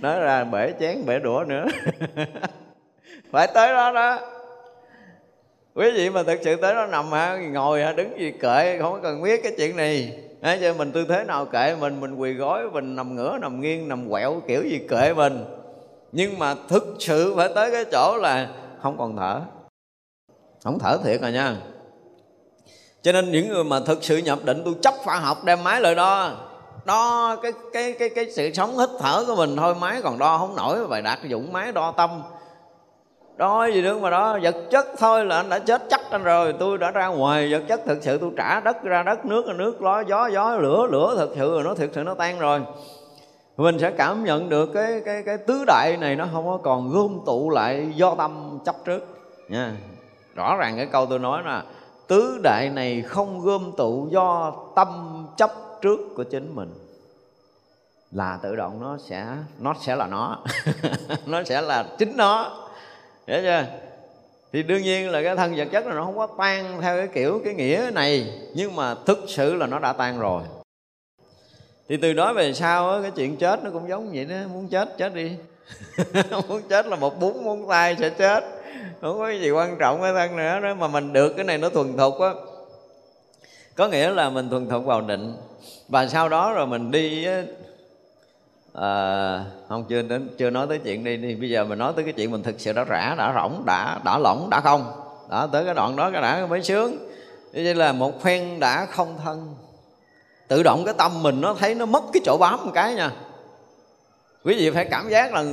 Nói 0.00 0.20
ra 0.20 0.44
bể 0.44 0.72
chén, 0.80 1.06
bể 1.06 1.18
đũa 1.18 1.44
nữa. 1.48 1.66
Phải 3.32 3.48
tới 3.54 3.72
đó 3.72 3.92
đó. 3.92 4.18
Quý 5.74 5.90
vị 5.90 6.10
mà 6.10 6.22
thực 6.22 6.40
sự 6.42 6.56
tới 6.56 6.74
đó 6.74 6.86
nằm 6.86 7.12
ha 7.12 7.36
ngồi 7.36 7.82
ha 7.82 7.92
đứng 7.92 8.20
gì 8.20 8.32
kệ, 8.40 8.78
không 8.80 9.00
cần 9.02 9.22
biết 9.22 9.40
cái 9.42 9.52
chuyện 9.56 9.76
này. 9.76 10.24
Đấy, 10.40 10.58
cho 10.60 10.74
mình 10.74 10.92
tư 10.92 11.04
thế 11.08 11.24
nào 11.24 11.46
kệ 11.46 11.76
mình 11.80 12.00
mình 12.00 12.14
quỳ 12.14 12.32
gối 12.32 12.70
mình 12.70 12.96
nằm 12.96 13.16
ngửa 13.16 13.38
nằm 13.40 13.60
nghiêng 13.60 13.88
nằm 13.88 14.10
quẹo 14.10 14.42
kiểu 14.48 14.62
gì 14.62 14.80
kệ 14.88 15.14
mình. 15.14 15.44
Nhưng 16.12 16.38
mà 16.38 16.54
thực 16.68 16.96
sự 16.98 17.34
phải 17.36 17.48
tới 17.54 17.70
cái 17.70 17.84
chỗ 17.92 18.16
là 18.16 18.48
không 18.82 18.98
còn 18.98 19.16
thở. 19.16 19.40
Không 20.64 20.78
thở 20.78 20.98
thiệt 21.04 21.20
rồi 21.20 21.32
nha. 21.32 21.56
Cho 23.02 23.12
nên 23.12 23.32
những 23.32 23.48
người 23.48 23.64
mà 23.64 23.80
thực 23.80 24.04
sự 24.04 24.16
nhập 24.16 24.38
định 24.44 24.62
tôi 24.64 24.74
chấp 24.82 24.94
khoa 25.04 25.16
học 25.16 25.44
đem 25.44 25.64
máy 25.64 25.80
lại 25.80 25.94
đo. 25.94 26.30
Đo 26.84 27.36
cái 27.42 27.52
cái 27.72 27.92
cái 27.92 28.08
cái 28.08 28.30
sự 28.30 28.50
sống 28.54 28.78
hít 28.78 28.88
thở 28.98 29.24
của 29.26 29.36
mình. 29.36 29.56
Thôi 29.56 29.74
máy 29.74 30.00
còn 30.02 30.18
đo 30.18 30.38
không 30.38 30.56
nổi 30.56 30.86
bài 30.86 31.02
đạt 31.02 31.18
dụng 31.28 31.52
máy 31.52 31.72
đo 31.72 31.92
tâm 31.92 32.22
đói 33.40 33.72
gì 33.72 33.82
nữa 33.82 33.98
mà 33.98 34.10
đó, 34.10 34.38
vật 34.42 34.56
chất 34.70 34.86
thôi 34.98 35.24
là 35.24 35.36
anh 35.36 35.48
đã 35.48 35.58
chết 35.58 35.82
chắc 35.90 36.00
anh 36.10 36.22
rồi. 36.22 36.54
Tôi 36.58 36.78
đã 36.78 36.90
ra 36.90 37.06
ngoài, 37.06 37.52
vật 37.52 37.62
chất 37.68 37.80
thực 37.86 38.02
sự 38.02 38.18
tôi 38.18 38.30
trả 38.36 38.60
đất 38.60 38.82
ra 38.82 39.02
đất, 39.02 39.24
nước 39.24 39.46
là 39.46 39.52
nước 39.52 39.78
gió 39.80 40.02
gió 40.08 40.26
gió, 40.26 40.56
lửa 40.56 40.86
lửa 40.90 41.14
thực 41.18 41.32
sự 41.36 41.50
rồi 41.50 41.64
nó 41.64 41.74
thực 41.74 41.90
sự 41.94 42.02
nó 42.02 42.14
tan 42.14 42.38
rồi. 42.38 42.60
Mình 43.56 43.78
sẽ 43.78 43.90
cảm 43.90 44.24
nhận 44.24 44.48
được 44.48 44.70
cái 44.74 45.02
cái 45.04 45.22
cái 45.26 45.38
tứ 45.38 45.64
đại 45.66 45.96
này 46.00 46.16
nó 46.16 46.26
không 46.32 46.46
có 46.46 46.58
còn 46.62 46.90
gom 46.90 47.20
tụ 47.26 47.50
lại 47.50 47.92
do 47.94 48.14
tâm 48.14 48.58
chấp 48.64 48.74
trước. 48.84 49.06
Nha. 49.48 49.72
Rõ 50.34 50.56
ràng 50.56 50.76
cái 50.76 50.86
câu 50.86 51.06
tôi 51.06 51.18
nói 51.18 51.42
là 51.44 51.64
tứ 52.06 52.40
đại 52.42 52.68
này 52.68 53.02
không 53.02 53.40
gom 53.40 53.72
tụ 53.76 54.08
do 54.10 54.52
tâm 54.76 54.88
chấp 55.36 55.50
trước 55.82 56.00
của 56.16 56.24
chính 56.24 56.54
mình. 56.54 56.74
Là 58.10 58.38
tự 58.42 58.56
động 58.56 58.80
nó 58.82 58.96
sẽ 59.08 59.26
nó 59.58 59.74
sẽ 59.80 59.96
là 59.96 60.06
nó 60.06 60.38
nó 61.26 61.42
sẽ 61.44 61.60
là 61.60 61.84
chính 61.98 62.16
nó 62.16 62.56
hiểu 63.26 63.40
chưa? 63.42 63.64
Thì 64.52 64.62
đương 64.62 64.82
nhiên 64.82 65.10
là 65.10 65.22
cái 65.22 65.36
thân 65.36 65.56
vật 65.56 65.68
chất 65.72 65.86
là 65.86 65.94
nó 65.94 66.04
không 66.04 66.16
có 66.16 66.28
tan 66.38 66.80
theo 66.80 66.96
cái 66.96 67.08
kiểu, 67.14 67.40
cái 67.44 67.54
nghĩa 67.54 67.90
này, 67.94 68.32
nhưng 68.54 68.76
mà 68.76 68.94
thực 69.06 69.18
sự 69.28 69.54
là 69.54 69.66
nó 69.66 69.78
đã 69.78 69.92
tan 69.92 70.18
rồi. 70.18 70.42
Thì 71.90 71.96
từ 71.96 72.12
đó 72.12 72.32
về 72.32 72.52
sau 72.52 73.02
cái 73.02 73.10
chuyện 73.10 73.36
chết 73.36 73.64
nó 73.64 73.70
cũng 73.70 73.88
giống 73.88 74.10
vậy 74.12 74.24
đó. 74.24 74.36
Muốn 74.52 74.68
chết 74.68 74.88
chết 74.98 75.14
đi. 75.14 75.30
Muốn 76.48 76.62
chết 76.68 76.86
là 76.86 76.96
một 76.96 77.20
bún 77.20 77.44
muốn 77.44 77.68
tay 77.68 77.96
sẽ 78.00 78.10
chết. 78.10 78.44
Không 79.00 79.18
có 79.18 79.30
gì 79.30 79.50
quan 79.50 79.76
trọng 79.78 80.02
cái 80.02 80.12
thân 80.14 80.36
nữa 80.36 80.60
đó. 80.60 80.74
Mà 80.74 80.88
mình 80.88 81.12
được 81.12 81.32
cái 81.36 81.44
này 81.44 81.58
nó 81.58 81.68
thuần 81.68 81.96
thục 81.96 82.20
á. 82.20 82.30
Có 83.74 83.88
nghĩa 83.88 84.10
là 84.10 84.30
mình 84.30 84.50
thuần 84.50 84.68
thục 84.68 84.84
vào 84.84 85.00
định. 85.00 85.36
Và 85.88 86.06
sau 86.06 86.28
đó 86.28 86.52
rồi 86.52 86.66
mình 86.66 86.90
đi 86.90 87.26
à, 88.80 89.44
không 89.68 89.84
chưa 89.88 90.02
đến 90.02 90.30
chưa 90.38 90.50
nói 90.50 90.66
tới 90.68 90.78
chuyện 90.78 91.04
đi 91.04 91.16
thì 91.16 91.34
bây 91.34 91.50
giờ 91.50 91.64
mình 91.64 91.78
nói 91.78 91.92
tới 91.96 92.04
cái 92.04 92.12
chuyện 92.12 92.30
mình 92.30 92.42
thực 92.42 92.60
sự 92.60 92.72
đã 92.72 92.84
rã 92.84 93.14
đã 93.18 93.32
rỗng 93.34 93.62
đã 93.66 94.00
đã 94.04 94.18
lỏng 94.18 94.50
đã 94.50 94.60
không. 94.60 94.92
Đã 95.30 95.46
tới 95.52 95.64
cái 95.64 95.74
đoạn 95.74 95.96
đó 95.96 96.10
cái 96.10 96.22
đã 96.22 96.46
mới 96.46 96.62
sướng. 96.62 96.96
Như 97.52 97.72
là 97.72 97.92
một 97.92 98.22
phen 98.22 98.60
đã 98.60 98.86
không 98.86 99.18
thân. 99.24 99.54
Tự 100.48 100.62
động 100.62 100.84
cái 100.84 100.94
tâm 100.98 101.22
mình 101.22 101.40
nó 101.40 101.54
thấy 101.54 101.74
nó 101.74 101.86
mất 101.86 102.04
cái 102.12 102.20
chỗ 102.24 102.36
bám 102.40 102.66
một 102.66 102.70
cái 102.74 102.94
nha. 102.94 103.10
Quý 104.44 104.54
vị 104.54 104.70
phải 104.70 104.84
cảm 104.84 105.08
giác 105.08 105.32
là 105.32 105.44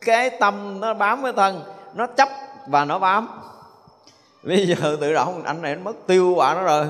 cái 0.00 0.30
tâm 0.30 0.80
nó 0.80 0.94
bám 0.94 1.22
với 1.22 1.32
thân 1.32 1.62
nó 1.94 2.06
chấp 2.06 2.28
và 2.66 2.84
nó 2.84 2.98
bám. 2.98 3.28
Bây 4.42 4.66
giờ 4.66 4.96
tự 5.00 5.12
động 5.12 5.42
anh 5.44 5.62
này 5.62 5.76
nó 5.76 5.82
mất 5.82 5.96
tiêu 6.06 6.34
quả 6.36 6.54
nó 6.54 6.62
rồi 6.62 6.86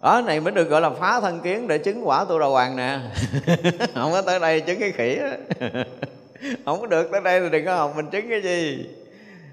đó 0.00 0.22
này 0.26 0.40
mới 0.40 0.52
được 0.52 0.68
gọi 0.68 0.80
là 0.80 0.90
phá 0.90 1.20
thân 1.20 1.40
kiến 1.40 1.68
để 1.68 1.78
chứng 1.78 2.08
quả 2.08 2.24
tu 2.24 2.38
đà 2.38 2.46
hoàng 2.46 2.76
nè. 2.76 2.98
Không 3.94 4.12
có 4.12 4.22
tới 4.22 4.40
đây 4.40 4.60
chứng 4.60 4.80
cái 4.80 4.92
khỉ 4.92 5.18
không 6.64 6.80
có 6.80 6.86
được, 6.86 7.08
tới 7.12 7.20
đây 7.20 7.40
thì 7.40 7.48
đừng 7.50 7.64
có 7.64 7.74
học 7.74 7.92
mình 7.96 8.06
chứng 8.10 8.28
cái 8.28 8.42
gì. 8.42 8.86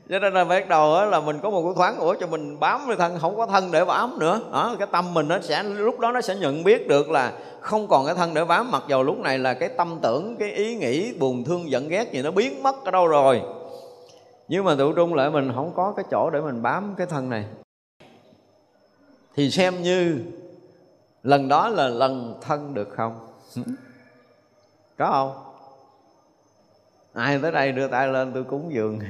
Cho 0.09 0.19
nên 0.19 0.33
là 0.33 0.43
bắt 0.43 0.69
đầu 0.69 1.05
là 1.05 1.19
mình 1.19 1.39
có 1.43 1.49
một 1.49 1.63
cái 1.63 1.73
thoáng 1.75 1.97
ủa 1.97 2.15
cho 2.19 2.27
mình 2.27 2.59
bám 2.59 2.81
cái 2.87 2.95
thân, 2.95 3.19
không 3.19 3.37
có 3.37 3.45
thân 3.45 3.71
để 3.71 3.85
bám 3.85 4.19
nữa. 4.19 4.41
Đó, 4.51 4.75
cái 4.79 4.87
tâm 4.91 5.13
mình 5.13 5.27
nó 5.27 5.39
sẽ, 5.41 5.63
lúc 5.63 5.99
đó 5.99 6.11
nó 6.11 6.21
sẽ 6.21 6.35
nhận 6.35 6.63
biết 6.63 6.87
được 6.87 7.09
là 7.09 7.31
không 7.61 7.87
còn 7.87 8.05
cái 8.05 8.15
thân 8.15 8.33
để 8.33 8.45
bám, 8.45 8.71
mặc 8.71 8.83
dầu 8.87 9.03
lúc 9.03 9.19
này 9.19 9.39
là 9.39 9.53
cái 9.53 9.69
tâm 9.69 9.99
tưởng, 10.01 10.35
cái 10.39 10.51
ý 10.51 10.75
nghĩ 10.75 11.13
buồn 11.13 11.43
thương 11.43 11.71
giận 11.71 11.89
ghét 11.89 12.11
gì 12.11 12.21
nó 12.21 12.31
biến 12.31 12.63
mất 12.63 12.85
ở 12.85 12.91
đâu 12.91 13.07
rồi. 13.07 13.41
Nhưng 14.47 14.65
mà 14.65 14.75
tự 14.77 14.93
trung 14.95 15.13
lại 15.13 15.29
mình 15.29 15.51
không 15.55 15.71
có 15.75 15.93
cái 15.95 16.05
chỗ 16.11 16.29
để 16.29 16.41
mình 16.41 16.61
bám 16.61 16.93
cái 16.97 17.07
thân 17.07 17.29
này 17.29 17.43
thì 19.35 19.51
xem 19.51 19.83
như 19.83 20.19
lần 21.23 21.47
đó 21.47 21.69
là 21.69 21.87
lần 21.87 22.35
thân 22.41 22.73
được 22.73 22.89
không? 22.95 23.27
Có 24.97 25.11
không? 25.11 25.31
Ai 27.13 27.39
tới 27.41 27.51
đây 27.51 27.71
đưa 27.71 27.87
tay 27.87 28.07
lên 28.07 28.31
tôi 28.33 28.43
cúng 28.43 28.69
dường. 28.73 28.99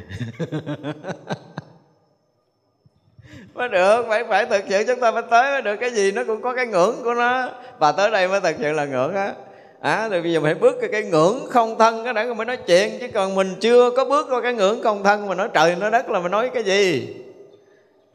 Mới 3.53 3.69
được 3.69 4.05
phải 4.07 4.23
phải 4.29 4.45
thực 4.45 4.63
sự 4.69 4.83
chúng 4.87 4.99
ta 4.99 5.11
phải 5.11 5.23
tới 5.29 5.51
mới 5.51 5.61
được. 5.61 5.75
Cái 5.75 5.91
gì 5.91 6.11
nó 6.11 6.23
cũng 6.27 6.41
có 6.41 6.53
cái 6.55 6.67
ngưỡng 6.67 6.95
của 7.03 7.13
nó. 7.13 7.49
Và 7.79 7.91
tới 7.91 8.11
đây 8.11 8.27
mới 8.27 8.41
thực 8.41 8.55
sự 8.59 8.71
là 8.71 8.85
ngưỡng 8.85 9.15
á. 9.15 9.33
À 9.79 10.09
thì 10.11 10.21
bây 10.21 10.33
giờ 10.33 10.39
phải 10.43 10.55
bước 10.55 10.75
cái, 10.81 10.89
cái 10.91 11.03
ngưỡng 11.03 11.45
không 11.49 11.77
thân 11.77 12.03
cái 12.03 12.13
đã 12.13 12.25
mới 12.33 12.45
nói 12.45 12.57
chuyện 12.57 12.97
chứ 12.99 13.07
còn 13.13 13.35
mình 13.35 13.55
chưa 13.61 13.91
có 13.91 14.05
bước 14.05 14.27
qua 14.29 14.41
cái 14.41 14.53
ngưỡng 14.53 14.83
không 14.83 15.03
thân 15.03 15.27
mà 15.27 15.35
nói 15.35 15.49
trời 15.53 15.75
nói 15.75 15.91
đất 15.91 16.09
là 16.09 16.19
mình 16.19 16.31
nói 16.31 16.49
cái 16.53 16.63
gì? 16.63 17.15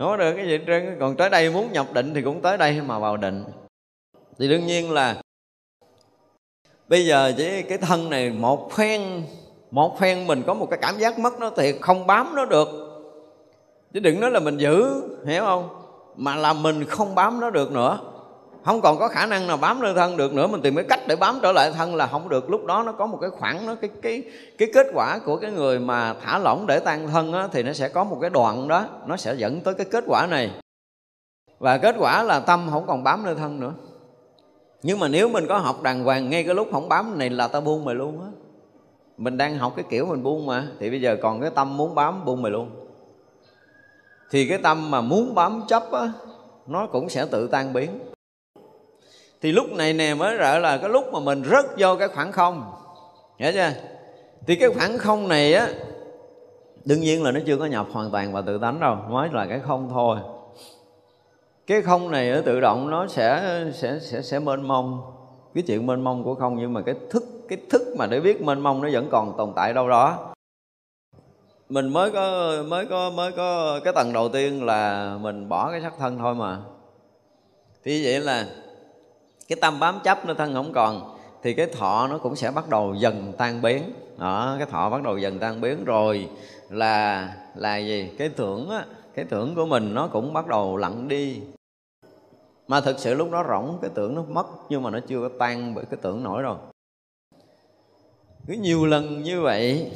Nói 0.01 0.19
được 0.19 0.33
cái 0.37 0.47
gì 0.47 0.59
trơn 0.67 0.97
còn 1.01 1.17
tới 1.17 1.31
đây 1.31 1.51
muốn 1.51 1.73
nhập 1.73 1.87
định 1.93 2.15
thì 2.15 2.23
cũng 2.23 2.41
tới 2.43 2.59
đây 2.59 2.81
mà 2.81 2.99
vào 2.99 3.17
định. 3.17 3.45
Thì 4.39 4.49
đương 4.49 4.67
nhiên 4.67 4.91
là 4.93 5.17
bây 6.89 7.07
giờ 7.07 7.33
chỉ 7.37 7.63
cái 7.63 7.79
thân 7.79 8.11
này 8.11 8.31
một 8.31 8.73
phen 8.73 9.23
một 9.71 9.99
phen 10.01 10.27
mình 10.27 10.43
có 10.47 10.55
một 10.55 10.67
cái 10.71 10.79
cảm 10.83 10.99
giác 10.99 11.19
mất 11.19 11.39
nó 11.41 11.51
thì 11.57 11.79
không 11.81 12.07
bám 12.07 12.35
nó 12.35 12.45
được. 12.45 12.69
Chứ 13.95 14.01
đừng 14.01 14.21
nói 14.21 14.31
là 14.31 14.41
mình 14.41 14.57
giữ, 14.57 15.03
hiểu 15.27 15.45
không? 15.45 15.69
Mà 16.17 16.37
là 16.37 16.53
mình 16.53 16.85
không 16.85 17.15
bám 17.15 17.41
nó 17.41 17.51
được 17.51 17.73
nữa 17.73 17.99
không 18.65 18.81
còn 18.81 18.99
có 18.99 19.09
khả 19.09 19.27
năng 19.27 19.47
nào 19.47 19.57
bám 19.57 19.81
lên 19.81 19.97
thân 19.97 20.17
được 20.17 20.35
nữa 20.35 20.47
mình 20.47 20.63
tìm 20.63 20.75
cái 20.75 20.85
cách 20.89 21.01
để 21.07 21.17
bám 21.17 21.39
trở 21.43 21.53
lại 21.53 21.73
thân 21.73 21.95
là 21.95 22.07
không 22.07 22.29
được. 22.29 22.51
Lúc 22.51 22.67
đó 22.67 22.83
nó 22.87 22.93
có 22.93 23.07
một 23.07 23.19
cái 23.21 23.31
khoảng 23.31 23.67
nó 23.67 23.75
cái 23.75 23.91
cái 24.03 24.23
cái 24.59 24.69
kết 24.75 24.87
quả 24.95 25.19
của 25.19 25.37
cái 25.37 25.51
người 25.51 25.79
mà 25.79 26.15
thả 26.15 26.39
lỏng 26.39 26.67
để 26.67 26.79
tan 26.79 27.09
thân 27.09 27.33
á, 27.33 27.49
thì 27.53 27.63
nó 27.63 27.73
sẽ 27.73 27.89
có 27.89 28.05
một 28.05 28.19
cái 28.21 28.31
đoạn 28.31 28.69
đó 28.69 28.85
nó 29.07 29.17
sẽ 29.17 29.35
dẫn 29.35 29.61
tới 29.61 29.75
cái 29.75 29.87
kết 29.91 30.05
quả 30.07 30.27
này. 30.27 30.51
Và 31.59 31.79
kết 31.79 31.97
quả 31.99 32.23
là 32.23 32.41
tâm 32.41 32.69
không 32.71 32.87
còn 32.87 33.05
bám 33.05 33.25
lên 33.25 33.37
thân 33.37 33.61
nữa. 33.61 33.73
Nhưng 34.83 34.99
mà 34.99 35.09
nếu 35.09 35.29
mình 35.29 35.47
có 35.49 35.59
học 35.59 35.83
đàng 35.83 36.05
hoàng 36.05 36.31
ngay 36.31 36.45
cái 36.45 36.55
lúc 36.55 36.69
không 36.73 36.89
bám 36.89 37.19
này 37.19 37.31
là 37.31 37.49
ta 37.49 37.61
buông 37.61 37.85
mày 37.85 37.95
luôn 37.95 38.21
á. 38.21 38.29
Mình 39.17 39.37
đang 39.37 39.59
học 39.59 39.73
cái 39.77 39.85
kiểu 39.91 40.07
mình 40.07 40.23
buông 40.23 40.47
mà 40.47 40.67
thì 40.81 40.91
bây 40.91 41.01
giờ 41.01 41.17
còn 41.23 41.41
cái 41.41 41.51
tâm 41.51 41.77
muốn 41.77 41.95
bám 41.95 42.25
buông 42.25 42.43
mày 42.43 42.53
luôn. 42.53 42.71
Thì 44.31 44.49
cái 44.49 44.59
tâm 44.59 44.91
mà 44.91 45.01
muốn 45.01 45.35
bám 45.35 45.63
chấp 45.69 45.93
á 45.93 46.13
nó 46.67 46.87
cũng 46.87 47.09
sẽ 47.09 47.27
tự 47.31 47.47
tan 47.47 47.73
biến 47.73 48.10
thì 49.43 49.53
lúc 49.53 49.73
này 49.73 49.93
nè 49.93 50.15
mới 50.15 50.37
gọi 50.37 50.61
là 50.61 50.79
cái 50.79 50.91
lúc 50.91 51.13
mà 51.13 51.21
mình 51.21 51.43
rớt 51.45 51.65
vô 51.79 51.97
cái 51.97 52.09
khoảng 52.09 52.33
không. 52.33 52.73
Hiểu 53.39 53.53
chưa? 53.53 53.71
Thì 54.47 54.57
cái 54.57 54.69
khoảng 54.71 54.99
không 54.99 55.29
này 55.29 55.55
á, 55.55 55.69
đương 56.85 57.01
nhiên 57.01 57.23
là 57.23 57.31
nó 57.33 57.41
chưa 57.47 57.57
có 57.57 57.67
nhập 57.67 57.87
hoàn 57.93 58.11
toàn 58.11 58.33
vào 58.33 58.43
tự 58.47 58.59
tánh 58.59 58.81
đâu, 58.81 58.97
mới 59.09 59.29
là 59.33 59.47
cái 59.47 59.61
không 59.61 59.89
thôi. 59.91 60.19
Cái 61.67 61.83
không 61.83 62.11
này 62.11 62.31
nó 62.31 62.41
tự 62.45 62.61
động 62.61 62.91
nó 62.91 63.07
sẽ 63.07 63.65
sẽ 63.75 63.99
sẽ 64.01 64.23
sẽ 64.23 64.39
mênh 64.39 64.69
mông. 64.69 65.01
Cái 65.55 65.63
chuyện 65.67 65.87
mênh 65.87 66.05
mông 66.05 66.25
của 66.25 66.35
không 66.35 66.57
nhưng 66.57 66.73
mà 66.73 66.83
cái 66.83 66.95
thức 67.11 67.23
cái 67.49 67.59
thức 67.71 67.83
mà 67.99 68.07
để 68.07 68.21
biết 68.21 68.43
mênh 68.43 68.61
mông 68.61 68.83
nó 68.83 68.89
vẫn 68.93 69.09
còn 69.11 69.37
tồn 69.37 69.53
tại 69.57 69.75
đâu 69.75 69.89
đó. 69.89 70.33
Mình 71.69 71.89
mới 71.89 72.11
có 72.11 72.55
mới 72.69 72.87
có 72.87 73.11
mới 73.11 73.33
có 73.33 73.81
cái 73.85 73.93
tầng 73.93 74.13
đầu 74.13 74.29
tiên 74.29 74.67
là 74.67 75.17
mình 75.21 75.49
bỏ 75.49 75.71
cái 75.71 75.81
sắc 75.81 75.93
thân 75.99 76.19
thôi 76.19 76.35
mà. 76.35 76.59
Thì 77.85 78.05
vậy 78.05 78.21
là 78.21 78.47
cái 79.51 79.59
tâm 79.61 79.81
bám 79.81 80.01
chấp 80.05 80.27
nó 80.27 80.35
thân 80.35 80.55
không 80.55 80.73
còn, 80.73 81.17
thì 81.43 81.55
cái 81.55 81.67
thọ 81.67 82.07
nó 82.11 82.19
cũng 82.19 82.37
sẽ 82.37 82.51
bắt 82.51 82.69
đầu 82.69 82.95
dần 82.95 83.33
tan 83.39 83.63
biến. 83.63 83.93
Đó, 84.19 84.55
cái 84.59 84.67
thọ 84.71 84.91
bắt 84.91 85.03
đầu 85.03 85.19
dần 85.19 85.39
tan 85.39 85.61
biến 85.61 85.85
rồi 85.85 86.29
là 86.69 87.29
là 87.55 87.77
gì? 87.77 88.11
Cái 88.19 88.29
tưởng 88.29 88.71
á, 88.71 88.85
cái 89.15 89.25
tưởng 89.25 89.55
của 89.55 89.67
mình 89.67 89.95
nó 89.95 90.07
cũng 90.07 90.33
bắt 90.33 90.47
đầu 90.47 90.77
lặn 90.77 91.09
đi. 91.09 91.41
Mà 92.69 92.81
thực 92.81 92.99
sự 92.99 93.15
lúc 93.15 93.31
đó 93.31 93.45
rỗng, 93.49 93.79
cái 93.83 93.91
tưởng 93.95 94.15
nó 94.15 94.23
mất, 94.29 94.47
nhưng 94.69 94.83
mà 94.83 94.91
nó 94.91 94.99
chưa 95.09 95.29
có 95.29 95.37
tan 95.39 95.75
bởi 95.75 95.85
cái 95.85 95.99
tưởng 96.03 96.23
nổi 96.23 96.43
rồi 96.43 96.57
cứ 98.47 98.55
nhiều 98.55 98.87
lần 98.87 99.23
như 99.23 99.41
vậy, 99.41 99.91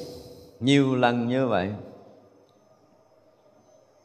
nhiều 0.60 0.96
lần 0.96 1.28
như 1.28 1.48
vậy, 1.48 1.70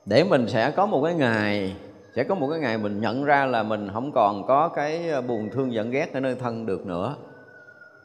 để 0.05 0.23
mình 0.23 0.47
sẽ 0.47 0.71
có 0.71 0.85
một 0.85 1.01
cái 1.05 1.13
ngày 1.13 1.75
sẽ 2.19 2.23
có 2.23 2.35
một 2.35 2.47
cái 2.51 2.59
ngày 2.59 2.77
mình 2.77 3.01
nhận 3.01 3.23
ra 3.23 3.45
là 3.45 3.63
mình 3.63 3.89
không 3.93 4.11
còn 4.11 4.47
có 4.47 4.67
cái 4.67 5.09
ờ, 5.09 5.21
buồn 5.21 5.49
thương 5.53 5.73
giận 5.73 5.91
ghét 5.91 6.13
ở 6.13 6.19
nơi 6.19 6.35
thân 6.35 6.65
được 6.65 6.85
nữa. 6.85 7.15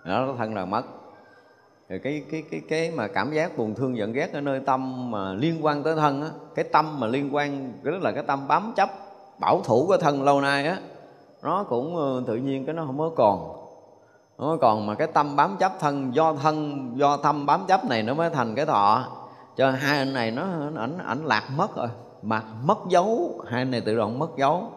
Đó 0.05 0.35
thân 0.39 0.55
là 0.55 0.65
mất. 0.65 0.83
Rồi 1.89 1.99
cái 1.99 2.23
cái 2.31 2.43
cái 2.51 2.61
cái 2.69 2.91
mà 2.91 3.09
cảm 3.09 3.33
giác 3.33 3.59
buồn 3.59 3.75
thương 3.75 3.97
giận 3.97 4.13
ghét 4.13 4.33
ở 4.33 4.41
nơi 4.41 4.61
tâm 4.61 5.11
mà 5.11 5.33
liên 5.33 5.65
quan 5.65 5.83
tới 5.83 5.95
thân 5.95 6.23
á, 6.23 6.29
cái 6.55 6.65
tâm 6.73 7.01
mà 7.01 7.07
liên 7.07 7.35
quan 7.35 7.73
tức 7.85 8.03
là 8.03 8.13
cái 8.13 8.23
tâm 8.27 8.49
bám 8.49 8.73
chấp, 8.77 8.89
bảo 9.41 9.61
thủ 9.65 9.85
của 9.87 9.97
thân 9.97 10.23
lâu 10.23 10.41
nay 10.41 10.67
á, 10.67 10.79
nó 11.43 11.65
cũng 11.69 11.97
ờ, 11.97 12.23
tự 12.27 12.37
nhiên 12.37 12.67
cái 12.67 12.75
nó 12.75 12.85
không 12.87 12.99
có 12.99 13.11
còn. 13.17 13.39
Không 14.39 14.47
có 14.47 14.57
còn 14.61 14.87
mà 14.87 14.95
cái 14.95 15.07
tâm 15.07 15.37
bám 15.37 15.57
chấp 15.57 15.73
thân, 15.81 16.15
do 16.15 16.35
thân, 16.35 16.91
do 16.95 17.17
tâm 17.17 17.47
bám 17.47 17.65
chấp 17.69 17.85
này 17.85 18.03
nó 18.03 18.15
mới 18.15 18.31
thành 18.31 18.55
cái 18.55 18.67
thọ. 18.67 19.05
Cho 19.57 19.71
hai 19.71 19.99
anh 19.99 20.13
này 20.13 20.31
nó 20.31 20.43
ảnh 20.77 20.99
ảnh 21.07 21.25
lạc 21.25 21.45
mất 21.57 21.77
rồi 21.77 21.89
mặt 22.25 22.45
mất 22.65 22.79
dấu, 22.89 23.41
hai 23.51 23.65
này 23.65 23.81
tự 23.81 23.97
động 23.97 24.19
mất 24.19 24.31
dấu. 24.39 24.73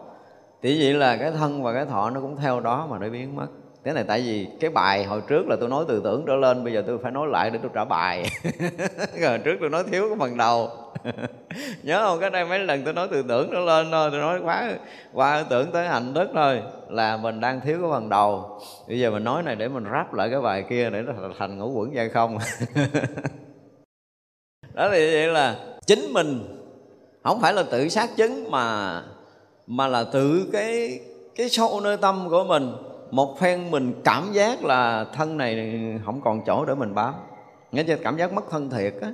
Thì 0.62 0.82
vậy 0.82 0.94
là 0.94 1.16
cái 1.16 1.30
thân 1.30 1.62
và 1.62 1.72
cái 1.72 1.84
thọ 1.84 2.10
nó 2.10 2.20
cũng 2.20 2.36
theo 2.36 2.60
đó 2.60 2.86
mà 2.90 2.98
nó 2.98 3.08
biến 3.08 3.36
mất. 3.36 3.46
Thế 3.84 3.92
này 3.92 4.04
tại 4.04 4.20
vì 4.20 4.48
cái 4.60 4.70
bài 4.70 5.04
hồi 5.04 5.22
trước 5.28 5.48
là 5.48 5.56
tôi 5.60 5.68
nói 5.68 5.84
từ 5.88 6.00
tưởng 6.04 6.24
trở 6.26 6.36
lên, 6.36 6.64
bây 6.64 6.72
giờ 6.72 6.82
tôi 6.86 6.98
phải 7.02 7.12
nói 7.12 7.28
lại 7.28 7.50
để 7.50 7.58
tôi 7.62 7.70
trả 7.74 7.84
bài. 7.84 8.24
Hồi 9.26 9.38
trước 9.38 9.56
tôi 9.60 9.70
nói 9.70 9.84
thiếu 9.90 10.08
cái 10.08 10.18
phần 10.18 10.36
đầu. 10.36 10.70
Nhớ 11.82 12.02
không? 12.02 12.20
Cái 12.20 12.30
đây 12.30 12.44
mấy 12.44 12.58
lần 12.58 12.84
tôi 12.84 12.94
nói 12.94 13.08
từ 13.10 13.22
tưởng 13.22 13.48
trở 13.52 13.60
lên 13.60 13.90
thôi, 13.90 14.08
tôi 14.12 14.20
nói 14.20 14.40
quá 14.44 14.72
qua 15.12 15.44
tưởng 15.50 15.72
tới 15.72 15.88
hành 15.88 16.14
đức 16.14 16.28
thôi, 16.34 16.62
là 16.88 17.16
mình 17.16 17.40
đang 17.40 17.60
thiếu 17.60 17.78
cái 17.80 17.90
phần 17.90 18.08
đầu. 18.08 18.60
Bây 18.88 19.00
giờ 19.00 19.10
mình 19.10 19.24
nói 19.24 19.42
này 19.42 19.56
để 19.56 19.68
mình 19.68 19.84
ráp 19.92 20.14
lại 20.14 20.30
cái 20.30 20.40
bài 20.40 20.64
kia 20.68 20.90
để 20.90 21.02
nó 21.02 21.12
thành 21.38 21.58
ngũ 21.58 21.72
quẩn 21.72 21.94
dây 21.94 22.08
không. 22.08 22.38
Đó 24.74 24.88
thì 24.92 25.12
vậy 25.12 25.26
là 25.26 25.56
chính 25.86 26.12
mình 26.12 26.57
không 27.22 27.40
phải 27.40 27.52
là 27.52 27.62
tự 27.62 27.88
xác 27.88 28.16
chứng 28.16 28.50
mà 28.50 29.02
mà 29.66 29.88
là 29.88 30.04
tự 30.04 30.48
cái 30.52 31.00
cái 31.34 31.48
sâu 31.48 31.80
nơi 31.80 31.96
tâm 31.96 32.26
của 32.30 32.44
mình. 32.44 32.72
Một 33.10 33.38
phen 33.38 33.70
mình 33.70 33.92
cảm 34.04 34.32
giác 34.32 34.64
là 34.64 35.04
thân 35.14 35.36
này 35.36 35.72
không 36.04 36.20
còn 36.20 36.40
chỗ 36.46 36.64
để 36.64 36.74
mình 36.74 36.94
bám. 36.94 37.14
Nghe 37.72 37.82
chưa? 37.82 37.96
Cảm 37.96 38.16
giác 38.16 38.32
mất 38.32 38.50
thân 38.50 38.70
thiệt 38.70 38.94
á. 39.02 39.12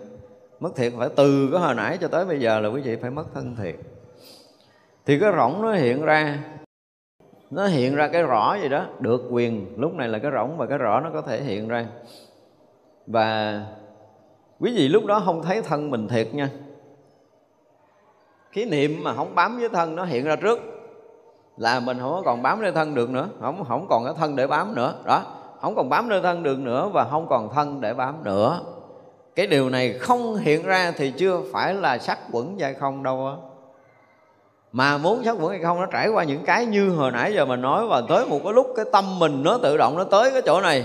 Mất 0.61 0.77
thiệt 0.77 0.93
phải 0.99 1.09
từ 1.17 1.49
cái 1.53 1.61
hồi 1.61 1.75
nãy 1.75 1.99
cho 2.01 2.09
tới 2.09 2.25
bây 2.25 2.41
giờ 2.41 2.61
là 2.61 2.69
quý 2.69 2.81
vị 2.81 2.97
phải 2.97 3.11
mất 3.11 3.25
thân 3.35 3.57
thiệt. 3.57 3.75
Thì 5.07 5.19
cái 5.19 5.33
rỗng 5.37 5.63
nó 5.63 5.73
hiện 5.73 6.03
ra. 6.03 6.39
Nó 7.51 7.67
hiện 7.67 7.95
ra 7.95 8.09
cái 8.09 8.23
rõ 8.23 8.57
gì 8.63 8.69
đó. 8.69 8.87
Được 9.01 9.23
quyền. 9.31 9.67
Lúc 9.77 9.95
này 9.95 10.09
là 10.09 10.19
cái 10.19 10.31
rỗng 10.35 10.57
và 10.57 10.67
cái 10.67 10.79
rõ 10.79 11.01
nó 11.01 11.11
có 11.13 11.23
thể 11.23 11.43
hiện 11.43 11.69
ra. 11.69 11.87
Và 13.07 13.61
quý 14.61 14.73
vị 14.77 14.89
lúc 14.89 15.07
đó 15.07 15.23
không 15.25 15.43
thấy 15.43 15.63
thân 15.63 15.91
mình 15.91 16.09
thiệt 16.09 16.35
nha 16.35 16.51
khí 18.55 18.65
niệm 18.65 19.01
mà 19.03 19.15
không 19.15 19.35
bám 19.35 19.59
với 19.59 19.69
thân 19.69 19.97
nó 19.97 20.05
hiện 20.05 20.25
ra 20.25 20.37
trước. 20.37 20.61
Là 21.57 21.81
mình 21.81 21.99
không 22.01 22.23
còn 22.25 22.43
bám 22.43 22.63
nơi 22.63 22.73
thân 22.73 22.95
được 22.95 23.11
nữa. 23.11 23.29
Không 23.41 23.65
không 23.69 23.87
còn 23.91 24.05
cái 24.05 24.15
thân 24.19 24.37
để 24.37 24.47
bám 24.47 24.75
nữa. 24.75 24.95
Đó. 25.05 25.23
Không 25.61 25.75
còn 25.75 25.89
bám 25.89 26.09
nơi 26.09 26.21
thân 26.23 26.43
được 26.43 26.59
nữa 26.59 26.91
và 26.93 27.05
không 27.05 27.27
còn 27.29 27.55
thân 27.55 27.81
để 27.81 27.95
bám 27.95 28.25
nữa. 28.25 28.61
Cái 29.35 29.47
điều 29.47 29.71
này 29.71 29.93
không 29.93 30.37
hiện 30.37 30.63
ra 30.63 30.93
thì 30.97 31.11
chưa 31.11 31.41
phải 31.53 31.75
là 31.75 31.99
sắc 31.99 32.19
quẩn 32.33 32.59
hay 32.59 32.75
không 32.75 33.03
đâu 33.03 33.27
á. 33.27 33.35
Mà 34.73 34.99
muốn 34.99 35.25
sắc 35.25 35.37
quẩn 35.41 35.51
hay 35.51 35.61
không, 35.63 35.81
nó 35.81 35.87
trải 35.87 36.09
qua 36.09 36.25
những 36.25 36.45
cái 36.45 36.67
như 36.67 36.91
hồi 36.91 37.13
nãy 37.13 37.33
giờ 37.35 37.45
mình 37.45 37.61
nói 37.61 37.87
và 37.87 38.03
tới 38.09 38.27
một 38.27 38.41
cái 38.45 38.53
lúc 38.53 38.67
cái 38.77 38.85
tâm 38.93 39.19
mình 39.19 39.43
nó 39.43 39.59
tự 39.63 39.77
động 39.77 39.99
nó 39.99 40.05
tới 40.05 40.31
cái 40.31 40.43
chỗ 40.45 40.61
này. 40.61 40.85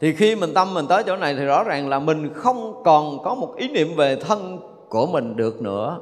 Thì 0.00 0.12
khi 0.12 0.36
mình 0.36 0.54
tâm 0.54 0.74
mình 0.74 0.86
tới 0.86 1.02
chỗ 1.02 1.16
này 1.16 1.34
thì 1.34 1.44
rõ 1.44 1.64
ràng 1.64 1.88
là 1.88 1.98
mình 1.98 2.34
không 2.34 2.82
còn 2.84 3.22
có 3.22 3.34
một 3.34 3.54
ý 3.56 3.68
niệm 3.68 3.88
về 3.96 4.16
thân 4.16 4.58
của 4.88 5.06
mình 5.06 5.36
được 5.36 5.62
nữa 5.62 5.98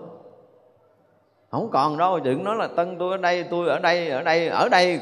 không 1.54 1.70
còn 1.70 1.98
đâu, 1.98 2.20
đừng 2.20 2.44
nói 2.44 2.56
là 2.56 2.66
tân 2.66 2.96
tôi 2.98 3.10
ở 3.10 3.16
đây, 3.16 3.44
tôi 3.50 3.68
ở 3.68 3.78
đây 3.78 4.08
ở 4.08 4.22
đây 4.22 4.48
ở 4.48 4.68
đây. 4.68 5.00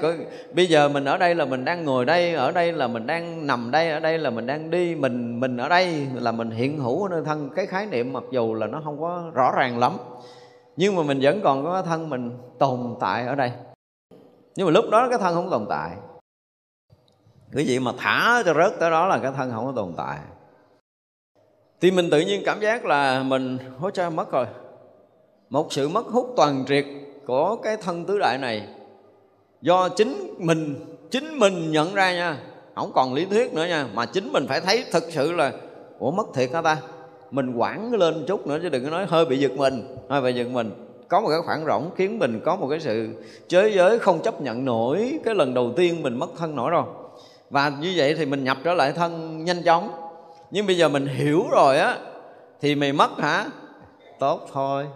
Bây 0.54 0.66
giờ 0.66 0.88
mình 0.88 1.04
ở 1.04 1.18
đây 1.18 1.34
là 1.34 1.44
mình 1.44 1.64
đang 1.64 1.84
ngồi 1.84 2.04
đây, 2.04 2.34
ở 2.34 2.52
đây 2.52 2.72
là 2.72 2.86
mình 2.88 3.06
đang 3.06 3.46
nằm 3.46 3.70
đây, 3.70 3.90
ở 3.90 4.00
đây 4.00 4.18
là 4.18 4.30
mình 4.30 4.46
đang 4.46 4.70
đi, 4.70 4.94
mình 4.94 5.40
mình 5.40 5.56
ở 5.56 5.68
đây 5.68 6.06
là 6.14 6.32
mình 6.32 6.50
hiện 6.50 6.78
hữu 6.78 7.02
ở 7.02 7.08
nơi 7.08 7.22
thân. 7.24 7.50
Cái 7.56 7.66
khái 7.66 7.86
niệm 7.86 8.12
mặc 8.12 8.22
dù 8.30 8.54
là 8.54 8.66
nó 8.66 8.80
không 8.84 9.00
có 9.00 9.30
rõ 9.34 9.52
ràng 9.56 9.78
lắm, 9.78 9.92
nhưng 10.76 10.96
mà 10.96 11.02
mình 11.02 11.18
vẫn 11.22 11.40
còn 11.44 11.64
có 11.64 11.82
thân 11.82 12.10
mình 12.10 12.38
tồn 12.58 12.94
tại 13.00 13.26
ở 13.26 13.34
đây. 13.34 13.52
Nhưng 14.56 14.66
mà 14.66 14.72
lúc 14.72 14.84
đó 14.90 15.08
cái 15.10 15.18
thân 15.18 15.34
không 15.34 15.50
tồn 15.50 15.66
tại. 15.68 15.90
Cái 17.52 17.64
gì 17.64 17.78
mà 17.78 17.92
thả 17.98 18.42
cho 18.44 18.54
rớt 18.54 18.72
tới 18.80 18.90
đó 18.90 19.06
là 19.06 19.18
cái 19.18 19.32
thân 19.36 19.50
không 19.50 19.66
có 19.66 19.72
tồn 19.76 19.94
tại. 19.96 20.18
Thì 21.80 21.90
mình 21.90 22.10
tự 22.10 22.20
nhiên 22.20 22.42
cảm 22.46 22.60
giác 22.60 22.84
là 22.84 23.22
mình 23.22 23.58
hối 23.78 23.92
cha, 23.92 24.10
mất 24.10 24.32
rồi 24.32 24.46
một 25.52 25.72
sự 25.72 25.88
mất 25.88 26.06
hút 26.06 26.32
toàn 26.36 26.64
triệt 26.68 26.84
của 27.26 27.56
cái 27.56 27.76
thân 27.76 28.04
tứ 28.04 28.18
đại 28.18 28.38
này. 28.38 28.62
Do 29.62 29.88
chính 29.88 30.34
mình 30.38 30.74
chính 31.10 31.38
mình 31.38 31.72
nhận 31.72 31.94
ra 31.94 32.14
nha, 32.14 32.38
không 32.74 32.92
còn 32.94 33.14
lý 33.14 33.24
thuyết 33.24 33.54
nữa 33.54 33.64
nha, 33.64 33.86
mà 33.94 34.06
chính 34.06 34.32
mình 34.32 34.46
phải 34.48 34.60
thấy 34.60 34.84
thực 34.92 35.04
sự 35.10 35.32
là, 35.32 35.52
ủa, 35.98 36.10
mất 36.10 36.26
thiệt 36.34 36.50
hả 36.52 36.62
ta? 36.62 36.76
Mình 37.30 37.54
quản 37.54 37.92
lên 37.92 38.24
chút 38.26 38.46
nữa 38.46 38.58
chứ 38.62 38.68
đừng 38.68 38.84
có 38.84 38.90
nói 38.90 39.06
hơi 39.08 39.24
bị 39.24 39.38
giật 39.38 39.52
mình, 39.56 39.96
hơi 40.08 40.20
bị 40.20 40.32
giật 40.32 40.48
mình. 40.48 40.70
Có 41.08 41.20
một 41.20 41.28
cái 41.28 41.40
khoảng 41.46 41.66
rỗng 41.66 41.90
khiến 41.96 42.18
mình 42.18 42.40
có 42.44 42.56
một 42.56 42.66
cái 42.70 42.80
sự 42.80 43.08
chới 43.48 43.72
giới 43.74 43.98
không 43.98 44.22
chấp 44.22 44.40
nhận 44.40 44.64
nổi 44.64 45.18
cái 45.24 45.34
lần 45.34 45.54
đầu 45.54 45.72
tiên 45.76 46.02
mình 46.02 46.18
mất 46.18 46.30
thân 46.38 46.56
nổi 46.56 46.70
rồi. 46.70 46.84
Và 47.50 47.72
như 47.80 47.92
vậy 47.96 48.14
thì 48.14 48.26
mình 48.26 48.44
nhập 48.44 48.56
trở 48.64 48.74
lại 48.74 48.92
thân 48.92 49.44
nhanh 49.44 49.62
chóng. 49.62 49.90
Nhưng 50.50 50.66
bây 50.66 50.76
giờ 50.76 50.88
mình 50.88 51.06
hiểu 51.06 51.44
rồi 51.50 51.78
á, 51.78 51.98
thì 52.60 52.74
mày 52.74 52.92
mất 52.92 53.10
hả? 53.18 53.46
Tốt 54.22 54.48
thôi. 54.52 54.86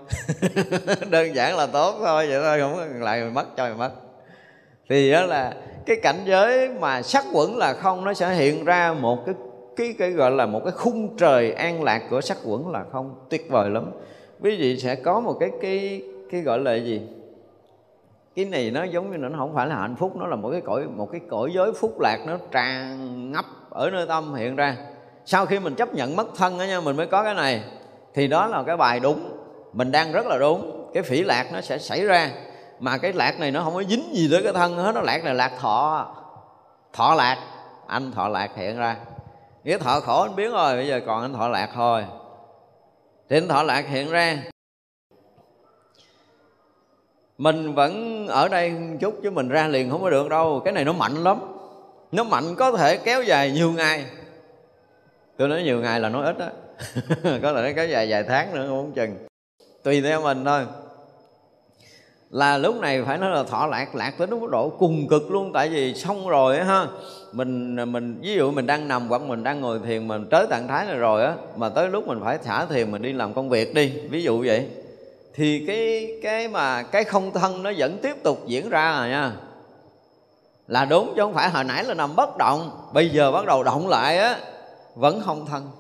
Đơn 1.11 1.35
giản 1.35 1.57
là 1.57 1.67
tốt 1.67 1.95
thôi, 1.99 2.27
vậy 2.29 2.41
thôi, 2.43 2.61
không 2.61 3.03
lại 3.03 3.21
mày 3.21 3.31
mất, 3.31 3.57
cho 3.57 3.65
mày 3.65 3.75
mất. 3.75 3.91
Thì 4.89 5.13
đó 5.13 5.23
là 5.23 5.55
cái 5.87 5.97
cảnh 6.03 6.17
giới 6.25 6.69
mà 6.69 7.03
sắc 7.03 7.25
quẩn 7.33 7.57
là 7.57 7.73
không, 7.73 8.05
nó 8.05 8.15
sẽ 8.15 8.35
hiện 8.35 8.65
ra 8.65 8.93
một 8.93 9.27
cái 9.27 9.35
cái 9.77 9.95
cái 9.99 10.11
gọi 10.11 10.31
là 10.31 10.47
một 10.47 10.61
cái 10.65 10.73
khung 10.73 11.17
trời 11.17 11.53
an 11.53 11.83
lạc 11.83 12.03
của 12.11 12.21
sắc 12.21 12.37
quẩn 12.45 12.69
là 12.69 12.85
không. 12.93 13.15
Tuyệt 13.31 13.51
vời 13.51 13.71
lắm. 13.71 13.91
Quý 14.41 14.57
vị 14.57 14.79
sẽ 14.79 14.95
có 14.95 15.21
một 15.21 15.37
cái 15.41 15.51
cái 15.63 16.03
cái 16.31 16.41
gọi 16.41 16.59
là 16.59 16.75
gì? 16.75 17.03
Cái 18.37 18.45
này 18.45 18.71
nó 18.71 18.85
giống 18.85 19.11
như 19.11 19.17
nó 19.17 19.39
không 19.39 19.55
phải 19.55 19.67
là 19.67 19.75
hạnh 19.75 19.97
phúc, 19.97 20.17
nó 20.17 20.27
là 20.27 20.37
một 20.37 20.51
cái 20.53 20.61
cõi, 20.61 20.85
một 20.97 21.09
cái 21.13 21.21
cõi 21.29 21.51
giới 21.55 21.73
phúc 21.73 22.01
lạc 22.01 22.19
nó 22.27 22.39
tràn 22.51 23.33
ngập 23.33 23.45
ở 23.71 23.91
nơi 23.91 24.07
tâm 24.07 24.35
hiện 24.35 24.57
ra. 24.57 24.77
Sau 25.25 25.47
khi 25.47 25.59
mình 25.59 25.75
chấp 25.75 25.95
nhận 25.95 26.17
mất 26.17 26.27
thân 26.37 26.59
á 26.59 26.67
nha, 26.67 26.81
mình 26.81 26.97
mới 26.97 27.07
có 27.07 27.23
cái 27.23 27.35
này 27.35 27.63
thì 28.17 28.29
đó 28.29 28.47
là 28.47 28.63
cái 28.63 28.77
bài 28.77 29.01
đúng. 29.01 29.37
Mình 29.73 29.93
đang 29.93 30.13
rất 30.13 30.27
là 30.27 30.39
đúng. 30.39 30.89
Cái 30.95 31.03
phỉ 31.03 31.23
lạc 31.23 31.53
nó 31.53 31.61
sẽ 31.61 31.79
xảy 31.79 32.05
ra. 32.05 32.31
Mà 32.81 32.99
cái 32.99 33.13
lạc 33.13 33.41
này 33.41 33.51
nó 33.51 33.63
không 33.63 33.75
có 33.75 33.83
dính 33.83 34.15
gì 34.15 34.29
tới 34.33 34.43
cái 34.43 34.53
thân 34.53 34.77
hết. 34.77 34.93
Nó 34.95 35.01
lạc 35.01 35.25
là 35.25 35.33
lạc 35.33 35.53
thọ. 35.59 36.15
Thọ 36.93 37.15
lạc. 37.15 37.39
Anh 37.87 38.13
thọ 38.13 38.29
lạc 38.29 38.51
hiện 38.57 38.79
ra. 38.79 38.97
Cái 39.65 39.79
thọ 39.79 40.01
khổ 40.01 40.23
anh 40.23 40.37
biến 40.37 40.53
rồi. 40.53 40.77
Bây 40.77 40.87
giờ 40.87 41.01
còn 41.07 41.23
anh 41.23 41.33
thọ 41.33 41.49
lạc 41.49 41.71
thôi. 41.75 42.05
Thì 43.29 43.37
anh 43.37 43.49
thọ 43.49 43.63
lạc 43.63 43.87
hiện 43.89 44.11
ra. 44.11 44.39
Mình 47.39 47.75
vẫn 47.75 48.27
ở 48.27 48.49
đây 48.49 48.71
một 48.71 48.97
chút 49.01 49.15
chứ 49.23 49.31
mình 49.31 49.49
ra 49.49 49.69
liền 49.69 49.91
không 49.91 50.03
có 50.03 50.11
được 50.11 50.29
đâu. 50.29 50.63
Cái 50.65 50.73
này 50.73 50.85
nó 50.85 50.93
mạnh 50.93 51.15
lắm. 51.25 51.39
Nó 52.13 52.25
mạnh 52.25 52.55
có 52.59 52.73
thể 52.73 52.97
kéo 52.97 53.23
dài 53.23 53.51
nhiều 53.51 53.73
ngày. 53.73 54.05
Tôi 55.37 55.49
nói 55.49 55.63
nhiều 55.63 55.81
ngày 55.81 56.01
là 56.01 56.09
nói 56.09 56.25
ít 56.25 56.39
á. 56.39 56.51
có 57.43 57.53
thể 57.53 57.63
nó 57.63 57.69
kéo 57.77 57.89
dài 57.89 58.07
vài 58.11 58.23
tháng 58.23 58.55
nữa, 58.55 58.67
không 58.69 58.93
chừng. 58.93 59.17
Tùy 59.83 60.03
theo 60.03 60.23
mình 60.23 60.45
thôi. 60.45 60.67
Là 62.31 62.59
lúc 62.59 62.81
này 62.81 63.03
phải 63.03 63.19
nói 63.19 63.31
là 63.31 63.43
thọ 63.43 63.67
lạc 63.67 63.95
lạc 63.95 64.15
tới 64.19 64.27
mức 64.27 64.51
độ 64.51 64.69
cùng 64.79 65.09
cực 65.09 65.31
luôn. 65.31 65.53
Tại 65.53 65.69
vì 65.69 65.95
xong 65.95 66.29
rồi 66.29 66.59
á 66.59 66.65
ha, 66.65 66.87
mình 67.33 67.77
mình, 67.93 68.21
ví 68.23 68.35
dụ 68.35 68.51
mình 68.51 68.67
đang 68.67 68.89
nằm 68.89 69.09
hoặc 69.09 69.23
mình 69.23 69.45
đang 69.45 69.61
ngồi 69.61 69.81
thiền, 69.87 70.09
mình 70.09 70.27
tới 70.31 70.47
trạng 70.51 70.69
thái 70.69 70.87
này 70.87 70.97
rồi 70.97 71.25
á, 71.25 71.35
mà 71.57 71.69
tới 71.69 71.89
lúc 71.89 72.07
mình 72.09 72.21
phải 72.25 72.39
thả 72.39 72.67
thiền, 72.67 72.91
mình 72.91 73.03
đi 73.03 73.13
làm 73.13 73.35
công 73.35 73.49
việc 73.49 73.75
đi, 73.75 73.93
ví 74.11 74.23
dụ 74.23 74.45
vậy, 74.47 74.67
thì 75.35 75.65
cái 75.67 76.13
cái 76.23 76.49
mà, 76.49 76.83
cái 76.83 77.05
không 77.05 77.33
thân 77.33 77.63
nó 77.63 77.73
vẫn 77.79 77.99
tiếp 78.03 78.23
tục 78.23 78.47
diễn 78.47 78.69
ra 78.69 78.99
rồi 79.01 79.09
nha. 79.09 79.33
Là 80.67 80.85
đúng 80.85 81.13
chứ 81.17 81.23
không 81.23 81.35
phải 81.35 81.51
hồi 81.51 81.65
nãy 81.65 81.85
là 81.85 81.95
nằm 81.95 82.17
bất 82.17 82.37
động, 82.37 82.71
bây 82.93 83.11
giờ 83.11 83.33
bắt 83.33 83.47
đầu 83.47 83.63
động 83.63 83.89
lại 83.89 84.19
á, 84.19 84.39
vẫn 84.95 85.21
không 85.21 85.47
thân 85.47 85.71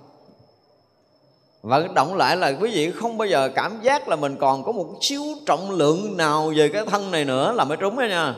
vận 1.66 1.94
động 1.94 2.14
lại 2.14 2.36
là 2.36 2.52
quý 2.60 2.70
vị 2.74 2.90
không 2.90 3.18
bao 3.18 3.28
giờ 3.28 3.48
cảm 3.54 3.72
giác 3.82 4.08
là 4.08 4.16
mình 4.16 4.36
còn 4.36 4.64
có 4.64 4.72
một 4.72 4.86
xíu 5.00 5.22
trọng 5.46 5.70
lượng 5.70 6.16
nào 6.16 6.52
về 6.56 6.68
cái 6.68 6.84
thân 6.84 7.10
này 7.10 7.24
nữa 7.24 7.52
là 7.52 7.64
mới 7.64 7.76
trúng 7.76 7.96
đó 7.96 8.04
nha. 8.08 8.34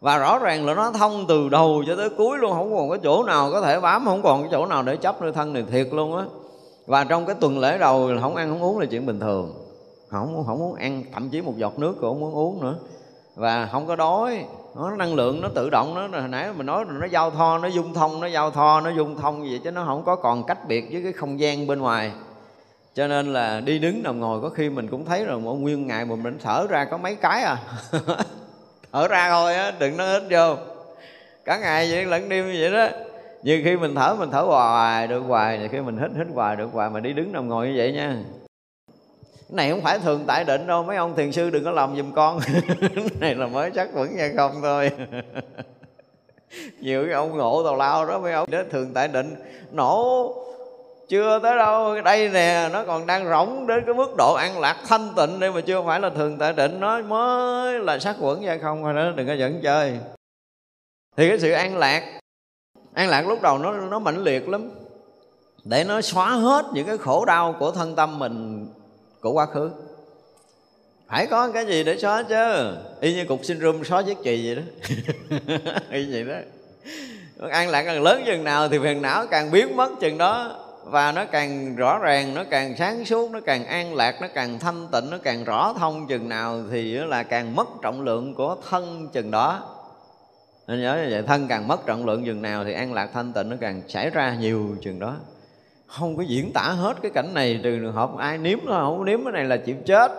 Và 0.00 0.18
rõ 0.18 0.38
ràng 0.38 0.66
là 0.66 0.74
nó 0.74 0.90
thông 0.90 1.26
từ 1.28 1.48
đầu 1.48 1.84
cho 1.86 1.96
tới 1.96 2.08
cuối 2.10 2.38
luôn, 2.38 2.52
không 2.52 2.76
còn 2.76 2.90
cái 2.90 2.98
chỗ 3.02 3.24
nào 3.24 3.50
có 3.52 3.60
thể 3.60 3.80
bám, 3.80 4.04
không 4.04 4.22
còn 4.22 4.42
cái 4.42 4.48
chỗ 4.52 4.66
nào 4.66 4.82
để 4.82 4.96
chấp 4.96 5.22
nơi 5.22 5.32
thân 5.32 5.52
này 5.52 5.64
thiệt 5.70 5.88
luôn 5.92 6.16
á. 6.16 6.24
Và 6.86 7.04
trong 7.04 7.26
cái 7.26 7.36
tuần 7.40 7.58
lễ 7.58 7.78
đầu 7.78 8.12
là 8.12 8.22
không 8.22 8.36
ăn 8.36 8.48
không 8.50 8.62
uống 8.62 8.78
là 8.78 8.86
chuyện 8.86 9.06
bình 9.06 9.20
thường. 9.20 9.52
Không 10.08 10.44
không 10.46 10.58
muốn 10.58 10.74
ăn, 10.74 11.02
thậm 11.12 11.28
chí 11.28 11.42
một 11.42 11.54
giọt 11.56 11.78
nước 11.78 11.94
cũng 12.00 12.10
không 12.10 12.20
muốn 12.20 12.34
uống 12.34 12.60
nữa. 12.60 12.74
Và 13.36 13.68
không 13.72 13.86
có 13.86 13.96
đói, 13.96 14.44
nó 14.76 14.90
năng 14.90 15.14
lượng 15.14 15.40
nó 15.40 15.48
tự 15.54 15.70
động, 15.70 15.94
nó 15.94 16.20
hồi 16.20 16.28
nãy 16.28 16.48
mình 16.56 16.66
nói 16.66 16.84
nó 17.00 17.06
giao 17.06 17.30
thoa, 17.30 17.58
nó 17.58 17.68
dung 17.68 17.94
thông, 17.94 18.20
nó 18.20 18.26
giao 18.26 18.50
thoa, 18.50 18.80
nó 18.80 18.90
dung 18.90 19.16
thông 19.16 19.40
vậy 19.40 19.60
chứ 19.64 19.70
nó 19.70 19.84
không 19.86 20.02
có 20.04 20.16
còn 20.16 20.44
cách 20.44 20.68
biệt 20.68 20.88
với 20.92 21.02
cái 21.02 21.12
không 21.12 21.40
gian 21.40 21.66
bên 21.66 21.80
ngoài 21.80 22.12
cho 22.94 23.06
nên 23.06 23.32
là 23.32 23.60
đi 23.60 23.78
đứng 23.78 24.02
nằm 24.02 24.20
ngồi, 24.20 24.40
có 24.40 24.48
khi 24.48 24.70
mình 24.70 24.88
cũng 24.88 25.04
thấy 25.04 25.24
rồi 25.24 25.40
một 25.40 25.54
nguyên 25.54 25.86
ngày 25.86 26.04
mà 26.04 26.16
mình 26.16 26.38
thở 26.42 26.66
ra 26.68 26.84
có 26.84 26.96
mấy 26.96 27.16
cái 27.16 27.42
à. 27.42 27.56
Thở 28.92 29.08
ra 29.08 29.30
thôi 29.30 29.54
á, 29.54 29.72
đừng 29.78 29.96
nói 29.96 30.06
hết 30.06 30.22
vô. 30.30 30.56
Cả 31.44 31.58
ngày 31.58 31.90
vậy, 31.90 32.04
lẫn 32.04 32.28
đêm 32.28 32.52
như 32.52 32.58
vậy 32.60 32.70
đó. 32.70 32.88
Như 33.42 33.60
khi 33.64 33.76
mình 33.76 33.94
thở 33.94 34.16
mình 34.18 34.30
thở 34.30 34.40
hoài, 34.40 35.06
được 35.06 35.20
hoài. 35.20 35.58
Thì 35.58 35.68
khi 35.68 35.80
mình 35.80 35.98
hít 35.98 36.10
hít 36.16 36.26
hoài, 36.34 36.56
được 36.56 36.68
hoài 36.72 36.90
mà 36.90 37.00
đi 37.00 37.12
đứng 37.12 37.32
nằm 37.32 37.48
ngồi 37.48 37.68
như 37.68 37.74
vậy 37.76 37.92
nha. 37.92 38.16
Cái 39.26 39.56
này 39.56 39.70
không 39.70 39.80
phải 39.80 39.98
thường 39.98 40.24
tại 40.26 40.44
định 40.44 40.66
đâu, 40.66 40.82
mấy 40.82 40.96
ông 40.96 41.16
thiền 41.16 41.32
sư 41.32 41.50
đừng 41.50 41.64
có 41.64 41.70
làm 41.70 41.96
giùm 41.96 42.12
con. 42.12 42.40
Cái 42.80 43.04
này 43.20 43.34
là 43.34 43.46
mới 43.46 43.70
chắc 43.70 43.92
vẫn 43.92 44.16
nha 44.16 44.30
không 44.36 44.52
thôi. 44.62 44.90
Nhiều 46.80 47.04
cái 47.04 47.12
ông 47.12 47.36
ngộ 47.36 47.64
tào 47.64 47.76
lao 47.76 48.06
đó, 48.06 48.20
mấy 48.20 48.32
ông 48.32 48.50
đó 48.50 48.62
thường 48.70 48.90
tại 48.94 49.08
định, 49.08 49.34
nổ 49.72 50.32
chưa 51.08 51.38
tới 51.42 51.56
đâu. 51.56 52.00
Đây 52.00 52.28
nè, 52.28 52.68
nó 52.72 52.84
còn 52.84 53.06
đang 53.06 53.28
rỗng 53.28 53.66
đến 53.66 53.82
cái 53.86 53.94
mức 53.94 54.16
độ 54.16 54.34
an 54.34 54.58
lạc 54.58 54.76
thanh 54.88 55.12
tịnh 55.16 55.40
đây 55.40 55.52
mà 55.52 55.60
chưa 55.60 55.82
phải 55.86 56.00
là 56.00 56.10
thường 56.10 56.38
tại 56.38 56.52
định. 56.52 56.80
Nó 56.80 57.02
mới 57.02 57.80
là 57.80 57.98
sát 57.98 58.16
quẩn 58.20 58.42
ra 58.42 58.58
không 58.62 58.84
rồi 58.84 58.94
đó, 58.94 59.10
đừng 59.16 59.26
có 59.26 59.32
dẫn 59.32 59.60
chơi. 59.62 59.98
Thì 61.16 61.28
cái 61.28 61.38
sự 61.38 61.50
an 61.50 61.76
lạc 61.76 62.20
an 62.94 63.08
lạc 63.08 63.28
lúc 63.28 63.42
đầu 63.42 63.58
nó 63.58 63.72
nó 63.72 63.98
mãnh 63.98 64.22
liệt 64.22 64.48
lắm. 64.48 64.70
Để 65.64 65.84
nó 65.84 66.00
xóa 66.00 66.30
hết 66.30 66.66
những 66.72 66.86
cái 66.86 66.98
khổ 66.98 67.24
đau 67.24 67.56
của 67.58 67.70
thân 67.70 67.96
tâm 67.96 68.18
mình 68.18 68.68
của 69.20 69.32
quá 69.32 69.46
khứ. 69.46 69.70
Phải 71.08 71.26
có 71.26 71.50
cái 71.54 71.66
gì 71.66 71.84
để 71.84 71.98
xóa 71.98 72.22
chứ? 72.22 72.74
Y 73.00 73.14
như 73.14 73.24
cục 73.24 73.44
syndrome 73.44 73.84
xóa 73.84 74.00
giết 74.00 74.18
chì 74.24 74.46
vậy 74.46 74.54
đó. 74.54 74.62
Y 75.90 76.12
vậy 76.12 76.24
đó. 76.24 76.34
An 77.50 77.68
lạc 77.68 77.82
càng 77.82 78.02
lớn 78.02 78.22
chừng 78.26 78.44
nào 78.44 78.68
thì 78.68 78.78
phiền 78.78 79.02
não 79.02 79.26
càng 79.26 79.50
biến 79.50 79.76
mất 79.76 79.90
chừng 80.00 80.18
đó 80.18 80.63
và 80.84 81.12
nó 81.12 81.24
càng 81.24 81.76
rõ 81.76 81.98
ràng, 81.98 82.34
nó 82.34 82.44
càng 82.50 82.76
sáng 82.76 83.04
suốt, 83.04 83.30
nó 83.30 83.40
càng 83.40 83.66
an 83.66 83.94
lạc, 83.94 84.20
nó 84.20 84.26
càng 84.34 84.58
thanh 84.58 84.88
tịnh, 84.92 85.10
nó 85.10 85.18
càng 85.22 85.44
rõ 85.44 85.74
thông 85.78 86.06
chừng 86.06 86.28
nào 86.28 86.60
thì 86.70 86.94
là 86.94 87.22
càng 87.22 87.56
mất 87.56 87.68
trọng 87.82 88.02
lượng 88.02 88.34
của 88.34 88.56
thân 88.70 89.08
chừng 89.12 89.30
đó. 89.30 89.62
Nên 90.66 90.80
nhớ 90.80 90.96
như 91.04 91.08
vậy, 91.10 91.22
thân 91.22 91.46
càng 91.48 91.68
mất 91.68 91.86
trọng 91.86 92.06
lượng 92.06 92.24
chừng 92.24 92.42
nào 92.42 92.64
thì 92.64 92.72
an 92.72 92.92
lạc, 92.92 93.10
thanh 93.12 93.32
tịnh, 93.32 93.48
nó 93.48 93.56
càng 93.60 93.82
xảy 93.88 94.10
ra 94.10 94.36
nhiều 94.40 94.76
chừng 94.82 94.98
đó. 94.98 95.16
Không 95.86 96.16
có 96.16 96.22
diễn 96.22 96.52
tả 96.52 96.62
hết 96.62 96.96
cái 97.02 97.10
cảnh 97.10 97.34
này 97.34 97.60
từ 97.62 97.78
trường 97.78 97.92
hợp 97.92 98.16
ai 98.18 98.38
nếm 98.38 98.58
thôi, 98.66 98.76
không 98.80 99.04
nếm 99.04 99.24
cái 99.24 99.32
này 99.32 99.44
là 99.44 99.56
chịu 99.56 99.76
chết. 99.86 100.12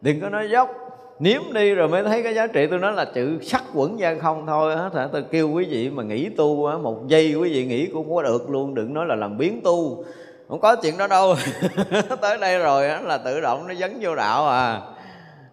Đừng 0.00 0.20
có 0.20 0.28
nói 0.28 0.50
dốc 0.50 0.89
nếm 1.20 1.52
đi 1.52 1.74
rồi 1.74 1.88
mới 1.88 2.02
thấy 2.02 2.22
cái 2.22 2.34
giá 2.34 2.46
trị 2.46 2.66
tôi 2.70 2.78
nói 2.78 2.92
là 2.92 3.04
chữ 3.04 3.38
sắc 3.42 3.64
quẩn 3.74 4.00
gian 4.00 4.18
không 4.18 4.46
thôi 4.46 4.74
á 4.74 4.90
thật 4.92 5.08
tôi 5.12 5.24
kêu 5.30 5.50
quý 5.50 5.64
vị 5.64 5.90
mà 5.90 6.02
nghĩ 6.02 6.28
tu 6.28 6.66
á, 6.66 6.78
một 6.78 7.08
giây 7.08 7.34
quý 7.34 7.52
vị 7.52 7.64
nghĩ 7.66 7.86
cũng 7.86 8.14
có 8.14 8.22
được 8.22 8.50
luôn, 8.50 8.74
đừng 8.74 8.94
nói 8.94 9.06
là 9.06 9.14
làm 9.14 9.38
biến 9.38 9.60
tu. 9.64 10.04
Không 10.48 10.60
có 10.60 10.76
chuyện 10.76 10.98
đó 10.98 11.06
đâu. 11.06 11.34
Tới 12.20 12.38
đây 12.38 12.58
rồi 12.58 12.88
á, 12.88 13.00
là 13.00 13.18
tự 13.18 13.40
động 13.40 13.68
nó 13.68 13.74
dấn 13.74 13.98
vô 14.00 14.14
đạo 14.14 14.48
à. 14.48 14.80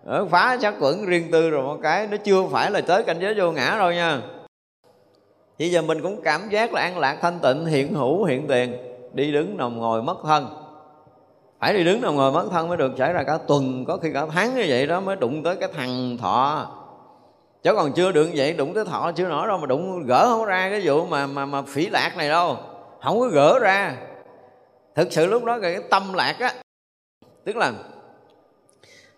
Ờ, 0.05 0.25
phá 0.25 0.57
sắc 0.61 0.75
quẩn 0.79 1.05
riêng 1.05 1.31
tư 1.31 1.49
rồi 1.49 1.63
một 1.63 1.77
cái, 1.83 2.07
nó 2.11 2.17
chưa 2.17 2.43
phải 2.51 2.71
là 2.71 2.81
tới 2.81 3.03
cảnh 3.03 3.17
giới 3.19 3.33
vô 3.33 3.51
ngã 3.51 3.77
rồi 3.77 3.95
nha. 3.95 4.21
Bây 5.59 5.71
giờ 5.71 5.81
mình 5.81 6.01
cũng 6.01 6.21
cảm 6.21 6.49
giác 6.49 6.73
là 6.73 6.81
an 6.81 6.97
lạc 6.97 7.17
thanh 7.21 7.39
tịnh, 7.39 7.65
hiện 7.65 7.93
hữu, 7.93 8.23
hiện 8.23 8.47
tiền, 8.47 8.77
đi 9.13 9.31
đứng 9.31 9.57
nằm 9.57 9.77
ngồi 9.77 10.03
mất 10.03 10.17
thân 10.23 10.66
phải 11.59 11.73
đi 11.73 11.83
đứng 11.83 12.01
nằm 12.01 12.15
ngồi 12.15 12.31
mất 12.31 12.47
thân 12.51 12.67
mới 12.67 12.77
được 12.77 12.91
xảy 12.97 13.13
ra 13.13 13.23
cả 13.23 13.37
tuần, 13.47 13.85
có 13.87 13.97
khi 13.97 14.09
cả 14.13 14.25
tháng 14.25 14.55
như 14.55 14.65
vậy 14.67 14.87
đó 14.87 14.99
mới 14.99 15.15
đụng 15.15 15.43
tới 15.43 15.55
cái 15.55 15.69
thằng 15.75 16.17
thọ. 16.17 16.71
Chứ 17.63 17.75
còn 17.75 17.91
chưa 17.93 18.11
được 18.11 18.29
vậy, 18.35 18.53
đụng 18.53 18.73
tới 18.73 18.85
thọ 18.85 19.11
chưa 19.15 19.27
nổi 19.27 19.47
đâu 19.47 19.57
mà 19.57 19.65
đụng 19.65 20.05
gỡ 20.05 20.25
không 20.29 20.45
ra 20.45 20.69
cái 20.69 20.81
vụ 20.83 21.05
mà 21.05 21.27
mà 21.27 21.45
mà 21.45 21.61
phỉ 21.61 21.89
lạc 21.89 22.13
này 22.17 22.29
đâu. 22.29 22.57
Không 23.03 23.19
có 23.19 23.27
gỡ 23.27 23.59
ra. 23.59 23.95
Thực 24.95 25.13
sự 25.13 25.25
lúc 25.25 25.43
đó 25.43 25.59
cái 25.59 25.77
tâm 25.89 26.13
lạc 26.13 26.35
á, 26.39 26.53
tức 27.45 27.57
là 27.57 27.73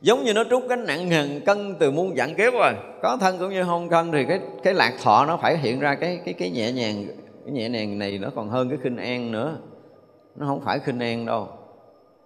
giống 0.01 0.23
như 0.23 0.33
nó 0.33 0.43
trút 0.49 0.63
cái 0.69 0.77
nặng 0.77 1.09
ngàn 1.09 1.41
cân 1.45 1.75
từ 1.79 1.91
muôn 1.91 2.13
vạn 2.15 2.35
kiếp 2.35 2.53
rồi. 2.53 2.73
Có 3.01 3.17
thân 3.17 3.37
cũng 3.39 3.49
như 3.49 3.63
không 3.63 3.89
cân 3.89 4.11
thì 4.11 4.25
cái 4.25 4.39
cái 4.63 4.73
lạc 4.73 4.93
thọ 5.03 5.25
nó 5.25 5.37
phải 5.37 5.57
hiện 5.57 5.79
ra 5.79 5.95
cái 5.95 6.21
cái 6.25 6.33
cái 6.33 6.49
nhẹ 6.49 6.71
nhàng, 6.71 7.05
cái 7.45 7.53
nhẹ 7.53 7.69
nhàng 7.69 7.99
này 7.99 8.17
nó 8.17 8.29
còn 8.35 8.49
hơn 8.49 8.69
cái 8.69 8.77
khinh 8.83 8.97
an 8.97 9.31
nữa. 9.31 9.57
Nó 10.35 10.45
không 10.47 10.61
phải 10.65 10.79
khinh 10.79 10.99
an 10.99 11.25
đâu 11.25 11.47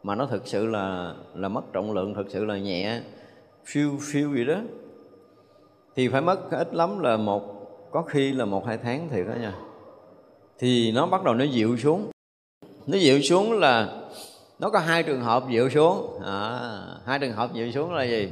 mà 0.03 0.15
nó 0.15 0.25
thực 0.25 0.47
sự 0.47 0.65
là 0.67 1.13
là 1.35 1.47
mất 1.47 1.61
trọng 1.73 1.91
lượng 1.91 2.13
thực 2.13 2.29
sự 2.29 2.45
là 2.45 2.57
nhẹ 2.57 3.01
phiêu 3.65 3.91
phiêu 4.01 4.35
gì 4.35 4.45
đó 4.45 4.57
thì 5.95 6.07
phải 6.07 6.21
mất 6.21 6.51
ít 6.51 6.73
lắm 6.73 6.99
là 6.99 7.17
một 7.17 7.53
có 7.93 8.01
khi 8.01 8.31
là 8.31 8.45
một 8.45 8.65
hai 8.65 8.77
tháng 8.77 9.09
thiệt 9.09 9.27
đó 9.27 9.33
nha. 9.41 9.53
Thì 10.59 10.91
nó 10.91 11.05
bắt 11.05 11.23
đầu 11.23 11.33
nó 11.33 11.45
dịu 11.45 11.77
xuống. 11.77 12.11
Nó 12.87 12.97
dịu 12.97 13.21
xuống 13.21 13.51
là 13.59 14.01
nó 14.59 14.69
có 14.69 14.79
hai 14.79 15.03
trường 15.03 15.21
hợp 15.21 15.43
dịu 15.49 15.69
xuống. 15.69 16.19
À, 16.25 16.59
hai 17.05 17.19
trường 17.19 17.33
hợp 17.33 17.53
dịu 17.53 17.71
xuống 17.71 17.93
là 17.93 18.03
gì? 18.03 18.29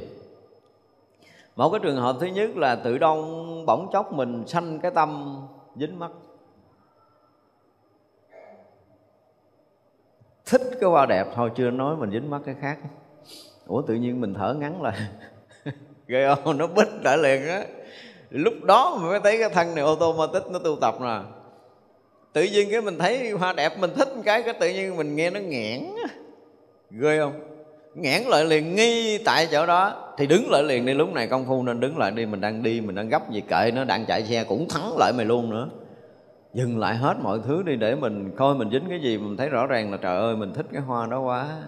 Một 1.56 1.70
cái 1.70 1.80
trường 1.82 1.96
hợp 1.96 2.16
thứ 2.20 2.26
nhất 2.26 2.56
là 2.56 2.76
tự 2.76 2.98
động 2.98 3.66
bỗng 3.66 3.88
chốc 3.92 4.12
mình 4.12 4.46
sanh 4.46 4.80
cái 4.80 4.90
tâm 4.94 5.40
dính 5.76 5.98
mắt. 5.98 6.10
Thích 10.52 10.62
cái 10.80 10.90
hoa 10.90 11.06
đẹp 11.06 11.26
thôi, 11.34 11.50
chưa 11.56 11.70
nói 11.70 11.96
mình 11.96 12.10
dính 12.10 12.30
mắt 12.30 12.42
cái 12.46 12.54
khác. 12.60 12.78
Ủa, 13.66 13.82
tự 13.82 13.94
nhiên 13.94 14.20
mình 14.20 14.34
thở 14.34 14.54
ngắn 14.54 14.82
là 14.82 14.92
ghê 16.06 16.34
không? 16.34 16.58
Nó 16.58 16.66
bích 16.66 16.88
lại 17.04 17.18
liền 17.18 17.48
á. 17.48 17.64
Lúc 18.30 18.54
đó 18.64 18.96
mình 19.00 19.08
mới 19.08 19.20
thấy 19.20 19.38
cái 19.38 19.48
thân 19.48 19.74
này 19.74 19.84
automatic, 19.84 20.42
nó 20.50 20.58
tu 20.58 20.76
tập 20.80 20.94
nè. 21.00 21.20
Tự 22.32 22.42
nhiên 22.42 22.68
cái 22.70 22.80
mình 22.80 22.98
thấy 22.98 23.30
hoa 23.30 23.52
đẹp, 23.52 23.72
mình 23.78 23.90
thích 23.96 24.08
một 24.16 24.22
cái 24.24 24.42
cái 24.42 24.54
tự 24.60 24.68
nhiên 24.68 24.96
mình 24.96 25.16
nghe 25.16 25.30
nó 25.30 25.40
nghẽn 25.40 25.82
ghê 26.90 27.18
không? 27.20 27.40
Nghẽn 27.94 28.22
lại 28.22 28.44
liền, 28.44 28.76
nghi 28.76 29.18
tại 29.18 29.48
chỗ 29.52 29.66
đó. 29.66 30.12
Thì 30.18 30.26
đứng 30.26 30.50
lại 30.50 30.62
liền 30.62 30.86
đi, 30.86 30.94
lúc 30.94 31.12
này 31.12 31.26
công 31.26 31.44
phu 31.46 31.62
nên 31.62 31.80
đứng 31.80 31.98
lại 31.98 32.10
đi, 32.10 32.26
mình 32.26 32.40
đang 32.40 32.62
đi, 32.62 32.80
mình 32.80 32.94
đang 32.94 33.08
gấp 33.08 33.30
gì 33.30 33.42
kệ 33.48 33.70
nó, 33.74 33.84
đang 33.84 34.06
chạy 34.06 34.24
xe 34.24 34.44
cũng 34.44 34.68
thắng 34.68 34.96
lại 34.98 35.12
mày 35.16 35.26
luôn 35.26 35.50
nữa 35.50 35.68
dừng 36.54 36.78
lại 36.78 36.96
hết 36.96 37.16
mọi 37.22 37.40
thứ 37.44 37.62
đi 37.62 37.76
để 37.76 37.94
mình 37.94 38.30
coi 38.36 38.54
mình 38.54 38.70
dính 38.70 38.84
cái 38.88 39.00
gì 39.00 39.18
mình 39.18 39.36
thấy 39.36 39.48
rõ 39.48 39.66
ràng 39.66 39.90
là 39.90 39.96
trời 39.96 40.18
ơi, 40.18 40.36
mình 40.36 40.52
thích 40.52 40.66
cái 40.72 40.82
hoa 40.82 41.06
đó 41.06 41.20
quá. 41.20 41.62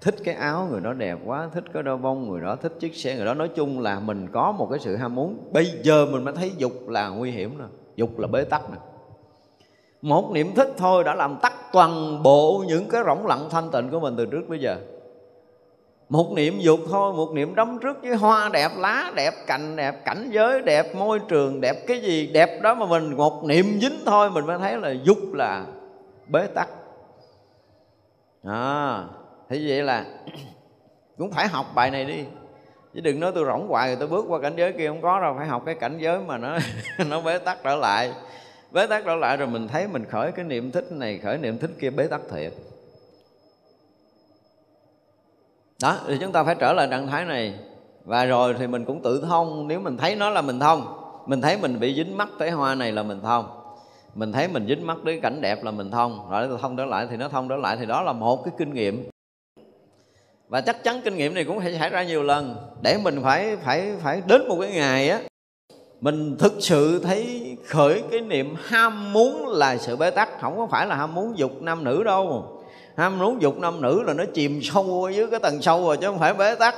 Thích 0.00 0.14
cái 0.24 0.34
áo 0.34 0.68
người 0.70 0.80
đó 0.80 0.92
đẹp 0.92 1.18
quá, 1.24 1.48
thích 1.52 1.64
cái 1.72 1.82
đôi 1.82 1.96
bông 1.96 2.28
người 2.28 2.40
đó, 2.40 2.56
thích 2.56 2.72
chiếc 2.80 2.94
xe 2.96 3.16
người 3.16 3.24
đó. 3.24 3.34
Nói 3.34 3.48
chung 3.48 3.80
là 3.80 4.00
mình 4.00 4.28
có 4.32 4.52
một 4.52 4.68
cái 4.70 4.78
sự 4.78 4.96
ham 4.96 5.14
muốn. 5.14 5.38
Bây 5.52 5.66
giờ 5.82 6.06
mình 6.06 6.24
mới 6.24 6.34
thấy 6.34 6.52
dục 6.58 6.88
là 6.88 7.08
nguy 7.08 7.30
hiểm 7.30 7.58
nè, 7.58 7.64
dục 7.96 8.18
là 8.18 8.28
bế 8.28 8.44
tắc 8.44 8.70
nè. 8.70 8.76
Một 10.02 10.30
niệm 10.32 10.54
thích 10.54 10.72
thôi 10.76 11.04
đã 11.04 11.14
làm 11.14 11.36
tắt 11.42 11.52
toàn 11.72 12.22
bộ 12.22 12.64
những 12.66 12.88
cái 12.88 13.02
rỗng 13.06 13.26
lặng 13.26 13.48
thanh 13.50 13.70
tịnh 13.70 13.90
của 13.90 14.00
mình 14.00 14.14
từ 14.16 14.26
trước 14.26 14.48
bây 14.48 14.58
giờ 14.58 14.76
một 16.08 16.32
niệm 16.32 16.58
dục 16.58 16.80
thôi 16.90 17.12
một 17.12 17.32
niệm 17.32 17.54
đắm 17.54 17.78
trước 17.82 18.02
với 18.02 18.14
hoa 18.14 18.48
đẹp 18.52 18.70
lá 18.76 19.12
đẹp 19.14 19.34
cành 19.46 19.76
đẹp 19.76 20.04
cảnh 20.04 20.30
giới 20.32 20.62
đẹp 20.62 20.94
môi 20.94 21.20
trường 21.28 21.60
đẹp 21.60 21.86
cái 21.86 22.00
gì 22.00 22.26
đẹp 22.26 22.60
đó 22.62 22.74
mà 22.74 22.86
mình 22.86 23.16
một 23.16 23.44
niệm 23.44 23.78
dính 23.80 23.98
thôi 24.06 24.30
mình 24.30 24.46
mới 24.46 24.58
thấy 24.58 24.76
là 24.76 24.94
dục 25.04 25.18
là 25.32 25.64
bế 26.28 26.46
tắc. 26.46 26.68
À, 28.44 29.04
thế 29.48 29.60
vậy 29.68 29.82
là 29.82 30.04
cũng 31.18 31.32
phải 31.32 31.48
học 31.48 31.66
bài 31.74 31.90
này 31.90 32.04
đi. 32.04 32.24
Chứ 32.94 33.00
đừng 33.00 33.20
nói 33.20 33.32
tôi 33.34 33.44
rỗng 33.44 33.68
hoài 33.68 33.88
rồi 33.88 33.96
tôi 34.00 34.08
bước 34.08 34.24
qua 34.28 34.40
cảnh 34.40 34.54
giới 34.56 34.72
kia 34.72 34.88
không 34.88 35.02
có 35.02 35.20
đâu 35.20 35.34
phải 35.38 35.46
học 35.46 35.62
cái 35.66 35.74
cảnh 35.74 35.98
giới 35.98 36.18
mà 36.20 36.38
nó 36.38 36.58
nó 37.08 37.20
bế 37.20 37.38
tắc 37.38 37.58
trở 37.64 37.76
lại. 37.76 38.12
Bế 38.72 38.86
tắc 38.86 39.04
trở 39.04 39.14
lại 39.14 39.36
rồi 39.36 39.48
mình 39.48 39.68
thấy 39.68 39.88
mình 39.88 40.04
khởi 40.04 40.32
cái 40.32 40.44
niệm 40.44 40.72
thích 40.72 40.92
này 40.92 41.18
khởi 41.18 41.38
niệm 41.38 41.58
thích 41.58 41.70
kia 41.80 41.90
bế 41.90 42.06
tắc 42.06 42.20
thiệt 42.30 42.52
đó, 45.82 45.96
thì 46.06 46.18
chúng 46.20 46.32
ta 46.32 46.44
phải 46.44 46.54
trở 46.54 46.72
lại 46.72 46.88
trạng 46.90 47.06
thái 47.06 47.24
này. 47.24 47.54
Và 48.04 48.24
rồi 48.24 48.54
thì 48.58 48.66
mình 48.66 48.84
cũng 48.84 49.02
tự 49.02 49.20
thông. 49.28 49.68
Nếu 49.68 49.80
mình 49.80 49.96
thấy 49.96 50.16
nó 50.16 50.30
là 50.30 50.42
mình 50.42 50.60
thông, 50.60 50.86
mình 51.26 51.40
thấy 51.40 51.58
mình 51.58 51.80
bị 51.80 51.94
dính 51.94 52.16
mắt 52.16 52.28
tới 52.38 52.50
hoa 52.50 52.74
này 52.74 52.92
là 52.92 53.02
mình 53.02 53.20
thông. 53.22 53.46
Mình 54.14 54.32
thấy 54.32 54.48
mình 54.48 54.66
dính 54.68 54.86
mắt 54.86 54.96
tới 55.04 55.20
cảnh 55.20 55.40
đẹp 55.40 55.64
là 55.64 55.70
mình 55.70 55.90
thông. 55.90 56.30
Rồi 56.30 56.48
thông 56.62 56.76
trở 56.76 56.84
lại 56.84 57.06
thì 57.10 57.16
nó 57.16 57.28
thông 57.28 57.48
trở 57.48 57.56
lại 57.56 57.76
thì 57.80 57.86
đó 57.86 58.02
là 58.02 58.12
một 58.12 58.44
cái 58.44 58.54
kinh 58.58 58.74
nghiệm. 58.74 59.10
Và 60.48 60.60
chắc 60.60 60.84
chắn 60.84 61.00
kinh 61.04 61.16
nghiệm 61.16 61.34
này 61.34 61.44
cũng 61.44 61.60
phải 61.60 61.78
xảy 61.78 61.88
ra 61.88 62.02
nhiều 62.02 62.22
lần. 62.22 62.56
Để 62.82 62.98
mình 63.02 63.20
phải 63.22 63.56
phải 63.56 63.94
phải 64.02 64.22
đến 64.26 64.48
một 64.48 64.56
cái 64.60 64.70
ngày 64.70 65.08
á, 65.08 65.20
mình 66.00 66.36
thực 66.38 66.52
sự 66.60 66.98
thấy 66.98 67.56
khởi 67.66 68.02
cái 68.10 68.20
niệm 68.20 68.54
ham 68.64 69.12
muốn 69.12 69.46
là 69.46 69.76
sự 69.76 69.96
bế 69.96 70.10
tắc. 70.10 70.40
Không 70.40 70.56
có 70.56 70.66
phải 70.66 70.86
là 70.86 70.94
ham 70.94 71.14
muốn 71.14 71.38
dục 71.38 71.62
nam 71.62 71.84
nữ 71.84 72.04
đâu 72.04 72.52
ham 72.96 73.18
muốn 73.18 73.42
dục 73.42 73.58
nam 73.58 73.80
nữ 73.80 74.02
là 74.02 74.12
nó 74.12 74.24
chìm 74.34 74.60
sâu 74.62 75.04
ở 75.04 75.10
dưới 75.10 75.26
cái 75.30 75.40
tầng 75.40 75.62
sâu 75.62 75.86
rồi, 75.86 75.96
chứ 75.96 76.06
không 76.06 76.18
phải 76.18 76.34
bế 76.34 76.54
tắc. 76.54 76.74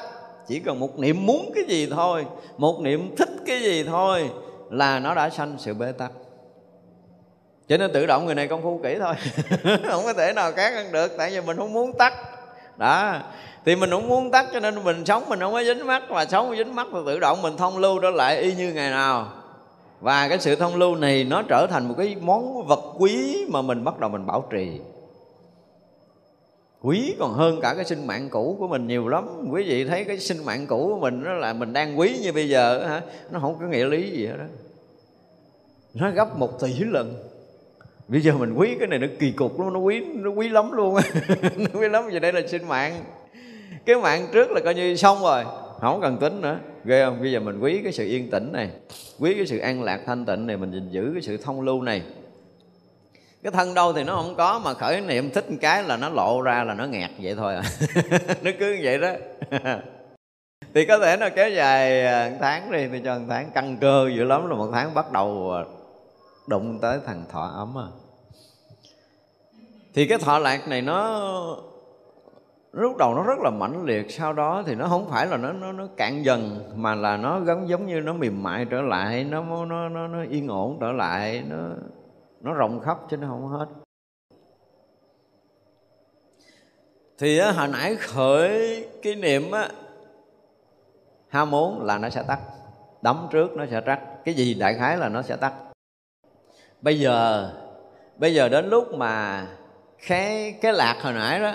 Chỉ 0.48 0.60
cần 0.60 0.80
một 0.80 0.98
niệm 0.98 1.26
muốn 1.26 1.50
cái 1.54 1.64
gì 1.64 1.88
thôi, 1.90 2.26
một 2.56 2.80
niệm 2.80 3.16
thích 3.16 3.30
cái 3.46 3.60
gì 3.60 3.84
thôi 3.84 4.30
là 4.70 4.98
nó 4.98 5.14
đã 5.14 5.30
sanh 5.30 5.56
sự 5.58 5.74
bế 5.74 5.92
tắc. 5.92 6.10
Cho 7.68 7.76
nên 7.76 7.92
tự 7.92 8.06
động 8.06 8.26
người 8.26 8.34
này 8.34 8.48
công 8.48 8.62
phu 8.62 8.80
kỹ 8.82 8.96
thôi. 9.00 9.14
Không 9.90 10.04
có 10.04 10.12
thể 10.12 10.32
nào 10.32 10.52
khác 10.52 10.72
hơn 10.74 10.92
được, 10.92 11.12
tại 11.18 11.30
vì 11.30 11.40
mình 11.40 11.56
không 11.56 11.72
muốn 11.72 11.92
tắt 11.92 12.14
đó. 12.76 13.14
Thì 13.64 13.76
mình 13.76 13.90
không 13.90 14.08
muốn 14.08 14.30
tắt 14.30 14.46
cho 14.52 14.60
nên 14.60 14.84
mình 14.84 15.04
sống 15.04 15.22
mình 15.28 15.40
không 15.40 15.52
có 15.52 15.64
dính 15.64 15.86
mắt 15.86 16.02
và 16.08 16.24
sống 16.24 16.56
dính 16.56 16.74
mắt 16.74 16.86
thì 16.92 16.98
tự 17.06 17.20
động 17.20 17.42
mình 17.42 17.56
thông 17.56 17.78
lưu 17.78 17.98
trở 18.02 18.10
lại 18.10 18.36
y 18.36 18.54
như 18.54 18.72
ngày 18.72 18.90
nào. 18.90 19.28
Và 20.00 20.28
cái 20.28 20.38
sự 20.38 20.56
thông 20.56 20.76
lưu 20.76 20.94
này 20.94 21.24
nó 21.24 21.42
trở 21.42 21.66
thành 21.70 21.88
một 21.88 21.94
cái 21.98 22.16
món 22.20 22.66
vật 22.66 22.80
quý 22.98 23.44
mà 23.48 23.62
mình 23.62 23.84
bắt 23.84 23.98
đầu 23.98 24.10
mình 24.10 24.26
bảo 24.26 24.44
trì 24.50 24.80
quý 26.82 27.14
còn 27.18 27.32
hơn 27.32 27.60
cả 27.62 27.74
cái 27.74 27.84
sinh 27.84 28.06
mạng 28.06 28.28
cũ 28.30 28.56
của 28.58 28.68
mình 28.68 28.86
nhiều 28.86 29.08
lắm. 29.08 29.28
Quý 29.50 29.64
vị 29.64 29.84
thấy 29.84 30.04
cái 30.04 30.18
sinh 30.18 30.44
mạng 30.44 30.66
cũ 30.66 30.88
của 30.94 31.00
mình 31.00 31.22
nó 31.24 31.32
là 31.32 31.52
mình 31.52 31.72
đang 31.72 31.98
quý 31.98 32.18
như 32.22 32.32
bây 32.32 32.48
giờ 32.48 32.86
hả? 32.88 33.02
Nó 33.30 33.38
không 33.40 33.56
có 33.60 33.66
nghĩa 33.66 33.84
lý 33.84 34.10
gì 34.10 34.26
hết 34.26 34.36
đó 34.38 34.44
nó 35.94 36.10
gấp 36.10 36.38
một 36.38 36.60
tỷ 36.60 36.78
lần. 36.78 37.14
Bây 38.08 38.20
giờ 38.20 38.32
mình 38.32 38.52
quý 38.52 38.76
cái 38.78 38.88
này 38.88 38.98
nó 38.98 39.06
kỳ 39.18 39.32
cục 39.32 39.60
luôn 39.60 39.72
nó 39.72 39.80
quý 39.80 40.04
nó 40.14 40.30
quý 40.30 40.48
lắm 40.48 40.72
luôn. 40.72 40.94
Nó 41.56 41.80
quý 41.80 41.88
lắm 41.88 42.04
vì 42.12 42.18
đây 42.18 42.32
là 42.32 42.40
sinh 42.46 42.68
mạng. 42.68 43.04
Cái 43.86 43.96
mạng 43.96 44.26
trước 44.32 44.50
là 44.50 44.60
coi 44.64 44.74
như 44.74 44.96
xong 44.96 45.22
rồi, 45.22 45.44
không 45.80 46.00
cần 46.00 46.18
tính 46.18 46.40
nữa. 46.40 46.58
Ghê 46.84 47.04
không? 47.04 47.20
Bây 47.20 47.32
giờ 47.32 47.40
mình 47.40 47.60
quý 47.60 47.80
cái 47.84 47.92
sự 47.92 48.06
yên 48.06 48.30
tĩnh 48.30 48.52
này, 48.52 48.70
quý 49.18 49.34
cái 49.34 49.46
sự 49.46 49.58
an 49.58 49.82
lạc 49.82 50.00
thanh 50.06 50.24
tịnh 50.24 50.46
này, 50.46 50.56
mình 50.56 50.72
gìn 50.72 50.90
giữ 50.90 51.10
cái 51.12 51.22
sự 51.22 51.36
thông 51.36 51.60
lưu 51.60 51.82
này 51.82 52.02
cái 53.50 53.64
thân 53.64 53.74
đâu 53.74 53.92
thì 53.92 54.04
nó 54.04 54.14
không 54.14 54.34
có, 54.36 54.60
mà 54.64 54.74
khởi 54.74 55.00
niệm 55.00 55.30
thích 55.30 55.50
một 55.50 55.56
cái 55.60 55.82
là 55.82 55.96
nó 55.96 56.08
lộ 56.08 56.42
ra 56.42 56.64
là 56.64 56.74
nó 56.74 56.84
nghẹt 56.84 57.10
vậy 57.18 57.34
thôi 57.34 57.54
à. 57.54 57.62
Nó 58.42 58.50
cứ 58.58 58.78
vậy 58.82 58.98
đó. 58.98 59.12
Thì 60.74 60.84
có 60.86 60.98
thể 60.98 61.16
nó 61.16 61.28
kéo 61.36 61.50
dài 61.50 62.06
à, 62.06 62.28
một 62.30 62.36
tháng 62.40 62.72
đi, 62.72 62.88
thì 62.92 63.00
cho 63.04 63.18
một 63.18 63.24
tháng 63.28 63.50
căng 63.50 63.76
cơ 63.80 64.10
dữ 64.16 64.24
lắm 64.24 64.48
là 64.48 64.56
một 64.56 64.70
tháng 64.72 64.94
bắt 64.94 65.12
đầu 65.12 65.52
à, 65.52 65.64
đụng 66.46 66.78
tới 66.82 66.98
thằng 67.06 67.24
thọ 67.32 67.50
ấm 67.56 67.78
à. 67.78 67.88
Thì 69.94 70.06
cái 70.06 70.18
thọ 70.18 70.38
lạc 70.38 70.68
này 70.68 70.82
nó, 70.82 71.20
lúc 72.72 72.96
đầu 72.96 73.14
nó 73.14 73.22
rất 73.22 73.38
là 73.38 73.50
mãnh 73.50 73.84
liệt, 73.84 74.10
sau 74.10 74.32
đó 74.32 74.62
thì 74.66 74.74
nó 74.74 74.86
không 74.88 75.10
phải 75.10 75.26
là 75.26 75.36
nó 75.36 75.52
nó 75.52 75.72
nó 75.72 75.86
cạn 75.96 76.24
dần, 76.24 76.72
mà 76.76 76.94
là 76.94 77.16
nó 77.16 77.40
giống 77.46 77.68
giống 77.68 77.86
như 77.86 78.00
nó 78.00 78.12
mềm 78.12 78.42
mại 78.42 78.64
trở 78.64 78.80
lại, 78.80 79.24
nó 79.24 79.64
nó 79.64 79.88
nó 79.88 80.08
nó 80.08 80.24
yên 80.30 80.48
ổn 80.48 80.78
trở 80.80 80.92
lại, 80.92 81.42
nó 81.48 81.56
nó 82.40 82.52
rộng 82.54 82.80
khắp 82.80 82.98
chứ 83.10 83.16
nó 83.16 83.28
không 83.28 83.48
hết. 83.48 83.66
Thì 87.18 87.40
hồi 87.40 87.68
nãy 87.68 87.96
khởi 87.96 88.86
cái 89.02 89.14
niệm 89.14 89.50
á, 89.50 89.68
ham 91.28 91.50
muốn 91.50 91.82
là 91.82 91.98
nó 91.98 92.08
sẽ 92.08 92.22
tắt 92.22 92.40
đấm 93.02 93.28
trước 93.30 93.52
nó 93.52 93.66
sẽ 93.70 93.80
tắt 93.80 94.00
cái 94.24 94.34
gì 94.34 94.54
đại 94.54 94.74
khái 94.74 94.96
là 94.96 95.08
nó 95.08 95.22
sẽ 95.22 95.36
tắt. 95.36 95.52
Bây 96.80 97.00
giờ 97.00 97.50
bây 98.16 98.34
giờ 98.34 98.48
đến 98.48 98.68
lúc 98.68 98.94
mà 98.94 99.46
cái 100.08 100.58
cái 100.60 100.72
lạc 100.72 100.96
hồi 101.02 101.12
nãy 101.12 101.40
đó, 101.40 101.54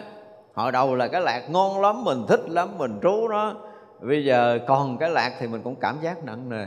hồi 0.53 0.72
đầu 0.72 0.95
là 0.95 1.07
cái 1.07 1.22
lạc 1.22 1.47
ngon 1.49 1.81
lắm, 1.81 2.03
mình 2.03 2.26
thích 2.27 2.41
lắm, 2.47 2.77
mình 2.77 2.99
trú 3.03 3.27
nó. 3.27 3.53
Bây 4.01 4.26
giờ 4.26 4.60
còn 4.68 4.97
cái 4.97 5.10
lạc 5.10 5.35
thì 5.39 5.47
mình 5.47 5.61
cũng 5.64 5.76
cảm 5.76 5.97
giác 6.01 6.23
nặng 6.23 6.49
nề 6.49 6.65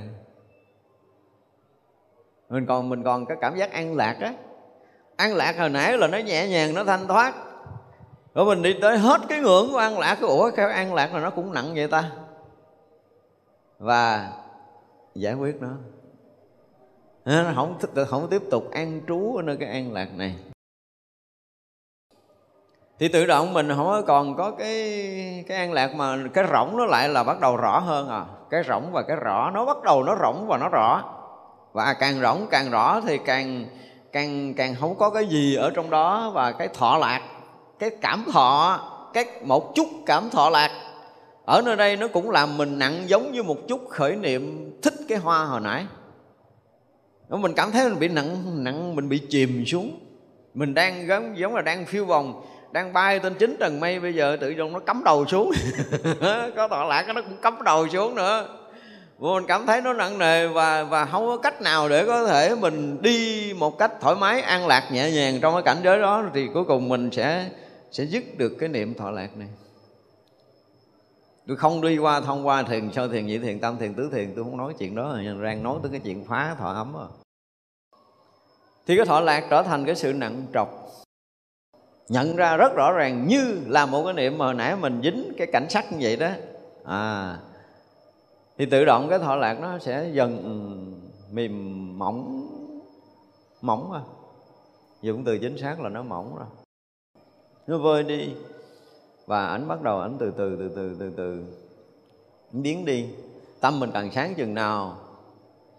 mình 2.48 2.66
còn 2.66 2.89
mình 2.89 3.05
còn 3.05 3.27
cái 3.27 3.36
cảm 3.40 3.56
giác 3.56 3.73
an 3.73 3.97
lạc 3.97 4.16
á. 4.20 4.35
An 5.16 5.35
lạc 5.35 5.59
hồi 5.59 5.68
nãy 5.68 5.98
là 5.98 6.06
nó 6.06 6.18
nhẹ 6.18 6.48
nhàng, 6.48 6.74
nó 6.74 6.85
thanh 6.85 7.06
thoát. 7.06 7.35
Rồi 8.35 8.47
mình 8.47 8.62
đi 8.62 8.74
tới 8.82 8.98
hết 8.98 9.20
cái 9.28 9.40
ngưỡng 9.40 9.68
của 9.73 9.78
an 9.78 9.98
lạc 9.98 10.14
cái 10.14 10.31
ủa, 10.31 10.51
cái 10.51 10.73
an 10.73 10.94
lạc 10.94 11.14
là 11.14 11.20
nó 11.20 11.31
cũng 11.31 11.52
nặng 11.52 11.74
vậy 11.74 11.89
ta? 11.89 12.10
Và 13.78 14.32
giải 15.14 15.35
quyết 15.35 15.62
nó. 15.62 15.68
Nó 17.24 17.52
không 17.55 17.78
không 18.09 18.28
tiếp 18.31 18.43
tục 18.51 18.70
an 18.70 19.01
trú 19.09 19.36
ở 19.36 19.43
nơi 19.43 19.56
cái 19.56 19.68
an 19.68 19.93
lạc 19.93 20.09
này. 20.16 20.36
Thì 22.98 23.09
tự 23.09 23.27
động 23.27 23.52
mình 23.52 23.68
không 23.77 24.05
còn 24.06 24.36
có 24.36 24.51
cái 24.51 25.44
cái 25.48 25.59
an 25.59 25.73
lạc 25.73 25.94
mà 25.94 26.18
cái 26.35 26.44
rỗng 26.52 26.77
nó 26.77 26.86
lại 26.86 27.09
là 27.09 27.24
bắt 27.24 27.40
đầu 27.40 27.56
rõ 27.56 27.78
hơn 27.78 28.09
à. 28.09 28.24
Cái 28.51 28.62
rỗng 28.68 28.93
và 28.93 29.02
cái 29.02 29.16
rõ, 29.16 29.51
nó 29.51 29.64
bắt 29.64 29.82
đầu 29.82 30.02
nó 30.02 30.16
rỗng 30.23 30.47
và 30.47 30.59
nó 30.59 30.68
rõ 30.68 31.15
và 31.77 31.94
càng 31.94 32.20
rỗng 32.20 32.47
càng 32.51 32.70
rõ 32.70 33.01
thì 33.07 33.19
càng 33.24 33.65
càng 34.12 34.55
càng 34.55 34.74
không 34.81 34.98
có 34.98 35.11
cái 35.11 35.27
gì 35.27 35.55
ở 35.55 35.70
trong 35.74 35.90
đó. 35.90 36.31
Và 36.35 36.53
cái 36.53 36.69
thọ 36.69 36.98
lạc, 36.98 37.23
cái 37.78 37.90
cảm 38.01 38.24
thọ, 38.32 38.81
cái 39.15 39.24
một 39.43 39.74
chút 39.74 39.86
cảm 40.07 40.31
thọ 40.31 40.51
lạc 40.51 40.70
ở 41.44 41.62
nơi 41.65 41.77
đây 41.77 41.97
nó 41.97 42.09
cũng 42.09 42.31
làm 42.31 42.57
mình 42.57 42.78
nặng 42.78 43.03
giống 43.07 43.32
như 43.32 43.43
một 43.43 43.69
chút 43.69 43.89
khởi 43.90 44.16
niệm 44.16 44.73
thích 44.82 44.94
cái 45.09 45.19
hoa 45.19 45.44
hồi 45.44 45.61
nãy. 45.61 45.86
Mình 47.28 47.53
cảm 47.57 47.70
thấy 47.70 47.89
mình 47.89 47.98
bị 47.98 48.09
nặng 48.09 48.65
nặng, 48.65 48.97
mình 48.97 49.09
bị 49.09 49.19
chìm 49.31 49.66
xuống. 49.66 50.01
Mình 50.55 50.74
đang 50.74 51.07
giống 51.09 51.39
giống 51.39 51.55
là 51.55 51.62
đang 51.62 51.85
phiêu 51.85 52.05
vòng 52.05 52.43
đang 52.73 52.93
bay 52.93 53.19
trên 53.19 53.35
chín 53.35 53.57
tầng 53.61 53.81
mây 53.81 54.01
bây 54.01 54.15
giờ 54.15 54.36
tự 54.40 54.51
dưng 54.51 54.73
nó 54.73 54.78
cắm 54.78 55.03
đầu 55.05 55.27
xuống. 55.27 55.53
Có 56.57 56.69
thọ 56.69 56.85
lạc 56.85 57.07
nó 57.15 57.23
cũng 57.23 57.36
cắm 57.43 57.59
đầu 57.65 57.89
xuống 57.89 58.15
nữa 58.15 58.48
mình 59.18 59.47
cảm 59.48 59.66
thấy 59.66 59.80
nó 59.80 59.93
nặng 59.93 60.18
nề 60.18 60.47
và 60.47 60.84
và 60.84 61.05
không 61.06 61.26
có 61.26 61.36
cách 61.36 61.62
nào 61.62 61.88
để 61.88 62.06
có 62.06 62.26
thể 62.26 62.55
mình 62.55 63.02
đi 63.02 63.52
một 63.59 63.78
cách 63.78 63.93
thoải 64.01 64.16
mái, 64.16 64.40
an 64.40 64.66
lạc, 64.66 64.88
nhẹ 64.93 65.10
nhàng 65.10 65.38
trong 65.40 65.55
cái 65.55 65.62
cảnh 65.62 65.80
giới 65.84 65.98
đó. 65.98 66.24
Thì 66.34 66.48
cuối 66.55 66.64
cùng 66.64 66.88
mình 66.88 67.10
sẽ 67.12 67.51
sẽ 67.90 68.05
dứt 68.05 68.24
được 68.38 68.56
cái 68.59 68.68
niệm 68.68 68.94
thọ 68.94 69.10
lạc 69.10 69.36
này. 69.36 69.48
Tôi 71.47 71.56
không 71.56 71.80
đi 71.80 71.98
qua 71.98 72.20
thông 72.20 72.47
qua 72.47 72.62
thiền, 72.62 72.93
sơ 72.93 73.09
thiền, 73.09 73.26
nhị 73.26 73.38
thiền, 73.38 73.60
tam 73.60 73.78
thiền, 73.78 73.94
tứ 73.94 74.10
thiền, 74.12 74.32
tôi 74.34 74.44
không 74.44 74.56
nói 74.56 74.74
chuyện 74.78 74.94
đó. 74.94 75.18
Đang 75.43 75.62
nói 75.62 75.78
tới 75.82 75.90
cái 75.90 76.01
chuyện 76.05 76.24
phá 76.28 76.56
thọ 76.59 76.72
ấm 76.72 76.93
rồi 76.93 77.09
thì 78.86 78.97
cái 78.97 79.06
thọ 79.06 79.20
lạc 79.20 79.47
trở 79.51 79.62
thành 79.62 79.84
cái 79.84 79.94
sự 79.94 80.12
nặng 80.12 80.47
trọc. 80.55 80.90
Nhận 82.09 82.36
ra 82.36 82.56
rất 82.56 82.74
rõ 82.74 82.93
ràng 82.93 83.26
như 83.28 83.60
là 83.66 83.86
một 83.86 84.05
cái 84.05 84.14
niệm 84.14 84.38
mà 84.38 84.44
hồi 84.44 84.55
nãy 84.55 84.76
mình 84.76 85.01
dính 85.02 85.32
cái 85.38 85.47
cảnh 85.52 85.66
sắc 85.70 85.93
như 85.93 85.98
vậy 86.01 86.16
đó. 86.16 86.28
À 86.84 87.36
thì 88.59 88.66
tự 88.66 88.85
động 88.85 89.07
cái 89.11 89.19
thọ 89.19 89.37
lạc 89.37 89.61
nó 89.61 89.78
sẽ 89.78 90.11
dần 90.12 90.43
ừ, 90.43 90.53
mềm 91.33 91.99
mỏng 91.99 92.49
mỏng 93.61 93.93
à 93.93 94.01
dùng 95.03 95.24
từ 95.24 95.39
chính 95.39 95.59
xác 95.59 95.81
là 95.81 95.89
nó 95.89 96.03
mỏng 96.03 96.37
rồi. 96.37 96.47
Nó 97.66 97.78
vơi 97.78 98.03
đi 98.03 98.31
và 99.27 99.47
ảnh 99.47 99.69
bắt 99.69 99.83
đầu 99.83 100.01
ảnh 100.01 100.16
từ 100.19 100.31
từ 100.31 100.57
từ 100.57 100.69
từ 100.77 100.97
từ 101.01 101.12
từ 101.16 101.45
biến 102.53 102.85
đi. 102.85 103.07
Tâm 103.61 103.81
mình 103.81 103.91
càng 103.95 104.11
sáng 104.11 104.35
chừng 104.35 104.55
nào, 104.55 104.97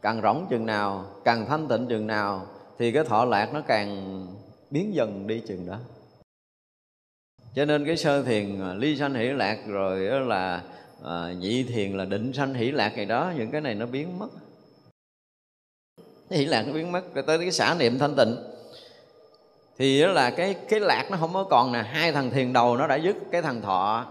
càng 0.02 0.22
rỗng 0.22 0.45
chừng 0.49 0.66
nào, 0.66 1.06
càng 1.24 1.45
thanh 1.45 1.68
tịnh 1.68 1.88
chừng 1.88 2.08
nào, 2.08 2.45
thì 2.78 2.91
cái 2.91 3.04
thọ 3.04 3.26
lạc 3.26 3.54
nó 3.54 3.62
càng 3.68 4.28
biến 4.70 4.95
dần 4.95 5.28
đi 5.28 5.44
chừng 5.48 5.68
đó. 5.68 5.78
Cho 7.56 7.66
nên 7.66 7.86
cái 7.86 7.98
sơ 7.98 8.24
thiền 8.24 8.62
à, 8.62 8.74
ly 8.74 8.98
sanh 8.98 9.14
hỷ 9.14 9.26
lạc 9.26 9.58
rồi 9.68 9.99
là 9.99 10.64
à, 11.06 11.34
nhị 11.40 11.64
thiền 11.64 11.98
là 11.98 12.06
định 12.06 12.34
sanh 12.34 12.53
hỷ 12.53 12.72
lạc 12.72 12.95
này 12.95 13.06
đó 13.06 13.34
những 13.38 13.52
cái 13.52 13.61
này 13.61 13.76
nó 13.76 13.86
biến 13.86 14.19
mất. 14.19 14.28
Hỷ 16.30 16.45
lạc 16.45 16.64
nó 16.68 16.74
biến 16.74 16.91
mất 16.91 17.14
rồi 17.14 17.24
tới 17.28 17.38
cái 17.38 17.52
xả 17.52 17.76
niệm 17.80 17.99
thanh 17.99 18.15
tịnh. 18.15 18.36
Thì 19.78 20.02
đó 20.02 20.07
là 20.07 20.30
cái 20.30 20.56
cái 20.69 20.80
lạc 20.80 21.07
nó 21.11 21.18
không 21.18 21.34
có 21.34 21.44
còn 21.44 21.72
nè 21.72 21.82
hai 21.82 22.11
thằng 22.11 22.32
thiền 22.32 22.53
đầu 22.53 22.78
nó 22.78 22.88
đã 22.88 22.95
dứt 22.95 23.15
cái 23.32 23.41
thằng 23.41 23.61
thọ. 23.61 24.06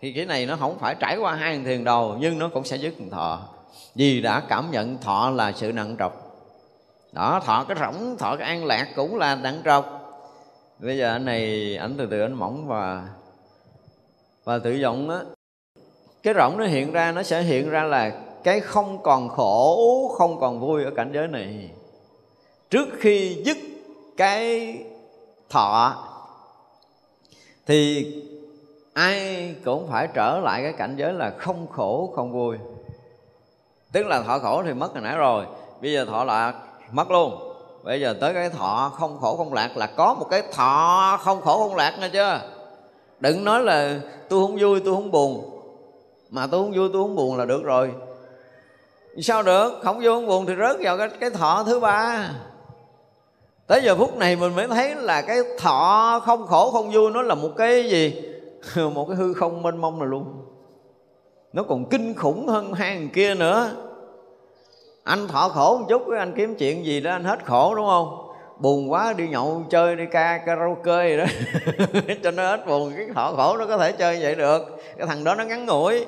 Thì 0.00 0.12
cái 0.12 0.26
này 0.26 0.46
nó 0.46 0.56
không 0.56 0.78
phải 0.78 0.94
trải 1.00 1.16
qua 1.16 1.34
hai 1.34 1.54
thằng 1.54 1.64
thiền 1.64 1.84
đầu 1.84 2.16
nhưng 2.20 2.38
nó 2.38 2.48
cũng 2.48 2.64
sẽ 2.64 2.76
dứt 2.76 2.94
thằng 2.98 3.10
thọ. 3.10 3.48
Vì 3.94 4.20
đã 4.20 4.42
cảm 4.48 4.70
nhận 4.70 4.98
thọ 4.98 5.30
là 5.30 5.52
sự 5.52 5.72
nặng 5.72 5.96
trọc. 5.98 6.24
Đó 7.12 7.40
thọ 7.44 7.64
cái 7.68 7.76
rỗng 7.80 8.16
thọ 8.18 8.36
cái 8.36 8.48
an 8.48 8.64
lạc 8.64 8.88
cũng 8.96 9.16
là 9.16 9.34
nặng 9.34 9.62
trọc. 9.64 9.94
Bây 10.78 10.98
giờ 10.98 11.12
anh 11.12 11.24
này 11.24 11.76
ảnh 11.76 11.94
từ 11.98 12.06
từ 12.06 12.20
anh 12.20 12.32
mỏng 12.32 12.66
và 12.66 13.08
và 14.44 14.58
tự 14.58 14.78
vọng 14.82 15.10
á 15.10 15.18
cái 16.28 16.34
rỗng 16.34 16.58
nó 16.58 16.64
hiện 16.64 16.92
ra, 16.92 17.12
nó 17.12 17.22
sẽ 17.22 17.42
hiện 17.42 17.70
ra 17.70 17.84
là 17.84 18.12
cái 18.44 18.60
không 18.60 19.02
còn 19.02 19.28
khổ, 19.28 20.14
không 20.18 20.40
còn 20.40 20.60
vui 20.60 20.84
ở 20.84 20.90
cảnh 20.90 21.10
giới 21.14 21.28
này. 21.28 21.70
Trước 22.70 22.88
khi 22.98 23.42
dứt 23.44 23.56
cái 24.16 24.74
thọ, 25.50 26.04
thì 27.66 28.06
ai 28.92 29.54
cũng 29.64 29.88
phải 29.90 30.08
trở 30.14 30.40
lại 30.40 30.62
cái 30.62 30.72
cảnh 30.72 30.94
giới 30.96 31.12
là 31.12 31.30
không 31.38 31.66
khổ, 31.72 32.12
không 32.16 32.32
vui. 32.32 32.56
Tức 33.92 34.06
là 34.06 34.22
thọ 34.22 34.38
khổ 34.38 34.62
thì 34.66 34.72
mất 34.72 34.92
hồi 34.92 35.02
nãy 35.02 35.16
rồi, 35.16 35.44
bây 35.82 35.92
giờ 35.92 36.04
thọ 36.04 36.24
lạc, 36.24 36.54
mất 36.92 37.10
luôn. 37.10 37.54
Bây 37.82 38.00
giờ 38.00 38.14
tới 38.20 38.34
cái 38.34 38.50
thọ 38.50 38.92
không 38.94 39.18
khổ, 39.20 39.36
không 39.36 39.52
lạc 39.52 39.76
là 39.76 39.86
có 39.86 40.14
một 40.14 40.26
cái 40.30 40.42
thọ 40.52 41.18
không 41.20 41.40
khổ, 41.40 41.58
không 41.58 41.76
lạc 41.76 41.96
nghe 42.00 42.08
chưa? 42.08 42.40
Đừng 43.20 43.44
nói 43.44 43.62
là 43.62 44.00
tôi 44.28 44.46
không 44.46 44.56
vui, 44.60 44.80
tôi 44.84 44.94
không 44.94 45.10
buồn 45.10 45.57
mà 46.30 46.46
tôi 46.46 46.62
không 46.62 46.72
vui 46.76 46.88
tôi 46.92 47.02
không 47.02 47.16
buồn 47.16 47.36
là 47.36 47.44
được 47.44 47.64
rồi. 47.64 47.90
Sao 49.22 49.42
được? 49.42 49.72
Không 49.82 49.96
vui 49.96 50.14
không 50.14 50.26
buồn 50.26 50.46
thì 50.46 50.54
rớt 50.58 50.76
vào 50.80 50.98
cái, 50.98 51.08
cái 51.20 51.30
thọ 51.30 51.64
thứ 51.66 51.80
ba. 51.80 52.30
Tới 53.66 53.82
giờ 53.84 53.96
phút 53.96 54.16
này 54.16 54.36
mình 54.36 54.54
mới 54.54 54.68
thấy 54.68 54.94
là 54.94 55.22
cái 55.22 55.38
thọ 55.58 56.20
không 56.24 56.46
khổ 56.46 56.70
không 56.70 56.90
vui 56.90 57.10
nó 57.10 57.22
là 57.22 57.34
một 57.34 57.50
cái 57.56 57.90
gì? 57.90 58.22
Một 58.94 59.06
cái 59.08 59.16
hư 59.16 59.32
không 59.32 59.62
mênh 59.62 59.76
mông 59.76 59.98
này 59.98 60.08
luôn. 60.08 60.44
Nó 61.52 61.62
còn 61.62 61.84
kinh 61.84 62.14
khủng 62.14 62.48
hơn 62.48 62.72
hai 62.72 62.94
thằng 62.94 63.08
kia 63.08 63.34
nữa. 63.34 63.70
Anh 65.04 65.28
thọ 65.28 65.48
khổ 65.48 65.78
một 65.78 65.86
chút 65.88 66.02
anh 66.18 66.32
kiếm 66.36 66.54
chuyện 66.54 66.84
gì 66.84 67.00
đó 67.00 67.10
anh 67.10 67.24
hết 67.24 67.44
khổ 67.44 67.74
đúng 67.74 67.86
không? 67.86 68.28
Buồn 68.58 68.90
quá 68.90 69.12
đi 69.12 69.28
nhậu 69.28 69.62
chơi 69.70 69.96
đi 69.96 70.04
ca 70.12 70.38
karaoke 70.46 71.16
rồi 71.16 71.16
đó. 71.16 71.24
Cho 72.22 72.30
nó 72.30 72.42
hết 72.42 72.66
buồn 72.66 72.92
cái 72.96 73.06
thọ 73.14 73.32
khổ 73.36 73.56
nó 73.56 73.66
có 73.66 73.78
thể 73.78 73.92
chơi 73.92 74.18
vậy 74.22 74.34
được. 74.34 74.62
Cái 74.98 75.06
thằng 75.06 75.24
đó 75.24 75.34
nó 75.34 75.44
ngắn 75.44 75.66
ngủi 75.66 76.06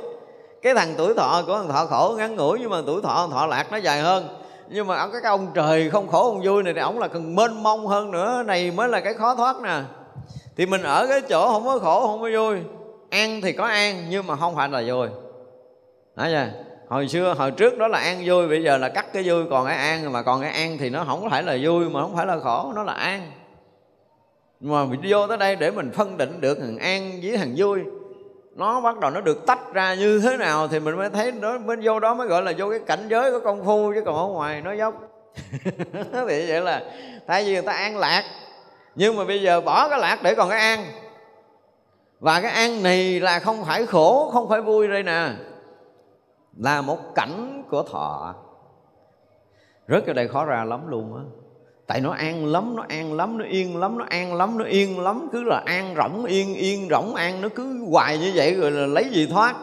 cái 0.63 0.75
thằng 0.75 0.95
tuổi 0.99 1.15
thọ 1.15 1.43
của 1.47 1.59
thằng 1.59 1.69
thọ 1.69 1.87
khổ 1.87 2.15
ngắn 2.19 2.37
ngủi, 2.37 2.59
nhưng 2.61 2.71
mà 2.71 2.83
tuổi 2.87 3.03
thọ 3.03 3.29
thọ 3.31 3.47
lạc 3.47 3.73
nó 3.73 3.77
dài 3.77 4.01
hơn. 4.01 4.29
Nhưng 4.69 4.87
mà 4.87 4.99
ông, 4.99 5.11
cái 5.13 5.21
ông 5.25 5.47
trời 5.55 5.91
không 5.91 6.09
khổ 6.09 6.25
không 6.25 6.43
vui 6.45 6.63
này 6.63 6.75
thì 6.75 6.81
ổng 6.81 6.99
là 6.99 7.09
cần 7.09 7.37
mênh 7.37 7.63
mông 7.63 7.87
hơn 7.87 8.11
nữa. 8.11 8.43
Này 8.47 8.71
mới 8.71 8.89
là 8.89 9.01
cái 9.01 9.15
khó 9.15 9.35
thoát 9.35 9.61
nè. 9.61 9.81
Thì 10.57 10.67
mình 10.67 10.83
ở 10.83 11.07
cái 11.07 11.21
chỗ 11.21 11.53
không 11.53 11.65
có 11.65 11.79
khổ, 11.79 12.07
không 12.07 12.21
có 12.21 12.29
vui. 12.35 12.59
Ăn 13.11 13.41
thì 13.41 13.53
có 13.53 13.65
ăn, 13.65 14.07
nhưng 14.11 14.27
mà 14.27 14.37
không 14.37 14.57
phải 14.57 14.69
là 14.69 14.83
vui. 14.87 15.09
Đó 16.17 16.27
chưa? 16.31 16.47
Hồi 16.89 17.09
xưa, 17.09 17.35
hồi 17.39 17.51
trước 17.51 17.79
đó 17.79 17.89
là 17.89 17.99
ăn 17.99 18.23
vui, 18.25 18.49
bây 18.49 18.63
giờ 18.63 18.77
là 18.77 18.89
cắt 18.89 19.13
cái 19.13 19.23
vui 19.27 19.45
còn 19.51 19.67
cái 19.67 19.77
ăn. 19.77 20.13
Mà 20.13 20.23
còn 20.23 20.41
cái 20.41 20.51
ăn 20.51 20.77
thì 20.79 20.91
nó 20.91 21.05
không 21.05 21.31
phải 21.31 21.43
là 21.43 21.57
vui, 21.63 21.89
mà 21.89 22.03
không 22.03 22.17
phải 22.17 22.27
là 22.27 22.39
khổ, 22.39 22.73
nó 22.75 22.83
là 22.83 22.93
an 22.93 23.31
mà 24.61 24.85
mình 24.85 25.01
vô 25.09 25.27
tới 25.27 25.37
đây 25.37 25.57
để 25.57 25.71
mình 25.71 25.91
phân 25.93 26.17
định 26.17 26.41
được 26.41 26.59
thằng 26.61 26.79
an 26.79 27.21
với 27.23 27.37
thằng 27.37 27.55
vui 27.57 27.81
nó 28.55 28.81
bắt 28.81 28.99
đầu 28.99 29.11
nó 29.11 29.21
được 29.21 29.47
tách 29.47 29.73
ra 29.73 29.95
như 29.95 30.21
thế 30.21 30.37
nào 30.37 30.69
thì 30.69 30.81
mình 30.81 30.97
mới 30.97 31.11
thấy 31.11 31.33
nó 31.33 31.59
bên 31.59 31.81
vô 31.83 32.01
đó 32.01 32.15
mới 32.15 32.29
gọi 32.29 32.43
là 32.43 32.53
vô 32.59 32.71
cái 32.71 32.81
cảnh 32.87 33.09
giới 33.09 33.33
của 33.33 33.41
công 33.41 33.65
phu 33.65 33.93
chứ 33.95 34.03
còn 34.05 34.17
ở 34.17 34.27
ngoài 34.27 34.61
nó 34.61 34.73
dốc. 34.73 34.95
Thì 36.29 36.47
vậy 36.49 36.61
là 36.61 36.83
tại 37.27 37.45
vì 37.45 37.53
người 37.53 37.63
ta 37.63 37.73
an 37.73 37.97
lạc. 37.97 38.25
Nhưng 38.95 39.17
mà 39.17 39.25
bây 39.25 39.43
giờ 39.43 39.61
bỏ 39.61 39.89
cái 39.89 39.99
lạc 39.99 40.19
để 40.23 40.35
còn 40.35 40.51
cái 40.51 40.61
an 40.61 40.87
và 42.21 42.41
cái 42.41 42.51
an 42.51 42.83
này 42.83 43.21
là 43.21 43.39
không 43.39 43.65
phải 43.65 43.87
khổ, 43.87 44.31
không 44.33 44.49
phải 44.49 44.61
vui 44.61 44.89
đây 44.89 45.03
nè. 45.03 45.29
Là 46.57 46.83
một 46.83 47.15
cảnh 47.15 47.63
của 47.71 47.83
thọ. 47.83 48.35
Rất 49.87 50.07
là 50.07 50.13
đây 50.13 50.29
khó 50.29 50.45
ra 50.45 50.65
lắm 50.65 50.89
luôn 50.89 51.17
á 51.17 51.23
tại 51.91 52.01
nó 52.01 52.11
an 52.11 52.47
lắm 52.47 52.77
nó 52.77 52.85
an 52.89 53.13
lắm 53.13 53.39
nó 53.39 53.45
yên 53.45 53.77
lắm 53.77 53.99
nó 53.99 54.05
an 54.11 54.35
lắm 54.35 54.59
nó 54.59 54.65
yên 54.65 55.01
lắm. 55.01 55.29
Cứ 55.33 55.43
là 55.43 55.63
an 55.67 55.95
rỗng 55.97 56.25
yên 56.25 56.55
yên 56.55 56.89
rỗng 56.91 57.15
an 57.15 57.41
nó 57.41 57.49
cứ 57.55 57.85
hoài 57.91 58.19
như 58.19 58.33
vậy 58.35 58.55
rồi 58.55 58.71
là 58.71 58.87
lấy 58.87 59.05
gì 59.11 59.27
thoát. 59.27 59.55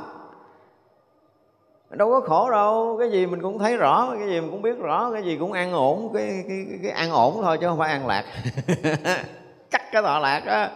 Đâu 1.89 2.09
có 2.09 2.19
khổ 2.19 2.51
đâu 2.51 2.97
cái 2.99 3.11
gì 3.11 3.25
mình 3.25 3.41
cũng 3.41 3.59
thấy 3.59 3.77
rõ 3.77 4.09
cái 4.19 4.29
gì 4.29 4.41
mình 4.41 4.51
cũng 4.51 4.61
biết 4.61 4.77
rõ 4.79 5.11
cái 5.13 5.23
gì 5.23 5.37
cũng 5.39 5.53
an 5.53 5.73
ổn 5.73 6.11
cái 6.13 6.43
cái, 6.47 6.65
cái, 6.69 6.79
cái 6.83 6.91
an 6.91 7.11
ổn 7.11 7.39
thôi 7.43 7.57
chứ 7.61 7.67
không 7.67 7.77
phải 7.77 7.91
an 7.91 8.07
lạc. 8.07 8.25
Cắt 9.71 9.91
cái 9.91 10.01
tọa 10.01 10.19
lạc 10.19 10.43
á. 10.45 10.71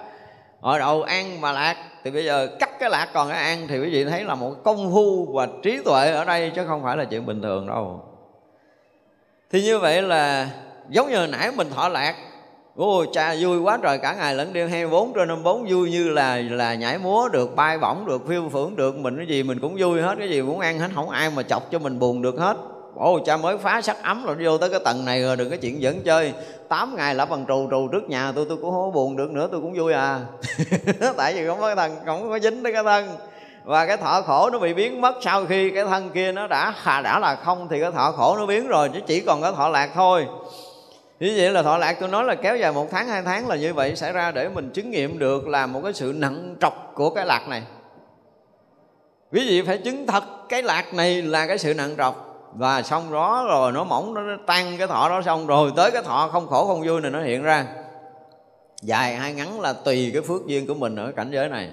Hồi 0.62 0.80
đầu 0.80 1.04
an 1.04 1.42
mà 1.42 1.52
lạc 1.52 1.76
thì 2.04 2.12
bây 2.12 2.26
giờ 2.26 2.48
cắt 2.60 2.80
cái 2.80 2.90
lạc 2.90 3.08
còn 3.14 3.30
cái 3.30 3.38
an 3.38 3.68
thì 3.68 3.80
quý 3.80 3.90
vị 3.90 4.06
thấy 4.06 4.24
là 4.24 4.36
một 4.36 4.64
công 4.64 4.92
phu 4.94 5.34
và 5.34 5.48
trí 5.64 5.82
tuệ 5.86 6.12
ở 6.12 6.26
đây 6.26 6.52
chứ 6.56 6.66
không 6.68 6.84
phải 6.84 6.98
là 6.98 7.06
chuyện 7.06 7.26
bình 7.26 7.42
thường 7.42 7.68
đâu. 7.68 8.04
Thì 9.52 9.62
như 9.62 9.80
vậy 9.80 10.02
là 10.02 10.50
giống 10.92 11.10
như 11.10 11.28
nãy 11.28 11.52
mình 11.56 11.70
thọ 11.70 11.90
lạc. 11.90 12.16
Ôi, 12.76 13.08
cha 13.14 13.36
vui 13.40 13.60
quá 13.60 13.80
trời, 13.84 13.98
cả 13.98 14.14
ngày 14.14 14.36
lẫn 14.36 14.54
đêm 14.54 14.70
24 14.70 15.14
trên 15.14 15.28
54 15.28 15.66
vui 15.70 15.92
như 15.92 16.10
là 16.10 16.38
là 16.50 16.74
nhảy 16.74 16.98
múa 16.98 17.30
được, 17.30 17.56
bay 17.56 17.78
bổng 17.78 18.06
được, 18.06 18.28
phiêu 18.28 18.50
phưởng 18.50 18.76
được. 18.76 18.98
Mình 18.98 19.18
cái 19.18 19.28
gì 19.28 19.44
mình 19.44 19.60
cũng 19.60 19.76
vui 19.80 20.02
hết, 20.02 20.16
cái 20.20 20.30
gì 20.30 20.42
cũng 20.42 20.60
ăn 20.60 20.80
hết, 20.80 20.88
không 20.96 21.10
ai 21.10 21.30
mà 21.36 21.44
chọc 21.44 21.72
cho 21.72 21.80
mình 21.80 22.00
buồn 22.00 22.22
được 22.22 22.36
hết. 22.38 22.58
Ôi, 22.96 23.22
cha 23.26 23.38
mới 23.38 23.58
phá 23.58 23.82
sắc 23.82 24.04
ấm 24.04 24.26
rồi 24.26 24.36
vô 24.44 24.58
tới 24.58 24.70
cái 24.70 24.80
tầng 24.86 25.06
này 25.06 25.22
rồi, 25.22 25.36
đừng 25.36 25.50
có 25.50 25.56
chuyện 25.62 25.82
dẫn 25.82 26.02
chơi. 26.04 26.34
8 26.70 26.96
ngày 26.96 27.16
lập 27.16 27.30
bằng 27.30 27.46
trù 27.48 27.68
trù 27.72 27.88
trước 27.92 28.10
nhà 28.10 28.32
tôi 28.36 28.46
tôi 28.50 28.58
cũng 28.58 28.72
không 28.72 28.82
có 28.82 28.92
buồn 28.92 29.18
được 29.18 29.32
nữa 29.32 29.48
tôi 29.52 29.62
cũng 29.62 29.74
vui 29.74 29.94
à. 29.94 30.20
Tại 31.18 31.34
vì 31.34 31.48
không 31.48 31.60
có 31.60 31.76
thằng 31.76 31.96
thân 32.06 32.22
không 32.22 32.30
có 32.30 32.40
dính 32.40 32.64
tới 32.64 32.74
cái 32.74 32.84
thân. 32.84 33.08
Và 33.64 33.86
cái 33.86 33.98
thọ 33.98 34.22
khổ 34.22 34.50
nó 34.50 34.60
bị 34.60 34.74
biến 34.74 35.02
mất 35.02 35.16
sau 35.22 35.46
khi 35.46 35.70
cái 35.70 35.84
thân 35.86 36.10
kia 36.10 36.32
nó 36.32 36.48
đã 36.48 36.74
đã 36.86 37.20
là 37.20 37.36
không 37.36 37.68
thì 37.70 37.82
cái 37.82 37.92
thọ 37.92 38.12
khổ 38.12 38.36
nó 38.38 38.46
biến 38.46 38.68
rồi, 38.68 38.90
chứ 38.94 39.00
chỉ 39.08 39.20
còn 39.20 39.42
cái 39.42 39.52
thọ 39.56 39.70
lạc 39.70 39.90
thôi 39.96 40.26
như 41.28 41.34
vậy 41.38 41.52
là 41.52 41.64
thọ 41.64 41.78
lạc, 41.78 41.98
tôi 42.00 42.10
nói 42.10 42.24
là 42.24 42.36
kéo 42.36 42.58
dài 42.58 42.72
một 42.72 42.88
tháng, 42.92 43.08
hai 43.08 43.22
tháng 43.22 43.48
là 43.48 43.56
như 43.56 43.74
vậy 43.74 43.96
xảy 43.96 44.14
ra 44.14 44.32
để 44.32 44.50
mình 44.50 44.70
chứng 44.70 44.92
nghiệm 44.92 45.20
được 45.20 45.48
là 45.48 45.66
một 45.66 45.82
cái 45.84 45.94
sự 45.94 46.14
nặng 46.16 46.56
trọc 46.60 46.92
của 46.96 47.10
cái 47.10 47.26
lạc 47.26 47.48
này. 47.48 47.64
Quý 49.32 49.50
vị 49.50 49.62
phải 49.68 49.78
chứng 49.78 50.08
thật 50.08 50.24
cái 50.50 50.64
lạc 50.64 50.94
này 50.94 51.22
là 51.22 51.48
cái 51.48 51.58
sự 51.58 51.74
nặng 51.74 51.96
trọc. 51.98 52.28
Và 52.54 52.82
xong 52.82 53.12
đó 53.12 53.46
rồi, 53.48 53.72
nó 53.72 53.84
mỏng, 53.84 54.14
nó 54.14 54.22
tan 54.48 54.78
cái 54.78 54.88
thọ 54.88 55.10
đó 55.10 55.22
xong 55.22 55.48
rồi, 55.48 55.72
tới 55.76 55.92
cái 55.92 56.04
thọ 56.04 56.30
không 56.32 56.48
khổ 56.48 56.66
không 56.68 56.88
vui 56.88 57.02
này 57.02 57.12
nó 57.12 57.22
hiện 57.22 57.44
ra. 57.44 57.66
Dài 58.82 59.16
hay 59.16 59.34
ngắn 59.34 59.62
là 59.62 59.74
tùy 59.74 60.10
cái 60.14 60.22
phước 60.22 60.48
duyên 60.48 60.68
của 60.68 60.74
mình 60.74 60.96
ở 60.96 61.12
cảnh 61.16 61.32
giới 61.32 61.50
này. 61.50 61.72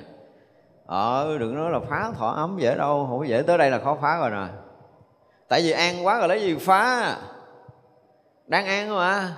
Ờ 0.87 1.39
đừng 1.39 1.57
nói 1.57 1.71
là 1.71 1.79
phá 1.91 2.11
thọ 2.19 2.29
ấm 2.29 2.57
dễ 2.61 2.75
đâu, 2.75 3.07
không 3.11 3.29
dễ, 3.29 3.43
tới 3.43 3.59
đây 3.59 3.71
là 3.71 3.79
khó 3.79 3.97
phá 4.03 4.19
rồi 4.21 4.31
nè. 4.31 4.53
Tại 5.49 5.63
vì 5.63 5.71
an 5.71 6.07
quá 6.07 6.19
rồi 6.19 6.29
lấy 6.29 6.41
gì 6.41 6.57
phá? 6.61 7.17
Đang 8.49 8.67
an 8.67 8.95
mà 8.95 9.37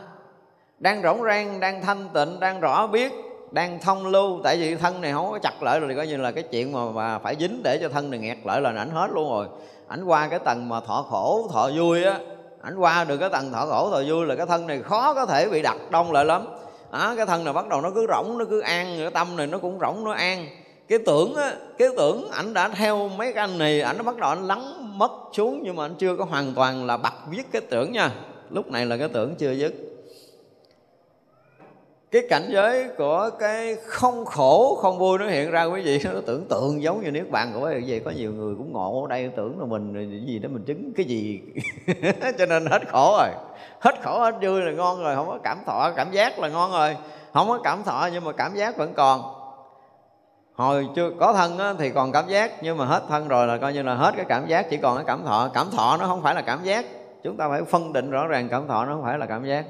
đang 0.78 1.02
rỗng 1.02 1.22
rang 1.22 1.60
đang 1.60 1.82
thanh 1.82 2.08
tịnh 2.14 2.40
đang 2.40 2.60
rõ 2.60 2.86
biết 2.86 3.12
đang 3.50 3.80
thông 3.80 4.06
lưu. 4.06 4.40
Tại 4.44 4.56
vì 4.56 4.74
thân 4.74 5.00
này 5.00 5.12
không 5.12 5.30
có 5.30 5.38
chặt 5.38 5.62
lại 5.62 5.80
rồi 5.80 5.94
coi 5.96 6.06
như 6.06 6.16
là 6.16 6.30
cái 6.30 6.44
chuyện 6.50 6.72
mà, 6.72 6.80
mà 6.94 7.18
phải 7.18 7.36
dính 7.40 7.60
để 7.64 7.78
cho 7.82 7.88
thân 7.88 8.10
này 8.10 8.20
nghẹt 8.20 8.38
lại 8.44 8.60
là 8.60 8.72
ảnh 8.76 8.90
hết 8.90 9.08
luôn 9.14 9.30
rồi. 9.30 9.46
Ảnh 9.88 10.04
qua 10.04 10.28
cái 10.28 10.38
tầng 10.38 10.68
mà 10.68 10.80
thọ 10.80 11.06
khổ 11.10 11.48
thọ 11.52 11.70
vui 11.74 12.04
á. 12.04 12.18
Ảnh 12.62 12.76
qua 12.76 13.04
được 13.04 13.16
cái 13.16 13.28
tầng 13.28 13.52
thọ 13.52 13.66
khổ 13.66 13.90
thọ 13.90 14.02
vui 14.08 14.26
là 14.26 14.34
cái 14.36 14.46
thân 14.46 14.66
này 14.66 14.82
khó 14.82 15.14
có 15.14 15.26
thể 15.26 15.48
bị 15.48 15.62
đặt 15.62 15.76
đông 15.90 16.12
lại 16.12 16.24
lắm. 16.24 16.46
Đó, 16.92 17.14
cái 17.16 17.26
thân 17.26 17.44
này 17.44 17.52
bắt 17.52 17.68
đầu 17.68 17.80
nó 17.80 17.90
cứ 17.94 18.06
rỗng 18.08 18.38
nó 18.38 18.44
cứ 18.50 18.60
an 18.60 18.96
cái 18.98 19.10
tâm 19.10 19.36
này 19.36 19.46
nó 19.46 19.58
cũng 19.58 19.78
rỗng 19.80 20.04
nó 20.04 20.12
an. 20.12 20.46
Cái 20.88 20.98
tưởng 21.06 21.34
á 21.34 21.52
cái 21.78 21.88
tưởng 21.96 22.30
ảnh 22.30 22.54
đã 22.54 22.68
theo 22.68 23.08
mấy 23.08 23.32
cái 23.32 23.44
anh 23.44 23.58
này 23.58 23.80
ảnh 23.80 23.98
nó 23.98 24.04
bắt 24.04 24.16
đầu 24.16 24.30
anh 24.30 24.46
lắng 24.46 24.98
mất 24.98 25.10
xuống 25.32 25.60
nhưng 25.62 25.76
mà 25.76 25.84
anh 25.84 25.94
chưa 25.94 26.16
có 26.16 26.24
hoàn 26.24 26.54
toàn 26.54 26.86
là 26.86 26.96
bật 26.96 27.12
viết 27.30 27.52
cái 27.52 27.62
tưởng 27.70 27.92
nha 27.92 28.10
lúc 28.50 28.70
này 28.70 28.86
là 28.86 28.96
cái 28.96 29.08
tưởng 29.08 29.34
chưa 29.34 29.52
dứt. 29.52 29.74
Cái 32.10 32.22
cảnh 32.30 32.48
giới 32.48 32.88
của 32.98 33.30
cái 33.38 33.76
không 33.86 34.24
khổ 34.24 34.78
không 34.82 34.98
vui 34.98 35.18
nó 35.18 35.26
hiện 35.26 35.50
ra 35.50 35.64
quý 35.64 35.82
vị 35.82 36.00
nó 36.04 36.20
tưởng 36.26 36.44
tượng 36.48 36.82
giống 36.82 37.04
như 37.04 37.10
niết 37.10 37.30
bàn 37.30 37.52
của 37.54 37.66
quý 37.66 37.80
vị. 37.86 38.00
Có 38.04 38.10
nhiều 38.10 38.32
người 38.32 38.54
cũng 38.58 38.72
ngộ 38.72 39.02
ở 39.02 39.08
đây 39.08 39.30
tưởng 39.36 39.60
là 39.60 39.66
mình 39.66 39.94
cái 39.94 40.26
gì 40.26 40.38
đó 40.38 40.48
mình 40.52 40.64
chứng 40.64 40.92
cái 40.96 41.06
gì? 41.06 41.40
Cho 42.38 42.46
nên 42.46 42.66
hết 42.66 42.82
khổ 42.88 43.16
rồi. 43.18 43.28
Hết 43.80 43.94
khổ 44.02 44.18
hết 44.18 44.34
vui 44.42 44.60
là 44.60 44.72
ngon 44.72 45.02
rồi 45.02 45.16
không 45.16 45.28
có 45.28 45.38
cảm 45.42 45.58
thọ 45.66 45.92
cảm 45.96 46.10
giác 46.12 46.38
là 46.38 46.48
ngon 46.48 46.72
rồi. 46.72 46.96
Không 47.32 47.48
có 47.48 47.58
cảm 47.64 47.82
thọ 47.84 48.08
nhưng 48.12 48.24
mà 48.24 48.32
cảm 48.32 48.54
giác 48.54 48.76
vẫn 48.76 48.94
còn. 48.94 49.22
Hồi 50.54 50.88
chưa 50.96 51.10
có 51.20 51.32
thân 51.32 51.58
á, 51.58 51.74
thì 51.78 51.90
còn 51.90 52.12
cảm 52.12 52.28
giác 52.28 52.62
nhưng 52.62 52.76
mà 52.76 52.84
hết 52.84 53.02
thân 53.08 53.28
rồi 53.28 53.46
là 53.46 53.58
coi 53.58 53.72
như 53.72 53.82
là 53.82 53.94
hết 53.94 54.14
cái 54.16 54.24
cảm 54.28 54.46
giác 54.46 54.66
chỉ 54.70 54.76
còn 54.76 54.96
cái 54.96 55.04
cảm 55.06 55.24
thọ. 55.24 55.50
Cảm 55.54 55.70
thọ 55.70 55.96
nó 56.00 56.06
không 56.06 56.22
phải 56.22 56.34
là 56.34 56.42
cảm 56.42 56.58
giác 56.62 56.84
chúng 57.22 57.36
ta 57.36 57.48
phải 57.48 57.64
phân 57.64 57.92
định 57.92 58.10
rõ 58.10 58.26
ràng 58.26 58.48
cảm 58.48 58.68
thọ, 58.68 58.84
nó 58.84 58.92
không 58.92 59.02
phải 59.02 59.18
là 59.18 59.26
cảm 59.26 59.44
giác. 59.44 59.64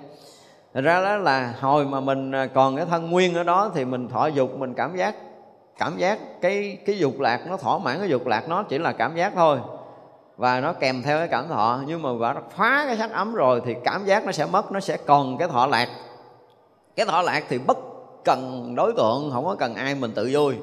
Thật 0.75 0.81
ra 0.81 1.03
đó 1.03 1.17
là 1.17 1.55
hồi 1.61 1.87
mà 1.87 2.01
mình 2.01 2.33
à, 2.33 2.47
còn 2.47 2.77
cái 2.77 2.87
thân 2.87 3.11
nguyên 3.11 3.35
ở 3.35 3.43
đó 3.43 3.71
thì 3.75 3.85
mình 3.85 4.09
thọ 4.09 4.27
dục, 4.27 4.59
mình 4.59 4.75
cảm 4.75 4.97
giác. 4.97 5.15
Cảm 5.79 5.97
giác 5.97 6.19
cái 6.41 6.79
cái 6.87 6.99
dục 6.99 7.21
lạc, 7.21 7.41
nó 7.49 7.57
thỏa 7.57 7.79
mãn 7.79 7.99
cái 7.99 8.09
dục 8.09 8.27
lạc, 8.27 8.49
nó 8.49 8.63
chỉ 8.63 8.79
là 8.79 8.93
cảm 8.93 9.17
giác 9.17 9.33
thôi. 9.35 9.59
Và 10.37 10.61
nó 10.61 10.73
kèm 10.73 11.03
theo 11.03 11.19
cái 11.19 11.29
cảm 11.29 11.49
thọ. 11.49 11.81
Nhưng 11.87 12.03
mà 12.03 12.11
đã 12.21 12.41
phá 12.57 12.85
cái 12.87 12.97
sắc 12.97 13.13
ấm 13.13 13.35
rồi 13.35 13.63
thì 13.65 13.75
cảm 13.85 14.05
giác 14.05 14.27
nó 14.27 14.33
sẽ 14.33 14.47
mất, 14.47 14.73
nó 14.73 14.81
sẽ 14.81 14.97
còn 15.07 15.39
cái 15.39 15.49
thọ 15.49 15.67
lạc. 15.67 15.89
Cái 16.97 17.07
thọ 17.07 17.23
lạc 17.23 17.45
thì 17.49 17.59
bất 17.59 17.79
cần 18.25 18.73
đối 18.77 18.93
tượng, 18.93 19.31
không 19.33 19.45
có 19.45 19.57
cần 19.59 19.75
ai 19.75 19.95
mình 19.95 20.13
tự 20.15 20.31
vui. 20.33 20.55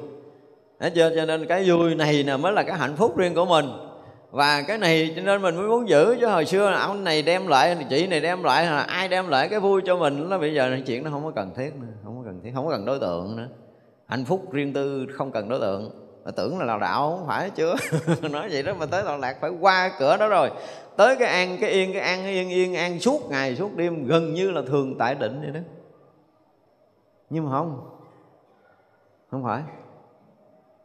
Đấy 0.80 0.91
chưa? 0.95 1.15
Cho 1.15 1.26
nên 1.26 1.45
cái 1.45 1.69
vui 1.69 1.95
này 1.95 2.23
nè 2.23 2.38
mới 2.38 2.51
là 2.51 2.64
cái 2.64 2.77
hạnh 2.77 2.95
phúc 2.95 3.18
riêng 3.18 3.35
của 3.35 3.45
mình 3.45 3.65
và 4.31 4.61
cái 4.61 4.77
này 4.77 5.13
cho 5.15 5.21
nên 5.21 5.41
mình 5.41 5.55
mới 5.55 5.67
muốn 5.67 5.89
giữ, 5.89 6.17
chứ 6.19 6.27
hồi 6.27 6.45
xưa 6.45 6.69
là 6.69 6.79
ông 6.79 7.03
này 7.03 7.21
đem 7.21 7.47
lại, 7.47 7.85
chị 7.89 8.07
này 8.07 8.21
đem 8.21 8.43
lại 8.43 8.65
là 8.65 8.79
ai 8.79 9.07
đem 9.07 9.27
lại 9.27 9.49
cái 9.49 9.59
vui 9.59 9.81
cho 9.85 9.97
mình, 9.97 10.29
nó 10.29 10.37
bây 10.37 10.53
giờ 10.53 10.67
là 10.67 10.77
chuyện 10.85 11.03
nó 11.03 11.11
không 11.11 11.23
có 11.23 11.31
cần 11.31 11.51
thiết 11.55 11.75
nữa, 11.75 11.87
không 12.03 12.17
có 12.17 12.23
cần 12.25 12.41
thiết, 12.43 12.51
không 12.55 12.65
có 12.65 12.71
cần 12.71 12.85
đối 12.85 12.99
tượng 12.99 13.35
nữa. 13.35 13.47
Hạnh 14.07 14.25
phúc 14.25 14.51
riêng 14.51 14.73
tư 14.73 15.07
không 15.13 15.31
cần 15.31 15.49
đối 15.49 15.59
tượng. 15.59 15.91
Mà 16.25 16.31
tưởng 16.31 16.59
là 16.59 16.65
lào 16.65 16.79
đạo 16.79 17.17
không 17.17 17.27
phải, 17.27 17.49
chưa. 17.49 17.75
Nói 18.31 18.49
vậy 18.51 18.63
đó, 18.63 18.73
mà 18.79 18.85
tới 18.85 19.03
lào 19.03 19.17
lạc 19.17 19.37
phải 19.41 19.49
qua 19.49 19.91
cửa 19.99 20.17
đó 20.17 20.27
rồi. 20.27 20.49
Tới 20.97 21.15
cái 21.15 21.27
an, 21.27 21.57
cái 21.61 21.69
yên, 21.69 21.93
cái 21.93 22.01
an, 22.01 22.19
cái 22.23 22.31
yên 22.31 22.49
yên, 22.49 22.75
an 22.75 22.99
suốt 22.99 23.29
ngày, 23.29 23.55
suốt 23.55 23.75
đêm, 23.75 24.05
gần 24.05 24.33
như 24.33 24.51
là 24.51 24.61
thường 24.67 24.95
tại 24.99 25.15
định 25.15 25.41
vậy 25.41 25.51
đó. 25.51 25.59
Nhưng 27.29 27.45
mà 27.45 27.51
không 27.51 27.89
không 29.31 29.43
phải 29.43 29.61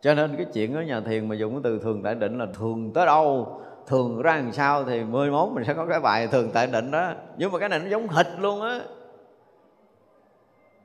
cho 0.03 0.15
nên 0.15 0.37
cái 0.37 0.47
chuyện 0.53 0.74
ở 0.74 0.83
nhà 0.83 1.01
thiền 1.01 1.29
mà 1.29 1.35
dùng 1.35 1.53
cái 1.53 1.61
từ 1.65 1.79
thường 1.79 2.03
tại 2.03 2.15
định 2.15 2.39
là 2.39 2.47
thường 2.59 2.91
tới 2.95 3.07
đâu, 3.07 3.61
thường 3.87 4.23
ra 4.23 4.37
làm 4.37 4.53
sao 4.53 4.85
thì 4.85 5.05
11 5.05 5.53
mình 5.53 5.65
sẽ 5.65 5.74
có 5.74 5.87
cái 5.87 6.01
bài 6.01 6.27
thường 6.27 6.51
tại 6.53 6.66
định 6.66 6.91
đó. 6.91 7.12
Nhưng 7.37 7.53
mà 7.53 7.59
cái 7.59 7.69
này 7.69 7.79
nó 7.79 7.91
giống 7.91 8.09
hịch 8.09 8.27
luôn 8.39 8.62
á. 8.62 8.81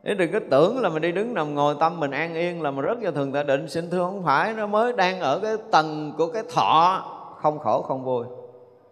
Thế 0.04 0.14
đừng 0.14 0.32
có 0.32 0.40
tưởng 0.50 0.82
là 0.82 0.90
mình 0.90 1.02
đi 1.02 1.12
đứng 1.12 1.34
nằm 1.34 1.56
ngồi 1.56 1.76
tâm 1.80 2.00
mình 2.00 2.12
an 2.12 2.34
yên 2.34 2.62
là 2.62 2.72
mình 2.72 2.86
rất 2.86 2.98
vào 3.02 3.12
thường 3.12 3.32
tại 3.32 3.44
định. 3.44 3.70
Xin 3.70 3.90
thưa 3.90 4.00
không 4.00 4.24
phải, 4.24 4.54
Nó 4.54 4.68
mới 4.68 4.94
đang 4.94 5.20
ở 5.20 5.40
cái 5.40 5.58
tầng 5.72 6.14
của 6.18 6.28
cái 6.28 6.44
thọ, 6.54 7.04
Không 7.42 7.60
khổ 7.60 7.82
không 7.82 8.04
vui. 8.04 8.26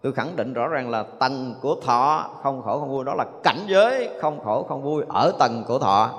Tôi 0.02 0.14
khẳng 0.14 0.36
định 0.36 0.54
rõ 0.54 0.68
ràng 0.68 0.90
là 0.90 1.04
tầng 1.20 1.56
của 1.62 1.76
thọ 1.86 2.30
Không 2.44 2.62
khổ 2.62 2.80
không 2.80 2.90
vui. 2.90 3.06
Đó 3.06 3.14
là 3.16 3.26
cảnh 3.44 3.60
giới 3.68 4.10
không 4.22 4.40
khổ 4.44 4.64
không 4.64 4.84
vui 4.84 5.04
Ở 5.10 5.32
tầng 5.40 5.64
của 5.68 5.80
thọ. 5.80 6.10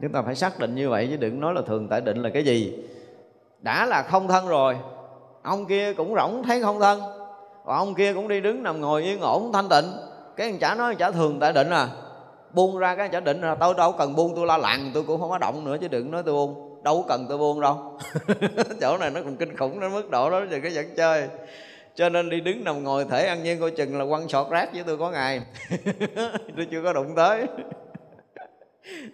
Chúng 0.00 0.12
ta 0.12 0.22
phải 0.22 0.34
xác 0.34 0.58
định 0.58 0.74
như 0.74 0.90
vậy 0.90 1.08
Chứ 1.10 1.16
đừng 1.16 1.40
nói 1.40 1.54
là 1.54 1.62
thường 1.62 1.88
tại 1.88 2.00
định 2.00 2.22
là 2.22 2.30
cái 2.30 2.44
gì 2.44 2.82
đã 3.58 3.86
là 3.86 4.02
không 4.02 4.28
thân 4.28 4.48
rồi. 4.48 4.76
Ông 5.42 5.66
kia 5.66 5.92
cũng 5.92 6.14
rỗng 6.14 6.42
thấy 6.46 6.62
không 6.62 6.80
thân. 6.80 7.00
Và 7.64 7.76
ông 7.76 7.94
kia 7.94 8.12
cũng 8.12 8.28
đi 8.28 8.40
đứng 8.40 8.62
nằm 8.62 8.80
ngồi 8.80 9.02
yên 9.02 9.20
ổn, 9.20 9.52
thanh 9.52 9.68
tịnh. 9.68 9.92
Cái 10.36 10.50
thằng 10.50 10.58
chả 10.58 10.74
nói 10.74 10.94
chả 10.94 11.10
thường, 11.10 11.40
tại 11.40 11.52
định 11.52 11.70
à. 11.70 11.88
Buông 12.52 12.78
ra 12.78 12.94
cái 12.94 13.08
chả 13.08 13.20
định 13.20 13.40
là 13.40 13.54
tôi 13.54 13.74
đâu 13.74 13.92
cần 13.92 14.16
buông 14.16 14.32
tôi 14.36 14.46
la 14.46 14.56
làng 14.58 14.90
tôi 14.94 15.02
cũng 15.02 15.20
không 15.20 15.30
có 15.30 15.38
động 15.38 15.64
nữa 15.64 15.76
chứ 15.80 15.88
đừng 15.88 16.10
nói 16.10 16.22
tôi 16.26 16.34
buông. 16.34 16.82
Đâu 16.82 17.04
cần 17.08 17.26
tôi 17.28 17.38
buông 17.38 17.60
đâu. 17.60 17.98
Chỗ 18.80 18.96
này 18.98 19.10
nó 19.10 19.20
còn 19.22 19.36
kinh 19.36 19.56
khủng 19.56 19.80
đến 19.80 19.92
mức 19.92 20.10
độ 20.10 20.30
đó, 20.30 20.40
giờ 20.50 20.58
cái 20.62 20.72
dẫn 20.72 20.94
chơi. 20.96 21.28
Cho 21.94 22.08
nên 22.08 22.30
đi 22.30 22.40
đứng 22.40 22.64
nằm 22.64 22.84
ngồi 22.84 23.04
thể 23.04 23.26
ăn 23.26 23.42
nhiên 23.42 23.60
coi 23.60 23.70
chừng 23.70 23.98
là 23.98 24.04
quăng 24.08 24.28
sọt 24.28 24.50
rác 24.50 24.72
với 24.74 24.82
tôi 24.86 24.98
có 24.98 25.10
ngày. 25.10 25.40
Tôi 26.56 26.66
chưa 26.70 26.82
có 26.84 26.92
đụng 26.92 27.14
tới 27.16 27.46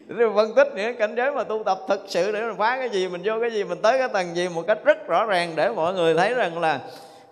rồi 0.08 0.32
phân 0.34 0.54
tích 0.54 0.68
những 0.76 0.96
cảnh 0.96 1.14
giới 1.16 1.32
mà 1.32 1.44
tu 1.44 1.62
tập 1.64 1.78
thực 1.88 2.04
sự 2.08 2.32
để 2.32 2.40
mình 2.40 2.56
phá 2.58 2.76
cái 2.76 2.90
gì, 2.90 3.08
mình 3.08 3.22
vô 3.24 3.32
cái 3.40 3.50
gì, 3.50 3.64
mình 3.64 3.78
tới 3.82 3.98
cái 3.98 4.08
tầng 4.08 4.36
gì 4.36 4.48
một 4.48 4.62
cách 4.66 4.78
rất 4.84 5.06
rõ 5.06 5.26
ràng 5.26 5.52
để 5.56 5.68
mọi 5.68 5.94
người 5.94 6.14
thấy 6.14 6.34
rằng 6.34 6.60
là 6.60 6.80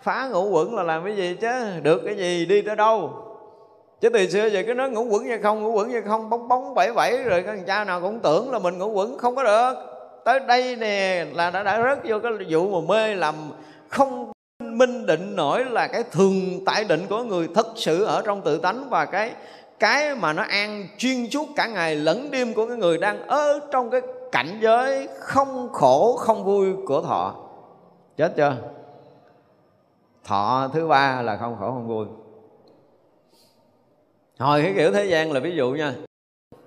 phá 0.02 0.28
ngũ 0.32 0.48
quẩn 0.50 0.74
là 0.74 0.82
làm 0.82 1.04
cái 1.04 1.16
gì 1.16 1.36
chứ, 1.40 1.48
được 1.82 2.02
cái 2.04 2.16
gì, 2.16 2.46
đi 2.46 2.62
tới 2.62 2.76
đâu. 2.76 3.26
Chứ 4.00 4.08
từ 4.08 4.26
xưa 4.26 4.46
giờ 4.46 4.62
cái 4.66 4.74
nói 4.74 4.90
ngũ 4.90 5.04
quẩn 5.04 5.24
hay 5.24 5.38
không, 5.38 5.62
ngũ 5.62 5.72
quẩn 5.72 5.90
hay 5.90 6.02
không, 6.02 6.30
bóng 6.30 6.48
bóng 6.48 6.74
bảy 6.74 6.92
bảy 6.92 7.22
rồi 7.22 7.42
các 7.42 7.58
cha 7.66 7.84
nào 7.84 8.00
cũng 8.00 8.20
tưởng 8.20 8.52
là 8.52 8.58
mình 8.58 8.78
ngũ 8.78 8.90
quẩn, 8.92 9.18
không 9.18 9.36
có 9.36 9.42
được. 9.42 9.74
Tới 10.24 10.40
đây 10.40 10.76
nè 10.76 11.26
là 11.34 11.50
đã 11.50 11.62
đã 11.62 11.82
rớt 11.82 11.98
vô 12.04 12.18
cái 12.18 12.32
vụ 12.48 12.80
mà 12.80 12.94
mê 12.94 13.14
làm 13.14 13.34
không 13.88 14.32
minh 14.60 15.06
định 15.06 15.36
nổi 15.36 15.64
là 15.64 15.86
cái 15.86 16.02
thường 16.12 16.64
tại 16.66 16.84
định 16.84 17.06
của 17.08 17.22
người 17.22 17.48
thật 17.54 17.66
sự 17.76 18.04
ở 18.04 18.22
trong 18.24 18.42
tự 18.42 18.58
tánh 18.58 18.88
và 18.90 19.04
cái 19.04 19.32
cái 19.80 20.14
mà 20.14 20.32
nó 20.32 20.42
an 20.42 20.88
chuyên 20.98 21.30
suốt 21.30 21.48
cả 21.56 21.66
ngày 21.66 21.96
lẫn 21.96 22.30
đêm 22.30 22.54
của 22.54 22.66
cái 22.66 22.76
người 22.76 22.98
đang 22.98 23.26
ở 23.26 23.60
trong 23.72 23.90
cái 23.90 24.00
cảnh 24.32 24.58
giới 24.60 25.08
không 25.18 25.68
khổ, 25.72 26.16
không 26.16 26.44
vui 26.44 26.72
của 26.86 27.02
thọ. 27.02 27.34
Chết 28.16 28.32
chưa? 28.36 28.56
Thọ 30.24 30.70
thứ 30.72 30.88
ba 30.88 31.22
là 31.22 31.36
không 31.36 31.56
khổ, 31.58 31.70
không 31.70 31.88
vui. 31.88 32.06
Hồi 34.38 34.62
cái 34.62 34.72
kiểu 34.76 34.92
thế 34.92 35.04
gian 35.04 35.32
là 35.32 35.40
ví 35.40 35.56
dụ 35.56 35.70
nha. 35.70 35.94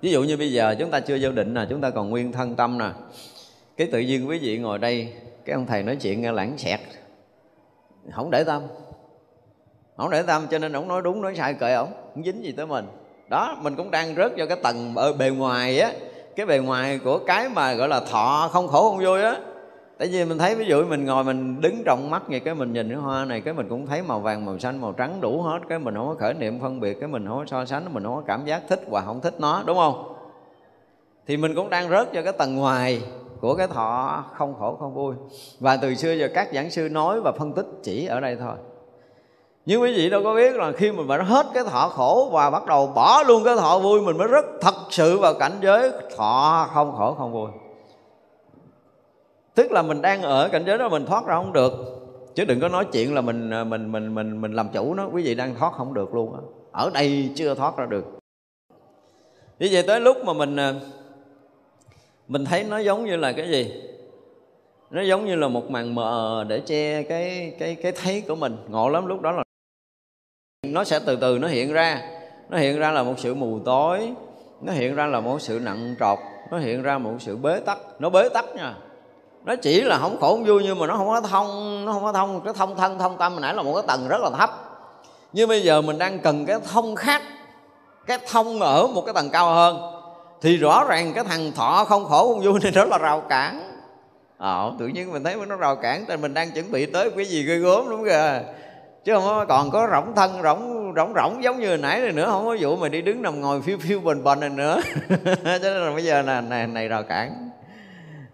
Ví 0.00 0.10
dụ 0.10 0.22
như 0.22 0.36
bây 0.36 0.52
giờ 0.52 0.74
chúng 0.78 0.90
ta 0.90 1.00
chưa 1.00 1.18
vô 1.20 1.32
định 1.32 1.54
nè, 1.54 1.66
chúng 1.70 1.80
ta 1.80 1.90
còn 1.90 2.10
nguyên 2.10 2.32
thân 2.32 2.56
tâm 2.56 2.78
nè. 2.78 2.90
Cái 3.76 3.88
tự 3.92 4.00
nhiên 4.00 4.28
quý 4.28 4.38
vị 4.38 4.58
ngồi 4.58 4.78
đây, 4.78 5.12
cái 5.44 5.54
ông 5.54 5.66
thầy 5.66 5.82
nói 5.82 5.96
chuyện 5.96 6.22
nghe 6.22 6.32
lãng 6.32 6.58
xẹt. 6.58 6.80
Không 8.12 8.30
để 8.30 8.44
tâm. 8.44 8.62
Không 9.96 10.10
để 10.10 10.22
tâm 10.22 10.46
cho 10.50 10.58
nên 10.58 10.72
ông 10.72 10.88
nói 10.88 11.02
đúng, 11.02 11.22
nói 11.22 11.34
sai, 11.36 11.54
kệ 11.54 11.74
ổng 11.74 11.92
không 12.14 12.24
dính 12.24 12.44
gì 12.44 12.52
tới 12.52 12.66
mình 12.66 12.84
đó, 13.28 13.56
mình 13.60 13.76
cũng 13.76 13.90
đang 13.90 14.14
rớt 14.14 14.32
vào 14.36 14.46
cái 14.46 14.56
tầng 14.62 14.94
ở 14.96 15.12
bề 15.12 15.30
ngoài 15.30 15.80
á. 15.80 15.92
Cái 16.36 16.46
bề 16.46 16.58
ngoài 16.58 17.00
của 17.04 17.18
cái 17.18 17.48
mà 17.48 17.74
gọi 17.74 17.88
là 17.88 18.00
thọ 18.00 18.48
không 18.52 18.68
khổ 18.68 18.90
không 18.90 19.04
vui 19.04 19.22
á. 19.22 19.36
Tại 19.98 20.08
vì 20.08 20.24
mình 20.24 20.38
thấy 20.38 20.54
ví 20.54 20.66
dụ 20.66 20.84
mình 20.84 21.04
ngồi 21.04 21.24
mình 21.24 21.60
đứng 21.60 21.82
trong 21.84 22.10
mắt 22.10 22.22
vậy, 22.28 22.40
cái 22.40 22.54
mình 22.54 22.72
nhìn 22.72 22.88
cái 22.88 22.98
hoa 22.98 23.24
này, 23.24 23.40
cái 23.40 23.54
mình 23.54 23.68
cũng 23.68 23.86
thấy 23.86 24.02
màu 24.02 24.20
vàng, 24.20 24.44
màu 24.44 24.58
xanh, 24.58 24.80
màu 24.80 24.92
trắng 24.92 25.20
đủ 25.20 25.42
hết, 25.42 25.58
cái 25.68 25.78
mình 25.78 25.94
không 25.94 26.08
có 26.08 26.14
khởi 26.14 26.34
niệm 26.34 26.60
phân 26.60 26.80
biệt, 26.80 27.00
cái 27.00 27.08
mình 27.08 27.26
không 27.28 27.38
có 27.38 27.44
so 27.46 27.64
sánh, 27.64 27.94
mình 27.94 28.04
không 28.04 28.14
có 28.14 28.22
cảm 28.26 28.44
giác 28.44 28.62
thích 28.68 28.80
và 28.90 29.00
không 29.00 29.20
thích 29.20 29.34
nó, 29.38 29.62
đúng 29.66 29.76
không? 29.76 30.14
Thì 31.26 31.36
mình 31.36 31.54
cũng 31.54 31.70
đang 31.70 31.90
rớt 31.90 32.14
vào 32.14 32.22
cái 32.22 32.32
tầng 32.32 32.56
ngoài 32.56 33.02
của 33.40 33.54
cái 33.54 33.66
thọ 33.66 34.24
không 34.34 34.54
khổ 34.58 34.76
không 34.80 34.94
vui. 34.94 35.14
Và 35.60 35.76
từ 35.76 35.94
xưa 35.94 36.12
giờ 36.12 36.28
các 36.34 36.48
giảng 36.54 36.70
sư 36.70 36.88
nói 36.88 37.20
và 37.20 37.32
phân 37.32 37.52
tích 37.52 37.66
chỉ 37.82 38.06
ở 38.06 38.20
đây 38.20 38.36
thôi 38.36 38.56
nhưng 39.66 39.82
quý 39.82 39.94
vị 39.94 40.10
đâu 40.10 40.22
có 40.24 40.34
biết 40.34 40.56
là 40.56 40.72
khi 40.72 40.92
mình 40.92 41.08
đã 41.08 41.22
hết 41.22 41.46
cái 41.54 41.64
thọ 41.64 41.88
khổ 41.88 42.28
và 42.32 42.50
bắt 42.50 42.66
đầu 42.66 42.86
bỏ 42.86 43.22
luôn 43.26 43.44
cái 43.44 43.56
thọ 43.56 43.78
vui, 43.78 44.00
mình 44.00 44.18
mới 44.18 44.28
rất 44.28 44.44
thật 44.60 44.74
sự 44.90 45.18
vào 45.18 45.34
cảnh 45.34 45.52
giới 45.62 45.90
thọ 46.16 46.68
không 46.72 46.94
khổ 46.96 47.14
không 47.18 47.32
vui. 47.32 47.48
Tức 49.54 49.72
là 49.72 49.82
mình 49.82 50.02
đang 50.02 50.22
ở 50.22 50.48
cảnh 50.48 50.64
giới 50.66 50.78
đó 50.78 50.88
mình 50.88 51.06
thoát 51.06 51.26
ra 51.26 51.34
không 51.34 51.52
được. 51.52 51.72
Chứ 52.34 52.44
đừng 52.44 52.60
có 52.60 52.68
nói 52.68 52.84
chuyện 52.92 53.14
là 53.14 53.20
mình 53.20 53.50
à, 53.50 53.64
mình 53.64 53.92
mình 53.92 54.14
mình 54.14 54.40
mình 54.40 54.52
làm 54.52 54.68
chủ 54.68 54.94
nó. 54.94 55.08
Quý 55.12 55.22
vị 55.22 55.34
đang 55.34 55.54
thoát 55.54 55.72
không 55.72 55.94
được 55.94 56.14
luôn 56.14 56.34
á. 56.34 56.40
Ở 56.72 56.90
đây 56.94 57.30
chưa 57.34 57.54
thoát 57.54 57.76
ra 57.76 57.86
được. 57.86 58.04
Như 59.58 59.68
vậy 59.72 59.82
tới 59.86 60.00
lúc 60.00 60.16
mà 60.24 60.32
mình 60.32 60.56
à, 60.56 60.74
mình 62.28 62.44
thấy 62.44 62.64
nó 62.64 62.78
giống 62.78 63.04
như 63.04 63.16
là 63.16 63.32
cái 63.32 63.50
gì? 63.50 63.82
Nó 64.90 65.02
giống 65.02 65.26
như 65.26 65.36
là 65.36 65.48
một 65.48 65.70
màn 65.70 65.94
mờ 65.94 66.44
để 66.48 66.60
che 66.60 67.02
cái 67.02 67.56
cái 67.58 67.74
cái 67.74 67.92
thấy 67.92 68.22
của 68.28 68.34
mình. 68.34 68.56
Ngộ 68.68 68.88
lắm, 68.88 69.06
lúc 69.06 69.20
đó 69.20 69.30
là 69.30 69.43
nó 70.72 70.84
sẽ 70.84 70.98
từ 70.98 71.16
từ 71.16 71.38
nó 71.38 71.48
hiện 71.48 71.72
ra. 71.72 72.00
Nó 72.48 72.58
hiện 72.58 72.78
ra 72.78 72.90
là 72.90 73.02
một 73.02 73.14
sự 73.18 73.34
mù 73.34 73.58
tối. 73.64 74.12
Nó 74.60 74.72
hiện 74.72 74.94
ra 74.94 75.06
là 75.06 75.20
một 75.20 75.40
sự 75.40 75.60
nặng 75.62 75.94
trọc. 76.00 76.18
Nó 76.50 76.58
hiện 76.58 76.82
ra 76.82 76.98
một 76.98 77.12
sự 77.18 77.36
bế 77.36 77.60
tắc. 77.60 77.78
Nó 77.98 78.10
bế 78.10 78.28
tắc 78.28 78.44
nha. 78.56 78.74
Nó 79.44 79.56
chỉ 79.56 79.80
là 79.80 79.98
không 79.98 80.20
khổ 80.20 80.28
không 80.28 80.44
vui 80.44 80.62
nhưng 80.64 80.78
mà 80.78 80.86
nó 80.86 80.96
không 80.96 81.08
có 81.08 81.20
thông, 81.20 81.84
nó 81.84 81.92
không 81.92 82.02
có 82.02 82.12
thông. 82.12 82.40
Cái 82.44 82.54
thông 82.56 82.76
thân, 82.76 82.98
thông 82.98 83.18
tâm 83.18 83.40
nãy 83.40 83.54
là 83.54 83.62
một 83.62 83.74
cái 83.74 83.84
tầng 83.86 84.08
rất 84.08 84.20
là 84.20 84.30
thấp. 84.30 84.50
Nhưng 85.32 85.48
bây 85.48 85.62
giờ 85.62 85.82
mình 85.82 85.98
đang 85.98 86.18
cần 86.18 86.46
cái 86.46 86.56
thông 86.72 86.96
khác, 86.96 87.22
cái 88.06 88.18
thông 88.30 88.60
ở 88.60 88.86
một 88.86 89.02
cái 89.06 89.14
tầng 89.14 89.30
cao 89.30 89.54
hơn, 89.54 89.78
thì 90.40 90.56
rõ 90.56 90.84
ràng 90.88 91.12
cái 91.14 91.24
thằng 91.24 91.52
thọ 91.52 91.84
không 91.84 92.04
khổ 92.04 92.28
không 92.28 92.40
vui 92.40 92.60
này 92.62 92.72
đó 92.72 92.84
là 92.84 92.98
rào 92.98 93.20
cản. 93.20 93.70
Ờ 94.38 94.72
tự 94.78 94.86
nhiên 94.86 95.12
mình 95.12 95.24
thấy 95.24 95.36
nó 95.48 95.56
rào 95.56 95.76
cản 95.76 96.04
tại 96.08 96.16
mình 96.16 96.34
đang 96.34 96.50
chuẩn 96.50 96.72
bị 96.72 96.86
tới 96.86 97.10
cái 97.16 97.24
gì 97.24 97.42
ghê 97.42 97.56
gớm 97.56 97.90
đúng 97.90 98.04
kìa 98.04 98.40
chứ 99.04 99.14
không 99.14 99.46
còn 99.48 99.70
có 99.70 99.88
rỗng 99.92 100.14
thân, 100.14 100.42
rỗng 100.42 100.92
rỗng 100.96 101.14
rỗng 101.14 101.42
giống 101.42 101.60
như 101.60 101.76
nãy 101.76 102.00
này 102.00 102.12
nữa, 102.12 102.26
không 102.26 102.44
có 102.46 102.56
vụ 102.60 102.76
mà 102.76 102.88
đi 102.88 103.02
đứng 103.02 103.22
nằm 103.22 103.40
ngồi 103.40 103.62
phiêu 103.62 103.78
phiêu 103.80 104.00
bình 104.00 104.24
bình 104.24 104.40
này 104.40 104.50
nữa. 104.50 104.80
Cho 105.44 105.58
nên 105.62 105.82
là 105.82 105.90
bây 105.94 106.04
giờ 106.04 106.22
là 106.22 106.40
này 106.40 106.66
này 106.66 106.88
rào 106.88 107.02
cản. 107.02 107.50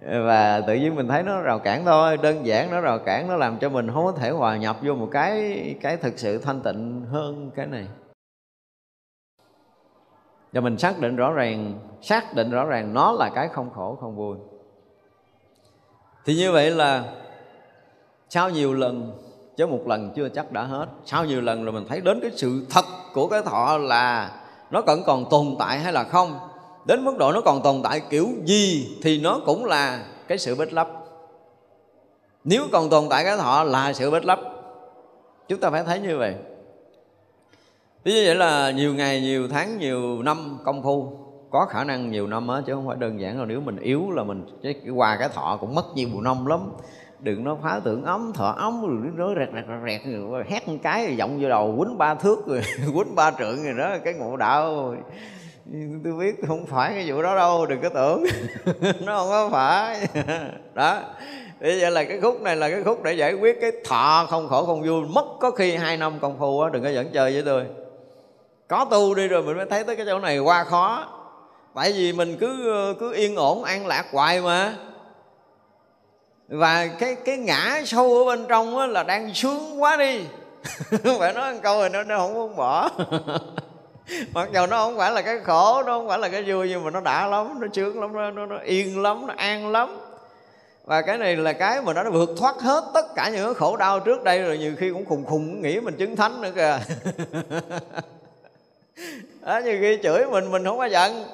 Và 0.01 0.61
tự 0.67 0.75
nhiên 0.75 0.95
mình 0.95 1.09
thấy 1.09 1.23
nó 1.23 1.41
rào 1.41 1.59
cản 1.59 1.85
thôi, 1.85 2.17
đơn 2.17 2.47
giản 2.47 2.71
nó 2.71 2.81
rào 2.81 2.99
cản, 2.99 3.29
nó 3.29 3.37
làm 3.37 3.59
cho 3.59 3.69
mình 3.69 3.91
không 3.95 4.05
có 4.05 4.13
thể 4.13 4.31
hòa 4.31 4.57
nhập 4.57 4.77
vô 4.83 4.95
một 4.95 5.09
cái 5.13 5.65
cái 5.81 5.97
thực 5.97 6.19
sự 6.19 6.39
thanh 6.39 6.61
tịnh 6.61 7.05
hơn 7.11 7.51
cái 7.57 7.67
này. 7.67 7.87
Và 10.53 10.61
mình 10.61 10.79
xác 10.79 10.99
định 10.99 11.17
rõ 11.17 11.33
ràng, 11.33 11.75
xác 12.03 12.35
định 12.35 12.51
rõ 12.51 12.65
ràng 12.65 12.95
nó 12.95 13.13
là 13.13 13.31
cái 13.35 13.49
không 13.49 13.71
khổ, 13.71 13.99
không 14.01 14.17
vui. 14.17 14.37
Thì 16.25 16.37
như 16.37 16.53
vậy 16.53 16.71
là, 16.71 17.05
sau 18.29 18.51
nhiều 18.51 18.75
lần 18.75 19.13
chứ 19.57 19.67
một 19.67 19.87
lần 19.87 20.13
chưa 20.17 20.29
chắc 20.29 20.53
đã 20.53 20.63
hết. 20.63 20.87
Sau 21.05 21.25
nhiều 21.25 21.41
lần 21.41 21.65
rồi 21.65 21.73
mình 21.73 21.85
thấy 21.89 22.01
đến 22.01 22.21
cái 22.21 22.31
sự 22.37 22.67
thật 22.71 22.85
của 23.15 23.29
cái 23.29 23.43
thọ 23.43 23.79
là 23.79 24.31
nó 24.71 24.81
vẫn 24.81 25.03
còn 25.07 25.31
tồn 25.31 25.47
tại 25.59 25.79
hay 25.79 25.93
là 25.93 26.05
không? 26.05 26.39
Đến 26.85 27.05
mức 27.05 27.19
độ 27.19 27.33
nó 27.33 27.41
còn 27.41 27.63
tồn 27.63 27.81
tại 27.83 28.01
kiểu 28.11 28.29
gì 28.45 28.97
thì 29.03 29.21
nó 29.21 29.41
cũng 29.47 29.65
là 29.65 30.05
cái 30.29 30.39
sự 30.39 30.55
bích 30.55 30.73
lấp. 30.73 30.89
Nếu 32.45 32.63
còn 32.73 32.91
tồn 32.91 33.05
tại 33.11 33.25
cái 33.25 33.37
thọ 33.37 33.65
là 33.65 33.93
sự 33.93 34.11
bích 34.11 34.25
lấp. 34.25 34.41
Chúng 35.49 35.61
ta 35.61 35.71
phải 35.71 35.85
thấy 35.85 36.01
như 36.01 36.19
vậy. 36.19 36.35
Thế 38.05 38.13
như 38.13 38.23
vậy 38.27 38.35
là 38.35 38.71
nhiều 38.71 38.95
ngày, 38.95 39.21
nhiều 39.21 39.49
tháng, 39.49 39.79
nhiều 39.79 40.23
năm 40.23 40.59
công 40.65 40.83
phu. 40.83 41.13
Có 41.51 41.67
khả 41.71 41.85
năng 41.85 42.11
nhiều 42.11 42.27
năm 42.27 42.49
á 42.49 42.63
chứ 42.67 42.75
không 42.75 42.87
phải 42.87 42.97
đơn 42.97 43.21
giản 43.21 43.39
là 43.41 43.45
nếu 43.45 43.61
mình 43.61 43.77
yếu 43.77 44.11
là 44.11 44.25
mình 44.25 44.47
cái 44.63 44.75
qua 44.95 45.17
cái 45.17 45.29
thọ 45.29 45.59
cũng 45.61 45.75
mất 45.75 45.85
nhiều 45.95 46.09
năm 46.21 46.47
lắm 46.47 46.73
đừng 47.23 47.45
nó 47.45 47.57
phá 47.63 47.81
tưởng 47.85 48.05
ấm 48.05 48.33
thọ 48.33 48.55
ấm 48.59 48.83
rồi 48.87 49.13
nó 49.17 49.35
rẹt 49.35 49.49
rẹt 49.55 49.65
rẹt, 49.87 50.01
rẹt 50.03 50.47
hét 50.47 50.69
một 50.69 50.77
cái 50.83 51.07
rồi 51.07 51.17
giọng 51.17 51.39
vô 51.41 51.49
đầu 51.49 51.77
quýnh 51.79 51.99
ba 51.99 52.15
thước 52.15 52.47
rồi 52.47 52.63
quýnh 52.95 53.15
ba 53.15 53.31
trượng 53.31 53.65
rồi 53.65 53.75
đó 53.79 53.97
cái 54.05 54.15
ngộ 54.15 54.37
đạo. 54.37 54.95
Tôi 56.05 56.13
biết 56.13 56.35
không 56.49 56.67
phải 56.67 56.93
cái 56.95 57.11
vụ 57.11 57.23
đó 57.23 57.37
đâu 57.37 57.67
đừng 57.67 57.81
có 57.81 57.89
tưởng. 57.89 58.25
Nó 59.07 59.17
không 59.19 59.29
có 59.31 59.49
phải. 59.53 60.09
Đó. 60.75 61.03
Bây 61.61 61.81
giờ 61.81 61.91
là 61.91 62.05
cái 62.05 62.21
khúc 62.21 62.43
này 62.43 62.57
là 62.57 62.71
cái 62.71 62.83
khúc 62.83 63.03
để 63.03 63.13
giải 63.13 63.35
quyết 63.35 63.61
cái 63.61 63.73
thọ 63.85 64.27
không 64.31 64.49
khổ 64.49 64.65
không 64.65 64.83
vui. 64.83 65.03
Mất 65.09 65.25
có 65.41 65.51
khi 65.51 65.77
hai 65.77 65.97
năm 65.97 66.19
công 66.21 66.39
phu 66.39 66.61
á 66.61 66.71
đừng 66.73 66.83
có 66.83 66.89
dẫn 66.89 67.11
chơi 67.13 67.33
với 67.33 67.43
tôi. 67.43 67.65
Có 68.69 68.85
tu 68.91 69.15
đi 69.15 69.29
rồi 69.29 69.43
mình 69.43 69.57
mới 69.57 69.67
thấy 69.67 69.85
tới 69.85 69.97
cái 69.97 70.07
chỗ 70.09 70.19
này 70.19 70.39
qua 70.39 70.65
khó. 70.65 71.07
Tại 71.75 71.93
vì 71.93 72.13
mình 72.13 72.37
cứ 72.41 72.75
cứ 73.01 73.15
yên 73.15 73.37
ổn 73.37 73.65
an 73.65 73.87
lạc 73.87 74.07
hoài 74.13 74.41
mà 74.41 74.75
và 76.51 76.87
cái 76.87 77.15
cái 77.15 77.37
ngã 77.37 77.83
sâu 77.87 78.19
ở 78.19 78.25
bên 78.25 78.47
trong 78.49 78.79
á, 78.79 78.87
là 78.87 79.03
đang 79.03 79.35
sướng 79.35 79.83
quá 79.83 79.97
đi. 79.97 80.21
Phải 81.19 81.33
nói 81.33 81.53
một 81.53 81.61
câu 81.63 81.79
rồi 81.79 81.89
nó, 81.89 82.03
nó 82.03 82.19
không 82.19 82.35
muốn 82.35 82.57
bỏ. 82.57 82.91
Mặc 84.35 84.49
dù 84.55 84.67
nó 84.67 84.85
không 84.85 84.99
phải 84.99 85.13
là 85.13 85.23
cái 85.23 85.39
khổ 85.39 85.83
nó 85.87 85.99
không 85.99 86.09
phải 86.09 86.19
là 86.19 86.29
cái 86.29 86.43
vui 86.43 86.69
nhưng 86.69 86.85
mà 86.85 86.91
nó 86.91 87.01
đã 87.01 87.27
lắm 87.27 87.61
nó 87.61 87.67
sướng 87.73 88.01
lắm 88.01 88.13
nó, 88.13 88.31
nó, 88.31 88.47
nó 88.47 88.59
yên 88.59 89.03
lắm 89.03 89.27
nó 89.27 89.35
an 89.37 89.73
lắm. 89.73 89.99
Và 90.85 91.03
cái 91.03 91.19
này 91.19 91.37
là 91.37 91.53
cái 91.53 91.83
mà 91.83 91.93
nó 91.93 92.11
vượt 92.11 92.31
thoát 92.39 92.61
hết 92.61 92.85
tất 92.95 93.15
cả 93.15 93.31
những 93.31 93.45
cái 93.45 93.55
khổ 93.55 93.77
đau 93.77 94.01
trước 94.01 94.25
đây 94.25 94.43
rồi 94.43 94.59
nhiều 94.59 94.73
khi 94.79 94.91
cũng 94.91 95.05
khùng 95.05 95.25
khùng 95.25 95.63
nghĩ 95.63 95.81
mình 95.81 95.97
chứng 95.97 96.17
thánh 96.17 96.41
nữa 96.41 96.51
kìa. 96.55 96.79
Đó 99.47 99.61
nhiều 99.65 99.79
khi 99.81 99.99
chửi 100.03 100.27
mình 100.27 100.51
mình 100.51 100.65
không 100.65 100.79
có 100.79 100.85
giận 100.85 101.25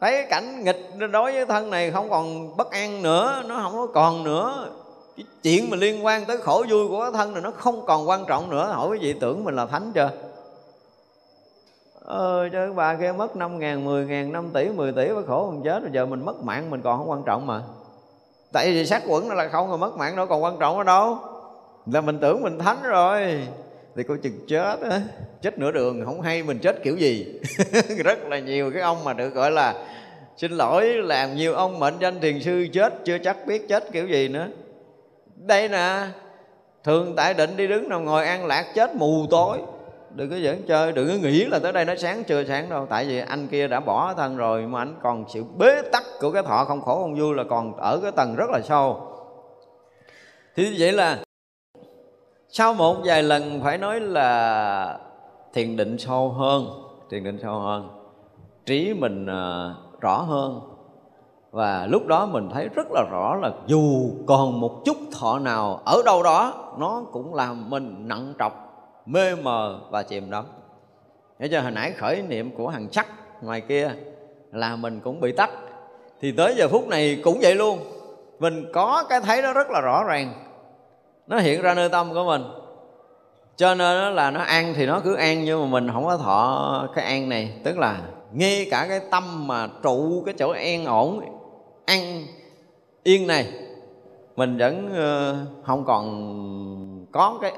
thấy 0.00 0.12
cái 0.12 0.26
cảnh 0.30 0.64
nghịch 0.64 0.90
đối 1.12 1.32
với 1.32 1.46
thân 1.46 1.70
này 1.70 1.90
không 1.90 2.10
còn 2.10 2.56
bất 2.56 2.70
an 2.70 3.02
nữa 3.02 3.42
nó 3.46 3.60
không 3.62 3.72
có 3.72 3.86
còn 3.86 4.24
nữa. 4.24 4.68
Cái 5.16 5.26
chuyện 5.42 5.70
mà 5.70 5.76
liên 5.76 6.04
quan 6.04 6.24
tới 6.24 6.36
khổ 6.36 6.64
vui 6.70 6.88
của 6.88 7.02
cái 7.02 7.10
thân 7.12 7.32
này 7.32 7.42
nó 7.42 7.50
không 7.50 7.86
còn 7.86 8.08
quan 8.08 8.24
trọng 8.26 8.50
nữa. 8.50 8.64
Hỏi 8.72 8.88
quý 8.88 8.98
vị 9.00 9.14
tưởng 9.20 9.44
mình 9.44 9.56
là 9.56 9.66
thánh 9.66 9.92
chưa? 9.94 10.10
Ơi 12.04 12.50
cho 12.52 12.72
bà 12.72 12.94
kia 12.94 13.12
mất 13.12 13.36
năm 13.36 13.58
ngàn, 13.58 13.84
10 13.84 14.06
ngàn, 14.06 14.32
năm 14.32 14.50
tỷ, 14.54 14.68
10 14.68 14.92
tỷ 14.92 15.08
mới 15.08 15.24
khổ 15.26 15.46
còn 15.46 15.62
chết 15.64 15.82
rồi 15.82 15.90
giờ 15.92 16.06
mình 16.06 16.24
mất 16.24 16.44
mạng 16.44 16.70
mình 16.70 16.82
còn 16.82 16.98
không 16.98 17.10
quan 17.10 17.22
trọng 17.22 17.46
mà. 17.46 17.62
Tại 18.52 18.72
vì 18.72 18.86
sát 18.86 19.02
quẩn 19.08 19.28
nó 19.28 19.34
là 19.34 19.48
không 19.48 19.68
rồi 19.68 19.78
mất 19.78 19.96
mạng 19.96 20.16
đâu 20.16 20.26
còn 20.26 20.42
quan 20.42 20.58
trọng 20.58 20.78
ở 20.78 20.84
đâu? 20.84 21.18
Là 21.86 22.00
mình 22.00 22.18
tưởng 22.18 22.42
mình 22.42 22.58
thánh 22.58 22.82
rồi 22.82 23.46
thì 23.98 24.04
coi 24.04 24.18
chừng 24.18 24.46
chết 24.48 24.80
á. 24.90 25.00
Chết 25.42 25.58
nửa 25.58 25.70
đường, 25.70 26.04
không 26.04 26.20
hay 26.20 26.42
mình 26.42 26.58
chết 26.58 26.82
kiểu 26.82 26.96
gì. 26.96 27.26
Rất 28.04 28.18
là 28.24 28.38
nhiều 28.38 28.70
cái 28.70 28.82
ông 28.82 29.04
mà 29.04 29.12
được 29.12 29.34
gọi 29.34 29.50
là, 29.50 29.74
xin 30.36 30.52
lỗi, 30.52 30.86
làm 30.86 31.36
nhiều 31.36 31.54
ông 31.54 31.78
mệnh 31.78 31.94
danh 32.00 32.20
thiền 32.20 32.40
sư 32.40 32.66
chết, 32.72 32.94
chưa 33.04 33.18
chắc 33.18 33.36
biết 33.46 33.68
chết 33.68 33.92
kiểu 33.92 34.06
gì 34.06 34.28
nữa. 34.28 34.48
Đây 35.36 35.68
nè, 35.68 36.06
thường 36.84 37.14
tại 37.16 37.34
định 37.34 37.56
đi 37.56 37.66
đứng 37.66 37.88
nằm 37.88 38.04
ngồi 38.04 38.26
ăn 38.26 38.46
lạc 38.46 38.66
chết 38.74 38.94
mù 38.94 39.26
tối. 39.30 39.58
Đừng 40.14 40.30
có 40.30 40.36
dẫn 40.36 40.62
chơi, 40.68 40.92
đừng 40.92 41.08
có 41.08 41.14
nghĩ 41.28 41.44
là 41.44 41.58
tới 41.58 41.72
đây 41.72 41.84
nó 41.84 41.94
sáng 41.96 42.24
chưa 42.24 42.44
sáng 42.44 42.68
đâu. 42.68 42.86
Tại 42.90 43.04
vì 43.04 43.18
anh 43.18 43.46
kia 43.46 43.68
đã 43.68 43.80
bỏ 43.80 44.14
thân 44.14 44.36
rồi, 44.36 44.62
mà 44.62 44.78
anh 44.78 44.94
còn 45.02 45.24
sự 45.34 45.44
bế 45.58 45.82
tắc 45.92 46.02
của 46.20 46.30
cái 46.30 46.42
thọ 46.42 46.64
không 46.64 46.80
khổ 46.80 46.94
không 46.94 47.14
vui 47.20 47.34
là 47.34 47.44
còn 47.50 47.76
ở 47.76 48.00
cái 48.02 48.12
tầng 48.12 48.36
rất 48.36 48.50
là 48.50 48.60
sâu. 48.68 49.00
Thì 50.56 50.76
vậy 50.78 50.92
là 50.92 51.18
sau 52.48 52.74
một 52.74 52.96
vài 53.04 53.22
lần 53.22 53.60
phải 53.62 53.78
nói 53.78 54.00
là 54.00 54.98
thiền 55.52 55.76
định 55.76 55.98
sâu 55.98 56.28
hơn 56.28 56.66
thiền 57.10 57.24
định 57.24 57.38
sâu 57.42 57.60
hơn 57.60 57.88
trí 58.66 58.94
mình 58.94 59.26
uh, 59.26 60.00
rõ 60.00 60.16
hơn. 60.16 60.60
Và 61.50 61.86
lúc 61.86 62.06
đó 62.06 62.26
mình 62.26 62.48
thấy 62.54 62.68
rất 62.74 62.86
là 62.90 63.04
rõ 63.10 63.34
là 63.42 63.50
dù 63.66 64.10
còn 64.26 64.60
một 64.60 64.82
chút 64.84 64.96
thọ 65.20 65.38
nào 65.38 65.80
ở 65.84 66.02
đâu 66.04 66.22
đó 66.22 66.54
nó 66.78 67.02
cũng 67.12 67.34
làm 67.34 67.70
mình 67.70 68.08
nặng 68.08 68.34
trọc 68.38 68.52
mê 69.06 69.34
mờ 69.34 69.80
và 69.90 70.02
chìm 70.02 70.30
đắm. 70.30 70.44
Để 71.38 71.48
cho 71.48 71.60
hồi 71.60 71.70
nãy 71.70 71.92
khởi 71.92 72.22
niệm 72.22 72.50
của 72.56 72.68
hàng 72.68 72.92
sắc 72.92 73.06
ngoài 73.42 73.60
kia 73.60 73.90
là 74.52 74.76
mình 74.76 75.00
cũng 75.00 75.20
bị 75.20 75.32
tắt 75.32 75.50
thì 76.20 76.32
tới 76.32 76.54
giờ 76.56 76.68
phút 76.68 76.88
này 76.88 77.20
cũng 77.24 77.38
vậy 77.42 77.54
luôn. 77.54 77.78
Mình 78.38 78.66
có 78.74 79.04
cái 79.08 79.20
thấy 79.20 79.42
đó 79.42 79.52
rất 79.52 79.70
là 79.70 79.80
rõ 79.80 80.04
ràng 80.04 80.32
nó 81.28 81.38
hiện 81.38 81.62
ra 81.62 81.74
nơi 81.74 81.88
tâm 81.88 82.14
của 82.14 82.24
mình. 82.24 82.42
Cho 83.56 83.74
nên 83.74 84.14
là 84.14 84.30
nó 84.30 84.40
an 84.40 84.74
thì 84.76 84.86
nó 84.86 85.00
cứ 85.00 85.14
an 85.14 85.44
nhưng 85.44 85.60
mà 85.60 85.66
mình 85.80 85.92
không 85.92 86.04
có 86.04 86.16
thọ 86.16 86.88
cái 86.94 87.04
an 87.04 87.28
này. 87.28 87.60
Tức 87.64 87.78
là 87.78 88.02
ngay 88.32 88.68
cả 88.70 88.86
cái 88.88 89.00
tâm 89.10 89.46
mà 89.46 89.68
trụ 89.82 90.22
cái 90.26 90.34
chỗ 90.38 90.50
an 90.50 90.84
ổn 90.84 91.20
an 91.86 92.26
yên 93.02 93.26
này, 93.26 93.52
mình 94.36 94.58
vẫn 94.58 94.92
ờ, 94.94 95.36
không 95.64 95.84
còn 95.84 97.06
có 97.12 97.38
cái 97.40 97.52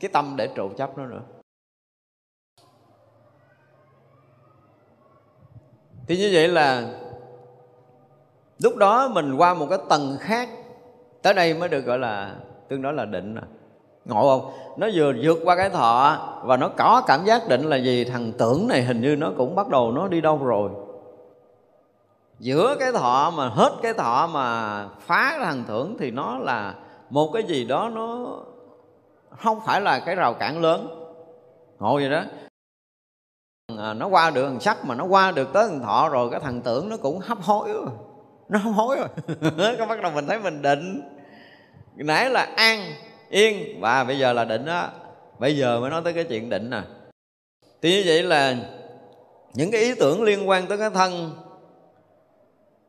cái 0.00 0.10
tâm 0.12 0.34
để 0.36 0.46
trụ 0.46 0.68
chấp 0.76 0.98
nó 0.98 1.06
nữa. 1.06 1.22
Thì 6.06 6.16
như 6.16 6.30
vậy 6.32 6.48
là 6.48 6.88
lúc 8.58 8.76
đó 8.76 9.08
mình 9.08 9.34
qua 9.34 9.54
một 9.54 9.66
cái 9.70 9.78
tầng 9.88 10.16
khác, 10.20 10.48
tới 11.22 11.34
đây 11.34 11.54
mới 11.54 11.68
được 11.68 11.80
gọi 11.80 11.98
là 11.98 12.34
tương 12.72 12.82
đối 12.82 12.92
là 12.92 13.04
định 13.04 13.34
rồi 13.34 13.44
ngộ 14.04 14.38
không? 14.38 14.52
Nó 14.76 14.88
vừa 14.94 15.12
vượt 15.22 15.38
qua 15.44 15.56
cái 15.56 15.70
thọ 15.70 16.18
và 16.42 16.56
nó 16.56 16.68
có 16.68 17.02
cảm 17.06 17.24
giác 17.24 17.48
định 17.48 17.62
là 17.62 17.76
gì? 17.76 18.04
Thằng 18.04 18.32
tưởng 18.38 18.68
này 18.68 18.82
hình 18.82 19.00
như 19.00 19.16
nó 19.16 19.32
cũng 19.36 19.54
bắt 19.54 19.68
đầu 19.68 19.92
nó 19.92 20.08
đi 20.08 20.20
đâu 20.20 20.44
rồi. 20.44 20.70
Giữa 22.38 22.76
cái 22.80 22.92
thọ 22.92 23.32
mà 23.36 23.48
hết 23.48 23.72
cái 23.82 23.94
thọ 23.94 24.26
mà 24.32 24.88
phá 25.00 25.30
cái 25.30 25.44
thằng 25.44 25.64
tưởng 25.68 25.96
thì 25.98 26.10
nó 26.10 26.38
là 26.38 26.74
một 27.10 27.30
cái 27.32 27.42
gì 27.42 27.64
đó 27.64 27.90
nó 27.94 28.36
không 29.38 29.60
phải 29.66 29.80
là 29.80 30.00
cái 30.00 30.14
rào 30.14 30.34
cản 30.34 30.60
lớn. 30.60 30.88
Ngộ 31.78 31.94
vậy 31.94 32.10
đó. 32.10 32.22
À, 33.78 33.94
nó 33.94 34.06
qua 34.06 34.30
được 34.30 34.48
thằng 34.48 34.60
sắc 34.60 34.84
mà 34.84 34.94
nó 34.94 35.04
qua 35.04 35.30
được 35.30 35.52
tới 35.52 35.68
thằng 35.68 35.80
thọ 35.82 36.08
rồi 36.08 36.30
cái 36.30 36.40
thằng 36.40 36.60
tưởng 36.60 36.88
nó 36.88 36.96
cũng 36.96 37.18
hấp 37.18 37.38
hối 37.42 37.72
rồi 37.72 37.86
nó 38.48 38.58
hấp 38.58 38.74
hối 38.74 38.96
rồi 38.96 39.08
cái 39.78 39.86
bắt 39.88 40.02
đầu 40.02 40.12
mình 40.14 40.26
thấy 40.26 40.38
mình 40.38 40.62
định 40.62 41.11
nãy 41.96 42.30
là 42.30 42.42
an, 42.56 42.94
yên. 43.28 43.80
Và 43.80 44.04
bây 44.04 44.18
giờ 44.18 44.32
là 44.32 44.44
định 44.44 44.64
đó 44.64 44.88
bây 45.38 45.56
giờ 45.56 45.80
mới 45.80 45.90
nói 45.90 46.00
tới 46.04 46.12
cái 46.12 46.24
chuyện 46.24 46.50
định 46.50 46.70
nè. 46.70 46.82
Thì 47.82 47.90
như 47.96 48.02
vậy 48.06 48.22
là 48.22 48.56
những 49.54 49.70
cái 49.70 49.80
ý 49.80 49.94
tưởng 49.94 50.22
liên 50.22 50.48
quan 50.48 50.66
tới 50.66 50.78
cái 50.78 50.90
thân 50.90 51.30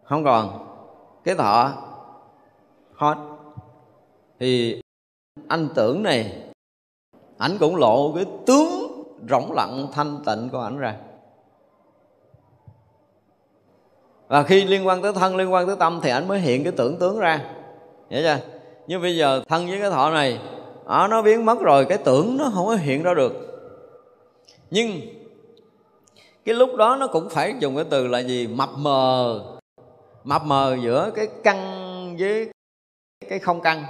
không 0.04 0.24
còn, 0.24 0.68
cái 1.24 1.36
thọ, 1.36 1.72
hết. 2.96 3.16
Thì 4.40 4.82
anh 5.48 5.70
tưởng 5.76 6.04
này, 6.04 6.44
ảnh 7.38 7.58
cũng 7.60 7.76
lộ 7.76 8.12
cái 8.16 8.26
tướng 8.46 9.04
rỗng 9.30 9.52
lặng 9.52 9.88
thanh 9.94 10.24
tịnh 10.26 10.50
của 10.52 10.60
ảnh 10.60 10.78
ra. 10.78 10.96
Và 14.28 14.44
khi 14.44 14.66
liên 14.66 14.88
quan 14.88 15.02
tới 15.02 15.14
thân, 15.14 15.36
liên 15.36 15.54
quan 15.54 15.68
tới 15.68 15.76
tâm 15.80 16.00
thì 16.04 16.10
ảnh 16.10 16.28
mới 16.28 16.40
hiện 16.40 16.64
cái 16.64 16.74
tưởng 16.78 17.00
tướng 17.00 17.20
ra. 17.20 17.46
Hiểu 18.10 18.22
chưa? 18.24 18.53
Nhưng 18.88 19.02
bây 19.02 19.18
giờ 19.18 19.42
thân 19.48 19.68
với 19.68 19.80
cái 19.80 19.90
thọ 19.90 20.10
này 20.10 20.40
à, 20.88 21.08
nó 21.08 21.22
biến 21.22 21.46
mất 21.46 21.60
rồi 21.60 21.86
cái 21.86 21.98
tưởng 21.98 22.38
nó 22.38 22.52
không 22.54 22.66
có 22.68 22.76
hiện 22.76 23.04
ra 23.04 23.14
được. 23.14 23.34
Nhưng 24.72 25.02
cái 26.46 26.56
lúc 26.56 26.76
đó 26.76 26.98
nó 27.00 27.08
cũng 27.08 27.30
phải 27.30 27.56
dùng 27.60 27.76
cái 27.76 27.86
từ 27.90 28.08
là 28.08 28.20
gì? 28.20 28.48
Mập 28.48 28.70
mờ. 28.78 29.42
Mập 30.24 30.46
mờ 30.46 30.78
giữa 30.82 31.12
cái 31.16 31.28
căng 31.44 32.16
với 32.20 32.50
cái 33.30 33.40
không 33.40 33.62
căng 33.62 33.86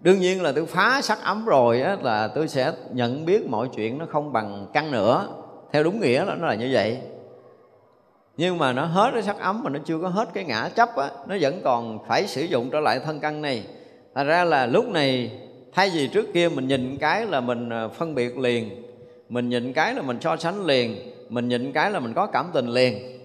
đương 0.00 0.18
nhiên 0.18 0.42
là 0.42 0.52
tôi 0.52 0.66
phá 0.66 1.00
sắc 1.02 1.18
ấm 1.22 1.44
rồi 1.44 1.82
á, 1.82 1.96
là 2.02 2.28
tôi 2.28 2.48
sẽ 2.48 2.72
nhận 2.92 3.24
biết 3.24 3.46
mọi 3.48 3.68
chuyện 3.76 3.98
nó 3.98 4.06
không 4.10 4.32
bằng 4.32 4.66
căn 4.72 4.90
nữa. 4.90 5.28
Theo 5.72 5.82
đúng 5.82 6.00
nghĩa 6.00 6.24
là 6.24 6.34
nó 6.34 6.46
là 6.46 6.54
như 6.54 6.68
vậy. 6.72 6.98
Nhưng 8.36 8.58
mà 8.58 8.72
nó 8.72 8.84
hết 8.84 9.10
cái 9.12 9.22
sắc 9.22 9.38
ấm 9.38 9.62
mà 9.62 9.70
nó 9.70 9.78
chưa 9.84 9.98
có 10.02 10.08
hết 10.08 10.28
cái 10.34 10.44
ngã 10.44 10.68
chấp 10.68 10.96
á 10.96 11.10
nó 11.26 11.36
vẫn 11.40 11.60
còn 11.64 11.98
phải 12.08 12.26
sử 12.26 12.42
dụng 12.42 12.70
trở 12.70 12.80
lại 12.80 13.00
thân 13.04 13.20
căn 13.20 13.42
này 13.42 13.66
thành 14.20 14.26
ra 14.26 14.44
là 14.44 14.66
lúc 14.66 14.88
này, 14.88 15.30
thay 15.72 15.90
vì 15.94 16.08
trước 16.08 16.32
kia 16.34 16.48
mình 16.48 16.68
nhìn 16.68 16.96
cái 17.00 17.26
là 17.26 17.40
mình 17.40 17.70
ờ, 17.70 17.88
phân 17.88 18.14
biệt 18.14 18.38
liền, 18.38 18.82
mình 19.28 19.48
nhìn 19.48 19.72
cái 19.72 19.94
là 19.94 20.02
mình 20.02 20.20
so 20.20 20.36
sánh 20.36 20.66
liền, 20.66 20.96
mình 21.28 21.48
nhìn 21.48 21.72
cái 21.72 21.90
là 21.90 22.00
mình 22.00 22.14
có 22.14 22.26
cảm 22.26 22.46
tình 22.52 22.68
liền, 22.68 23.18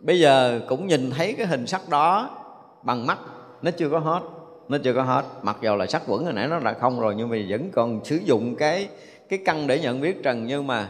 bây 0.00 0.20
giờ 0.20 0.60
cũng 0.68 0.86
nhìn 0.86 1.10
thấy 1.10 1.32
cái 1.32 1.46
hình 1.46 1.66
sắc 1.66 1.88
đó 1.88 2.30
bằng 2.82 3.06
mắt, 3.06 3.18
nó 3.62 3.70
chưa 3.70 3.88
có 3.88 3.98
hết, 3.98 4.20
nó 4.68 4.78
chưa 4.78 4.92
có 4.92 5.02
hết. 5.02 5.22
Mặc 5.42 5.56
dù 5.60 5.76
là 5.76 5.86
sắc 5.86 6.02
quẩn 6.06 6.24
hồi 6.24 6.32
nãy 6.32 6.48
nó 6.48 6.58
là 6.58 6.72
không 6.72 7.00
rồi, 7.00 7.14
nhưng 7.16 7.28
mà 7.28 7.36
vẫn 7.48 7.70
còn 7.72 8.04
sử 8.04 8.16
dụng 8.16 8.56
cái 8.56 8.88
cái 9.28 9.38
căn 9.44 9.66
để 9.66 9.80
nhận 9.80 10.00
biết 10.00 10.22
trần 10.22 10.46
nhưng 10.46 10.66
mà 10.66 10.88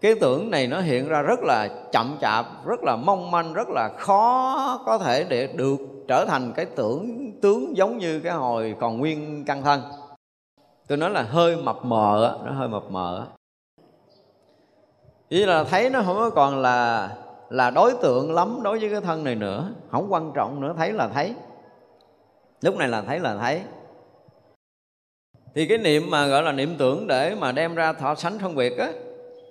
cái 0.00 0.14
tưởng 0.20 0.50
này 0.50 0.66
nó 0.66 0.80
hiện 0.80 1.08
ra 1.08 1.22
rất 1.22 1.40
là 1.42 1.68
chậm 1.92 2.16
chạp, 2.20 2.46
rất 2.66 2.82
là 2.82 2.96
mong 2.96 3.30
manh, 3.30 3.52
rất 3.52 3.68
là 3.68 3.90
khó 3.98 4.82
có 4.86 4.98
thể 4.98 5.26
để 5.28 5.48
được 5.54 5.76
trở 6.10 6.24
thành 6.24 6.52
cái 6.56 6.66
tưởng 6.66 7.32
tướng 7.42 7.76
giống 7.76 7.98
như 7.98 8.20
cái 8.20 8.32
hồi 8.32 8.76
còn 8.80 8.98
nguyên 8.98 9.44
căn 9.44 9.62
thân. 9.62 9.80
Tôi 10.88 10.98
nói 10.98 11.10
là 11.10 11.22
hơi 11.22 11.56
mập 11.56 11.84
mờ 11.84 12.38
nó 12.44 12.52
hơi 12.52 12.68
mập 12.68 12.90
mờ 12.90 13.26
ý 15.28 15.46
là 15.46 15.64
thấy 15.64 15.90
nó 15.90 16.02
không 16.02 16.16
có 16.16 16.30
còn 16.30 16.58
là 16.58 17.10
là 17.48 17.70
đối 17.70 17.92
tượng 18.02 18.34
lắm 18.34 18.60
đối 18.62 18.78
với 18.78 18.90
cái 18.90 19.00
thân 19.00 19.24
này 19.24 19.34
nữa, 19.34 19.70
không 19.90 20.12
quan 20.12 20.32
trọng 20.34 20.60
nữa, 20.60 20.74
thấy 20.76 20.92
là 20.92 21.08
thấy. 21.08 21.34
Lúc 22.60 22.76
này 22.76 22.88
là 22.88 23.02
thấy 23.02 23.20
là 23.20 23.36
thấy. 23.36 23.62
Thì 25.54 25.66
cái 25.66 25.78
niệm 25.78 26.10
mà 26.10 26.26
gọi 26.26 26.42
là 26.42 26.52
niệm 26.52 26.74
tưởng 26.78 27.06
để 27.06 27.34
mà 27.40 27.52
đem 27.52 27.74
ra 27.74 27.92
thọ 27.92 28.14
sánh 28.14 28.38
phân 28.38 28.54
biệt 28.54 28.78
á, 28.78 28.92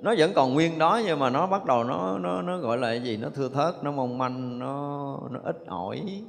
nó 0.01 0.13
vẫn 0.17 0.33
còn 0.33 0.53
nguyên 0.53 0.79
đó 0.79 1.01
nhưng 1.05 1.19
mà 1.19 1.29
nó 1.29 1.47
bắt 1.47 1.65
đầu 1.65 1.83
nó 1.83 2.17
nó 2.17 2.41
nó 2.41 2.57
gọi 2.57 2.77
là 2.77 2.87
cái 2.87 3.01
gì? 3.01 3.17
Nó 3.17 3.29
thưa 3.35 3.49
thớt, 3.49 3.83
nó 3.83 3.91
mong 3.91 4.17
manh, 4.17 4.59
nó 4.59 5.17
nó 5.31 5.39
ít 5.43 5.55
ỏi 5.67 6.23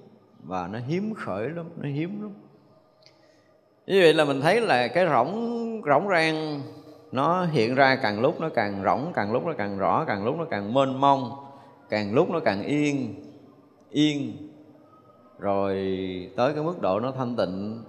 và 0.44 0.68
nó 0.72 0.78
hiếm 0.78 1.14
khởi 1.14 1.48
lắm, 1.48 1.66
nó 1.76 1.88
hiếm 1.88 2.22
lắm. 2.22 2.34
Như 3.86 4.00
vậy 4.02 4.14
là 4.14 4.24
mình 4.24 4.40
thấy 4.40 4.60
là 4.60 4.88
cái 4.88 5.06
rỗng 5.06 5.82
rỗng 5.86 6.08
rang, 6.08 6.62
nó 7.12 7.44
hiện 7.44 7.74
ra 7.74 7.96
càng 8.02 8.20
lúc 8.20 8.40
nó 8.40 8.48
càng 8.48 8.82
rỗng, 8.84 9.12
càng 9.14 9.32
lúc 9.32 9.46
nó 9.46 9.52
càng 9.58 9.78
rõ, 9.78 10.04
càng 10.04 10.24
lúc 10.24 10.36
nó 10.38 10.44
càng 10.50 10.74
mênh 10.74 11.00
mông, 11.00 11.30
càng 11.88 12.14
lúc 12.14 12.30
nó 12.30 12.40
càng 12.40 12.62
yên 12.62 13.14
yên. 13.90 14.48
Rồi 15.38 15.74
tới 16.36 16.52
cái 16.54 16.62
mức 16.62 16.80
độ 16.80 17.00
nó 17.00 17.12
thanh 17.12 17.36
tịnh. 17.36 17.82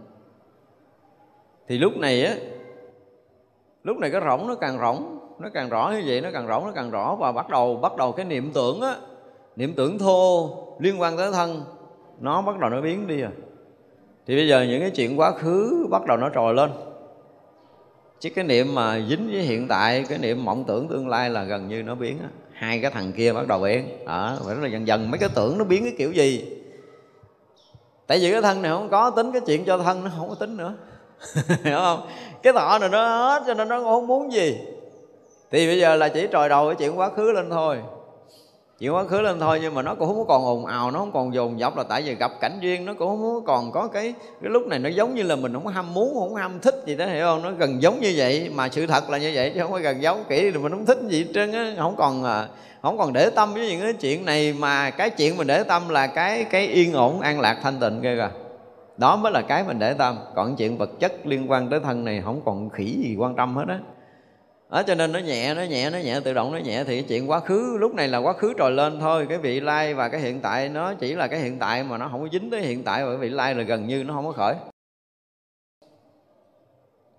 Thì 1.67 1.77
lúc 1.77 1.97
này 1.97 2.25
á, 2.25 2.35
lúc 3.83 3.97
này 3.97 4.11
cái 4.11 4.21
rỗng 4.25 4.47
nó 4.47 4.55
càng 4.55 4.79
rỗng, 4.79 5.19
nó 5.39 5.49
càng 5.53 5.69
rõ 5.69 5.91
như 5.95 6.03
vậy, 6.07 6.21
nó 6.21 6.29
càng 6.33 6.47
rỗng, 6.47 6.65
nó 6.65 6.71
càng 6.75 6.91
rõ. 6.91 7.15
Và 7.15 7.31
bắt 7.31 7.49
đầu 7.49 7.75
bắt 7.75 7.97
đầu 7.97 8.11
cái 8.11 8.25
niệm 8.25 8.51
tưởng 8.53 8.81
á, 8.81 8.95
niệm 9.55 9.73
tưởng 9.75 9.99
thô 9.99 10.49
liên 10.79 11.01
quan 11.01 11.17
tới 11.17 11.31
thân 11.31 11.63
nó 12.21 12.41
bắt 12.41 12.59
đầu 12.59 12.69
nó 12.69 12.81
biến 12.81 13.07
đi 13.07 13.21
rồi. 13.21 13.31
Thì 14.27 14.35
bây 14.35 14.47
giờ 14.47 14.61
những 14.61 14.81
cái 14.81 14.89
chuyện 14.89 15.19
quá 15.19 15.31
khứ 15.31 15.87
bắt 15.91 16.05
đầu 16.05 16.17
nó 16.17 16.29
trồi 16.29 16.53
lên. 16.53 16.71
Chứ 18.19 18.29
cái 18.35 18.45
niệm 18.45 18.75
mà 18.75 18.99
dính 19.09 19.29
với 19.31 19.41
hiện 19.41 19.67
tại, 19.67 20.05
cái 20.09 20.17
niệm 20.17 20.45
mộng 20.45 20.63
tưởng 20.67 20.87
tương 20.87 21.07
lai 21.07 21.29
là 21.29 21.43
gần 21.43 21.67
như 21.67 21.83
nó 21.83 21.95
biến 21.95 22.19
á. 22.21 22.29
Hai 22.53 22.79
cái 22.81 22.91
thằng 22.91 23.11
kia 23.11 23.33
bắt 23.33 23.47
đầu 23.47 23.59
biến. 23.59 24.05
Đó 24.05 24.37
phải 24.45 24.55
là 24.55 24.67
dần 24.67 24.87
dần. 24.87 25.11
Mấy 25.11 25.19
cái 25.19 25.29
tưởng 25.35 25.57
nó 25.57 25.63
biến 25.63 25.83
cái 25.83 25.93
kiểu 25.97 26.11
gì? 26.11 26.57
Tại 28.07 28.19
vì 28.21 28.31
cái 28.31 28.41
thân 28.41 28.61
này 28.61 28.71
không 28.71 28.89
có 28.89 29.09
tính 29.09 29.31
cái 29.31 29.41
chuyện 29.45 29.65
cho 29.65 29.77
thân, 29.77 30.03
nó 30.03 30.11
không 30.17 30.29
có 30.29 30.35
tính 30.35 30.57
nữa. 30.57 30.73
Hiểu 31.63 31.77
không? 31.77 32.07
Cái 32.43 32.53
thọ 32.53 32.77
này 32.79 32.89
nó 32.89 33.17
hết 33.17 33.43
cho 33.47 33.53
nên 33.53 33.69
nó 33.69 33.81
không 33.81 34.07
muốn 34.07 34.33
gì. 34.33 34.57
Thì 35.51 35.67
bây 35.67 35.79
giờ 35.79 35.95
là 35.95 36.09
chỉ 36.09 36.27
trồi 36.31 36.49
đầu 36.49 36.67
cái 36.67 36.75
chuyện 36.75 36.99
quá 36.99 37.09
khứ 37.09 37.31
lên 37.31 37.49
thôi 37.49 37.77
chuyện 38.81 38.93
quá 38.93 39.03
khứ 39.03 39.21
lên 39.21 39.39
thôi, 39.39 39.59
nhưng 39.61 39.75
mà 39.75 39.81
nó 39.81 39.95
cũng 39.95 40.07
không 40.07 40.27
còn 40.27 40.45
ồn 40.45 40.65
ào, 40.65 40.91
nó 40.91 40.99
không 40.99 41.11
còn 41.11 41.33
dồn 41.33 41.59
dập 41.59 41.77
là 41.77 41.83
tại 41.83 42.01
vì 42.01 42.15
gặp 42.15 42.31
cảnh 42.41 42.57
duyên, 42.61 42.85
nó 42.85 42.93
cũng 42.93 43.07
không 43.07 43.43
còn 43.45 43.71
có 43.71 43.87
cái 43.87 44.13
cái 44.41 44.51
lúc 44.51 44.67
này 44.67 44.79
nó 44.79 44.89
giống 44.89 45.15
như 45.15 45.23
là 45.23 45.35
mình 45.35 45.53
không 45.53 45.67
ham 45.67 45.93
muốn, 45.93 46.13
không 46.13 46.35
ham 46.35 46.59
thích 46.59 46.75
gì 46.85 46.95
đó, 46.95 47.05
hiểu 47.05 47.25
không? 47.25 47.41
Nó 47.41 47.51
gần 47.51 47.81
giống 47.81 47.99
như 47.99 48.13
vậy, 48.15 48.49
mà 48.55 48.69
sự 48.69 48.87
thật 48.87 49.09
là 49.09 49.17
như 49.17 49.31
vậy, 49.35 49.51
chứ 49.55 49.61
không 49.61 49.71
phải 49.71 49.81
gần 49.81 50.01
giống 50.01 50.23
kỹ 50.29 50.51
thì 50.51 50.57
mình 50.57 50.71
không 50.71 50.85
thích 50.85 50.97
gì 51.07 51.23
hết 51.23 51.31
trơn 51.33 51.51
á, 51.51 51.73
không 51.77 51.95
còn 51.95 52.23
à, 52.23 52.47
không 52.81 52.97
còn 52.97 53.13
để 53.13 53.29
tâm 53.29 53.53
với 53.53 53.69
những 53.69 53.81
cái 53.81 53.93
chuyện 53.93 54.25
này, 54.25 54.53
mà 54.59 54.89
cái 54.89 55.09
chuyện 55.09 55.37
mình 55.37 55.47
để 55.47 55.63
tâm 55.63 55.89
là 55.89 56.07
cái 56.07 56.43
cái 56.43 56.67
yên 56.67 56.93
ổn, 56.93 57.21
an 57.21 57.39
lạc, 57.39 57.57
thanh 57.63 57.79
tịnh 57.79 57.99
kia 58.01 58.15
kìa 58.15 58.29
đó 58.97 59.15
mới 59.15 59.31
là 59.31 59.41
cái 59.41 59.63
mình 59.63 59.79
để 59.79 59.93
tâm. 59.93 60.17
Còn 60.35 60.55
chuyện 60.55 60.77
vật 60.77 60.89
chất 60.99 61.13
liên 61.25 61.51
quan 61.51 61.69
tới 61.69 61.79
thân 61.79 62.05
này 62.05 62.21
không 62.25 62.41
còn 62.45 62.69
khỉ 62.69 62.97
gì 63.03 63.15
quan 63.19 63.35
tâm 63.35 63.55
hết 63.55 63.65
á 63.67 63.79
đó, 64.71 64.83
cho 64.83 64.95
nên 64.95 65.11
nó 65.11 65.19
nhẹ 65.19 65.53
nó 65.53 65.61
nhẹ 65.61 65.89
nó 65.89 65.97
nhẹ 65.97 66.19
tự 66.23 66.33
động 66.33 66.51
nó 66.51 66.57
nhẹ 66.57 66.83
thì 66.83 67.01
chuyện 67.01 67.29
quá 67.29 67.39
khứ 67.39 67.77
lúc 67.79 67.95
này 67.95 68.07
là 68.07 68.17
quá 68.17 68.33
khứ 68.33 68.53
trồi 68.57 68.71
lên 68.71 68.99
thôi. 68.99 69.25
Cái 69.29 69.37
vị 69.37 69.59
lai 69.59 69.93
và 69.93 70.09
cái 70.09 70.21
hiện 70.21 70.39
tại 70.39 70.69
nó 70.69 70.93
chỉ 70.93 71.15
là 71.15 71.27
cái 71.27 71.39
hiện 71.39 71.59
tại 71.59 71.83
mà 71.83 71.97
nó 71.97 72.07
không 72.11 72.21
có 72.21 72.27
dính 72.31 72.49
tới 72.49 72.61
hiện 72.61 72.83
tại 72.83 73.05
và 73.05 73.09
cái 73.09 73.17
vị 73.17 73.29
lai 73.29 73.55
là 73.55 73.63
gần 73.63 73.87
như 73.87 74.03
nó 74.03 74.13
không 74.13 74.25
có 74.25 74.31
khởi. 74.31 74.55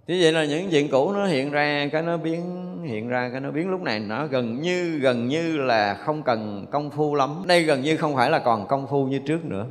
Thế 0.08 0.18
vậy 0.22 0.32
là 0.32 0.44
những 0.44 0.70
chuyện 0.70 0.88
cũ 0.90 1.12
nó 1.12 1.26
hiện 1.26 1.50
ra 1.50 1.88
cái 1.92 2.02
nó 2.02 2.16
biến 2.16 2.42
hiện 2.84 3.08
ra 3.08 3.28
cái 3.32 3.40
nó 3.40 3.50
biến 3.50 3.70
lúc 3.70 3.82
này. 3.82 4.00
Nó 4.00 4.26
gần 4.26 4.62
như 4.62 4.98
gần 4.98 5.28
như 5.28 5.56
là 5.56 5.94
không 5.94 6.22
cần 6.22 6.66
công 6.70 6.90
phu 6.90 7.14
lắm. 7.14 7.42
Đây 7.46 7.62
gần 7.62 7.82
như 7.82 7.96
không 7.96 8.16
phải 8.16 8.30
là 8.30 8.38
còn 8.38 8.66
công 8.66 8.86
phu 8.86 9.06
như 9.06 9.18
trước 9.18 9.44
nữa 9.44 9.66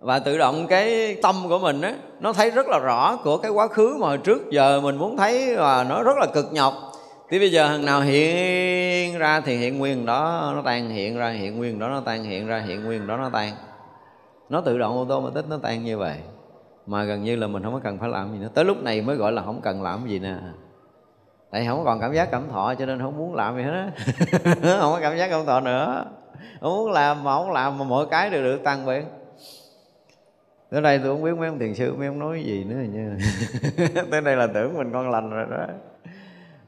và 0.00 0.18
tự 0.18 0.38
động 0.38 0.66
cái 0.66 1.16
tâm 1.22 1.34
của 1.48 1.58
mình 1.58 1.80
á, 1.80 1.94
nó 2.20 2.32
thấy 2.32 2.50
rất 2.50 2.66
là 2.68 2.78
rõ 2.78 3.16
của 3.24 3.38
cái 3.38 3.50
quá 3.50 3.68
khứ 3.68 3.96
mà 4.00 4.06
hồi 4.06 4.18
trước 4.18 4.50
giờ 4.50 4.80
mình 4.80 4.96
muốn 4.96 5.16
thấy 5.16 5.56
và 5.56 5.84
nó 5.84 6.02
rất 6.02 6.16
là 6.16 6.26
cực 6.34 6.52
nhọc. 6.52 6.74
Thì 7.28 7.38
bây 7.38 7.50
giờ 7.50 7.66
hằng 7.66 7.84
nào 7.84 8.00
hiện 8.00 9.18
ra 9.18 9.40
thì 9.40 9.56
hiện 9.56 9.78
nguyên 9.78 10.06
đó 10.06 10.52
nó 10.54 10.62
tan, 10.62 10.90
hiện 10.90 11.16
ra 11.16 11.28
hiện 11.28 11.56
nguyên 11.58 11.78
đó 11.78 11.88
nó 11.88 12.00
tan, 12.00 12.24
hiện 12.24 12.46
ra 12.46 12.58
hiện 12.58 12.84
nguyên 12.84 13.06
đó 13.06 13.16
nó 13.16 13.30
tan. 13.32 13.52
Nó 14.48 14.60
tự 14.60 14.78
động 14.78 14.96
ô 14.96 15.04
tô 15.04 15.20
mà 15.20 15.30
tích 15.34 15.44
nó 15.48 15.58
tan 15.62 15.84
như 15.84 15.98
vậy. 15.98 16.16
Mà 16.86 17.04
gần 17.04 17.24
như 17.24 17.36
là 17.36 17.46
mình 17.46 17.62
không 17.62 17.72
có 17.72 17.80
cần 17.84 17.98
phải 17.98 18.08
làm 18.08 18.32
gì 18.32 18.38
nữa. 18.38 18.48
Tới 18.54 18.64
lúc 18.64 18.82
này 18.82 19.02
mới 19.02 19.16
gọi 19.16 19.32
là 19.32 19.42
không 19.42 19.60
cần 19.60 19.82
làm 19.82 20.06
gì 20.08 20.18
nè. 20.18 20.34
Tại 21.50 21.66
không 21.66 21.84
còn 21.84 22.00
cảm 22.00 22.12
giác 22.12 22.30
cảm 22.30 22.48
thọ 22.52 22.74
cho 22.74 22.86
nên 22.86 23.00
không 23.00 23.18
muốn 23.18 23.34
làm 23.34 23.56
gì 23.56 23.62
hết 23.62 23.70
á. 23.70 23.90
Không 24.80 24.92
có 24.92 24.98
cảm 25.02 25.16
giác 25.16 25.28
cảm 25.30 25.46
thọ 25.46 25.60
nữa. 25.60 26.04
Không 26.60 26.76
muốn 26.76 26.92
làm 26.92 27.24
mà 27.24 27.34
không 27.36 27.52
làm 27.52 27.78
mà 27.78 27.84
mọi 27.84 28.06
cái 28.10 28.30
đều 28.30 28.42
được 28.42 28.64
tăng 28.64 28.86
biện 28.86 29.04
tới 30.70 30.82
đây 30.82 30.98
tôi 30.98 31.08
không 31.08 31.22
biết 31.22 31.36
mấy 31.38 31.48
ông 31.48 31.58
thiền 31.58 31.74
sư 31.74 31.94
mấy 31.98 32.06
ông 32.06 32.18
nói 32.18 32.42
gì 32.42 32.64
nữa 32.64 32.76
nha. 32.92 33.16
Tới 34.10 34.20
đây 34.20 34.36
là 34.36 34.46
tưởng 34.46 34.78
mình 34.78 34.92
con 34.92 35.10
lành 35.10 35.30
rồi 35.30 35.46
đó. 35.50 35.66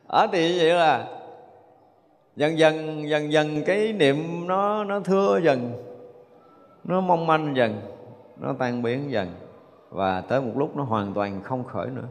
Ở 0.07 0.27
thì 0.33 0.59
vậy 0.59 0.71
là 0.71 1.07
dần 2.37 2.59
dần 2.59 3.09
dần 3.09 3.33
dần 3.33 3.63
cái 3.67 3.93
niệm 3.93 4.47
nó 4.47 4.85
nó 4.85 5.01
thưa 5.01 5.41
dần, 5.43 5.73
nó 6.85 7.01
mong 7.01 7.27
manh 7.27 7.57
dần, 7.57 7.81
nó 8.41 8.55
tan 8.59 8.83
biến 8.83 9.11
dần 9.11 9.29
và 9.91 10.21
tới 10.21 10.41
một 10.41 10.53
lúc 10.57 10.77
nó 10.77 10.83
hoàn 10.83 11.15
toàn 11.15 11.43
không 11.43 11.65
khởi 11.65 11.87
nữa. 11.87 12.09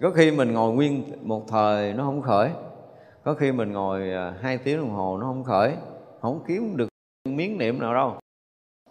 Có 0.00 0.10
khi 0.10 0.30
mình 0.30 0.52
ngồi 0.52 0.72
nguyên 0.72 1.02
một 1.22 1.48
thời 1.48 1.92
nó 1.92 2.04
không 2.04 2.22
khởi, 2.22 2.50
có 3.24 3.34
khi 3.34 3.52
mình 3.52 3.72
ngồi 3.72 4.12
à, 4.12 4.34
hai 4.40 4.58
tiếng 4.58 4.78
đồng 4.78 4.90
hồ 4.90 5.18
nó 5.20 5.26
không 5.26 5.44
khởi, 5.44 5.74
không 6.20 6.44
kiếm 6.46 6.76
được 6.76 6.88
miếng 7.24 7.58
niệm 7.58 7.80
nào 7.80 7.94
đâu 7.94 8.16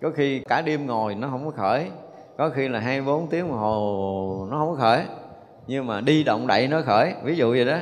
có 0.02 0.10
khi 0.10 0.40
cả 0.40 0.61
đêm 0.61 0.86
ngồi 0.88 1.15
nó 1.15 1.28
không 1.28 1.45
có 1.45 1.52
khởi, 1.52 1.88
có 2.38 2.49
khi 2.49 2.68
là 2.68 2.80
hai 2.80 3.02
bốn 3.02 3.28
tiếng 3.28 3.48
đồng 3.48 3.57
hồ 3.57 4.48
nó 4.52 4.57
không 4.57 4.69
có 4.69 4.76
khởi, 4.76 5.03
nhưng 5.68 5.88
mà 5.88 6.02
đi 6.02 6.24
động 6.24 6.48
đậy 6.48 6.68
nó 6.68 6.82
khởi, 6.82 7.14
ví 7.24 7.36
dụ 7.36 7.49
vậy 7.49 7.65
đó. 7.65 7.78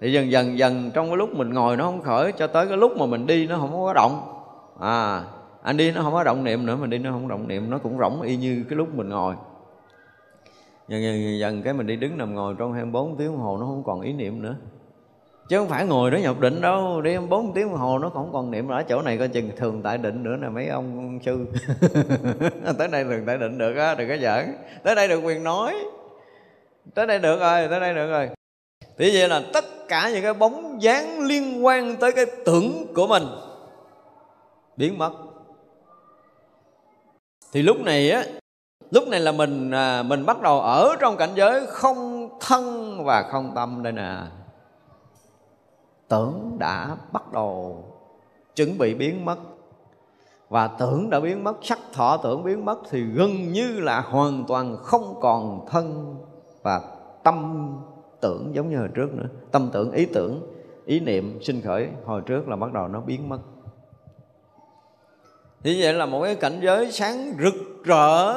Thì 0.00 0.12
dần 0.12 0.30
dần 0.30 0.58
dần 0.58 0.90
trong 0.94 1.06
cái 1.08 1.16
lúc 1.16 1.30
mình 1.34 1.52
ngồi 1.52 1.76
nó 1.76 1.84
không 1.84 2.02
khởi 2.02 2.32
cho 2.32 2.46
tới 2.46 2.66
cái 2.68 2.76
lúc 2.76 2.92
mà 2.96 3.06
mình 3.06 3.26
đi 3.26 3.46
nó 3.46 3.58
không 3.58 3.72
có 3.72 3.92
động. 3.92 4.42
À 4.80 5.22
anh 5.62 5.76
đi 5.76 5.90
nó 5.90 6.02
không 6.02 6.12
có 6.12 6.24
động 6.24 6.44
niệm 6.44 6.66
nữa, 6.66 6.76
mình 6.76 6.90
đi 6.90 6.98
nó 6.98 7.10
không 7.10 7.28
động 7.28 7.48
niệm, 7.48 7.70
nó 7.70 7.78
cũng 7.78 7.98
rỗng 7.98 8.22
y 8.22 8.36
như 8.36 8.64
cái 8.68 8.76
lúc 8.76 8.94
mình 8.94 9.08
ngồi. 9.08 9.34
Dần 10.88 11.02
dần 11.02 11.38
dần 11.38 11.62
cái 11.62 11.74
mình 11.74 11.86
đi 11.86 11.96
đứng 11.96 12.18
nằm 12.18 12.34
ngồi 12.34 12.54
trong 12.58 12.72
24 12.72 13.16
tiếng 13.16 13.26
đồng 13.26 13.40
hồ 13.40 13.58
nó 13.60 13.66
không 13.66 13.82
còn 13.86 14.00
ý 14.00 14.12
niệm 14.12 14.42
nữa 14.42 14.54
chứ 15.48 15.58
không 15.58 15.68
phải 15.68 15.86
ngồi 15.86 16.10
đó 16.10 16.16
nhập 16.18 16.40
định 16.40 16.60
đâu, 16.60 17.00
đi 17.00 17.18
bốn 17.18 17.54
tiếng 17.54 17.68
đồng 17.68 17.76
hồ 17.76 17.98
nó 17.98 18.08
không 18.08 18.30
còn 18.32 18.50
niệm 18.50 18.68
ở 18.68 18.82
chỗ 18.82 19.02
này, 19.02 19.18
coi 19.18 19.28
chừng 19.28 19.50
thường 19.56 19.82
tại 19.82 19.98
định 19.98 20.22
nữa 20.22 20.36
nè, 20.36 20.48
mấy 20.48 20.68
ông 20.68 21.18
sư. 21.24 21.46
Tới 22.78 22.88
đây 22.88 23.04
thường 23.04 23.22
tại 23.26 23.38
định 23.38 23.58
được 23.58 23.76
á, 23.76 23.94
đừng 23.94 24.08
có 24.08 24.16
giỡn. 24.16 24.56
Tới 24.82 24.94
đây 24.94 25.08
được 25.08 25.20
quyền 25.20 25.44
nói. 25.44 25.74
Tới 26.94 27.06
đây 27.06 27.18
được 27.18 27.40
rồi, 27.40 27.68
tới 27.70 27.80
đây 27.80 27.94
được 27.94 28.10
rồi. 28.10 28.28
Thì 28.98 29.10
vậy 29.14 29.28
là 29.28 29.42
tất 29.52 29.64
cả 29.88 30.10
những 30.10 30.22
cái 30.22 30.34
bóng 30.34 30.82
dáng 30.82 31.20
liên 31.20 31.64
quan 31.66 31.96
tới 31.96 32.12
cái 32.12 32.26
tưởng 32.44 32.94
của 32.94 33.06
mình 33.06 33.22
biến 34.76 34.98
mất. 34.98 35.12
Thì 37.52 37.62
lúc 37.62 37.80
này 37.80 38.10
á, 38.10 38.24
lúc 38.90 39.08
này 39.08 39.20
là 39.20 39.32
mình 39.32 39.70
à, 39.70 40.02
mình 40.02 40.26
bắt 40.26 40.42
đầu 40.42 40.60
ở 40.60 40.96
trong 41.00 41.16
cảnh 41.16 41.30
giới 41.34 41.66
không 41.66 42.28
thân 42.40 42.96
và 43.04 43.22
không 43.22 43.52
tâm 43.54 43.82
đây 43.82 43.92
nè 43.92 44.16
tưởng 46.08 46.56
đã 46.58 46.96
bắt 47.12 47.32
đầu 47.32 47.84
chuẩn 48.56 48.78
bị 48.78 48.94
biến 48.94 49.24
mất. 49.24 49.36
Và 50.48 50.66
tưởng 50.66 51.10
đã 51.10 51.20
biến 51.20 51.44
mất, 51.44 51.56
sắc 51.62 51.78
thọ 51.92 52.16
tưởng 52.16 52.44
biến 52.44 52.64
mất 52.64 52.78
thì 52.90 53.02
gần 53.02 53.52
như 53.52 53.80
là 53.80 54.00
hoàn 54.00 54.44
toàn 54.48 54.76
không 54.76 55.14
còn 55.20 55.66
thân 55.70 56.16
và 56.62 56.80
tâm 57.22 57.68
tưởng 58.20 58.50
giống 58.54 58.70
như 58.70 58.78
hồi 58.78 58.88
trước 58.94 59.14
nữa. 59.14 59.26
Tâm 59.50 59.70
tưởng, 59.72 59.92
ý 59.92 60.06
tưởng, 60.06 60.40
ý 60.84 61.00
niệm 61.00 61.38
sinh 61.42 61.60
khởi 61.60 61.88
hồi 62.04 62.20
trước 62.20 62.48
là 62.48 62.56
bắt 62.56 62.72
đầu 62.72 62.88
nó 62.88 63.00
biến 63.00 63.28
mất. 63.28 63.38
Như 65.64 65.76
vậy 65.80 65.94
là 65.94 66.06
một 66.06 66.22
cái 66.22 66.34
cảnh 66.34 66.60
giới 66.62 66.92
sáng 66.92 67.32
rực 67.42 67.84
rỡ. 67.84 68.34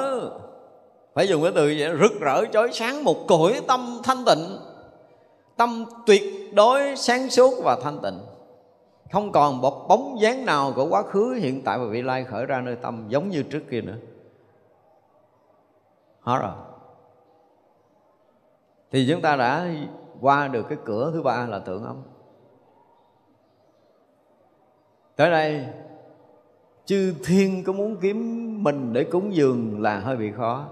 Phải 1.14 1.28
dùng 1.28 1.44
cái 1.44 1.52
từ 1.56 1.76
vậy, 1.80 1.98
rực 2.02 2.22
rỡ 2.22 2.46
chói 2.52 2.70
sáng 2.74 3.04
một 3.04 3.28
cõi 3.28 3.62
tâm 3.68 4.00
thanh 4.04 4.26
tịnh, 4.26 4.58
tâm 5.58 5.86
tuyệt 6.06 6.24
đối 6.54 6.96
sáng 6.96 7.30
suốt 7.30 7.54
và 7.64 7.78
thanh 7.84 8.00
tịnh. 8.04 8.20
Không 9.12 9.32
còn 9.32 9.62
một 9.62 9.86
bóng 9.88 10.22
dáng 10.22 10.46
nào 10.46 10.74
của 10.76 10.88
quá 10.90 11.04
khứ, 11.04 11.34
hiện 11.34 11.62
tại 11.66 11.80
và 11.80 11.86
vị 11.86 12.02
lai 12.02 12.24
khởi 12.24 12.46
ra 12.46 12.62
nơi 12.62 12.76
tâm 12.76 13.06
giống 13.08 13.30
như 13.30 13.44
trước 13.44 13.62
kia 13.70 13.82
nữa. 13.82 13.98
Hết 16.22 16.40
rồi. 16.42 16.52
Thì 18.92 19.08
chúng 19.10 19.22
ta 19.22 19.36
đã 19.36 19.70
qua 20.22 20.48
được 20.48 20.66
cái 20.70 20.78
cửa 20.86 21.12
thứ 21.14 21.24
ba 21.24 21.46
là 21.46 21.60
tưởng 21.60 21.84
âm. 21.84 22.02
Tới 25.16 25.32
đây, 25.32 25.66
chư 26.86 27.16
thiên 27.26 27.64
có 27.64 27.74
muốn 27.74 27.98
kiếm 28.02 28.20
mình 28.64 28.94
để 28.94 29.04
cúng 29.04 29.36
dường 29.36 29.82
là 29.82 30.00
hơi 30.00 30.18
bị 30.18 30.32
khó 30.32 30.66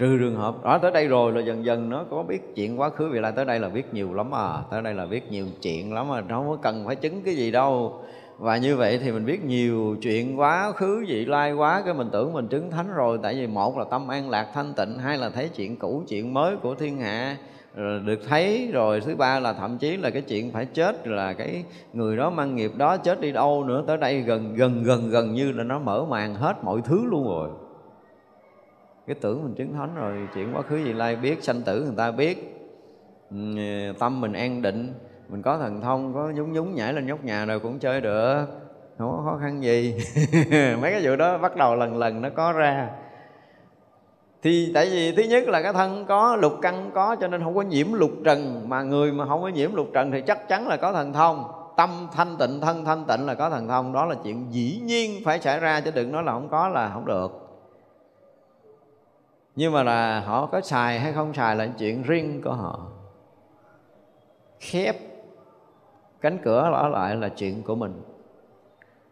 trừ 0.00 0.18
trường 0.18 0.36
hợp, 0.36 0.64
đó, 0.64 0.78
tới 0.78 0.90
đây 0.90 1.08
rồi 1.08 1.32
là 1.32 1.40
dần 1.40 1.64
dần 1.64 1.88
nó 1.88 2.04
có 2.10 2.22
biết 2.22 2.54
chuyện 2.54 2.80
quá 2.80 2.90
khứ. 2.90 3.08
Vì 3.12 3.20
lai 3.20 3.32
tới 3.36 3.44
đây 3.44 3.60
là 3.60 3.68
biết 3.68 3.94
nhiều 3.94 4.14
lắm 4.14 4.34
à 4.34 4.58
tới 4.70 4.82
đây 4.82 4.94
là 4.94 5.06
biết 5.06 5.30
nhiều 5.30 5.46
chuyện 5.62 5.94
lắm 5.94 6.12
à 6.12 6.22
không 6.28 6.48
có 6.48 6.56
cần 6.62 6.84
phải 6.86 6.96
chứng 6.96 7.22
cái 7.22 7.34
gì 7.34 7.50
đâu. 7.50 8.00
Và 8.38 8.56
như 8.56 8.76
vậy 8.76 8.98
thì 9.02 9.12
mình 9.12 9.24
biết 9.24 9.44
nhiều 9.44 9.96
chuyện 10.02 10.40
quá 10.40 10.72
khứ 10.72 11.04
vị 11.08 11.24
lai 11.24 11.52
quá, 11.52 11.82
cái 11.84 11.94
mình 11.94 12.08
tưởng 12.12 12.32
mình 12.32 12.48
chứng 12.48 12.70
thánh 12.70 12.94
rồi. 12.94 13.18
Tại 13.22 13.34
vì 13.34 13.46
một 13.46 13.78
là 13.78 13.84
tâm 13.90 14.08
an 14.08 14.30
lạc 14.30 14.46
thanh 14.54 14.72
tịnh, 14.76 14.98
hai 14.98 15.18
là 15.18 15.30
thấy 15.30 15.48
chuyện 15.48 15.76
cũ, 15.76 16.02
chuyện 16.08 16.34
mới 16.34 16.56
của 16.56 16.74
thiên 16.74 16.98
hạ, 16.98 17.36
rồi 17.74 18.00
được 18.04 18.20
thấy 18.28 18.70
rồi. 18.72 19.00
Thứ 19.00 19.16
ba 19.16 19.40
là 19.40 19.52
thậm 19.52 19.78
chí 19.78 19.96
là 19.96 20.10
cái 20.10 20.22
chuyện 20.22 20.50
phải 20.52 20.66
chết, 20.66 21.06
là 21.06 21.32
cái 21.32 21.64
người 21.92 22.16
đó 22.16 22.30
mang 22.30 22.56
nghiệp 22.56 22.72
đó 22.76 22.96
chết 22.96 23.20
đi 23.20 23.32
đâu 23.32 23.64
nữa. 23.64 23.84
Tới 23.86 23.96
đây 23.96 24.20
gần 24.20 24.54
gần 24.54 24.82
gần 24.82 25.10
gần 25.10 25.34
như 25.34 25.52
là 25.52 25.64
nó 25.64 25.78
mở 25.78 26.04
màn 26.04 26.34
hết 26.34 26.64
mọi 26.64 26.80
thứ 26.84 27.04
luôn 27.04 27.24
rồi 27.28 27.48
cái 29.10 29.18
tưởng 29.20 29.42
mình 29.42 29.54
chứng 29.54 29.74
thánh 29.74 29.94
rồi, 29.94 30.28
chuyện 30.34 30.52
quá 30.54 30.62
khứ 30.62 30.76
gì 30.76 30.92
lai 30.92 31.16
biết, 31.16 31.42
sanh 31.42 31.62
tử 31.62 31.82
người 31.84 31.94
ta 31.96 32.10
biết. 32.10 32.56
Ừ, 33.30 33.36
tâm 33.98 34.20
mình 34.20 34.32
an 34.32 34.62
định, 34.62 34.94
mình 35.28 35.42
có 35.42 35.58
thần 35.58 35.80
thông, 35.80 36.14
có 36.14 36.30
nhúng 36.34 36.52
nhúng 36.52 36.74
nhảy 36.74 36.92
lên 36.92 37.06
nhóc 37.06 37.24
nhà 37.24 37.44
rồi 37.44 37.60
cũng 37.60 37.78
chơi 37.78 38.00
được. 38.00 38.46
Không 38.98 39.10
có 39.16 39.22
khó 39.24 39.38
khăn 39.40 39.62
gì. 39.62 39.94
Mấy 40.52 40.92
cái 40.92 41.00
vụ 41.04 41.16
đó 41.16 41.38
bắt 41.38 41.56
đầu 41.56 41.76
lần 41.76 41.96
lần 41.96 42.22
nó 42.22 42.28
có 42.36 42.52
ra. 42.52 42.88
Thì 44.42 44.70
tại 44.74 44.88
vì 44.90 45.12
thứ 45.16 45.22
nhất 45.22 45.48
là 45.48 45.62
cái 45.62 45.72
thân 45.72 46.06
có, 46.08 46.36
lục 46.36 46.52
căn 46.62 46.90
có, 46.94 47.16
cho 47.20 47.28
nên 47.28 47.42
không 47.44 47.54
có 47.54 47.62
nhiễm 47.62 47.92
lục 47.92 48.10
trần. 48.24 48.68
Mà 48.68 48.82
người 48.82 49.12
mà 49.12 49.26
không 49.26 49.42
có 49.42 49.48
nhiễm 49.48 49.74
lục 49.74 49.86
trần 49.94 50.10
thì 50.10 50.20
chắc 50.20 50.48
chắn 50.48 50.68
là 50.68 50.76
có 50.76 50.92
thần 50.92 51.12
thông. 51.12 51.44
Tâm 51.76 52.08
thanh 52.12 52.36
tịnh, 52.38 52.60
thân 52.60 52.84
thanh 52.84 53.04
tịnh 53.04 53.26
là 53.26 53.34
có 53.34 53.50
thần 53.50 53.68
thông. 53.68 53.92
Đó 53.92 54.04
là 54.04 54.14
chuyện 54.24 54.46
dĩ 54.50 54.80
nhiên 54.84 55.24
phải 55.24 55.40
xảy 55.40 55.60
ra, 55.60 55.80
chứ 55.80 55.90
đừng 55.94 56.12
nói 56.12 56.22
là 56.22 56.32
không 56.32 56.48
có 56.48 56.68
là 56.68 56.90
không 56.94 57.06
được 57.06 57.39
nhưng 59.60 59.72
mà 59.72 59.82
là 59.82 60.20
họ 60.20 60.46
có 60.46 60.60
xài 60.60 61.00
hay 61.00 61.12
không 61.12 61.34
xài 61.34 61.56
là 61.56 61.68
chuyện 61.78 62.02
riêng 62.02 62.42
của 62.44 62.52
họ. 62.52 62.86
Khép 64.60 64.96
cánh 66.20 66.38
cửa 66.42 66.70
đó 66.72 66.88
lại 66.88 67.16
là 67.16 67.28
chuyện 67.28 67.62
của 67.62 67.74
mình. 67.74 68.02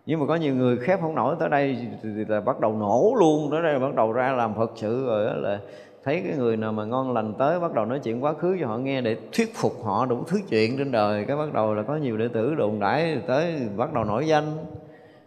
Nhưng 0.07 0.20
mà 0.20 0.27
có 0.27 0.35
nhiều 0.35 0.55
người 0.55 0.77
khép 0.77 1.01
không 1.01 1.15
nổi 1.15 1.37
tới 1.39 1.49
đây 1.49 1.77
thì 2.03 2.09
là 2.29 2.41
bắt 2.41 2.61
đầu 2.61 2.73
nổ 2.73 3.15
luôn. 3.19 3.51
Tới 3.51 3.62
đây 3.62 3.79
bắt 3.79 3.95
đầu 3.95 4.12
ra 4.12 4.33
làm 4.33 4.55
phật 4.55 4.73
sự 4.77 5.07
rồi 5.07 5.27
đó 5.27 5.33
là 5.33 5.61
thấy 6.05 6.23
cái 6.25 6.37
người 6.39 6.57
nào 6.57 6.73
mà 6.73 6.85
ngon 6.85 7.12
lành 7.12 7.35
tới 7.39 7.61
bắt 7.61 7.75
đầu 7.75 7.85
nói 7.85 8.01
chuyện 8.05 8.25
quá 8.25 8.33
khứ 8.33 8.57
cho 8.61 8.66
họ 8.66 8.79
nghe 8.79 9.01
để 9.01 9.16
thuyết 9.33 9.55
phục 9.55 9.73
họ 9.85 10.07
đủ 10.07 10.25
thứ 10.27 10.39
chuyện 10.49 10.79
trên 10.79 10.93
đời. 10.93 11.25
Cái 11.25 11.37
bắt 11.37 11.53
đầu 11.53 11.75
là 11.75 11.83
có 11.83 11.97
nhiều 11.97 12.16
đệ 12.16 12.29
tử 12.29 12.55
đồn 12.55 12.81
đãi 12.81 13.19
tới 13.27 13.55
bắt 13.77 13.93
đầu 13.93 14.05
nổi 14.05 14.27
danh. 14.27 14.57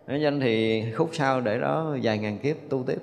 Nổi 0.07 0.21
danh 0.21 0.39
thì 0.39 0.83
khúc 0.91 1.09
sau 1.11 1.41
để 1.41 1.59
đó 1.59 1.95
vài 2.03 2.17
ngàn 2.17 2.37
kiếp 2.37 2.55
tu 2.69 2.83
tiếp. 2.87 2.99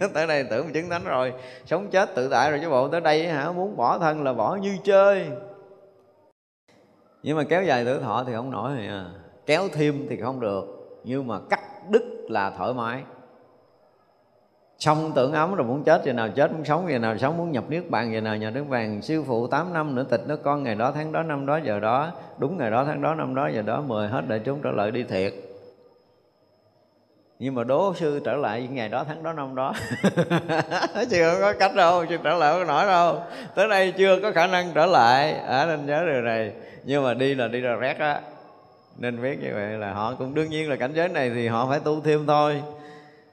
tới 0.14 0.26
đây 0.26 0.44
tưởng 0.44 0.72
chứng 0.72 0.90
thánh 0.90 1.04
rồi. 1.04 1.32
Sống 1.66 1.90
chết 1.90 2.14
tự 2.14 2.28
tại 2.28 2.50
rồi 2.50 2.60
chứ 2.62 2.70
bộ. 2.70 2.88
Tới 2.88 3.00
đây 3.00 3.28
hả? 3.28 3.52
Muốn 3.52 3.76
bỏ 3.76 3.98
thân 3.98 4.24
là 4.24 4.32
bỏ 4.32 4.56
như 4.56 4.76
chơi. 4.84 5.26
Nhưng 7.22 7.36
mà 7.36 7.42
kéo 7.44 7.62
dài 7.62 7.84
tuổi 7.84 7.98
thọ 8.00 8.24
thì 8.26 8.32
không 8.32 8.50
nổi 8.50 8.72
à 8.88 9.06
kéo 9.46 9.68
thêm 9.72 10.06
thì 10.10 10.16
không 10.16 10.40
được. 10.40 10.64
Nhưng 11.04 11.26
mà 11.26 11.38
cắt 11.50 11.60
đứt 11.90 12.02
là 12.28 12.50
thoải 12.50 12.74
mái. 12.74 13.02
Xong 14.78 15.12
tưởng 15.14 15.32
ấm 15.32 15.54
rồi 15.54 15.66
muốn 15.66 15.84
chết, 15.84 16.02
giờ 16.04 16.12
nào 16.12 16.28
chết 16.28 16.52
muốn 16.52 16.64
sống, 16.64 16.86
giờ 16.90 16.98
nào 16.98 17.18
sống 17.18 17.36
muốn 17.36 17.52
nhập 17.52 17.64
niết 17.68 17.90
bàn 17.90 18.12
giờ 18.12 18.20
nào 18.20 18.36
nhập 18.36 18.54
nước 18.54 18.64
bàn 18.68 19.02
sư 19.02 19.22
phụ 19.26 19.46
8 19.46 19.72
năm 19.72 19.94
nữa 19.94 20.04
tịch 20.10 20.20
nó 20.26 20.36
con, 20.36 20.62
ngày 20.62 20.74
đó 20.74 20.92
tháng 20.92 21.12
đó, 21.12 21.22
năm 21.22 21.46
đó, 21.46 21.56
giờ 21.56 21.80
đó. 21.80 22.12
Đúng 22.38 22.58
ngày 22.58 22.70
đó, 22.70 22.84
tháng 22.84 23.02
đó, 23.02 23.14
năm 23.14 23.34
đó, 23.34 23.48
giờ 23.54 23.62
đó. 23.62 23.82
Mời 23.86 24.08
hết 24.08 24.28
đại 24.28 24.38
chúng 24.44 24.60
trở 24.62 24.70
lại 24.70 24.90
đi 24.90 25.02
thiệt 25.02 25.34
nhưng 27.38 27.54
mà 27.54 27.64
đố 27.64 27.94
sư 27.94 28.20
trở 28.24 28.36
lại 28.36 28.68
ngày 28.72 28.88
đó 28.88 29.04
tháng 29.08 29.22
đó 29.22 29.32
năm 29.32 29.54
đó. 29.54 29.74
Chưa 31.10 31.36
có 31.40 31.52
cách 31.52 31.74
đâu 31.74 32.06
chưa 32.06 32.16
trở 32.24 32.34
lại 32.34 32.52
không 32.52 32.66
nổi 32.66 32.86
đâu. 32.86 33.18
Tới 33.54 33.68
đây 33.68 33.92
chưa 33.92 34.20
có 34.22 34.32
khả 34.32 34.46
năng 34.46 34.72
trở 34.74 34.86
lại. 34.86 35.32
À, 35.32 35.66
nên 35.66 35.86
nhớ 35.86 36.04
điều 36.06 36.22
này. 36.22 36.52
Nhưng 36.84 37.04
mà 37.04 37.14
đi 37.14 37.34
là 37.34 37.48
đi 37.48 37.60
là 37.60 37.74
rét 37.74 37.98
á. 37.98 38.20
Nên 38.96 39.22
biết 39.22 39.38
như 39.42 39.50
vậy 39.54 39.78
là 39.78 39.92
họ 39.92 40.14
cũng 40.18 40.34
đương 40.34 40.50
nhiên 40.50 40.70
là 40.70 40.76
cảnh 40.76 40.92
giới 40.94 41.08
này 41.08 41.30
thì 41.34 41.48
họ 41.48 41.66
phải 41.70 41.80
tu 41.80 42.00
thêm 42.00 42.26
thôi. 42.26 42.62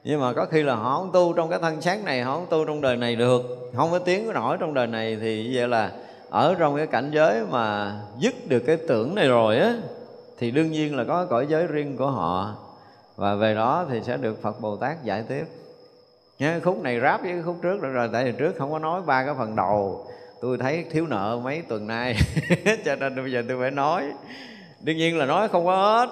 Nhưng 0.04 0.22
mà 0.22 0.34
có 0.34 0.46
khi 0.46 0.64
là 0.64 0.76
họ 0.76 0.98
không 0.98 1.12
tu 1.14 1.34
trong 1.34 1.50
cái 1.50 1.60
thân 1.62 1.82
xác 1.82 2.04
này 2.04 2.22
họ 2.22 2.36
không 2.36 2.48
tu 2.50 2.66
trong 2.66 2.82
đời 2.82 2.98
này 2.98 3.16
được. 3.16 3.72
Không 3.76 3.92
có 3.92 4.00
tiếng 4.00 4.34
nổi 4.34 4.58
trong 4.60 4.74
đời 4.74 4.88
này 4.88 5.18
thì 5.22 5.56
vậy 5.56 5.68
là 5.68 5.92
ở 6.30 6.56
trong 6.60 6.78
cái 6.78 6.88
cảnh 6.88 7.12
giới 7.14 7.42
mà 7.50 7.96
dứt 8.20 8.34
được 8.48 8.64
cái 8.68 8.78
tưởng 8.88 9.16
này 9.16 9.28
rồi 9.28 9.58
á 9.58 9.74
thì 10.40 10.52
đương 10.52 10.72
nhiên 10.72 10.98
là 10.98 11.04
có 11.04 11.26
cõi 11.26 11.46
giới 11.50 11.68
riêng 11.68 11.98
của 11.98 12.08
họ 12.08 12.56
và 13.22 13.36
về 13.36 13.54
đó 13.54 13.86
thì 13.90 14.02
sẽ 14.04 14.18
được 14.18 14.42
Phật 14.42 14.62
Bồ 14.62 14.76
Tát 14.76 15.04
giải 15.04 15.24
tiếp 15.30 15.46
Nhớ 16.40 16.60
khúc 16.64 16.82
này 16.82 17.00
ráp 17.00 17.24
với 17.24 17.42
khúc 17.46 17.56
trước 17.62 17.82
rồi, 17.82 17.92
rồi 17.92 18.10
tại 18.14 18.24
vì 18.24 18.32
trước 18.32 18.56
không 18.58 18.72
có 18.72 18.80
nói 18.80 19.02
ba 19.02 19.26
cái 19.26 19.34
phần 19.38 19.56
đầu. 19.56 20.08
Tôi 20.42 20.58
thấy 20.58 20.86
thiếu 20.92 21.08
nợ 21.08 21.40
mấy 21.44 21.62
tuần 21.62 21.88
nay 21.88 22.16
cho 22.86 22.96
nên 22.96 23.16
bây 23.16 23.32
giờ 23.32 23.44
tôi 23.48 23.58
phải 23.60 23.72
nói. 23.72 24.04
Đương 24.82 24.98
nhiên 24.98 25.18
là 25.18 25.26
nói 25.26 25.48
không 25.48 25.66
có 25.66 25.76
hết 25.76 26.10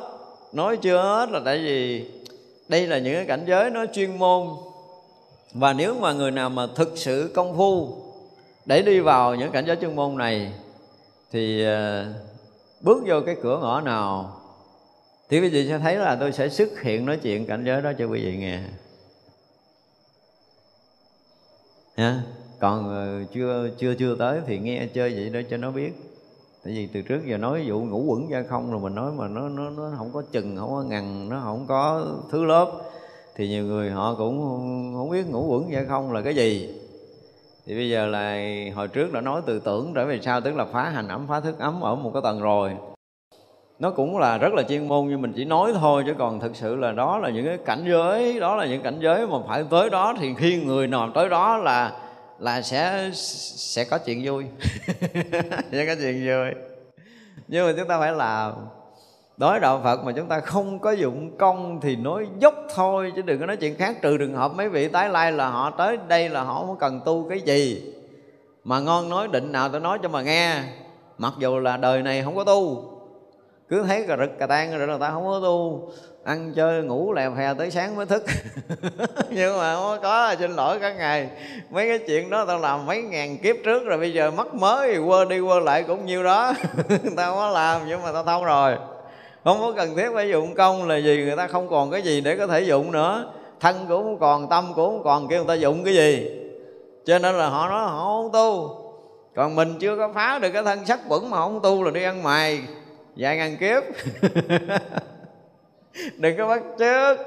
nói 0.53 0.77
chưa 0.77 1.02
hết 1.02 1.30
là 1.30 1.41
tại 1.45 1.57
vì 1.57 2.06
đây 2.68 2.88
là 2.88 2.98
những 2.98 3.15
cái 3.15 3.26
cảnh 3.26 3.44
giới 3.48 3.69
nó 3.69 3.86
chuyên 3.94 4.18
môn. 4.18 4.48
Và 5.53 5.73
nếu 5.73 5.95
mà 5.95 6.14
người 6.14 6.31
nào 6.31 6.49
mà 6.49 6.68
thực 6.76 6.94
sự 6.95 7.31
công 7.36 7.57
phu 7.57 7.98
để 8.65 8.81
đi 8.81 8.99
vào 8.99 9.36
những 9.36 9.52
cảnh 9.52 9.65
giới 9.68 9.76
chuyên 9.76 9.95
môn 9.95 10.18
này 10.18 10.52
thì 11.31 11.65
ờ, 11.65 12.06
bước 12.81 13.03
vô 13.06 13.22
cái 13.26 13.36
cửa 13.41 13.60
ngõ 13.61 13.81
nào 13.81 14.39
thì 15.30 15.41
quý 15.41 15.49
vị 15.49 15.68
sẽ 15.68 15.80
thấy 15.80 15.95
là 15.95 16.15
tôi 16.15 16.31
sẽ 16.31 16.49
xuất 16.49 16.81
hiện 16.81 17.06
nói 17.06 17.18
chuyện 17.18 17.45
cảnh 17.45 17.64
giới 17.65 17.81
đó 17.81 17.91
cho 17.97 18.06
quý 18.06 18.26
vị 18.26 18.38
nghe. 18.38 18.60
Nha. 21.97 22.23
Còn 22.60 22.89
ờ, 22.89 23.23
chưa 23.34 23.69
chưa 23.77 23.93
chưa 23.93 24.15
tới 24.15 24.41
thì 24.47 24.60
nghe 24.60 24.88
chơi 24.93 25.14
vậy 25.14 25.30
đó 25.30 25.39
cho 25.49 25.57
nó 25.57 25.72
biết. 25.72 25.91
Tại 26.64 26.73
vì 26.73 26.88
từ 26.88 27.01
trước 27.01 27.26
giờ 27.26 27.38
nói 27.38 27.64
vụ 27.68 27.80
ngủ 27.80 28.03
quẩn 28.07 28.30
ra 28.30 28.43
không 28.49 28.72
rồi 28.72 28.80
mình 28.80 28.95
nói 28.95 29.11
mà 29.11 29.27
nó 29.27 29.49
nó 29.49 29.69
nó 29.69 29.91
không 29.97 30.11
có 30.14 30.23
chừng, 30.31 30.57
không 30.57 30.69
có 30.69 30.84
ngằn 30.84 31.30
nó 31.30 31.41
không 31.43 31.65
có 31.68 32.07
thứ 32.31 32.45
lớp. 32.45 32.72
Thì 33.35 33.47
nhiều 33.47 33.65
người 33.65 33.91
họ 33.91 34.15
cũng 34.15 34.39
không 34.97 35.10
biết 35.10 35.27
ngủ 35.27 35.47
quẩn 35.47 35.69
ra 35.72 35.85
không 35.89 36.11
là 36.11 36.22
cái 36.22 36.35
gì. 36.35 36.76
Thì 37.65 37.76
bây 37.76 37.89
giờ 37.89 38.06
là 38.06 38.38
hồi 38.76 38.88
trước 38.88 39.14
đã 39.14 39.22
nói 39.22 39.41
từ 39.45 39.60
tưởng 39.60 39.91
trở 39.95 40.06
về 40.06 40.19
sau 40.22 40.41
tức 40.41 40.56
là 40.56 40.65
phá 40.65 40.89
hành 40.89 41.07
ấm, 41.07 41.26
phá 41.27 41.39
thức 41.39 41.60
ấm 41.60 41.81
ở 41.81 41.95
một 41.95 42.11
cái 42.14 42.22
tầng 42.23 42.41
rồi 42.41 42.72
nó 43.80 43.89
cũng 43.89 44.18
là 44.18 44.38
rất 44.38 44.53
là 44.53 44.64
chuyên 44.64 44.88
môn, 44.88 45.07
nhưng 45.07 45.22
mình 45.22 45.34
chỉ 45.35 45.45
nói 45.45 45.73
thôi, 45.80 46.03
chứ 46.06 46.14
còn 46.18 46.39
thực 46.39 46.56
sự 46.56 46.76
là 46.76 46.91
đó 46.91 47.18
là 47.19 47.30
những 47.30 47.45
cái 47.45 47.57
cảnh 47.65 47.85
giới, 47.88 48.39
đó 48.39 48.56
là 48.56 48.65
những 48.65 48.81
cảnh 48.81 48.97
giới 48.99 49.27
mà 49.27 49.38
phải 49.47 49.64
tới 49.69 49.89
đó 49.89 50.15
thì 50.19 50.34
khi 50.38 50.64
người 50.64 50.88
nào 50.88 51.11
tới 51.15 51.30
đó 51.30 51.57
là 51.57 51.91
là 52.39 52.61
sẽ 52.61 53.10
sẽ 53.14 53.84
có 53.84 53.97
chuyện 53.97 54.22
vui. 54.23 54.45
Sẽ 55.72 55.85
có 55.85 55.95
chuyện 56.01 56.26
vui. 56.26 56.64
Nhưng 57.47 57.68
mà 57.68 57.73
chúng 57.77 57.88
ta 57.88 57.99
phải 57.99 58.14
làm. 58.14 58.53
Đối 59.38 59.60
đạo 59.60 59.81
Phật 59.84 60.03
mà 60.03 60.11
chúng 60.11 60.27
ta 60.27 60.39
không 60.39 60.80
có 60.80 60.91
dụng 60.91 61.38
công 61.38 61.81
thì 61.81 61.95
nói 61.95 62.27
dốc 62.39 62.53
thôi, 62.76 63.14
chứ 63.15 63.22
đừng 63.22 63.39
có 63.39 63.45
nói 63.45 63.57
chuyện 63.57 63.76
khác. 63.76 64.01
Trừ 64.01 64.18
trường 64.18 64.34
hợp 64.34 64.51
mấy 64.56 64.69
vị 64.69 64.88
tái 64.88 65.10
lai 65.10 65.31
là 65.31 65.49
họ 65.49 65.69
tới 65.69 65.97
đây 66.07 66.30
là 66.30 66.43
họ 66.43 66.65
không 66.65 66.77
cần 66.80 67.01
tu 67.06 67.30
cái 67.30 67.39
gì. 67.39 67.93
Mà 68.64 68.80
ngon 68.80 69.10
nói, 69.10 69.27
định 69.27 69.51
nào 69.51 69.69
tôi 69.69 69.80
nói 69.80 69.99
cho 70.03 70.10
mà 70.10 70.22
nghe. 70.22 70.64
Mặc 71.18 71.34
dù 71.39 71.60
là 71.60 71.77
đời 71.77 72.01
này 72.01 72.22
không 72.23 72.35
có 72.35 72.43
tu 72.43 72.99
cứ 73.70 73.84
thấy 73.84 74.06
cà 74.08 74.18
rực 74.18 74.40
cà 74.40 74.48
tan 74.48 74.78
rồi 74.78 74.88
là 74.88 74.98
ta 74.98 75.12
không 75.12 75.26
có 75.26 75.40
tu. 75.44 75.90
Ăn 76.24 76.54
chơi, 76.56 76.84
ngủ 76.84 77.14
lèo 77.14 77.34
hè 77.34 77.54
tới 77.54 77.72
sáng 77.72 77.96
mới 77.96 78.06
thức. 78.06 78.24
Nhưng 79.30 79.58
mà 79.58 79.76
không 79.76 80.00
có 80.04 80.36
xin 80.40 80.52
lỗi 80.52 80.80
cả 80.80 80.94
ngày. 80.94 81.30
Mấy 81.70 81.88
cái 81.88 82.00
chuyện 82.08 82.30
đó 82.30 82.46
tao 82.46 82.60
làm 82.60 82.86
mấy 82.86 83.02
ngàn 83.02 83.38
kiếp 83.38 83.56
trước 83.66 83.86
rồi, 83.86 83.98
bây 83.98 84.14
giờ 84.14 84.32
mất 84.32 84.56
mới 84.56 84.94
thì 84.94 85.00
quơ 85.08 85.26
đi 85.26 85.40
quơ 85.48 85.60
lại 85.60 85.84
cũng 85.84 86.06
nhiêu 86.06 86.24
đó. 86.24 86.54
Tao 87.16 87.36
có 87.36 87.50
làm, 87.50 87.82
nhưng 87.88 88.02
mà 88.02 88.12
tao 88.12 88.24
thông 88.24 88.44
rồi. 88.44 88.76
Không 89.44 89.60
có 89.60 89.72
cần 89.72 89.96
thiết 89.96 90.10
phải 90.14 90.30
dụng 90.30 90.56
công 90.56 90.88
là 90.88 90.98
gì, 90.98 91.24
người 91.26 91.36
ta 91.36 91.48
không 91.48 91.70
còn 91.70 91.91
cái 91.91 92.02
gì 92.02 92.22
để 92.22 92.38
có 92.38 92.48
thể 92.48 92.62
dụng 92.62 92.91
nữa. 92.91 93.32
Thân 93.60 93.86
cũng 93.90 94.04
không 94.04 94.20
còn, 94.20 94.50
tâm 94.50 94.72
cũng 94.76 94.90
không 94.90 95.04
còn, 95.04 95.28
kêu 95.28 95.40
người 95.40 95.48
ta 95.48 95.62
dụng 95.62 95.84
cái 95.84 95.94
gì. 95.94 96.30
Cho 97.06 97.20
nên 97.20 97.36
là 97.36 97.50
họ 97.50 97.70
nói 97.70 97.88
họ 97.88 98.04
không 98.06 98.32
tu. 98.34 98.76
Còn 99.36 99.56
mình 99.56 99.76
chưa 99.80 99.98
có 99.98 100.10
phá 100.16 100.40
được 100.40 100.50
cái 100.54 100.64
thân 100.64 100.86
sắc 100.86 101.00
quẩn 101.08 101.30
mà 101.30 101.38
không 101.38 101.60
tu 101.64 101.84
là 101.84 101.91
đi 101.91 102.04
ăn 102.04 102.24
mày 102.24 102.62
dài 103.20 103.38
ngàn 103.38 103.58
kiếp. 103.58 103.84
Đừng 106.18 106.38
có 106.38 106.48
bắt 106.48 106.62
trước 106.80 107.18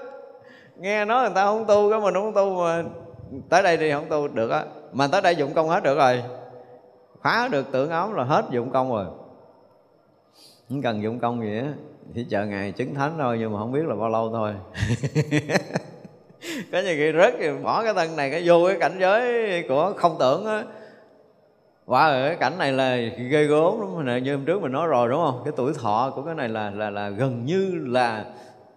nghe 0.76 1.04
nói 1.04 1.22
người 1.22 1.34
ta 1.34 1.44
không 1.44 1.64
tu 1.68 1.90
cái 1.90 2.00
mình 2.00 2.14
không 2.14 2.34
tu 2.34 2.54
mà 2.54 2.82
tới 3.48 3.62
đây 3.62 3.76
thì 3.76 3.92
không 3.92 4.08
tu 4.08 4.28
được 4.28 4.50
á. 4.50 4.64
Mà 4.92 5.06
tới 5.06 5.22
đây 5.22 5.36
dụng 5.36 5.54
công 5.54 5.68
hết 5.68 5.82
được 5.82 5.98
rồi. 5.98 6.22
Phá 7.22 7.48
được 7.48 7.66
tưởng 7.72 7.90
ống 7.90 8.14
là 8.14 8.24
hết 8.24 8.44
dụng 8.50 8.70
công 8.70 8.90
rồi. 8.90 9.06
Không 10.68 10.82
cần 10.82 11.02
dụng 11.02 11.18
công 11.18 11.42
gì 11.42 11.58
á 11.58 11.72
chỉ 12.14 12.26
chờ 12.30 12.46
ngày 12.46 12.72
chứng 12.72 12.94
thánh 12.94 13.14
thôi, 13.18 13.36
nhưng 13.40 13.52
mà 13.52 13.58
không 13.58 13.72
biết 13.72 13.84
là 13.86 13.94
bao 13.94 14.08
lâu 14.08 14.30
thôi. 14.30 14.52
Có 16.72 16.80
nhiều 16.80 16.94
khi 16.96 17.12
rớt 17.18 17.34
thì 17.38 17.50
bỏ 17.62 17.82
cái 17.84 17.94
thân 17.94 18.16
này, 18.16 18.30
cái 18.30 18.42
vô 18.44 18.66
cái 18.68 18.76
cảnh 18.80 18.96
giới 19.00 19.64
của 19.68 19.92
không 19.96 20.16
tưởng 20.18 20.46
á 20.46 20.64
và 21.86 22.08
wow, 22.08 22.28
cái 22.28 22.36
cảnh 22.36 22.58
này 22.58 22.72
là 22.72 22.96
ghê 23.30 23.44
gớm 23.44 23.80
lắm. 23.80 24.06
Này 24.06 24.20
như 24.20 24.36
hôm 24.36 24.44
trước 24.44 24.62
mình 24.62 24.72
nói 24.72 24.86
rồi 24.86 25.08
đúng 25.08 25.24
không? 25.24 25.40
Cái 25.44 25.52
tuổi 25.56 25.72
thọ 25.82 26.12
của 26.16 26.22
cái 26.22 26.34
này 26.34 26.48
là 26.48 26.70
là 26.70 26.90
là 26.90 27.08
gần 27.08 27.44
như 27.44 27.70
là 27.86 28.24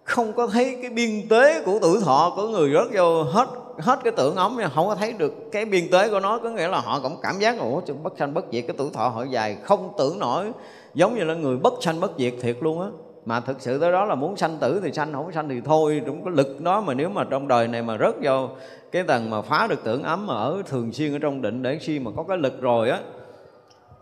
không 0.04 0.32
có 0.32 0.46
thấy 0.46 0.78
cái 0.82 0.90
biên 0.90 1.28
tế 1.28 1.62
của 1.64 1.78
tuổi 1.82 2.00
thọ 2.04 2.32
của 2.36 2.48
người 2.48 2.72
rớt 2.72 2.86
vô 2.92 3.22
hết 3.22 3.48
hết 3.78 3.98
cái 4.04 4.12
tưởng 4.16 4.36
ống 4.36 4.58
không 4.74 4.88
có 4.88 4.94
thấy 4.94 5.12
được 5.12 5.52
cái 5.52 5.64
biên 5.64 5.90
tế 5.92 6.08
của 6.08 6.20
nó. 6.20 6.38
Có 6.38 6.50
nghĩa 6.50 6.68
là 6.68 6.80
họ 6.80 7.00
cũng 7.00 7.16
cảm 7.22 7.34
giác 7.38 7.56
là 7.56 7.62
ủa 7.62 7.80
bất 8.02 8.12
sanh 8.18 8.34
bất 8.34 8.44
diệt. 8.52 8.64
Cái 8.68 8.76
tuổi 8.78 8.90
thọ 8.92 9.08
họ 9.08 9.24
dài 9.24 9.56
không 9.62 9.92
tưởng 9.98 10.18
nổi. 10.18 10.46
Giống 10.94 11.14
như 11.14 11.24
là 11.24 11.34
người 11.34 11.56
bất 11.56 11.74
sanh 11.80 12.00
bất 12.00 12.12
diệt 12.18 12.34
thiệt 12.42 12.56
luôn 12.60 12.80
á. 12.80 12.88
Mà 13.24 13.40
thực 13.40 13.60
sự 13.60 13.78
tới 13.78 13.92
đó 13.92 14.04
là 14.04 14.14
muốn 14.14 14.36
sanh 14.36 14.58
tử 14.60 14.80
thì 14.84 14.92
sanh 14.92 15.12
không 15.12 15.32
sanh 15.32 15.48
thì 15.48 15.60
thôi. 15.60 16.02
Đúng 16.06 16.24
có 16.24 16.30
lực 16.30 16.60
đó 16.60 16.80
mà 16.80 16.94
nếu 16.94 17.08
mà 17.08 17.24
trong 17.30 17.48
đời 17.48 17.68
này 17.68 17.82
mà 17.82 17.98
rớt 17.98 18.14
vô 18.22 18.48
cái 18.96 19.04
tầng 19.04 19.30
mà 19.30 19.42
phá 19.42 19.66
được 19.66 19.80
tưởng 19.84 20.02
ấm 20.02 20.26
mà 20.26 20.34
ở 20.34 20.62
thường 20.66 20.92
xuyên 20.92 21.12
ở 21.12 21.18
trong 21.18 21.42
định 21.42 21.62
để 21.62 21.78
khi 21.78 21.98
mà 21.98 22.10
có 22.16 22.22
cái 22.22 22.38
lực 22.38 22.60
rồi 22.60 22.90
á 22.90 23.00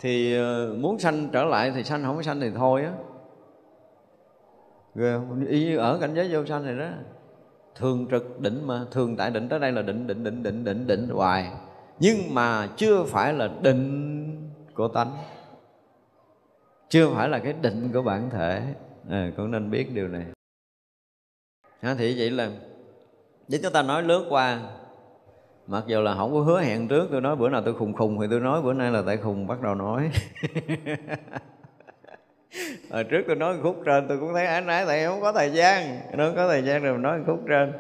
thì 0.01 0.37
ờ, 0.37 0.75
muốn 0.79 0.99
sanh 0.99 1.29
trở 1.33 1.45
lại 1.45 1.73
thì 1.75 1.85
sanh 1.85 2.03
không 2.05 2.23
sanh 2.23 2.41
thì 2.41 2.51
thôi 2.57 2.85
á. 2.85 2.93
Ghê 4.95 5.12
không? 5.12 5.47
Y 5.47 5.65
như 5.65 5.77
ở 5.77 5.99
cảnh 6.01 6.15
giới 6.15 6.29
vô 6.29 6.47
sanh 6.47 6.66
này 6.66 6.79
đó. 6.79 6.89
Thường 7.75 8.07
trực 8.11 8.41
định 8.41 8.66
mà 8.66 8.85
thường 8.91 9.16
tại 9.16 9.31
định 9.31 9.49
tới 9.49 9.59
đây 9.59 9.73
là 9.73 9.83
định 9.83 10.07
định 10.07 10.25
định 10.25 10.43
định 10.43 10.65
định 10.65 10.87
định 10.87 11.09
hoài. 11.09 11.51
Nhưng 12.01 12.35
mà 12.35 12.69
chưa 12.77 13.05
phải 13.05 13.33
là 13.33 13.49
định 13.62 14.51
của 14.75 14.89
tánh. 14.89 15.16
Chưa 16.89 17.11
phải 17.15 17.29
là 17.29 17.39
cái 17.39 17.53
định 17.53 17.91
của 17.93 18.03
bản 18.03 18.31
thể. 18.31 18.62
À, 19.11 19.31
con 19.37 19.51
nên 19.51 19.71
biết 19.71 19.95
điều 19.95 20.09
này. 20.09 20.25
À, 21.81 21.95
thì 21.99 22.19
vậy 22.19 22.31
là 22.31 22.51
để 23.49 23.59
chúng 23.62 23.73
ta 23.73 23.83
nói 23.83 24.03
lướt 24.03 24.27
qua 24.31 24.61
mặc 25.66 25.85
dù 25.86 26.01
là 26.01 26.15
không 26.15 26.32
có 26.32 26.41
hứa 26.41 26.61
hẹn 26.61 26.89
trước 26.89 27.09
tôi 27.11 27.20
nói 27.20 27.36
bữa 27.36 27.49
nào 27.49 27.62
tôi 27.65 27.74
khùng 27.74 27.93
khùng 27.93 28.20
thì 28.20 28.27
tôi 28.31 28.41
nói 28.41 28.62
bữa 28.62 28.73
nay 28.73 28.91
là 28.91 29.03
tại 29.07 29.16
khùng 29.16 29.47
bắt 29.47 29.61
đầu 29.62 29.74
nói. 29.74 30.11
Hồi 32.91 33.05
trước 33.05 33.23
tôi 33.27 33.36
nói 33.36 33.57
khúc 33.62 33.82
trên 33.86 34.09
tôi 34.09 34.19
cũng 34.19 34.35
thấy 34.35 34.47
ái 34.47 34.61
nái 34.61 34.85
tại 34.86 35.05
không 35.05 35.20
có 35.20 35.32
thời 35.32 35.51
gian. 35.51 36.01
Nó 36.16 36.31
có 36.36 36.49
thời 36.49 36.62
gian 36.62 36.82
rồi 36.82 36.99
nói 36.99 37.20
khúc 37.27 37.41
trên. 37.49 37.73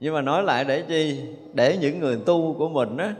Nhưng 0.00 0.14
mà 0.14 0.22
nói 0.22 0.42
lại 0.42 0.64
để 0.64 0.82
chi? 0.88 1.24
Để 1.54 1.78
những 1.80 2.00
người 2.00 2.18
tu 2.26 2.54
của 2.58 2.68
mình 2.68 2.96
á 2.96 3.14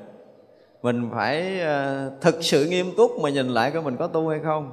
mình 0.82 1.10
phải 1.14 1.60
uh, 1.60 2.20
thực 2.20 2.36
sự 2.40 2.64
nghiêm 2.64 2.86
túc 2.96 3.10
mà 3.22 3.30
nhìn 3.30 3.48
lại 3.48 3.70
coi 3.70 3.82
mình 3.82 3.96
có 3.96 4.06
tu 4.06 4.28
hay 4.28 4.40
không 4.44 4.72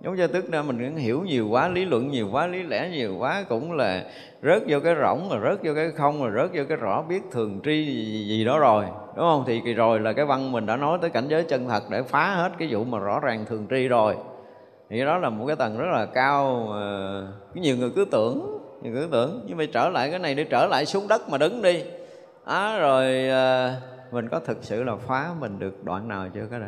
giống 0.00 0.16
như 0.16 0.26
tức 0.26 0.50
ra 0.50 0.62
mình 0.62 0.78
cũng 0.78 0.96
hiểu 0.96 1.22
nhiều 1.22 1.48
quá 1.48 1.68
lý 1.68 1.84
luận 1.84 2.10
nhiều 2.10 2.28
quá 2.32 2.46
lý 2.46 2.62
lẽ 2.62 2.88
nhiều 2.90 3.16
quá 3.18 3.44
cũng 3.48 3.72
là 3.72 4.04
rớt 4.42 4.62
vô 4.68 4.80
cái 4.84 4.94
rỗng 4.94 5.28
rồi 5.30 5.40
rớt 5.44 5.64
vô 5.64 5.72
cái 5.74 5.90
không 5.90 6.22
rồi 6.22 6.30
rớt 6.34 6.50
vô 6.54 6.62
cái 6.68 6.76
rõ 6.76 7.02
biết 7.02 7.22
thường 7.30 7.60
tri 7.64 7.84
gì, 7.86 8.26
gì 8.28 8.44
đó 8.44 8.58
rồi 8.58 8.84
đúng 9.16 9.24
không? 9.24 9.44
Thì 9.46 9.60
kỳ 9.64 9.74
rồi 9.74 10.00
là 10.00 10.12
cái 10.12 10.24
văn 10.24 10.52
mình 10.52 10.66
đã 10.66 10.76
nói 10.76 10.98
tới 11.00 11.10
cảnh 11.10 11.28
giới 11.28 11.44
chân 11.44 11.68
thật 11.68 11.82
để 11.90 12.02
phá 12.02 12.34
hết 12.34 12.52
cái 12.58 12.68
vụ 12.70 12.84
mà 12.84 12.98
rõ 12.98 13.20
ràng 13.20 13.44
thường 13.48 13.66
tri 13.70 13.88
rồi. 13.88 14.16
Thì 14.90 15.04
đó 15.04 15.18
là 15.18 15.30
một 15.30 15.46
cái 15.46 15.56
tầng 15.56 15.78
rất 15.78 15.88
là 15.92 16.06
cao 16.06 16.68
ờ, 16.72 17.26
mà 17.54 17.60
nhiều 17.60 17.76
người 17.76 17.90
cứ 17.96 18.04
tưởng 18.10 18.58
nhiều 18.82 18.92
người 18.92 19.02
cứ 19.02 19.08
tưởng. 19.12 19.44
Nhưng 19.46 19.56
mà 19.56 19.64
trở 19.72 19.88
lại 19.88 20.10
cái 20.10 20.18
này 20.18 20.34
để 20.34 20.44
trở 20.44 20.66
lại 20.66 20.86
xuống 20.86 21.08
đất 21.08 21.28
mà 21.28 21.38
đứng 21.38 21.62
đi. 21.62 21.82
Á 22.44 22.78
rồi 22.78 23.28
à, 23.28 23.76
mình 24.12 24.28
có 24.28 24.40
thực 24.40 24.58
sự 24.60 24.82
là 24.82 24.96
phá 24.96 25.30
mình 25.40 25.58
được 25.58 25.84
đoạn 25.84 26.08
nào 26.08 26.28
chưa 26.34 26.46
cái 26.50 26.60
đó 26.60 26.66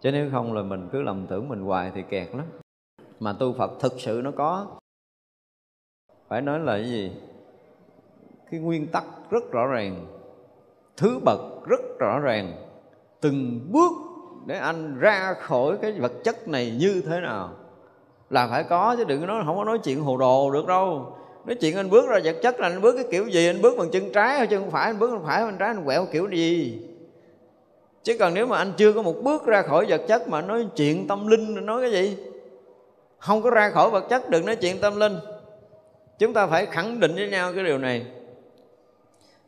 chứ 0.00 0.12
nếu 0.12 0.28
không 0.32 0.52
là 0.52 0.62
mình 0.62 0.88
cứ 0.92 1.02
lầm 1.02 1.26
tưởng 1.26 1.48
mình 1.48 1.60
hoài 1.60 1.92
thì 1.94 2.02
kẹt 2.10 2.28
lắm. 2.34 2.46
Mà 3.20 3.32
tu 3.32 3.52
phật 3.52 3.70
thực 3.80 3.92
sự 3.98 4.20
nó 4.24 4.30
có. 4.30 4.66
Phải 6.28 6.42
nói 6.42 6.60
là 6.60 6.76
cái 6.76 6.90
gì? 6.90 7.12
Cái 8.50 8.60
nguyên 8.60 8.86
tắc 8.86 9.04
rất 9.30 9.52
rõ 9.52 9.66
ràng. 9.66 10.06
Thứ 10.96 11.18
bậc 11.24 11.40
rất 11.66 11.80
rõ 11.98 12.18
ràng. 12.18 12.52
Từng 13.20 13.60
bước 13.72 13.92
để 14.46 14.58
anh 14.58 14.98
ra 14.98 15.34
khỏi 15.40 15.78
cái 15.82 15.92
vật 15.92 16.12
chất 16.24 16.48
này 16.48 16.76
như 16.80 17.02
thế 17.06 17.20
nào? 17.20 17.50
Là 18.30 18.48
phải 18.48 18.64
có 18.64 18.96
chứ, 18.96 19.04
đừng 19.04 19.20
có 19.20 19.26
nói, 19.26 19.42
không 19.46 19.56
có 19.56 19.64
nói 19.64 19.78
chuyện 19.78 20.00
hồ 20.00 20.16
đồ 20.16 20.50
được 20.50 20.66
đâu. 20.66 21.16
Nói 21.46 21.56
chuyện 21.60 21.76
anh 21.76 21.90
bước 21.90 22.08
ra 22.08 22.20
vật 22.24 22.36
chất 22.42 22.60
là 22.60 22.68
anh 22.68 22.80
bước 22.80 22.94
cái 22.96 23.04
kiểu 23.10 23.26
gì? 23.26 23.46
Anh 23.46 23.62
bước 23.62 23.78
bằng 23.78 23.90
chân 23.92 24.12
trái 24.14 24.38
hay 24.38 24.46
chân 24.46 24.70
phải. 24.70 24.86
Anh 24.86 24.98
bước 24.98 25.10
bằng 25.10 25.24
phải 25.24 25.42
bằng 25.44 25.56
trái 25.58 25.68
anh 25.68 25.84
quẹo 25.84 26.06
kiểu 26.12 26.28
gì? 26.28 26.80
Chứ 28.04 28.16
còn 28.18 28.34
nếu 28.34 28.46
mà 28.46 28.58
anh 28.58 28.72
chưa 28.76 28.92
có 28.92 29.02
một 29.02 29.16
bước 29.22 29.46
ra 29.46 29.62
khỏi 29.62 29.86
vật 29.88 30.02
chất 30.08 30.28
mà 30.28 30.40
nói 30.40 30.66
chuyện 30.76 31.08
tâm 31.08 31.26
linh, 31.26 31.66
nói 31.66 31.82
cái 31.82 31.92
gì? 31.92 32.16
Không 33.18 33.42
có 33.42 33.50
ra 33.50 33.70
khỏi 33.70 33.90
vật 33.90 34.06
chất 34.08 34.30
đừng 34.30 34.46
nói 34.46 34.56
chuyện 34.56 34.80
tâm 34.80 34.96
linh. 35.00 35.16
Chúng 36.18 36.32
ta 36.32 36.46
phải 36.46 36.66
khẳng 36.66 37.00
định 37.00 37.14
với 37.14 37.30
nhau 37.30 37.52
cái 37.54 37.64
điều 37.64 37.78
này. 37.78 38.06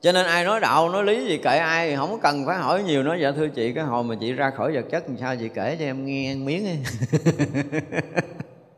Cho 0.01 0.13
nên 0.13 0.27
ai 0.27 0.45
nói 0.45 0.61
đạo, 0.61 0.89
nói 0.89 1.05
lý 1.05 1.27
gì 1.27 1.39
kệ 1.39 1.59
ai, 1.59 1.97
không 1.97 2.21
cần 2.23 2.47
phải 2.47 2.57
hỏi 2.57 2.83
nhiều, 2.83 3.03
nói 3.03 3.21
dạ 3.21 3.33
thưa 3.37 3.49
chị, 3.49 3.73
cái 3.73 3.85
hồi 3.85 4.05
mà 4.05 4.15
chị 4.21 4.33
ra 4.33 4.51
khỏi 4.51 4.73
vật 4.75 4.85
chất 4.91 5.05
làm 5.07 5.17
sao 5.17 5.37
chị 5.37 5.49
kể 5.55 5.77
cho 5.79 5.85
em 5.85 6.07
nghe 6.07 6.31
ăn 6.31 6.45
miếng 6.45 6.67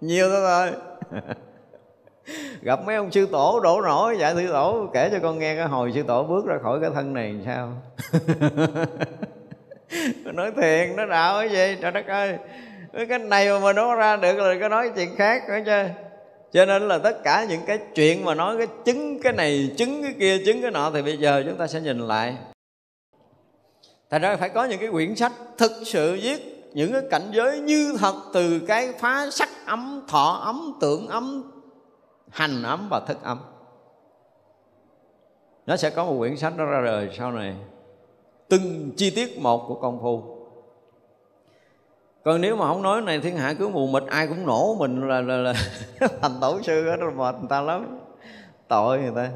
nhiều 0.00 0.30
thôi 0.30 0.40
thôi 0.42 0.70
gặp 2.62 2.80
mấy 2.86 2.96
ông 2.96 3.10
sư 3.10 3.28
tổ 3.32 3.60
đổ 3.60 3.80
nổi 3.80 4.16
dạ 4.20 4.34
sư 4.34 4.46
tổ, 4.52 4.90
kể 4.94 5.10
cho 5.12 5.18
con 5.22 5.38
nghe 5.38 5.56
cái 5.56 5.66
hồi 5.66 5.92
sư 5.94 6.02
tổ 6.02 6.24
bước 6.24 6.46
ra 6.46 6.58
khỏi 6.62 6.80
cái 6.80 6.90
thân 6.94 7.12
này 7.12 7.32
làm 7.32 7.42
sao. 7.44 7.72
nói 10.24 10.52
thiệt, 10.56 10.88
nó 10.96 11.06
đạo 11.06 11.40
cái 11.40 11.48
gì? 11.48 11.76
Trời 11.82 11.92
đất 11.92 12.06
ơi. 12.06 12.38
Cái 13.08 13.18
này 13.18 13.60
mà 13.60 13.72
nó 13.72 13.94
ra 13.94 14.16
được 14.16 14.38
là 14.38 14.54
có 14.60 14.68
nói 14.68 14.90
chuyện 14.96 15.16
khác 15.16 15.42
nữa 15.48 15.58
chứ. 15.66 15.84
Cho 16.52 16.64
nên 16.64 16.88
là 16.88 16.98
tất 16.98 17.24
cả 17.24 17.46
những 17.48 17.60
cái 17.66 17.78
chuyện 17.94 18.24
mà 18.24 18.34
nói 18.34 18.56
cái 18.58 18.66
chứng 18.84 19.22
cái 19.22 19.32
này, 19.32 19.74
chứng 19.76 20.02
cái 20.02 20.14
kia, 20.18 20.38
chứng 20.46 20.62
cái 20.62 20.70
nọ 20.70 20.90
thì 20.94 21.02
bây 21.02 21.16
giờ 21.16 21.42
chúng 21.46 21.56
ta 21.56 21.66
sẽ 21.66 21.80
nhìn 21.80 21.98
lại. 21.98 22.36
Thành 24.10 24.22
ra 24.22 24.36
phải 24.36 24.48
có 24.48 24.64
những 24.64 24.80
cái 24.80 24.88
quyển 24.90 25.16
sách 25.16 25.32
thực 25.58 25.72
sự 25.84 26.18
viết 26.22 26.70
những 26.74 26.92
cái 26.92 27.02
cảnh 27.10 27.30
giới 27.32 27.58
như 27.58 27.96
thật 27.98 28.14
từ 28.34 28.60
cái 28.68 28.92
phá 28.98 29.30
sắc 29.30 29.48
ấm, 29.66 30.04
thọ 30.08 30.40
ấm, 30.44 30.78
tưởng 30.80 31.08
ấm, 31.08 31.52
hành 32.30 32.62
ấm 32.62 32.88
và 32.90 33.00
thức 33.00 33.18
ấm. 33.22 33.40
Nó 35.66 35.76
sẽ 35.76 35.90
có 35.90 36.04
một 36.04 36.16
quyển 36.18 36.36
sách 36.36 36.52
nó 36.56 36.64
ra 36.64 36.80
đời 36.84 37.10
sau 37.18 37.32
này 37.32 37.54
từng 38.54 38.90
chi 38.96 39.10
tiết 39.10 39.38
một 39.40 39.68
của 39.68 39.74
công 39.74 39.98
phu. 40.02 40.22
Còn 42.24 42.40
nếu 42.40 42.56
mà 42.56 42.68
không 42.68 42.82
nói 42.82 43.02
này 43.02 43.20
thiên 43.20 43.36
hạ 43.36 43.54
cứ 43.58 43.68
mù 43.68 43.86
mịt 43.86 44.02
ai 44.06 44.26
cũng 44.26 44.46
nổ 44.46 44.76
mình 44.78 45.08
là 45.08 45.20
là, 45.20 45.36
là 45.36 45.54
thành 46.22 46.32
tổ 46.40 46.62
sư 46.62 46.84
hết 46.90 46.96
rồi 46.96 47.12
mệt 47.12 47.34
người 47.38 47.48
ta 47.48 47.60
lắm. 47.60 47.98
Tội 48.68 48.98
người 48.98 49.12
ta. 49.16 49.30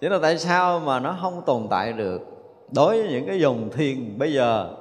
Chứ 0.00 0.08
là 0.08 0.18
tại 0.22 0.38
sao 0.38 0.80
mà 0.80 1.00
nó 1.00 1.18
không 1.22 1.42
tồn 1.46 1.66
tại 1.70 1.92
được? 1.92 2.20
Đối 2.74 3.02
với 3.02 3.12
những 3.12 3.26
cái 3.26 3.40
dòng 3.40 3.70
thiền 3.72 4.18
bây 4.18 4.32
giờ 4.32 4.74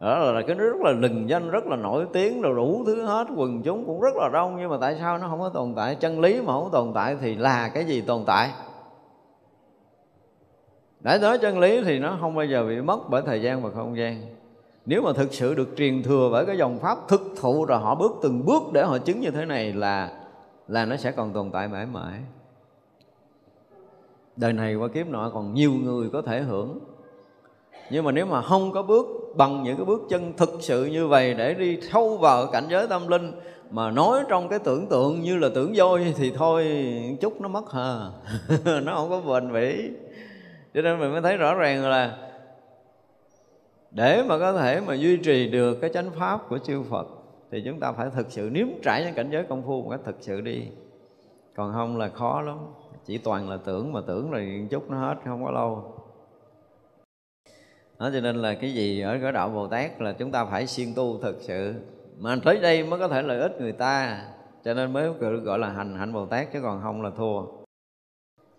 đó 0.00 0.18
là 0.18 0.42
cái 0.46 0.56
rất 0.56 0.76
là 0.80 0.90
lừng 0.90 1.28
danh 1.28 1.50
rất 1.50 1.66
là 1.66 1.76
nổi 1.76 2.06
tiếng 2.12 2.42
rồi 2.42 2.54
đủ 2.56 2.82
thứ 2.86 3.04
hết 3.04 3.26
quần 3.36 3.62
chúng 3.62 3.86
cũng 3.86 4.00
rất 4.00 4.16
là 4.16 4.28
đông 4.32 4.56
nhưng 4.60 4.70
mà 4.70 4.76
tại 4.80 4.96
sao 5.00 5.18
nó 5.18 5.28
không 5.28 5.40
có 5.40 5.48
tồn 5.48 5.74
tại? 5.76 5.94
Chân 5.94 6.20
lý 6.20 6.40
mà 6.40 6.52
không 6.52 6.70
tồn 6.72 6.92
tại 6.94 7.16
thì 7.20 7.34
là 7.34 7.68
cái 7.68 7.84
gì 7.84 8.00
tồn 8.00 8.24
tại? 8.26 8.50
Đã 11.02 11.18
nói 11.18 11.38
chân 11.38 11.58
lý 11.58 11.82
thì 11.84 11.98
nó 11.98 12.16
không 12.20 12.34
bao 12.34 12.46
giờ 12.46 12.66
bị 12.66 12.80
mất 12.80 13.10
bởi 13.10 13.22
thời 13.26 13.42
gian 13.42 13.62
và 13.62 13.70
không 13.70 13.96
gian. 13.96 14.22
Nếu 14.86 15.02
mà 15.02 15.12
thực 15.12 15.34
sự 15.34 15.54
được 15.54 15.68
truyền 15.76 16.02
thừa 16.02 16.28
bởi 16.32 16.46
cái 16.46 16.58
dòng 16.58 16.78
pháp 16.78 16.98
thực 17.08 17.20
thụ 17.40 17.64
rồi 17.64 17.78
họ 17.78 17.94
bước 17.94 18.12
từng 18.22 18.44
bước 18.44 18.62
để 18.72 18.82
họ 18.84 18.98
chứng 18.98 19.20
như 19.20 19.30
thế 19.30 19.44
này 19.44 19.72
là 19.72 20.10
là 20.68 20.84
nó 20.84 20.96
sẽ 20.96 21.12
còn 21.12 21.32
tồn 21.32 21.50
tại 21.50 21.68
mãi 21.68 21.86
mãi. 21.86 22.18
Đời 24.36 24.52
này 24.52 24.74
qua 24.74 24.88
kiếp 24.88 25.06
nọ 25.06 25.30
còn 25.34 25.54
nhiều 25.54 25.72
người 25.72 26.10
có 26.12 26.22
thể 26.22 26.40
hưởng. 26.40 26.78
Nhưng 27.90 28.04
mà 28.04 28.12
nếu 28.12 28.26
mà 28.26 28.42
không 28.42 28.72
có 28.72 28.82
bước 28.82 29.06
bằng 29.36 29.62
những 29.62 29.76
cái 29.76 29.84
bước 29.84 30.02
chân 30.08 30.32
thực 30.36 30.50
sự 30.60 30.84
như 30.84 31.06
vậy 31.06 31.34
để 31.34 31.54
đi 31.54 31.78
sâu 31.80 32.16
vào 32.16 32.46
cảnh 32.46 32.64
giới 32.70 32.86
tâm 32.86 33.08
linh 33.08 33.32
mà 33.70 33.90
nói 33.90 34.20
trong 34.28 34.48
cái 34.48 34.58
tưởng 34.58 34.86
tượng 34.86 35.20
như 35.22 35.36
là 35.36 35.48
tưởng 35.54 35.74
dôi 35.74 36.14
thì 36.16 36.30
thôi, 36.30 36.66
chút 37.20 37.40
nó 37.40 37.48
mất 37.48 37.72
hà 37.72 37.98
nó 38.82 38.94
không 38.94 39.10
có 39.10 39.20
bền 39.20 39.52
bỉ 39.52 39.90
cho 40.74 40.82
nên 40.82 40.98
mình 40.98 41.12
mới 41.12 41.20
thấy 41.20 41.36
rõ 41.36 41.54
ràng 41.54 41.88
là 41.88 42.18
để 43.90 44.22
mà 44.22 44.38
có 44.38 44.52
thể 44.52 44.80
mà 44.80 44.94
duy 44.94 45.16
trì 45.16 45.48
được 45.48 45.78
cái 45.80 45.90
chánh 45.94 46.10
pháp 46.10 46.48
của 46.48 46.58
chư 46.58 46.82
Phật, 46.82 47.06
thì 47.50 47.62
chúng 47.64 47.80
ta 47.80 47.92
phải 47.92 48.10
thực 48.10 48.30
sự 48.30 48.50
nếm 48.52 48.66
trải 48.82 49.04
những 49.04 49.14
cảnh 49.14 49.30
giới 49.30 49.44
công 49.44 49.62
phu 49.62 49.82
một 49.82 49.90
cách 49.90 50.00
thực 50.04 50.16
sự 50.20 50.40
đi. 50.40 50.62
Còn 51.54 51.72
không 51.72 51.96
là 51.96 52.08
khó 52.08 52.40
lắm. 52.40 52.58
Chỉ 53.04 53.18
toàn 53.18 53.50
là 53.50 53.56
tưởng 53.64 53.92
mà 53.92 54.00
tưởng 54.06 54.30
rồi 54.30 54.66
chút 54.70 54.90
nó 54.90 54.98
hết, 54.98 55.14
không 55.24 55.44
có 55.44 55.50
lâu. 55.50 55.94
Đó, 57.98 58.10
cho 58.12 58.20
nên 58.20 58.36
là 58.36 58.54
cái 58.54 58.74
gì 58.74 59.00
ở 59.00 59.18
cái 59.22 59.32
đạo 59.32 59.48
Bồ 59.48 59.66
Tát 59.66 60.00
là 60.00 60.12
chúng 60.12 60.30
ta 60.30 60.44
phải 60.44 60.66
siêng 60.66 60.94
tu 60.94 61.18
thực 61.22 61.36
sự. 61.40 61.74
Mà 62.18 62.36
tới 62.44 62.58
đây 62.60 62.84
mới 62.84 62.98
có 62.98 63.08
thể 63.08 63.22
lợi 63.22 63.40
ích 63.40 63.60
người 63.60 63.72
ta. 63.72 64.24
Cho 64.64 64.74
nên 64.74 64.92
mới 64.92 65.08
gọi 65.44 65.58
là 65.58 65.68
hành, 65.68 65.94
hạnh 65.94 66.12
Bồ 66.12 66.26
Tát 66.26 66.52
chứ 66.52 66.60
còn 66.62 66.82
không 66.82 67.02
là 67.02 67.10
thua 67.16 67.42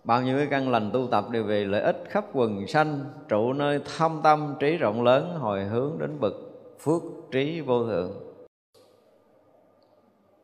bao 0.04 0.22
nhiêu 0.22 0.38
cái 0.38 0.48
căn 0.48 0.70
lành 0.70 0.92
tu 0.94 1.08
tập 1.08 1.26
đều 1.32 1.44
vì 1.44 1.66
lợi 1.66 1.82
ích 1.82 2.04
khắp 2.10 2.26
quần 2.34 2.68
sanh, 2.68 3.00
trụ 3.28 3.54
nơi 3.54 3.80
thâm 3.98 4.20
tâm 4.24 4.56
trí 4.60 4.78
rộng 4.78 5.04
lớn, 5.04 5.36
hồi 5.40 5.64
hướng 5.64 6.00
đến 6.00 6.20
bậc 6.20 6.34
phước 6.80 7.02
trí 7.32 7.62
vô 7.62 7.86
thượng. 7.86 8.12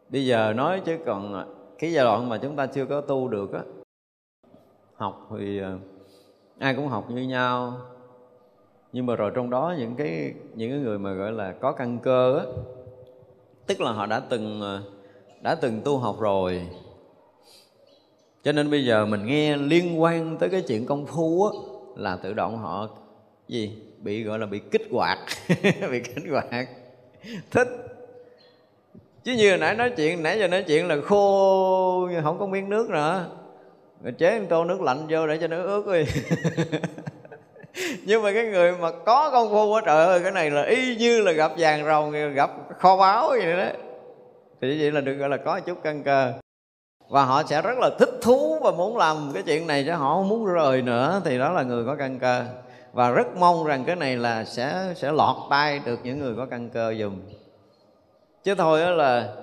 Bây 0.10 0.26
giờ 0.26 0.54
nói 0.54 0.82
chứ 0.86 0.98
còn 1.06 1.46
cái 1.80 1.92
giai 1.94 2.06
đoạn 2.06 2.30
mà 2.30 2.38
chúng 2.38 2.56
ta 2.56 2.66
chưa 2.66 2.86
có 2.86 3.02
tu 3.02 3.28
được 3.28 3.54
á, 3.54 3.62
học 4.96 5.28
thì 5.38 5.60
ờ, 5.60 5.78
ai 6.60 6.76
cũng 6.76 6.88
học 6.88 7.12
như 7.12 7.22
nhau. 7.22 7.74
Nhưng 8.92 9.06
mà 9.06 9.16
rồi 9.16 9.32
trong 9.36 9.50
đó 9.50 9.76
những 9.78 9.96
cái 9.96 10.34
những 10.56 10.72
cái 10.72 10.80
người 10.80 11.00
mà 11.00 11.14
gọi 11.14 11.32
là 11.32 11.52
có 11.52 11.72
căn 11.72 12.00
cơ 12.00 12.38
á, 12.38 12.46
tức 13.68 13.82
là 13.82 13.92
họ 13.92 14.06
đã 14.06 14.20
từng 14.20 14.62
ờ, 14.62 14.82
đã 15.42 15.56
từng 15.56 15.82
tu 15.86 15.98
học 15.98 16.16
rồi 16.20 16.68
cho 18.44 18.52
nên 18.52 18.72
bây 18.72 18.86
giờ 18.86 19.06
mình 19.06 19.26
nghe 19.26 19.58
liên 19.58 20.02
quan 20.02 20.38
tới 20.38 20.50
cái 20.50 20.62
chuyện 20.62 20.86
công 20.86 21.06
phu 21.06 21.46
á, 21.46 21.52
là 21.96 22.16
tự 22.16 22.34
động 22.34 22.58
họ 22.58 22.90
gì? 23.48 23.78
Bị 23.98 24.24
gọi 24.24 24.40
là 24.40 24.46
bị 24.46 24.60
kích 24.72 24.88
hoạt. 24.92 25.20
Bị 25.92 26.00
kích 26.00 26.24
hoạt. 26.32 26.68
Thích. 27.52 27.68
Chứ 29.24 29.34
như 29.34 29.50
hồi 29.50 29.58
nãy 29.58 29.76
nói 29.76 29.90
chuyện, 29.98 30.24
nãy 30.24 30.40
giờ 30.40 30.48
nói 30.48 30.64
chuyện 30.64 30.88
là 30.88 30.98
khô, 31.06 32.10
không 32.24 32.40
có 32.40 32.46
miếng 32.46 32.70
nước 32.70 32.90
nữa. 32.90 33.26
Rồi 34.04 34.14
chế 34.18 34.40
một 34.40 34.46
tô 34.50 34.66
nước 34.66 34.82
lạnh 34.82 35.08
vô 35.10 35.28
để 35.28 35.38
cho 35.38 35.48
nó 35.48 35.58
ướt 35.58 35.88
đi. 35.88 36.04
Nhưng 38.06 38.24
mà 38.24 38.34
cái 38.34 38.46
người 38.46 38.72
mà 38.72 38.92
có 38.92 39.30
công 39.32 39.50
phu 39.50 39.74
á, 39.74 39.82
trời 39.86 40.06
ơi, 40.06 40.20
cái 40.24 40.32
này 40.32 40.52
là 40.52 40.64
y 40.64 40.96
như 40.96 41.22
là 41.22 41.32
gặp 41.32 41.52
vàng 41.58 41.86
rồng, 41.86 42.34
gặp 42.34 42.52
kho 42.80 42.98
báu 42.98 43.30
vậy 43.30 43.58
đó. 43.58 43.66
Thì 44.62 44.82
vậy 44.82 44.92
là 44.92 45.02
được 45.02 45.14
gọi 45.14 45.30
là 45.30 45.38
có 45.38 45.60
chút 45.60 45.78
căn 45.84 46.04
cơ 46.04 46.34
và 47.10 47.26
họ 47.26 47.44
sẽ 47.44 47.62
rất 47.62 47.78
là 47.78 47.90
thích 48.00 48.20
thú 48.22 48.60
và 48.64 48.72
muốn 48.72 48.98
làm 48.98 49.18
cái 49.34 49.44
chuyện 49.44 49.68
này 49.68 49.84
chứ 49.84 49.92
họ 49.92 50.16
không 50.16 50.30
muốn 50.30 50.46
rời 50.46 50.82
nữa, 50.82 51.22
thì 51.26 51.38
đó 51.38 51.52
là 51.52 51.64
người 51.64 51.86
có 51.86 51.96
căn 51.96 52.20
cơ. 52.20 52.44
Và 52.94 53.12
rất 53.12 53.38
mong 53.38 53.66
rằng 53.66 53.84
cái 53.86 53.96
này 53.96 54.18
là 54.18 54.46
sẽ 54.46 54.94
sẽ 54.96 55.12
lọt 55.12 55.36
tay 55.50 55.82
được 55.86 56.00
những 56.04 56.20
người 56.20 56.36
có 56.36 56.46
căn 56.46 56.70
cơ 56.70 56.94
dùm. 57.00 57.14
Chứ 58.44 58.56
thôi 58.56 58.82
đó 58.82 58.90
là 58.90 59.34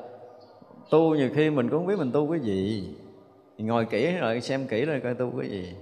tu 0.90 1.14
nhiều 1.14 1.28
khi 1.34 1.50
mình 1.50 1.68
cũng 1.68 1.78
không 1.78 1.86
biết 1.86 1.98
mình 1.98 2.12
tu 2.12 2.30
cái 2.30 2.40
gì. 2.40 2.88
Ngồi 3.58 3.84
kỹ 3.84 4.12
rồi 4.12 4.40
xem 4.40 4.66
kỹ 4.66 4.84
rồi 4.84 5.00
coi 5.04 5.14
tu 5.14 5.32
cái 5.40 5.50
gì. 5.50 5.74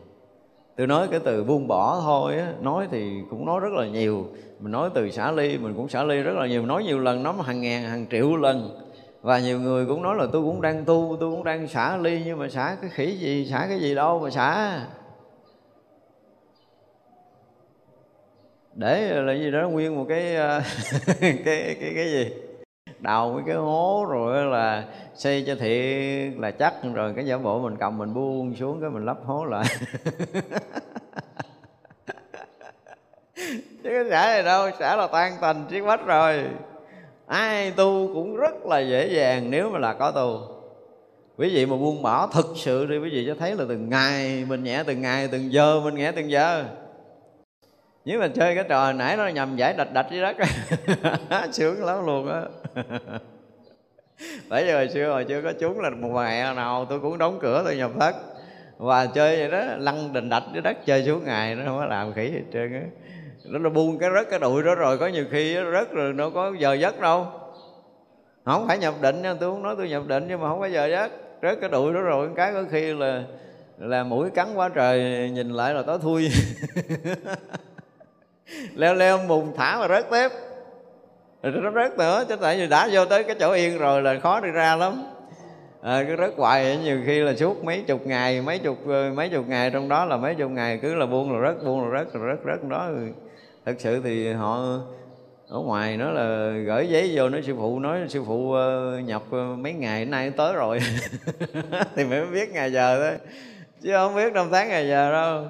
Tôi 0.76 0.86
nói 0.86 1.08
cái 1.10 1.20
từ 1.24 1.44
buông 1.44 1.68
bỏ 1.68 2.00
thôi 2.04 2.36
á, 2.38 2.52
nói 2.60 2.88
thì 2.90 3.12
cũng 3.30 3.46
nói 3.46 3.60
rất 3.60 3.72
là 3.72 3.86
nhiều. 3.86 4.26
Mình 4.60 4.72
nói 4.72 4.90
từ 4.94 5.10
xả 5.10 5.32
ly, 5.32 5.58
mình 5.58 5.74
cũng 5.76 5.88
xả 5.88 6.02
ly 6.02 6.22
rất 6.22 6.36
là 6.36 6.46
nhiều. 6.46 6.66
Nói 6.66 6.84
nhiều 6.84 6.98
lần, 6.98 7.22
nói 7.22 7.34
hàng 7.42 7.60
ngàn, 7.60 7.82
hàng 7.82 8.06
triệu 8.10 8.36
lần 8.36 8.83
và 9.24 9.38
nhiều 9.38 9.60
người 9.60 9.86
cũng 9.86 10.02
nói 10.02 10.16
là 10.16 10.26
tôi 10.32 10.42
cũng 10.42 10.62
đang 10.62 10.84
tu 10.84 11.16
tôi 11.20 11.30
cũng 11.30 11.44
đang 11.44 11.68
xả 11.68 11.96
ly 11.96 12.22
nhưng 12.24 12.38
mà 12.38 12.48
xả 12.48 12.76
cái 12.80 12.90
khỉ 12.90 13.16
gì 13.18 13.48
xả 13.50 13.66
cái 13.68 13.80
gì 13.80 13.94
đâu 13.94 14.20
mà 14.20 14.30
xả. 14.30 14.80
Để 18.74 19.22
là 19.22 19.32
gì 19.32 19.50
đó 19.50 19.68
nguyên 19.68 19.96
một 19.96 20.06
cái 20.08 20.36
ờ, 20.36 20.62
cái 21.20 21.36
cái 21.44 21.92
cái, 21.94 22.10
gì? 22.10 22.32
Đào 22.98 23.32
mấy 23.32 23.42
cái 23.46 23.54
hố 23.54 24.06
rồi 24.08 24.44
là 24.44 24.84
xây 25.14 25.44
cho 25.46 25.54
thiệt 25.54 26.32
là 26.38 26.50
chắc 26.50 26.74
rồi 26.94 27.12
cái 27.16 27.26
giả 27.26 27.38
bộ 27.38 27.58
mình 27.58 27.76
cầm 27.76 27.98
mình 27.98 28.14
buông 28.14 28.54
xuống 28.54 28.80
cái 28.80 28.90
mình 28.90 29.04
lấp 29.04 29.18
hố 29.24 29.44
lại. 29.44 29.64
Chứ 33.82 33.90
cái 33.90 34.04
xả 34.10 34.26
này 34.26 34.42
đâu 34.42 34.70
xả 34.78 34.96
là 34.96 35.06
tan 35.12 35.32
tành 35.40 35.64
chiếc 35.70 35.82
bách 35.82 36.06
rồi 36.06 36.44
ai 37.26 37.70
tu 37.70 38.10
cũng 38.14 38.36
rất 38.36 38.66
là 38.66 38.78
dễ 38.78 39.06
dàng 39.06 39.50
nếu 39.50 39.70
mà 39.70 39.78
là 39.78 39.92
có 39.92 40.10
tu. 40.10 40.54
Quý 41.36 41.54
vị 41.54 41.66
mà 41.66 41.76
buông 41.76 42.02
bỏ 42.02 42.26
thực 42.26 42.46
sự 42.56 42.86
đi, 42.86 42.98
quý 42.98 43.10
vị 43.10 43.24
sẽ 43.26 43.34
thấy 43.34 43.54
là 43.54 43.64
từng 43.68 43.88
ngày 43.88 44.44
mình 44.48 44.64
nhẹ 44.64 44.82
từng 44.86 45.00
ngày, 45.00 45.28
từng 45.32 45.52
giờ 45.52 45.80
mình 45.84 45.94
nhẹ 45.94 46.12
từng 46.12 46.30
giờ. 46.30 46.64
Nếu 48.04 48.20
mà 48.20 48.28
chơi 48.28 48.54
cái 48.54 48.64
trò 48.68 48.92
nãy 48.92 49.16
nó 49.16 49.28
nhầm 49.28 49.56
giải 49.56 49.74
đạch 49.78 49.92
đạch 49.92 50.06
dưới 50.10 50.22
đất 50.22 50.36
sướng 51.52 51.84
lắm 51.84 52.06
luôn 52.06 52.28
á. 52.28 52.42
Bởi 54.48 54.64
vì 54.64 54.72
hồi 54.72 54.88
xưa, 54.88 55.12
hồi 55.12 55.24
chưa 55.28 55.42
có 55.42 55.52
chúng 55.60 55.80
là 55.80 55.90
một 55.90 56.08
ngày 56.08 56.54
nào, 56.54 56.84
tôi 56.84 57.00
cũng 57.00 57.18
đóng 57.18 57.38
cửa, 57.42 57.62
tôi 57.64 57.76
nhập 57.76 57.90
thất. 58.00 58.16
Và 58.78 59.06
chơi 59.06 59.36
vậy 59.36 59.50
đó, 59.50 59.64
lăn 59.78 60.12
đình 60.12 60.28
đạch 60.28 60.42
dưới 60.52 60.62
đất, 60.62 60.86
chơi 60.86 61.04
suốt 61.06 61.22
ngày 61.24 61.54
nó 61.54 61.62
không 61.66 61.78
có 61.78 61.84
làm 61.86 62.12
khỉ 62.12 62.28
gì 62.28 62.34
hết 62.34 62.44
trơn 62.52 62.72
á 62.72 62.80
nó, 63.44 63.58
nó 63.58 63.70
buông 63.70 63.98
cái 63.98 64.10
rớt 64.14 64.30
cái 64.30 64.38
đùi 64.38 64.62
đó 64.62 64.74
rồi 64.74 64.98
có 64.98 65.06
nhiều 65.06 65.24
khi 65.30 65.56
rớt 65.72 65.92
rồi 65.92 66.12
nó 66.12 66.30
có 66.30 66.52
giờ 66.58 66.74
giấc 66.74 67.00
đâu. 67.00 67.26
Không 68.44 68.68
phải 68.68 68.78
nhập 68.78 68.94
định 69.00 69.22
nha 69.22 69.34
tôi 69.40 69.50
không 69.50 69.62
nói 69.62 69.74
tôi 69.78 69.88
nhập 69.88 70.02
định 70.06 70.26
nhưng 70.28 70.40
mà 70.40 70.48
không 70.48 70.60
có 70.60 70.66
giờ 70.66 70.86
giấc. 70.86 71.10
Rớt 71.42 71.60
cái 71.60 71.70
đùi 71.70 71.92
đó 71.92 72.00
rồi 72.00 72.28
cái 72.36 72.52
có 72.52 72.64
khi 72.70 72.92
là 72.92 73.22
là 73.78 74.04
mũi 74.04 74.30
cắn 74.30 74.54
quá 74.54 74.70
trời 74.74 75.00
nhìn 75.30 75.50
lại 75.50 75.74
là 75.74 75.82
tối 75.82 75.98
thui. 76.02 76.30
Leo 78.74 78.94
leo 78.94 79.18
mùng 79.18 79.56
thả 79.56 79.78
mà 79.78 79.88
rớt 79.88 80.10
tiếp. 80.10 80.28
Rồi 81.42 81.52
nó 81.52 81.70
rớt 81.70 81.98
nữa 81.98 82.24
chứ 82.28 82.36
tại 82.36 82.56
vì 82.56 82.66
đã 82.66 82.88
vô 82.92 83.04
tới 83.04 83.24
cái 83.24 83.36
chỗ 83.40 83.52
yên 83.52 83.78
rồi 83.78 84.02
là 84.02 84.18
khó 84.18 84.40
đi 84.40 84.50
ra 84.50 84.76
lắm. 84.76 85.02
À, 85.82 86.04
cứ 86.08 86.16
rớt 86.16 86.32
hoài 86.36 86.78
nhiều 86.84 87.00
khi 87.06 87.20
là 87.20 87.34
suốt 87.34 87.64
mấy 87.64 87.84
chục 87.86 88.06
ngày 88.06 88.42
mấy 88.42 88.58
chục 88.58 88.78
ờ, 88.88 89.12
mấy 89.16 89.28
chục 89.28 89.48
ngày 89.48 89.70
trong 89.70 89.88
đó 89.88 90.04
là 90.04 90.16
mấy 90.16 90.34
chục 90.34 90.50
ngày 90.50 90.78
cứ 90.82 90.94
là 90.94 91.06
buông 91.06 91.32
rồi 91.32 91.52
rớt 91.52 91.64
buông 91.64 91.90
rồi 91.90 92.04
rớt 92.04 92.12
rồi 92.14 92.36
rớt 92.36 92.46
rớt 92.46 92.68
đó 92.68 92.88
thật 93.64 93.74
sự 93.78 94.00
thì 94.04 94.32
họ 94.32 94.78
ở 95.48 95.58
ngoài 95.58 95.96
nó 95.96 96.10
là 96.10 96.50
gửi 96.66 96.88
giấy 96.88 97.12
vô 97.14 97.28
nói 97.28 97.42
sư 97.42 97.54
phụ, 97.56 97.78
nói 97.78 97.98
sư 98.08 98.22
phụ 98.26 98.52
ờ, 98.52 98.98
nhập 98.98 99.22
ờ, 99.30 99.56
mấy 99.58 99.72
ngày, 99.72 100.04
nay 100.04 100.30
tới 100.30 100.54
rồi. 100.54 100.80
Thì 101.94 102.04
mới 102.04 102.26
biết 102.26 102.52
ngày 102.52 102.72
giờ 102.72 102.98
thôi, 103.02 103.18
chứ 103.82 103.92
không 103.92 104.14
biết 104.16 104.32
năm 104.32 104.48
tháng 104.52 104.68
ngày 104.68 104.88
giờ 104.88 105.12
đâu. 105.12 105.44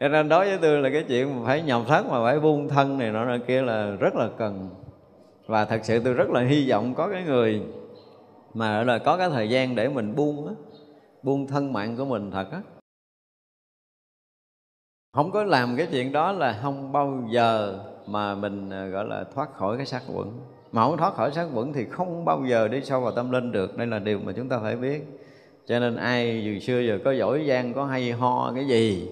Cho 0.00 0.08
nên 0.08 0.28
đối 0.28 0.46
với 0.46 0.58
tôi 0.62 0.82
là 0.82 0.90
cái 0.90 1.04
chuyện 1.08 1.36
mà 1.36 1.46
phải 1.46 1.62
nhập 1.62 1.82
thất 1.88 2.06
mà 2.06 2.22
phải 2.24 2.40
buông 2.40 2.68
thân 2.68 2.98
này 2.98 3.10
nọ 3.10 3.24
nọ 3.24 3.38
kia 3.46 3.62
là 3.62 3.90
rất 4.00 4.14
là 4.14 4.28
cần. 4.38 4.70
Và 5.46 5.64
thật 5.64 5.80
sự 5.82 6.00
tôi 6.04 6.14
rất 6.14 6.30
là 6.30 6.40
hy 6.40 6.70
vọng 6.70 6.94
có 6.94 7.08
cái 7.08 7.22
người 7.22 7.62
mà 8.54 8.82
là 8.82 8.98
có 8.98 9.16
cái 9.16 9.28
thời 9.30 9.50
gian 9.50 9.74
để 9.74 9.88
mình 9.88 10.16
buông 10.16 10.46
á, 10.46 10.54
buông 11.22 11.46
thân 11.46 11.72
mạng 11.72 11.96
của 11.96 12.04
mình 12.04 12.30
thật 12.30 12.46
á 12.52 12.60
không 15.18 15.30
có 15.30 15.44
làm 15.44 15.76
cái 15.76 15.86
chuyện 15.90 16.12
đó 16.12 16.32
là 16.32 16.58
không 16.62 16.92
bao 16.92 17.22
giờ 17.30 17.78
mà 18.06 18.34
mình 18.34 18.70
à, 18.70 18.86
gọi 18.86 19.04
là, 19.04 19.24
thoát 19.34 19.54
khỏi 19.54 19.76
cái 19.76 19.86
sắc 19.86 20.02
quẩn. 20.14 20.32
Mà 20.72 20.82
không 20.82 20.96
thoát 20.96 21.14
khỏi 21.14 21.30
sắc 21.32 21.48
quẩn 21.54 21.72
thì 21.72 21.84
không 21.84 22.24
bao 22.24 22.42
giờ 22.48 22.68
đi 22.68 22.80
sâu 22.84 23.00
vào 23.00 23.12
tâm 23.12 23.30
linh 23.30 23.52
được. 23.52 23.76
Đây 23.76 23.86
là 23.86 23.98
điều 23.98 24.18
mà 24.18 24.32
chúng 24.36 24.48
ta 24.48 24.58
phải 24.62 24.76
biết. 24.76 25.20
Cho 25.66 25.78
nên 25.78 25.96
ai 25.96 26.44
dù 26.44 26.60
xưa 26.60 26.80
giờ 26.80 26.98
có 27.04 27.12
giỏi 27.12 27.44
giang, 27.48 27.74
có 27.74 27.84
hay 27.84 28.12
ho 28.12 28.52
cái 28.54 28.66
gì, 28.66 29.08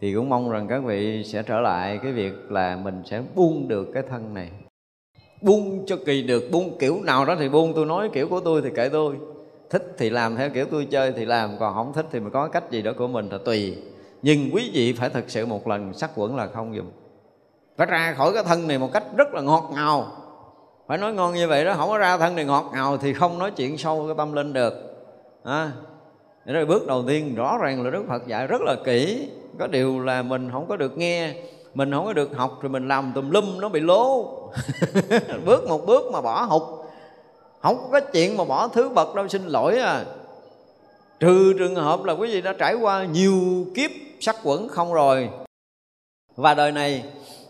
thì 0.00 0.14
cũng 0.14 0.28
mong 0.28 0.50
rằng 0.50 0.68
các 0.68 0.84
vị 0.84 1.24
sẽ 1.24 1.42
trở 1.42 1.60
lại 1.60 1.98
cái 2.02 2.12
việc 2.12 2.32
là 2.50 2.76
mình 2.76 3.02
sẽ 3.04 3.22
buông 3.34 3.68
được 3.68 3.90
cái 3.94 4.02
thân 4.10 4.34
này. 4.34 4.50
Buông 5.42 5.86
cho 5.86 5.96
kỳ 6.06 6.22
được, 6.22 6.44
buông 6.52 6.78
kiểu 6.78 7.00
nào 7.02 7.24
đó 7.24 7.36
thì 7.38 7.48
buông. 7.48 7.72
Tôi 7.74 7.86
nói 7.86 8.10
kiểu 8.12 8.28
của 8.28 8.40
tôi 8.40 8.62
thì 8.62 8.70
kệ 8.76 8.88
tôi. 8.88 9.14
Thích 9.70 9.94
thì 9.98 10.10
làm 10.10 10.36
theo 10.36 10.50
kiểu 10.50 10.66
tôi 10.70 10.86
chơi 10.90 11.12
thì 11.12 11.24
làm, 11.24 11.50
còn 11.60 11.74
không 11.74 11.92
thích 11.92 12.06
thì 12.12 12.20
mình 12.20 12.32
có 12.32 12.48
cách 12.48 12.70
gì 12.70 12.82
đó 12.82 12.92
của 12.98 13.08
mình 13.08 13.28
là 13.28 13.38
tùy 13.44 13.76
nhưng 14.24 14.50
quý 14.52 14.70
vị 14.74 14.92
phải 14.92 15.08
thực 15.08 15.30
sự 15.30 15.46
một 15.46 15.68
lần 15.68 15.94
sắc 15.94 16.10
quẩn 16.16 16.36
là 16.36 16.46
không 16.46 16.76
dùng. 16.76 16.90
Phải 17.76 17.86
ra 17.86 18.14
khỏi 18.16 18.32
cái 18.34 18.44
thân 18.44 18.68
này 18.68 18.78
một 18.78 18.92
cách 18.92 19.04
rất 19.16 19.34
là 19.34 19.40
ngọt 19.40 19.70
ngào. 19.74 20.06
Phải 20.86 20.98
nói 20.98 21.12
ngon 21.12 21.34
như 21.34 21.48
vậy 21.48 21.64
đó 21.64 21.74
không 21.76 21.88
có 21.88 21.98
ra 21.98 22.18
thân 22.18 22.36
này 22.36 22.44
ngọt 22.44 22.70
ngào 22.72 22.96
thì 22.96 23.12
không 23.12 23.38
nói 23.38 23.50
chuyện 23.50 23.78
sâu 23.78 24.04
cái 24.06 24.14
tâm 24.18 24.32
linh 24.32 24.52
được. 24.52 24.74
À, 25.44 25.72
rồi 26.46 26.66
bước 26.66 26.86
đầu 26.86 27.04
tiên 27.08 27.34
rõ 27.34 27.58
ràng 27.58 27.84
là 27.84 27.90
Đức 27.90 28.04
Phật 28.08 28.26
dạy 28.26 28.46
rất 28.46 28.60
là 28.60 28.76
kỹ. 28.84 29.28
Có 29.58 29.66
điều 29.66 30.00
là 30.00 30.22
mình 30.22 30.50
không 30.52 30.66
có 30.68 30.76
được 30.76 30.98
nghe 30.98 31.34
mình 31.74 31.92
không 31.92 32.04
có 32.04 32.12
được 32.12 32.36
học 32.36 32.58
rồi 32.62 32.70
mình 32.70 32.88
làm 32.88 33.12
tùm 33.14 33.30
lum 33.30 33.60
nó 33.60 33.68
bị 33.68 33.80
lố. 33.80 34.32
Bước 35.44 35.68
một 35.68 35.86
bước 35.86 36.12
mà 36.12 36.20
bỏ 36.20 36.42
hụt 36.42 36.62
không 37.62 37.76
có 37.76 37.88
cái 37.92 38.10
chuyện 38.12 38.36
mà 38.36 38.44
bỏ 38.44 38.68
thứ 38.68 38.88
bậc 38.88 39.14
đâu 39.14 39.28
xin 39.28 39.46
lỗi 39.46 39.78
à. 39.78 40.04
Trừ 41.20 41.54
trường 41.58 41.74
hợp 41.74 42.04
là 42.04 42.12
quý 42.12 42.32
vị 42.32 42.40
đã 42.40 42.52
trải 42.58 42.74
qua 42.74 43.04
nhiều 43.04 43.66
kiếp 43.74 43.90
sắc 44.20 44.36
quẩn 44.44 44.68
không 44.68 44.92
rồi. 44.92 45.30
Và 46.36 46.54
đời 46.54 46.72
này, 46.72 47.04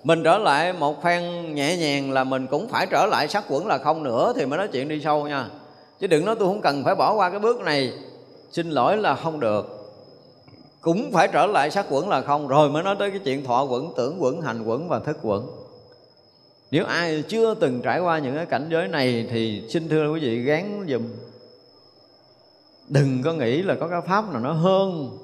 mình 0.04 0.22
trở 0.24 0.38
lại 0.38 0.72
một 0.72 1.02
phen 1.02 1.54
nhẹ 1.54 1.76
nhàng 1.76 2.12
là 2.12 2.24
mình 2.24 2.46
cũng 2.46 2.68
phải 2.68 2.86
trở 2.90 3.06
lại 3.06 3.28
sắc 3.28 3.44
quẩn 3.48 3.66
là 3.66 3.78
không 3.78 4.02
nữa 4.02 4.32
thì 4.36 4.46
mới 4.46 4.58
nói 4.58 4.68
chuyện 4.72 4.88
đi 4.88 5.00
sâu 5.00 5.28
nha. 5.28 5.48
Chứ 6.00 6.06
đừng 6.06 6.24
nói 6.24 6.36
tôi 6.38 6.48
không 6.48 6.60
cần 6.60 6.84
phải 6.84 6.94
bỏ 6.94 7.14
qua 7.14 7.30
cái 7.30 7.38
bước 7.38 7.60
này. 7.60 7.92
Xin 8.50 8.70
lỗi 8.70 8.96
là 8.96 9.14
không 9.14 9.40
được. 9.40 9.80
Cũng 10.80 11.12
phải 11.12 11.28
trở 11.32 11.46
lại 11.46 11.70
sắc 11.70 11.86
quẩn 11.90 12.08
là 12.08 12.20
không 12.20 12.48
rồi 12.48 12.70
mới 12.70 12.82
nói 12.82 12.96
tới 12.98 13.10
cái 13.10 13.20
chuyện 13.24 13.44
thọ 13.44 13.64
quẩn, 13.64 13.92
tưởng 13.96 14.22
quẩn, 14.22 14.40
hành 14.40 14.64
quẩn 14.64 14.88
và 14.88 14.98
thức 14.98 15.16
quẩn. 15.22 15.46
Nếu 16.70 16.84
ai 16.84 17.24
chưa 17.28 17.54
từng 17.54 17.80
trải 17.82 18.00
qua 18.00 18.18
những 18.18 18.36
cái 18.36 18.46
cảnh 18.46 18.68
giới 18.70 18.88
này 18.88 19.26
thì 19.30 19.62
xin 19.68 19.88
thưa 19.88 20.12
quý 20.12 20.20
vị 20.20 20.42
gán 20.42 20.86
dùm 20.88 21.02
đừng 22.88 23.22
có 23.24 23.32
nghĩ 23.32 23.62
là 23.62 23.74
có 23.80 23.88
cái 23.88 24.00
pháp 24.00 24.32
nào 24.32 24.40
nó 24.40 24.52
hơn 24.52 25.18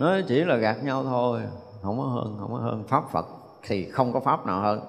nó 0.00 0.20
chỉ 0.28 0.44
là 0.44 0.56
gạt 0.56 0.84
nhau 0.84 1.04
thôi. 1.04 1.40
Không 1.82 1.98
có 1.98 2.04
hơn, 2.04 2.36
không 2.40 2.52
có 2.52 2.58
hơn. 2.58 2.84
Pháp 2.88 3.02
phật 3.12 3.26
thì 3.62 3.90
không 3.90 4.12
có 4.12 4.20
pháp 4.20 4.46
nào 4.46 4.60
hơn. 4.60 4.80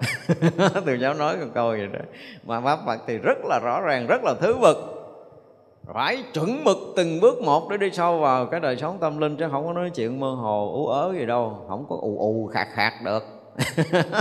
Từ 0.85 0.93
giáo 0.93 1.13
nói 1.13 1.37
một 1.37 1.45
câu 1.53 1.69
vậy 1.69 1.87
đó. 1.93 1.99
Mà 2.43 2.61
pháp 2.61 2.79
phật 2.85 2.99
thì 3.07 3.17
rất 3.17 3.37
là 3.43 3.59
rõ 3.63 3.81
ràng, 3.81 4.07
rất 4.07 4.23
là 4.23 4.33
thứ 4.41 4.57
bậc. 4.61 4.77
Phải 5.93 6.23
chuẩn 6.33 6.63
mực 6.63 6.77
từng 6.95 7.19
bước 7.21 7.41
một 7.43 7.69
để 7.69 7.77
đi 7.77 7.91
sâu 7.91 8.19
vào 8.19 8.45
cái 8.45 8.59
đời 8.59 8.77
sống 8.77 8.97
tâm 8.99 9.17
linh 9.17 9.37
chứ 9.37 9.45
không 9.51 9.67
có 9.67 9.73
nói 9.73 9.89
chuyện 9.89 10.19
mơ 10.19 10.29
hồ, 10.29 10.71
ú 10.73 10.87
ớ 10.87 11.13
gì 11.13 11.25
đâu. 11.25 11.65
Không 11.67 11.85
có 11.89 11.95
ù 12.01 12.19
ù 12.19 12.49
khạc 12.53 12.67
khạc 12.73 12.93
được. 13.05 13.23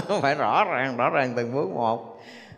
Phải 0.21 0.35
rõ 0.35 0.65
ràng 0.65 0.97
rõ 0.97 1.11
ràng 1.11 1.33
từng 1.37 1.55
bước 1.55 1.69
một 1.75 2.10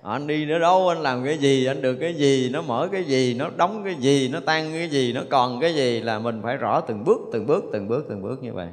anh 0.02 0.26
đi 0.26 0.46
nữa 0.46 0.58
đâu, 0.58 0.88
anh 0.88 0.98
làm 0.98 1.24
cái 1.24 1.38
gì, 1.38 1.66
anh 1.66 1.82
được 1.82 1.96
cái 2.00 2.14
gì, 2.14 2.50
nó 2.52 2.62
mở 2.62 2.88
cái 2.92 3.04
gì, 3.04 3.34
nó 3.34 3.50
đóng 3.56 3.84
cái 3.84 3.94
gì, 3.94 4.28
nó 4.28 4.40
tan 4.46 4.72
cái 4.72 4.88
gì, 4.88 5.12
nó 5.12 5.22
còn 5.30 5.60
cái 5.60 5.74
gì 5.74 6.00
là 6.00 6.18
mình 6.18 6.40
phải 6.42 6.56
rõ 6.56 6.80
từng 6.80 7.04
bước 7.04 7.18
từng 7.32 7.46
bước 7.46 7.64
từng 7.72 7.88
bước 7.88 8.06
từng 8.08 8.22
bước 8.22 8.42
như 8.42 8.52
vậy. 8.52 8.68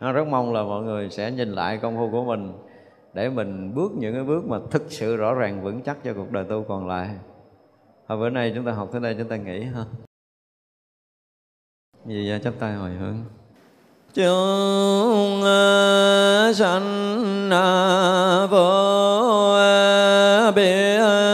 Nó 0.00 0.12
rất 0.12 0.26
mong 0.26 0.52
là 0.52 0.62
mọi 0.62 0.82
người 0.82 1.10
sẽ 1.10 1.30
nhìn 1.30 1.52
lại 1.52 1.78
công 1.82 1.96
phu 1.96 2.08
của 2.10 2.24
mình 2.24 2.52
để 3.14 3.28
mình 3.28 3.74
bước 3.74 3.92
những 3.98 4.14
cái 4.14 4.24
bước 4.24 4.44
mà 4.48 4.58
thực 4.70 4.82
sự 4.88 5.16
rõ 5.16 5.34
ràng, 5.34 5.64
vững 5.64 5.80
chắc 5.82 6.04
cho 6.04 6.12
cuộc 6.14 6.30
đời 6.30 6.44
tu 6.48 6.64
còn 6.68 6.88
lại. 6.88 7.08
Hồi 8.06 8.18
bữa 8.18 8.30
nay 8.30 8.52
chúng 8.54 8.64
ta 8.64 8.72
học 8.72 8.88
tới 8.92 9.00
đây, 9.00 9.14
chúng 9.18 9.28
ta 9.28 9.36
nghỉ 9.36 9.62
ha. 9.62 9.84
Vì 12.04 12.28
vậy? 12.28 12.40
Chắp 12.44 12.54
tay 12.58 12.74
hồi 12.74 12.90
hướng. 12.90 13.16
Chúng 14.14 15.42
sanh 16.54 17.50
vô 18.50 19.56
biên 20.52 21.29